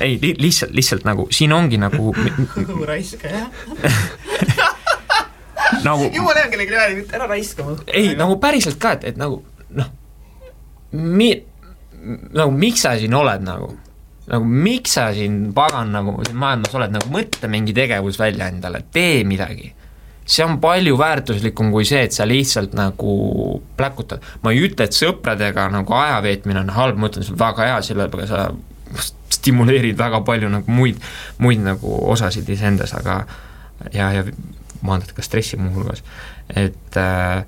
Ei 0.00 0.16
li, 0.22 0.32
lihtsalt, 0.38 0.72
lihtsalt 0.74 1.04
nagu 1.04 1.28
siin 1.30 1.52
ongi 1.52 1.78
nagu 1.80 2.14
õhuraiskaja 2.64 3.44
nagu 5.88 6.08
jumala 6.14 6.42
hea 6.42 6.50
kellelegi 6.52 6.76
räägib, 6.76 7.14
ära 7.14 7.28
raiska 7.30 7.66
mu 7.66 7.76
ei, 7.86 8.14
nagu 8.18 8.38
päriselt 8.42 8.80
ka, 8.82 8.96
et, 8.98 9.12
et 9.12 9.20
nagu 9.20 9.42
noh, 9.76 9.92
mi-, 10.96 11.38
nagu 12.34 12.50
miks 12.54 12.86
sa 12.86 12.96
siin 12.98 13.14
oled 13.14 13.46
nagu 13.46 13.72
nagu 14.30 14.46
miks 14.46 14.94
sa 14.94 15.10
siin 15.14 15.50
pagan 15.54 15.90
nagu 15.94 16.14
siin 16.26 16.38
maailmas 16.38 16.74
oled, 16.78 16.94
nagu 16.94 17.10
mõtle 17.12 17.50
mingi 17.50 17.74
tegevus 17.76 18.18
välja 18.20 18.50
endale, 18.50 18.84
tee 18.94 19.24
midagi. 19.26 19.74
see 20.30 20.44
on 20.44 20.60
palju 20.62 20.94
väärtuslikum 20.98 21.72
kui 21.74 21.84
see, 21.88 22.04
et 22.06 22.14
sa 22.14 22.26
lihtsalt 22.28 22.74
nagu 22.78 23.14
pläkutad. 23.76 24.22
ma 24.42 24.52
ei 24.52 24.62
ütle, 24.68 24.86
et 24.86 24.94
sõpradega 24.94 25.66
nagu 25.72 25.94
aja 25.98 26.20
veetmine 26.22 26.60
on 26.60 26.70
halb, 26.76 26.96
ma 26.96 27.10
ütlen, 27.10 27.26
see 27.26 27.34
on 27.34 27.40
väga 27.40 27.66
hea, 27.66 27.80
sellega 27.82 28.26
sa 28.30 28.44
stimuleerid 29.30 29.98
väga 29.98 30.20
palju 30.26 30.50
nagu 30.52 30.70
muid, 30.70 31.00
muid 31.38 31.62
nagu 31.64 31.98
osasid 32.12 32.48
iseendas, 32.48 32.94
aga 32.94 33.24
ja, 33.92 34.12
ja 34.12 34.24
maandad 34.86 35.14
ka 35.16 35.22
stressi 35.22 35.58
muuhulgas, 35.60 36.04
et 36.56 36.98
äh, 37.00 37.44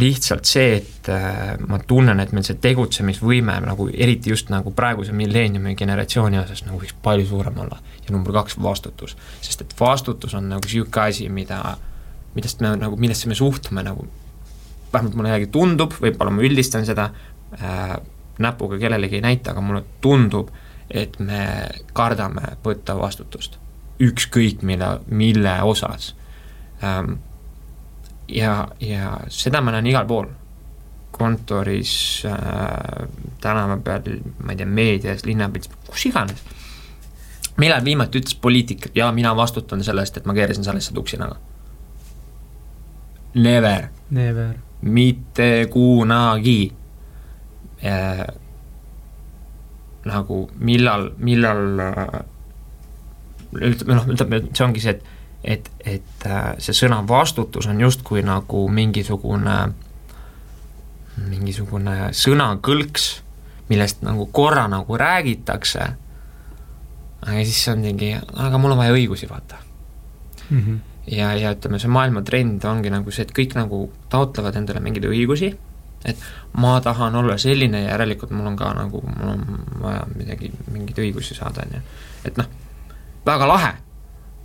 lihtsalt 0.00 0.48
see, 0.48 0.76
et 0.78 1.08
äh, 1.12 1.56
ma 1.68 1.78
tunnen, 1.84 2.20
et 2.20 2.32
meil 2.32 2.44
see 2.46 2.56
tegutsemisvõime 2.62 3.58
nagu 3.64 3.88
eriti 3.92 4.32
just 4.32 4.48
nagu 4.52 4.72
praeguse 4.76 5.12
milleeniumi 5.16 5.74
generatsiooni 5.76 6.40
osas 6.40 6.64
nagu 6.64 6.80
võiks 6.80 6.96
palju 7.02 7.26
suurem 7.28 7.60
olla. 7.64 7.78
ja 8.06 8.14
number 8.14 8.32
kaks, 8.32 8.56
vastutus. 8.62 9.16
sest 9.40 9.66
et 9.66 9.74
vastutus 9.80 10.34
on 10.34 10.48
nagu 10.48 10.64
niisugune 10.64 11.02
asi, 11.04 11.28
mida, 11.28 11.60
millest 12.34 12.64
me 12.64 12.72
nagu, 12.76 12.96
millesse 12.96 13.28
me 13.28 13.34
suhtume 13.34 13.84
nagu, 13.84 14.06
vähemalt 14.92 15.14
mulle 15.14 15.34
jällegi 15.34 15.52
tundub, 15.52 15.92
võib-olla 16.00 16.32
ma 16.32 16.46
üldistan 16.48 16.86
seda 16.88 17.10
äh,, 17.60 17.96
näpuga 18.38 18.78
kellelegi 18.78 19.20
ei 19.20 19.24
näita, 19.24 19.52
aga 19.52 19.60
mulle 19.64 19.84
tundub, 20.00 20.50
et 20.90 21.18
me 21.20 21.68
kardame 21.92 22.56
võtta 22.64 22.96
vastutust. 22.98 23.58
Ükskõik 24.00 24.62
mille, 24.62 24.88
mille 25.08 25.62
osas 25.62 26.14
ähm, 26.84 27.18
ja, 28.28 28.68
ja 28.80 29.20
seda 29.28 29.60
ma 29.60 29.74
näen 29.74 29.86
igal 29.86 30.06
pool. 30.06 30.28
kontoris 31.16 32.22
äh,, 32.28 33.06
tänava 33.40 33.78
peal, 33.80 34.18
ma 34.44 34.52
ei 34.52 34.58
tea, 34.58 34.66
meedias, 34.68 35.22
linnapildis, 35.24 35.70
kus 35.88 36.06
iganes. 36.10 36.42
millal 37.56 37.84
viimati 37.84 38.20
ütles 38.20 38.34
poliitik, 38.36 38.90
ja 38.94 39.08
mina 39.12 39.32
vastutan 39.36 39.84
selle 39.84 40.04
eest, 40.04 40.16
et 40.16 40.26
ma 40.26 40.34
keerasin 40.36 40.64
salesse 40.64 40.92
tuksi 40.94 41.16
taga? 41.16 41.38
Never. 43.34 43.88
Never. 44.10 44.54
mitte 44.82 45.66
kunagi 45.72 46.72
äh,. 47.84 48.26
nagu 50.04 50.50
millal, 50.58 51.10
millal 51.18 51.80
äh, 51.80 52.20
ütleme 53.56 53.98
noh, 53.98 54.08
ütleme, 54.14 54.42
see 54.52 54.64
ongi 54.66 54.82
see, 54.84 54.96
et 54.96 55.14
et, 55.46 55.70
et 55.86 56.26
äh, 56.26 56.48
see 56.62 56.74
sõna 56.74 57.00
vastutus 57.06 57.68
on 57.70 57.80
justkui 57.80 58.24
nagu 58.26 58.64
mingisugune, 58.72 59.56
mingisugune 61.30 62.10
sõnakõlks, 62.16 63.06
millest 63.70 64.02
nagu 64.06 64.26
korra 64.34 64.66
nagu 64.70 64.98
räägitakse, 64.98 65.86
aga 67.26 67.44
siis 67.46 67.62
on 67.72 67.84
mingi, 67.84 68.12
aga 68.16 68.58
mul 68.58 68.74
on 68.74 68.82
vaja 68.82 68.96
õigusi, 68.96 69.30
vaata 69.30 69.60
mm. 70.50 70.58
-hmm. 70.58 70.80
ja, 71.14 71.32
ja 71.38 71.54
ütleme, 71.54 71.78
see 71.78 71.94
maailma 71.94 72.22
trend 72.22 72.64
ongi 72.64 72.90
nagu 72.90 73.14
see, 73.14 73.26
et 73.26 73.34
kõik 73.38 73.56
nagu 73.58 73.86
taotlevad 74.10 74.58
endale 74.58 74.82
mingeid 74.82 75.08
õigusi, 75.10 75.54
et 76.04 76.28
ma 76.58 76.80
tahan 76.80 77.14
olla 77.14 77.38
selline 77.38 77.82
ja 77.82 77.94
järelikult 77.94 78.30
mul 78.30 78.46
on 78.46 78.56
ka 78.56 78.74
nagu, 78.74 79.02
mul 79.16 79.32
on 79.32 79.64
vaja 79.82 80.06
midagi, 80.14 80.52
mingeid 80.72 81.02
õigusi 81.06 81.34
saada, 81.38 81.66
on 81.66 81.78
ju. 81.78 81.82
et 82.24 82.38
noh, 82.38 82.54
väga 83.26 83.48
lahe 83.48 83.72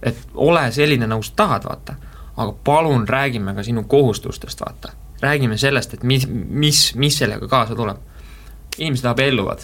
et 0.04 0.18
ole 0.34 0.64
selline, 0.72 1.08
nagu 1.08 1.24
sa 1.24 1.34
tahad, 1.36 1.66
vaata. 1.70 1.96
aga 2.38 2.54
palun 2.64 3.08
räägime 3.08 3.54
ka 3.54 3.64
sinu 3.64 3.84
kohustustest, 3.84 4.62
vaata. 4.62 4.94
räägime 5.22 5.58
sellest, 5.58 5.94
et 5.94 6.04
mis, 6.04 6.28
mis, 6.50 6.96
mis 6.96 7.18
sellega 7.18 7.48
kaasa 7.48 7.76
tuleb. 7.76 7.98
inimesed 8.78 9.06
abielluvad, 9.06 9.60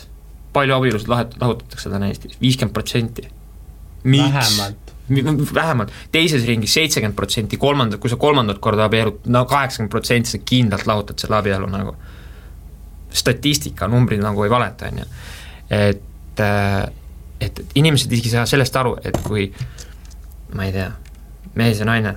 palju 0.53 0.75
abielusid 0.75 1.07
lahet-, 1.07 1.39
lahutatakse 1.41 1.89
täna 1.89 2.07
Eestis, 2.07 2.37
viiskümmend 2.41 2.73
protsenti. 2.73 3.29
vähemalt 4.03 4.83
vähemalt, 5.53 5.91
teises 6.11 6.45
ringis 6.45 6.73
seitsekümmend 6.73 7.15
protsenti, 7.15 7.57
kolmandat, 7.57 7.99
kui 7.99 8.09
sa 8.09 8.15
kolmandat 8.15 8.57
korda 8.59 8.85
abiellud, 8.85 9.21
no 9.25 9.45
kaheksakümmend 9.45 9.91
protsenti 9.91 10.29
sa 10.29 10.37
kindlalt 10.45 10.87
lahutad 10.87 11.19
selle 11.19 11.35
abielu 11.35 11.67
nagu. 11.71 11.95
statistika, 13.17 13.87
numbrid 13.87 14.19
nagu 14.19 14.43
ei 14.43 14.49
valeta, 14.49 14.85
on 14.91 14.97
ju. 14.99 15.05
et, 15.69 16.39
äh, 16.39 16.91
et, 17.41 17.59
et 17.59 17.75
inimesed 17.75 18.11
isegi 18.11 18.31
ei 18.31 18.37
saa 18.37 18.45
sellest 18.49 18.75
aru, 18.75 18.95
et 19.05 19.17
kui 19.25 19.47
ma 20.55 20.67
ei 20.67 20.73
tea, 20.75 20.91
mees 21.57 21.81
ja 21.81 21.87
naine 21.87 22.15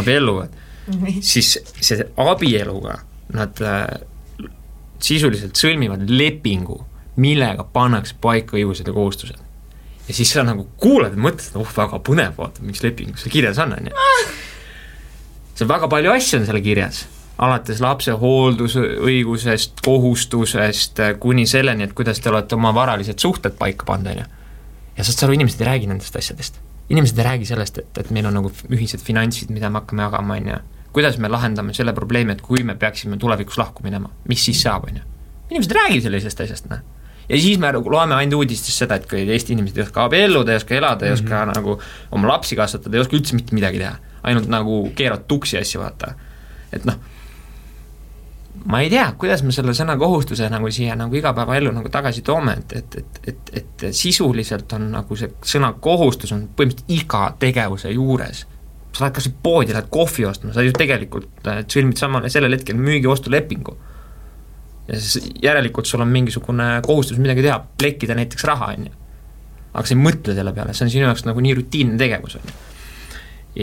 abielluvad, 0.00 0.54
siis 1.20 1.56
see 1.82 2.04
abieluga 2.22 3.00
nad 3.34 3.58
äh, 3.64 3.86
sisuliselt 5.02 5.58
sõlmivad 5.58 6.06
lepingu, 6.10 6.78
millega 7.20 7.64
pannakse 7.72 8.16
paika 8.20 8.56
õigused 8.58 8.86
ja 8.86 8.94
kohustused. 8.94 9.42
ja 10.06 10.14
siis 10.14 10.30
sa 10.32 10.44
nagu 10.46 10.68
kuulad 10.78 11.16
ja 11.16 11.20
mõtled, 11.20 11.56
oh 11.58 11.70
väga 11.76 11.98
põnev, 12.06 12.36
vaata, 12.38 12.62
mis 12.62 12.82
lepingus 12.84 13.24
seal 13.24 13.32
kirjas 13.32 13.58
on, 13.58 13.74
on 13.74 13.90
ju. 13.90 14.04
seal 15.58 15.68
väga 15.68 15.88
palju 15.90 16.12
asju 16.12 16.40
on 16.40 16.46
seal 16.46 16.60
kirjas, 16.62 17.06
alates 17.38 17.80
lapse 17.80 18.12
hooldusõigusest, 18.16 19.82
kohustusest, 19.84 21.02
kuni 21.20 21.46
selleni, 21.46 21.84
et 21.84 21.92
kuidas 21.92 22.20
te 22.20 22.30
olete 22.30 22.56
oma 22.56 22.72
varalised 22.74 23.18
suhted 23.18 23.58
paika 23.58 23.84
pannud, 23.84 24.12
on 24.14 24.22
ju. 24.22 24.30
ja 24.96 25.04
saad 25.04 25.18
sa 25.18 25.26
aru, 25.26 25.36
inimesed 25.36 25.60
ei 25.60 25.68
räägi 25.72 25.90
nendest 25.90 26.16
asjadest 26.16 26.62
inimesed 26.90 27.18
ei 27.18 27.24
räägi 27.24 27.46
sellest, 27.46 27.78
et, 27.78 27.98
et 27.98 28.10
meil 28.14 28.26
on 28.28 28.36
nagu 28.38 28.50
ühised 28.70 29.02
finantsid, 29.02 29.50
mida 29.54 29.70
me 29.70 29.80
hakkame 29.80 30.06
jagama, 30.06 30.36
on 30.38 30.50
ju. 30.52 30.58
kuidas 30.96 31.18
me 31.20 31.28
lahendame 31.28 31.74
selle 31.76 31.92
probleemi, 31.92 32.32
et 32.32 32.42
kui 32.42 32.62
me 32.64 32.74
peaksime 32.74 33.18
tulevikus 33.20 33.58
lahku 33.58 33.84
minema, 33.84 34.10
mis 34.28 34.44
siis 34.44 34.62
saab, 34.62 34.86
on 34.90 35.00
ju. 35.00 35.08
inimesed 35.50 35.74
ei 35.74 35.80
räägi 35.80 36.04
sellisest 36.06 36.44
asjast, 36.46 36.70
noh. 36.70 36.84
ja 37.28 37.40
siis 37.40 37.58
me 37.58 37.72
nagu 37.74 37.90
loeme 37.90 38.14
ainult 38.14 38.44
uudistest 38.44 38.84
seda, 38.84 39.00
et 39.00 39.08
kui 39.10 39.24
Eesti 39.26 39.56
inimesed 39.56 39.80
ei 39.80 39.86
oska 39.88 40.06
abielluda, 40.06 40.54
ei 40.54 40.62
oska 40.62 40.78
elada, 40.78 41.06
ei 41.06 41.12
mm 41.12 41.16
-hmm. 41.16 41.24
oska 41.24 41.60
nagu 41.60 41.80
oma 42.12 42.28
lapsi 42.28 42.56
kasvatada, 42.56 42.96
ei 42.96 43.00
oska 43.00 43.16
üldse 43.16 43.34
mitte 43.34 43.54
midagi 43.54 43.78
teha. 43.78 43.96
ainult 44.22 44.48
nagu 44.48 44.90
keeravad 44.94 45.26
tuksi 45.28 45.58
asju, 45.58 45.80
vaata. 45.80 46.14
et 46.72 46.84
noh 46.84 46.94
ma 48.66 48.80
ei 48.80 48.90
tea, 48.90 49.06
kuidas 49.18 49.42
me 49.46 49.54
selle 49.54 49.74
sõna 49.76 49.94
kohustuse 50.00 50.48
nagu 50.50 50.70
siia 50.74 50.96
nagu 50.98 51.14
igapäevaellu 51.16 51.72
nagu 51.74 51.90
tagasi 51.92 52.22
toome, 52.26 52.56
et, 52.58 52.74
et, 52.80 52.96
et, 52.98 53.18
et, 53.30 53.50
et 53.60 53.86
sisuliselt 53.94 54.72
on 54.76 54.88
nagu 54.94 55.18
see 55.18 55.30
sõna 55.46 55.72
kohustus 55.82 56.34
on 56.34 56.46
põhimõtteliselt 56.58 56.94
iga 56.96 57.22
tegevuse 57.42 57.92
juures. 57.94 58.44
sa 58.96 59.04
lähed 59.04 59.16
kas 59.18 59.26
või 59.28 59.36
poodi, 59.42 59.74
lähed 59.76 59.90
kohvi 59.92 60.24
ostma, 60.24 60.54
sa 60.56 60.64
ju 60.64 60.72
tegelikult 60.72 61.48
äh, 61.52 61.60
sõlmid 61.68 62.00
samal, 62.00 62.26
sellel 62.32 62.56
hetkel 62.56 62.78
müügi-ostulepingu. 62.80 63.76
ja 64.88 65.00
siis 65.00 65.30
järelikult 65.42 65.86
sul 65.86 66.00
on 66.00 66.08
mingisugune 66.08 66.80
kohustus 66.86 67.18
midagi 67.18 67.44
teha, 67.46 67.60
plekkida 67.78 68.16
näiteks 68.18 68.44
raha, 68.44 68.72
on 68.74 68.88
ju. 68.88 68.96
aga 69.74 69.86
sa 69.86 69.94
ei 69.94 70.00
mõtle 70.00 70.34
selle 70.34 70.54
peale, 70.56 70.74
see 70.74 70.88
on 70.88 70.94
sinu 70.96 71.06
jaoks 71.06 71.26
nagu 71.28 71.44
nii 71.44 71.54
rutiinne 71.60 72.00
tegevus, 72.00 72.40
on 72.40 72.50
ju. 72.50 72.56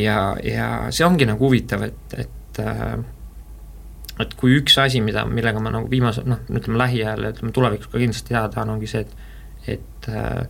ja, 0.05 0.19
ja 0.43 0.69
see 0.91 1.07
ongi 1.07 1.27
nagu 1.27 1.43
huvitav, 1.49 1.83
et, 1.89 2.17
et 2.23 2.63
äh, 2.63 2.95
et 4.21 4.33
kui 4.37 4.57
üks 4.59 4.75
asi, 4.81 5.01
mida, 5.01 5.23
millega 5.25 5.61
ma 5.63 5.71
nagu 5.73 5.89
viimase 5.89 6.25
noh, 6.27 6.43
ütleme 6.53 6.77
lähiajal 6.81 7.25
ja 7.25 7.31
ütleme 7.33 7.53
tulevikus 7.55 7.89
ka 7.89 8.01
kindlasti 8.01 8.33
teha 8.33 8.43
tahan, 8.53 8.75
ongi 8.75 8.89
see, 8.91 9.05
et 9.05 9.21
et 9.73 10.09
äh, 10.11 10.43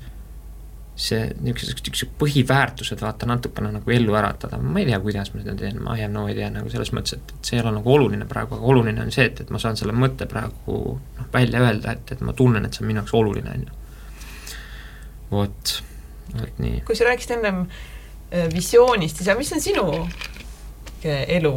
see 0.95 1.21
niisugused, 1.41 1.79
niisugused 1.79 2.11
põhiväärtused 2.21 3.01
vaata 3.01 3.27
natukene 3.29 3.71
nagu 3.73 3.93
ellu 3.93 4.13
äratada, 4.17 4.59
ma 4.61 4.81
ei 4.81 4.87
tea, 4.89 4.99
kuidas 5.01 5.31
ma 5.33 5.41
seda 5.41 5.55
teen, 5.57 5.79
ma 5.81 5.95
ei 5.97 6.03
have 6.05 6.13
no 6.13 6.25
idea 6.29 6.51
nagu 6.53 6.69
selles 6.69 6.91
mõttes, 6.93 7.17
et, 7.17 7.33
et 7.33 7.49
see 7.49 7.57
ei 7.57 7.63
ole 7.63 7.73
nagu 7.79 7.93
oluline 7.95 8.27
praegu, 8.29 8.57
aga 8.57 8.69
oluline 8.73 9.01
on 9.01 9.13
see, 9.13 9.25
et, 9.31 9.41
et 9.41 9.53
ma 9.53 9.61
saan 9.61 9.79
selle 9.79 9.95
mõtte 9.97 10.27
praegu 10.29 10.77
noh, 10.97 11.31
välja 11.33 11.63
öelda, 11.65 11.95
et, 11.97 12.13
et 12.13 12.21
ma 12.25 12.35
tunnen, 12.37 12.65
et 12.65 12.77
see 12.77 12.85
on 12.85 12.91
minu 12.91 13.01
jaoks 13.01 13.17
oluline, 13.17 13.55
on 13.57 13.65
ju. 13.65 13.79
vot, 15.31 15.75
vot 16.35 16.61
nii. 16.61 16.83
kui 16.85 16.97
sa 16.99 17.09
rääkisid 17.09 17.39
ennem 17.39 17.65
äh, 17.65 18.45
visioonist, 18.53 19.21
siis 19.21 19.33
mis 19.39 19.53
on 19.57 19.65
sinu 19.65 19.87
elu 21.05 21.53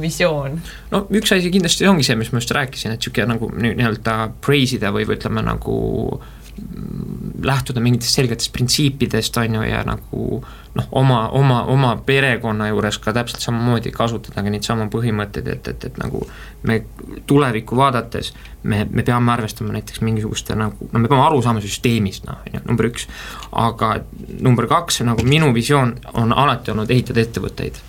visioon? 0.00 0.60
no 0.92 1.06
üks 1.10 1.34
asi 1.34 1.50
kindlasti 1.52 1.88
ongi 1.90 2.06
see, 2.06 2.18
mis 2.18 2.32
ma 2.32 2.42
just 2.42 2.54
rääkisin, 2.56 2.94
et 2.94 3.02
niisugune 3.02 3.34
nagu 3.34 3.50
nii-öelda 3.52 4.16
praise 4.44 4.78
ida 4.78 4.92
või, 4.94 5.06
või 5.08 5.18
ütleme 5.18 5.44
nagu 5.46 5.76
mm, 6.18 7.42
lähtuda 7.46 7.82
mingitest 7.82 8.18
selgetest 8.18 8.52
printsiipidest, 8.54 9.36
on 9.42 9.58
ju, 9.58 9.62
ja 9.68 9.82
nagu 9.86 10.42
noh, 10.74 10.88
oma, 10.90 11.28
oma, 11.36 11.62
oma 11.68 11.92
perekonna 12.06 12.68
juures 12.70 12.98
ka 13.02 13.12
täpselt 13.12 13.44
samamoodi 13.44 13.92
kasutada 13.92 14.42
ka 14.42 14.52
neid 14.52 14.64
samu 14.66 14.88
põhimõtteid, 14.92 15.50
et, 15.52 15.68
et, 15.68 15.86
et 15.90 16.00
nagu 16.00 16.24
me 16.68 16.80
tulevikku 17.28 17.76
vaadates 17.76 18.32
me, 18.62 18.84
me 18.90 19.04
peame 19.06 19.32
arvestama 19.34 19.74
näiteks 19.76 20.00
mingisuguste 20.06 20.56
nagu, 20.58 20.88
no 20.92 21.02
me 21.02 21.10
peame 21.10 21.24
aru 21.26 21.42
saama 21.44 21.62
süsteemist, 21.64 22.26
noh, 22.28 22.40
on 22.46 22.58
ju, 22.58 22.64
number 22.68 22.88
üks. 22.88 23.08
aga 23.52 23.94
number 24.40 24.68
kaks, 24.70 25.02
nagu 25.06 25.24
minu 25.26 25.52
visioon 25.54 25.96
on 26.18 26.32
alati 26.32 26.72
olnud 26.74 26.90
ehitada 26.90 27.24
ettevõtteid 27.24 27.82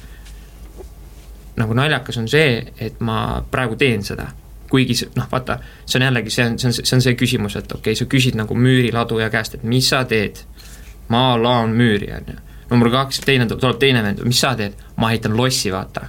nagu 1.56 1.74
naljakas 1.74 2.18
on 2.18 2.30
see, 2.30 2.62
et 2.82 3.02
ma 3.04 3.44
praegu 3.52 3.78
teen 3.80 4.04
seda. 4.04 4.32
kuigi 4.74 4.96
see, 4.98 5.12
noh 5.14 5.28
vaata, 5.30 5.60
see 5.86 6.00
on 6.00 6.08
jällegi, 6.08 6.32
see 6.34 6.46
on, 6.50 6.56
see 6.58 6.66
on, 6.66 6.74
see 6.74 6.96
on 6.96 7.02
see 7.06 7.12
küsimus, 7.14 7.54
et 7.60 7.68
okei 7.70 7.92
okay,, 7.92 7.98
sa 8.00 8.08
küsid 8.10 8.38
nagu 8.40 8.56
müüriladuja 8.58 9.28
käest, 9.30 9.60
et 9.60 9.68
mis 9.70 9.86
sa 9.90 10.02
teed. 10.10 10.42
ma 11.14 11.36
laon 11.38 11.76
müüri, 11.78 12.10
on 12.16 12.34
ju. 12.34 12.40
number 12.72 12.90
kaks, 12.90 13.22
teine, 13.22 13.46
tuleb 13.52 13.78
teine 13.78 14.02
vend, 14.04 14.24
mis 14.26 14.42
sa 14.42 14.56
teed? 14.58 14.74
ma 14.98 15.12
ehitan 15.14 15.38
lossi, 15.38 15.72
vaata. 15.72 16.08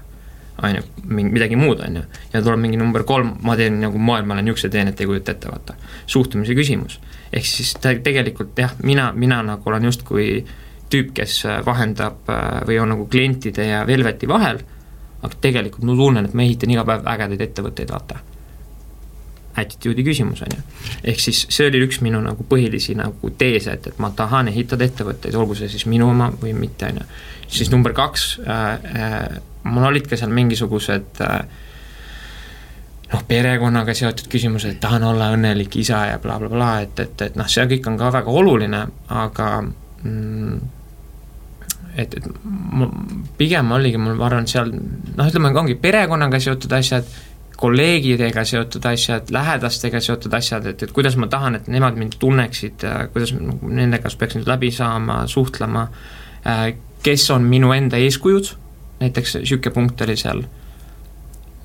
on 0.62 0.78
ju, 0.78 0.82
midagi 1.04 1.60
muud, 1.60 1.84
on 1.84 2.00
ju. 2.00 2.04
ja 2.32 2.42
tuleb 2.42 2.64
mingi 2.64 2.80
number 2.80 3.04
kolm, 3.04 3.36
ma 3.42 3.56
teen 3.56 3.80
nagu 3.84 3.98
maailmale 3.98 4.42
niisuguse 4.42 4.72
teenet, 4.72 5.00
ei 5.00 5.12
kujuta 5.12 5.36
ette, 5.36 5.52
vaata. 5.52 5.76
suhtumise 6.06 6.56
küsimus. 6.56 7.00
ehk 7.32 7.46
siis 7.46 7.76
tegelikult 7.82 8.56
jah, 8.58 8.72
mina, 8.82 9.12
mina 9.12 9.42
nagu 9.42 9.70
olen 9.70 9.90
justkui 9.92 10.46
tüüp, 10.88 11.12
kes 11.12 11.42
vahendab 11.66 12.32
või 12.64 12.80
on 12.80 12.96
nagu 12.96 13.06
klientide 13.12 13.66
ja 13.66 13.86
Velveti 13.86 14.28
vahel 14.28 14.64
aga 15.24 15.40
tegelikult 15.40 15.88
ma 15.88 15.96
tunnen, 15.98 16.28
et 16.28 16.36
ma 16.36 16.44
ehitan 16.44 16.72
iga 16.74 16.84
päev 16.88 17.04
ägedaid 17.14 17.44
ettevõtteid, 17.48 17.92
vaata. 17.94 18.20
Attitude'i 19.54 20.02
küsimus, 20.02 20.42
on 20.42 20.50
ju. 20.50 20.62
ehk 21.12 21.20
siis 21.22 21.44
see 21.54 21.68
oli 21.70 21.84
üks 21.86 22.00
minu 22.02 22.18
nagu 22.22 22.46
põhilisi 22.50 22.96
nagu 22.98 23.30
teese, 23.38 23.76
et, 23.78 23.86
et 23.92 24.00
ma 24.02 24.10
tahan 24.10 24.50
ehitada 24.50 24.86
ettevõtteid, 24.88 25.36
olgu 25.38 25.54
see 25.58 25.70
siis 25.70 25.86
minu 25.86 26.08
oma 26.10 26.32
või 26.40 26.56
mitte, 26.58 26.90
on 26.90 27.02
ju. 27.02 27.10
siis 27.58 27.70
number 27.70 27.94
kaks 27.94 28.24
äh,, 28.42 28.88
äh, 29.02 29.36
mul 29.64 29.86
olid 29.92 30.10
ka 30.10 30.18
seal 30.18 30.34
mingisugused 30.34 31.22
äh, 31.22 31.38
noh, 33.12 33.24
perekonnaga 33.28 33.94
seotud 33.94 34.28
küsimused, 34.32 34.78
tahan 34.82 35.06
olla 35.06 35.30
õnnelik 35.34 35.78
isa 35.80 36.04
ja 36.10 36.20
blablabla 36.22 36.56
bla, 36.56 36.58
bla, 36.58 36.72
et, 36.86 37.04
et, 37.06 37.28
et 37.28 37.38
noh, 37.38 37.48
see 37.50 37.66
kõik 37.74 37.88
on 37.90 37.98
ka 38.00 38.10
väga 38.18 38.34
oluline, 38.42 38.80
aga 39.22 39.50
mm, 39.62 40.58
et, 41.96 42.14
et 42.14 42.26
ma, 42.44 42.88
pigem 43.38 43.70
oligi 43.76 44.00
mul, 44.00 44.16
ma 44.18 44.26
arvan, 44.28 44.48
seal 44.50 44.72
noh, 44.74 45.28
ütleme, 45.28 45.52
ongi 45.60 45.76
perekonnaga 45.80 46.40
seotud 46.42 46.74
asjad, 46.78 47.08
kolleegidega 47.58 48.42
seotud 48.48 48.86
asjad, 48.90 49.30
lähedastega 49.34 50.00
seotud 50.02 50.34
asjad, 50.34 50.66
et, 50.72 50.82
et 50.82 50.92
kuidas 50.94 51.16
ma 51.20 51.28
tahan, 51.30 51.60
et 51.60 51.70
nemad 51.70 51.98
mind 51.98 52.18
tunneksid, 52.22 52.84
kuidas 53.14 53.34
nagu 53.36 53.70
nendega 53.70 54.10
peaks 54.18 54.38
nüüd 54.38 54.50
läbi 54.50 54.72
saama, 54.74 55.22
suhtlema, 55.30 55.86
äh, 56.50 56.66
kes 57.04 57.28
on 57.34 57.46
minu 57.48 57.72
enda 57.76 58.00
eeskujud, 58.02 58.50
näiteks 59.00 59.38
niisugune 59.40 59.74
punkt 59.74 60.02
oli 60.06 60.16
seal, 60.18 60.42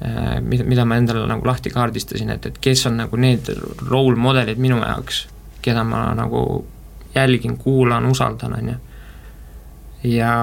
äh, 0.05 0.35
mida, 0.45 0.67
mida 0.67 0.85
ma 0.85 0.99
endale 1.01 1.25
nagu 1.29 1.49
lahti 1.49 1.73
kaardistasin, 1.73 2.35
et, 2.35 2.51
et 2.51 2.61
kes 2.61 2.85
on 2.91 3.01
nagu 3.01 3.19
need 3.19 3.49
role 3.89 4.17
model'id 4.19 4.61
minu 4.61 4.83
jaoks, 4.83 5.25
keda 5.65 5.83
ma 5.87 6.05
nagu 6.15 6.43
jälgin, 7.15 7.57
kuulan, 7.57 8.05
usaldan, 8.05 8.53
on 8.59 8.69
ju 8.69 8.77
ja 10.03 10.33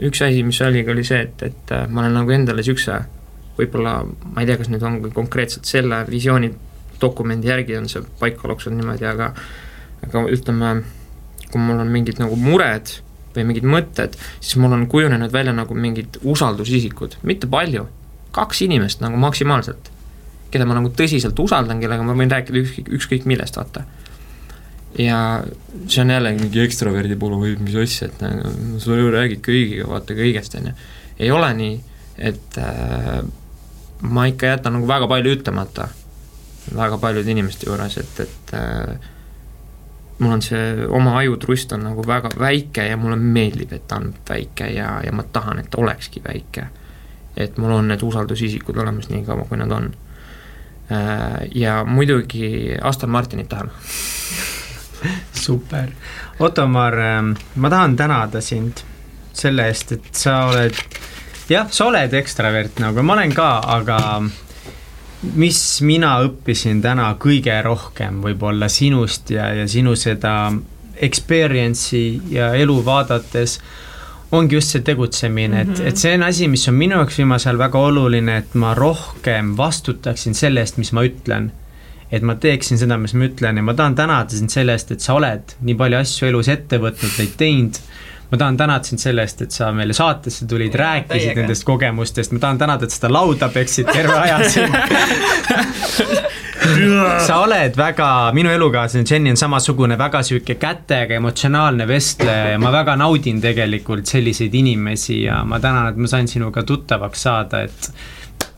üks 0.00 0.22
asi, 0.24 0.42
mis 0.46 0.60
oligi, 0.64 0.90
oli 0.90 1.04
see, 1.04 1.20
et, 1.26 1.42
et 1.42 1.72
äh, 1.74 1.86
ma 1.88 2.04
olen 2.04 2.16
nagu 2.20 2.32
endale 2.34 2.62
niisuguse 2.62 3.02
võib-olla, 3.58 4.00
ma 4.06 4.42
ei 4.42 4.48
tea, 4.48 4.58
kas 4.60 4.70
nüüd 4.72 4.84
on 4.86 5.00
konkreetselt 5.14 5.68
selle 5.68 6.04
visiooni 6.08 6.52
dokumendi 7.00 7.50
järgi 7.50 7.76
on 7.78 7.88
see 7.90 8.02
paika 8.20 8.48
loksunud 8.50 8.80
niimoodi, 8.80 9.06
aga 9.06 9.32
aga 10.06 10.22
ütleme, 10.30 10.72
kui 11.50 11.60
mul 11.60 11.82
on 11.82 11.92
mingid 11.92 12.20
nagu 12.22 12.38
mured 12.38 12.90
või 13.34 13.44
mingid 13.50 13.66
mõtted, 13.68 14.16
siis 14.40 14.56
mul 14.62 14.74
on 14.74 14.86
kujunenud 14.90 15.32
välja 15.34 15.52
nagu 15.54 15.74
mingid 15.74 16.20
usaldusisikud, 16.22 17.18
mitte 17.28 17.50
palju, 17.50 17.86
kaks 18.34 18.62
inimest 18.66 19.02
nagu 19.02 19.18
maksimaalselt, 19.20 19.90
keda 20.52 20.66
ma 20.68 20.78
nagu 20.78 20.90
tõsiselt 20.94 21.38
usaldan, 21.42 21.82
kellega 21.82 22.06
ma 22.06 22.16
võin 22.18 22.30
rääkida 22.32 22.62
ükskõik, 22.62 22.92
ükskõik 22.98 23.28
millest, 23.30 23.58
vaata 23.58 23.84
ja 24.98 25.44
see 25.86 26.02
on 26.02 26.10
jälle 26.10 26.32
mingi 26.38 26.62
ekstraverdi 26.64 27.16
puhul 27.20 27.42
või 27.42 27.56
mis 27.60 27.76
asja, 27.76 28.08
et 28.08 28.24
nagu 28.24 28.80
sa 28.80 28.96
ju 28.96 29.12
räägid 29.12 29.44
kõigiga, 29.44 29.88
vaata 29.90 30.16
kõigest, 30.16 30.56
on 30.58 30.70
ju. 30.70 30.74
ei 31.18 31.30
ole 31.34 31.52
nii, 31.58 31.76
et 32.30 32.58
äh, 32.62 33.20
ma 34.00 34.26
ikka 34.30 34.54
jätan 34.54 34.78
nagu 34.78 34.88
väga 34.88 35.08
palju 35.10 35.36
ütlemata 35.38 35.88
väga 36.74 36.98
paljude 36.98 37.30
inimeste 37.30 37.68
juures, 37.68 37.96
et, 38.00 38.20
et 38.20 38.54
äh, 38.56 39.08
mul 40.18 40.32
on 40.32 40.42
see 40.42 40.86
oma 40.88 41.16
ajutrust 41.20 41.72
on 41.76 41.86
nagu 41.86 42.04
väga 42.06 42.32
väike 42.38 42.88
ja 42.90 42.96
mulle 43.00 43.16
meeldib, 43.16 43.72
et 43.72 43.86
ta 43.88 44.00
on 44.02 44.12
väike 44.28 44.72
ja, 44.74 44.98
ja 45.04 45.14
ma 45.14 45.24
tahan, 45.32 45.62
et 45.62 45.70
ta 45.70 45.82
olekski 45.82 46.22
väike. 46.24 46.68
et 47.36 47.58
mul 47.58 47.70
on 47.70 47.88
need 47.88 48.02
usaldusisikud 48.02 48.76
olemas 48.82 49.08
nii 49.12 49.22
kaua, 49.24 49.44
kui 49.46 49.58
nad 49.58 49.70
on 49.70 49.92
äh,. 50.90 51.46
ja 51.54 51.84
muidugi 51.84 52.74
Aston 52.82 53.10
Martinit 53.10 53.48
tahan 53.48 53.70
super. 55.46 55.92
Ottomar, 56.38 56.98
ähm, 56.98 57.32
ma 57.54 57.70
tahan 57.70 57.96
tänada 57.96 58.40
sind 58.40 58.84
selle 59.32 59.68
eest, 59.70 59.92
et 59.92 60.10
sa 60.18 60.40
oled, 60.50 60.74
jah, 61.48 61.68
sa 61.70 61.88
oled 61.90 62.14
ekstravert 62.18 62.80
nagu 62.82 63.02
ma 63.06 63.14
olen 63.18 63.34
ka, 63.34 63.50
aga 63.78 63.98
mis 65.38 65.60
mina 65.86 66.16
õppisin 66.26 66.82
täna 66.82 67.10
kõige 67.20 67.56
rohkem 67.64 68.20
võib-olla 68.22 68.68
sinust 68.70 69.30
ja, 69.34 69.50
ja 69.54 69.66
sinu 69.70 69.96
seda 69.98 70.52
experience'i 70.98 72.34
ja 72.34 72.52
elu 72.58 72.78
vaadates, 72.86 73.58
ongi 74.34 74.58
just 74.58 74.74
see 74.74 74.84
tegutsemine 74.84 75.64
mm, 75.64 75.70
-hmm. 75.70 75.80
et, 75.80 75.94
et 75.94 75.96
see 75.96 76.14
on 76.14 76.26
asi, 76.26 76.48
mis 76.48 76.68
on 76.68 76.74
minu 76.74 76.98
jaoks 76.98 77.18
viimasel 77.18 77.54
ajal 77.54 77.62
väga 77.64 77.78
oluline, 77.78 78.36
et 78.42 78.54
ma 78.54 78.74
rohkem 78.74 79.56
vastutaksin 79.56 80.34
selle 80.34 80.60
eest, 80.60 80.76
mis 80.78 80.92
ma 80.92 81.06
ütlen 81.06 81.52
et 82.12 82.24
ma 82.24 82.34
teeksin 82.40 82.80
seda, 82.80 82.96
mis 83.00 83.14
ma 83.14 83.28
ütlen 83.28 83.60
ja 83.60 83.64
ma 83.64 83.74
tahan 83.76 83.96
tänada 83.98 84.36
sind 84.36 84.52
selle 84.52 84.72
eest, 84.76 84.92
et 84.94 85.04
sa 85.04 85.18
oled 85.18 85.56
nii 85.60 85.76
palju 85.78 86.00
asju 86.00 86.30
elus 86.30 86.48
ette 86.52 86.80
võtnud, 86.80 87.14
neid 87.20 87.34
teinud. 87.40 87.80
ma 88.30 88.36
tahan 88.40 88.56
tänada 88.60 88.84
sind 88.84 89.00
selle 89.00 89.24
eest, 89.24 89.42
et 89.44 89.52
sa 89.56 89.70
meile 89.72 89.96
saatesse 89.96 90.46
tulid, 90.48 90.74
rääkisid 90.74 91.28
täiega. 91.28 91.40
nendest 91.42 91.64
kogemustest, 91.68 92.32
ma 92.32 92.42
tahan 92.44 92.58
tänada, 92.64 92.84
et 92.88 92.96
seda 92.96 93.12
lauda 93.12 93.48
peksid 93.52 93.88
terve 93.92 94.18
aja 94.18 94.42
siin 94.48 94.72
sa 97.26 97.38
oled 97.42 97.76
väga, 97.76 98.08
minu 98.36 98.50
elukaaslane 98.52 99.06
Jenny 99.08 99.30
on 99.32 99.40
samasugune 99.40 99.98
väga 99.98 100.22
sihuke 100.26 100.58
kätega 100.60 101.16
emotsionaalne 101.18 101.86
vestleja 101.88 102.52
ja 102.54 102.58
ma 102.60 102.72
väga 102.72 102.96
naudin 103.00 103.40
tegelikult 103.40 104.06
selliseid 104.06 104.54
inimesi 104.54 105.22
ja 105.22 105.42
ma 105.44 105.60
tänan, 105.60 105.92
et 105.92 105.96
ma 105.96 106.10
sain 106.10 106.28
sinuga 106.28 106.62
tuttavaks 106.66 107.22
saada, 107.28 107.62
et 107.62 107.90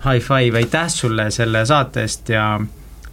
high 0.05 0.23
five, 0.25 0.57
aitäh 0.57 0.89
sulle 0.89 1.31
selle 1.35 1.65
saate 1.67 2.07
eest 2.07 2.33
ja 2.33 2.45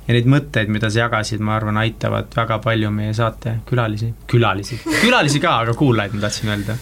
ja 0.08 0.16
neid 0.16 0.28
mõtteid, 0.32 0.72
mida 0.72 0.90
sa 0.92 1.06
jagasid, 1.06 1.44
ma 1.44 1.58
arvan, 1.58 1.80
aitavad 1.84 2.32
väga 2.36 2.60
palju 2.64 2.92
meie 2.94 3.16
saate 3.18 3.60
külalisi, 3.68 4.14
külalisi, 4.32 4.80
külalisi 5.02 5.44
ka, 5.44 5.60
aga 5.66 5.76
kuulajaid 5.78 6.16
ma 6.16 6.28
tahtsin 6.28 6.54
öelda 6.54 6.78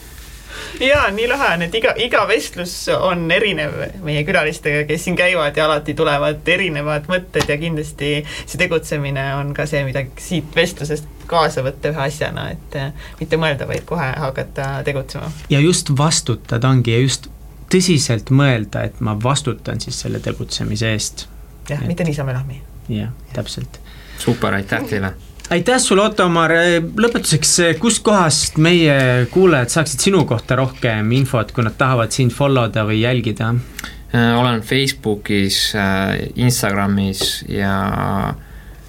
ja 0.79 1.05
nii 1.11 1.27
lahe 1.27 1.53
on, 1.53 1.63
et 1.65 1.75
iga, 1.75 1.93
iga 2.01 2.23
vestlus 2.29 2.73
on 2.93 3.25
erinev 3.31 3.75
meie 4.05 4.23
külalistega, 4.27 4.83
kes 4.89 5.07
siin 5.07 5.17
käivad 5.19 5.57
ja 5.57 5.65
alati 5.67 5.95
tulevad 5.97 6.47
erinevad 6.47 7.09
mõtted 7.11 7.49
ja 7.49 7.57
kindlasti 7.59 8.11
see 8.27 8.59
tegutsemine 8.61 9.25
on 9.39 9.53
ka 9.57 9.67
see, 9.69 9.83
mida 9.87 10.05
siit 10.21 10.55
vestlusest 10.55 11.09
kaasa 11.29 11.63
võtta 11.65 11.89
ühe 11.93 12.03
asjana, 12.05 12.49
et 12.53 12.77
mitte 13.19 13.39
mõelda, 13.41 13.67
vaid 13.69 13.87
kohe 13.89 14.11
hakata 14.21 14.69
tegutsema. 14.85 15.31
ja 15.49 15.59
just 15.63 15.91
vastutada 15.97 16.69
ongi 16.69 16.93
ja 16.93 17.01
just 17.01 17.31
tõsiselt 17.73 18.29
mõelda, 18.29 18.85
et 18.85 19.01
ma 19.01 19.17
vastutan 19.23 19.81
siis 19.81 19.99
selle 20.05 20.21
tegutsemise 20.23 20.93
eest. 20.93 21.27
jah 21.69 21.81
mitte 21.87 22.05
niisama-enamgi 22.05 22.61
jah, 22.89 23.13
täpselt. 23.33 23.79
super, 24.17 24.53
aitäh 24.53 24.83
teile! 24.89 25.13
aitäh 25.49 25.77
sulle, 25.81 26.01
Otto-Mar, 26.09 26.51
lõpetuseks, 26.97 27.57
kuskohast 27.79 28.57
meie 28.57 29.27
kuulajad 29.31 29.73
saaksid 29.75 30.07
sinu 30.07 30.25
kohta 30.25 30.57
rohkem 30.57 31.11
infot, 31.17 31.51
kui 31.53 31.65
nad 31.65 31.77
tahavad 31.77 32.15
sind 32.15 32.33
follow 32.33 32.71
da 32.73 32.85
või 32.87 33.03
jälgida? 33.03 33.53
Äh, 34.15 34.39
olen 34.39 34.61
Facebookis, 34.61 35.75
äh, 35.75 36.29
Instagramis 36.35 37.45
ja 37.49 38.33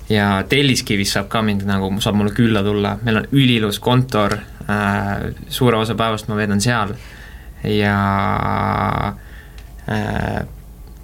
ja 0.08 0.44
Telliskivis 0.48 1.16
saab 1.16 1.28
ka 1.28 1.40
mind 1.42 1.64
nagu, 1.66 1.88
saab 2.00 2.14
mulle 2.14 2.30
külla 2.30 2.62
tulla, 2.62 2.92
meil 3.02 3.22
on 3.22 3.26
ülilus 3.32 3.80
kontor, 3.82 4.36
äh, 4.70 5.32
suure 5.48 5.80
osa 5.80 5.96
päevast 5.98 6.28
ma 6.28 6.36
veedan 6.38 6.60
seal 6.60 6.94
ja 7.66 7.96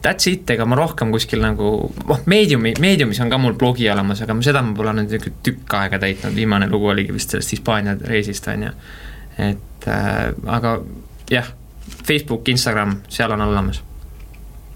that's 0.02 0.26
it, 0.30 0.50
ega 0.50 0.66
ma 0.68 0.76
rohkem 0.78 1.12
kuskil 1.14 1.42
nagu, 1.42 1.70
noh, 2.08 2.24
Mediumi, 2.30 2.74
Mediumis 2.82 3.20
on 3.22 3.30
ka 3.30 3.38
mul 3.40 3.54
blogi 3.58 3.88
olemas, 3.92 4.22
aga 4.24 4.36
seda 4.44 4.62
ma 4.64 4.74
pole 4.76 4.94
nüüd 4.98 5.10
niisugune 5.10 5.44
tükk 5.46 5.78
aega 5.78 6.00
täitnud, 6.02 6.34
viimane 6.36 6.68
lugu 6.70 6.90
oligi 6.92 7.14
vist 7.14 7.34
sellest 7.34 7.54
Hispaania 7.54 7.96
reisist, 8.10 8.48
on 8.52 8.66
ju. 8.66 8.74
et 9.50 9.88
äh, 9.88 10.34
aga 10.58 10.76
jah, 11.30 11.54
Facebook, 12.02 12.48
Instagram, 12.48 12.98
seal 13.08 13.32
on 13.32 13.46
olemas. 13.46 13.82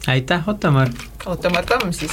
Aitäh, 0.06 0.48
Ottomar! 0.48 0.88
Ottomar 1.26 1.64
Tamm 1.66 1.92
siis 1.92 2.12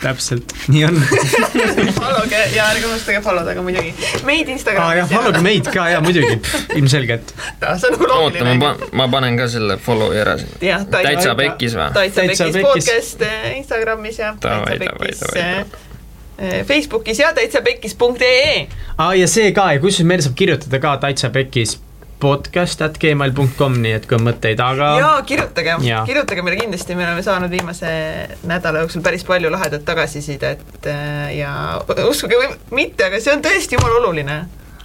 täpselt, 0.00 0.52
nii 0.68 0.84
on 0.84 1.02
followge 2.00 2.38
ja 2.54 2.70
ärge 2.70 2.86
unustage 2.86 3.20
follow 3.20 3.44
da 3.46 3.54
ka 3.54 3.62
muidugi 3.62 3.92
meid 4.24 4.48
Instagramis 4.48 4.86
ah,. 4.86 4.96
jah, 4.96 5.10
followge 5.10 5.42
meid 5.44 5.68
ka 5.74 5.88
ja 5.92 6.00
muidugi, 6.00 6.38
ilmselgelt. 6.76 7.34
see 7.34 7.90
on 7.90 7.96
nagu 7.96 8.08
loogiline. 8.08 8.48
oota, 8.48 8.54
ma 8.54 8.72
panen, 8.72 8.96
ma 9.02 9.08
panen 9.12 9.36
ka 9.40 9.48
selle 9.52 9.76
follow'i 9.84 10.22
ära 10.22 10.38
siin. 10.40 10.56
täitsa 10.94 11.36
pekkis 11.36 11.76
või? 11.76 11.90
täitsa 11.98 12.26
pekkis 12.32 12.58
podcast 12.64 13.26
Instagramis 13.58 14.18
ja 14.22 14.34
täitsa 14.40 14.80
pekkis 14.80 15.22
Facebookis 16.66 17.20
ja 17.20 17.34
täitsa 17.36 17.60
pekkis.ee. 17.62 18.66
aa, 18.96 19.14
ja 19.14 19.28
see 19.28 19.52
ka 19.52 19.72
ja 19.74 19.84
kusjuures 19.84 20.08
meile 20.08 20.24
saab 20.24 20.38
kirjutada 20.40 20.80
ka 20.80 20.96
täitsa 21.04 21.28
pekkis 21.34 21.76
podcast 22.20 22.82
at 22.84 22.98
gmail.com, 23.00 23.78
nii 23.84 23.94
et 23.98 24.06
kui 24.08 24.18
on 24.18 24.26
mõtteid, 24.26 24.60
aga. 24.64 24.90
jaa, 25.00 25.14
kirjutage, 25.28 25.78
kirjutage 26.08 26.44
meile 26.46 26.60
kindlasti, 26.60 26.96
me 26.98 27.06
oleme 27.06 27.24
saanud 27.26 27.52
viimase 27.52 27.94
nädala 28.50 28.84
jooksul 28.84 29.04
päris 29.06 29.24
palju 29.28 29.52
lahedat 29.52 29.86
tagasisidet 29.88 30.90
äh, 30.90 31.32
ja 31.38 31.54
uskuge 32.08 32.38
või 32.40 32.52
mitte, 32.82 33.08
aga 33.08 33.22
see 33.22 33.34
on 33.34 33.44
tõesti 33.44 33.78
jumala 33.78 33.98
oluline. 34.02 34.38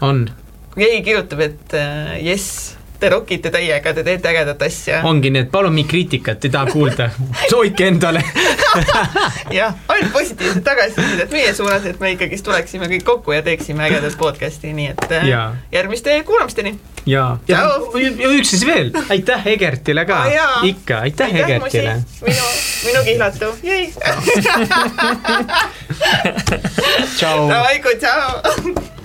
on. 0.06 0.26
kui 0.74 0.86
keegi 0.88 1.06
kirjutab, 1.10 1.46
et 1.50 1.78
äh, 1.78 2.18
jess 2.26 2.76
te 3.00 3.10
rokite 3.10 3.52
täiega, 3.52 3.94
te 3.94 4.04
teete 4.04 4.30
ägedat 4.32 4.62
asja. 4.66 5.02
ongi 5.08 5.32
nii, 5.34 5.46
et 5.46 5.52
palun 5.52 5.74
mingi 5.76 5.90
kriitikat 5.90 6.46
ei 6.46 6.52
taha 6.54 6.72
kuulda, 6.72 7.10
soovike 7.50 7.88
endale 7.92 8.24
jah, 9.60 9.76
ainult 9.88 10.12
positiivset 10.14 10.64
tagasisidet 10.64 11.32
meie 11.36 11.54
suunas, 11.56 11.86
et 11.90 12.00
me 12.00 12.12
ikkagist 12.16 12.46
tuleksime 12.48 12.90
kõik 12.92 13.06
kokku 13.08 13.36
ja 13.36 13.42
teeksime 13.46 13.86
ägedat 13.88 14.18
podcast'i, 14.20 14.74
nii 14.76 14.90
et 14.94 15.06
äh, 15.12 15.28
ja. 15.30 15.44
järgmiste 15.72 16.18
kuulamisteni. 16.28 16.76
ja, 17.06 17.38
ja, 17.48 17.62
ja 18.00 18.32
üks 18.32 18.56
siis 18.56 18.66
veel, 18.68 18.92
aitäh 19.10 19.48
Egertile 19.56 20.06
ka 20.10 20.22
ah,, 20.26 20.66
ikka, 20.68 21.04
aitäh, 21.06 21.32
aitäh 21.34 21.46
Egertile. 21.46 21.94
minu, 22.26 22.46
minu 22.88 23.06
kihlatu, 23.10 23.54
jäi. 23.64 23.94
tšau. 27.18 27.50
Davai, 27.50 27.80
tšau. 28.00 28.96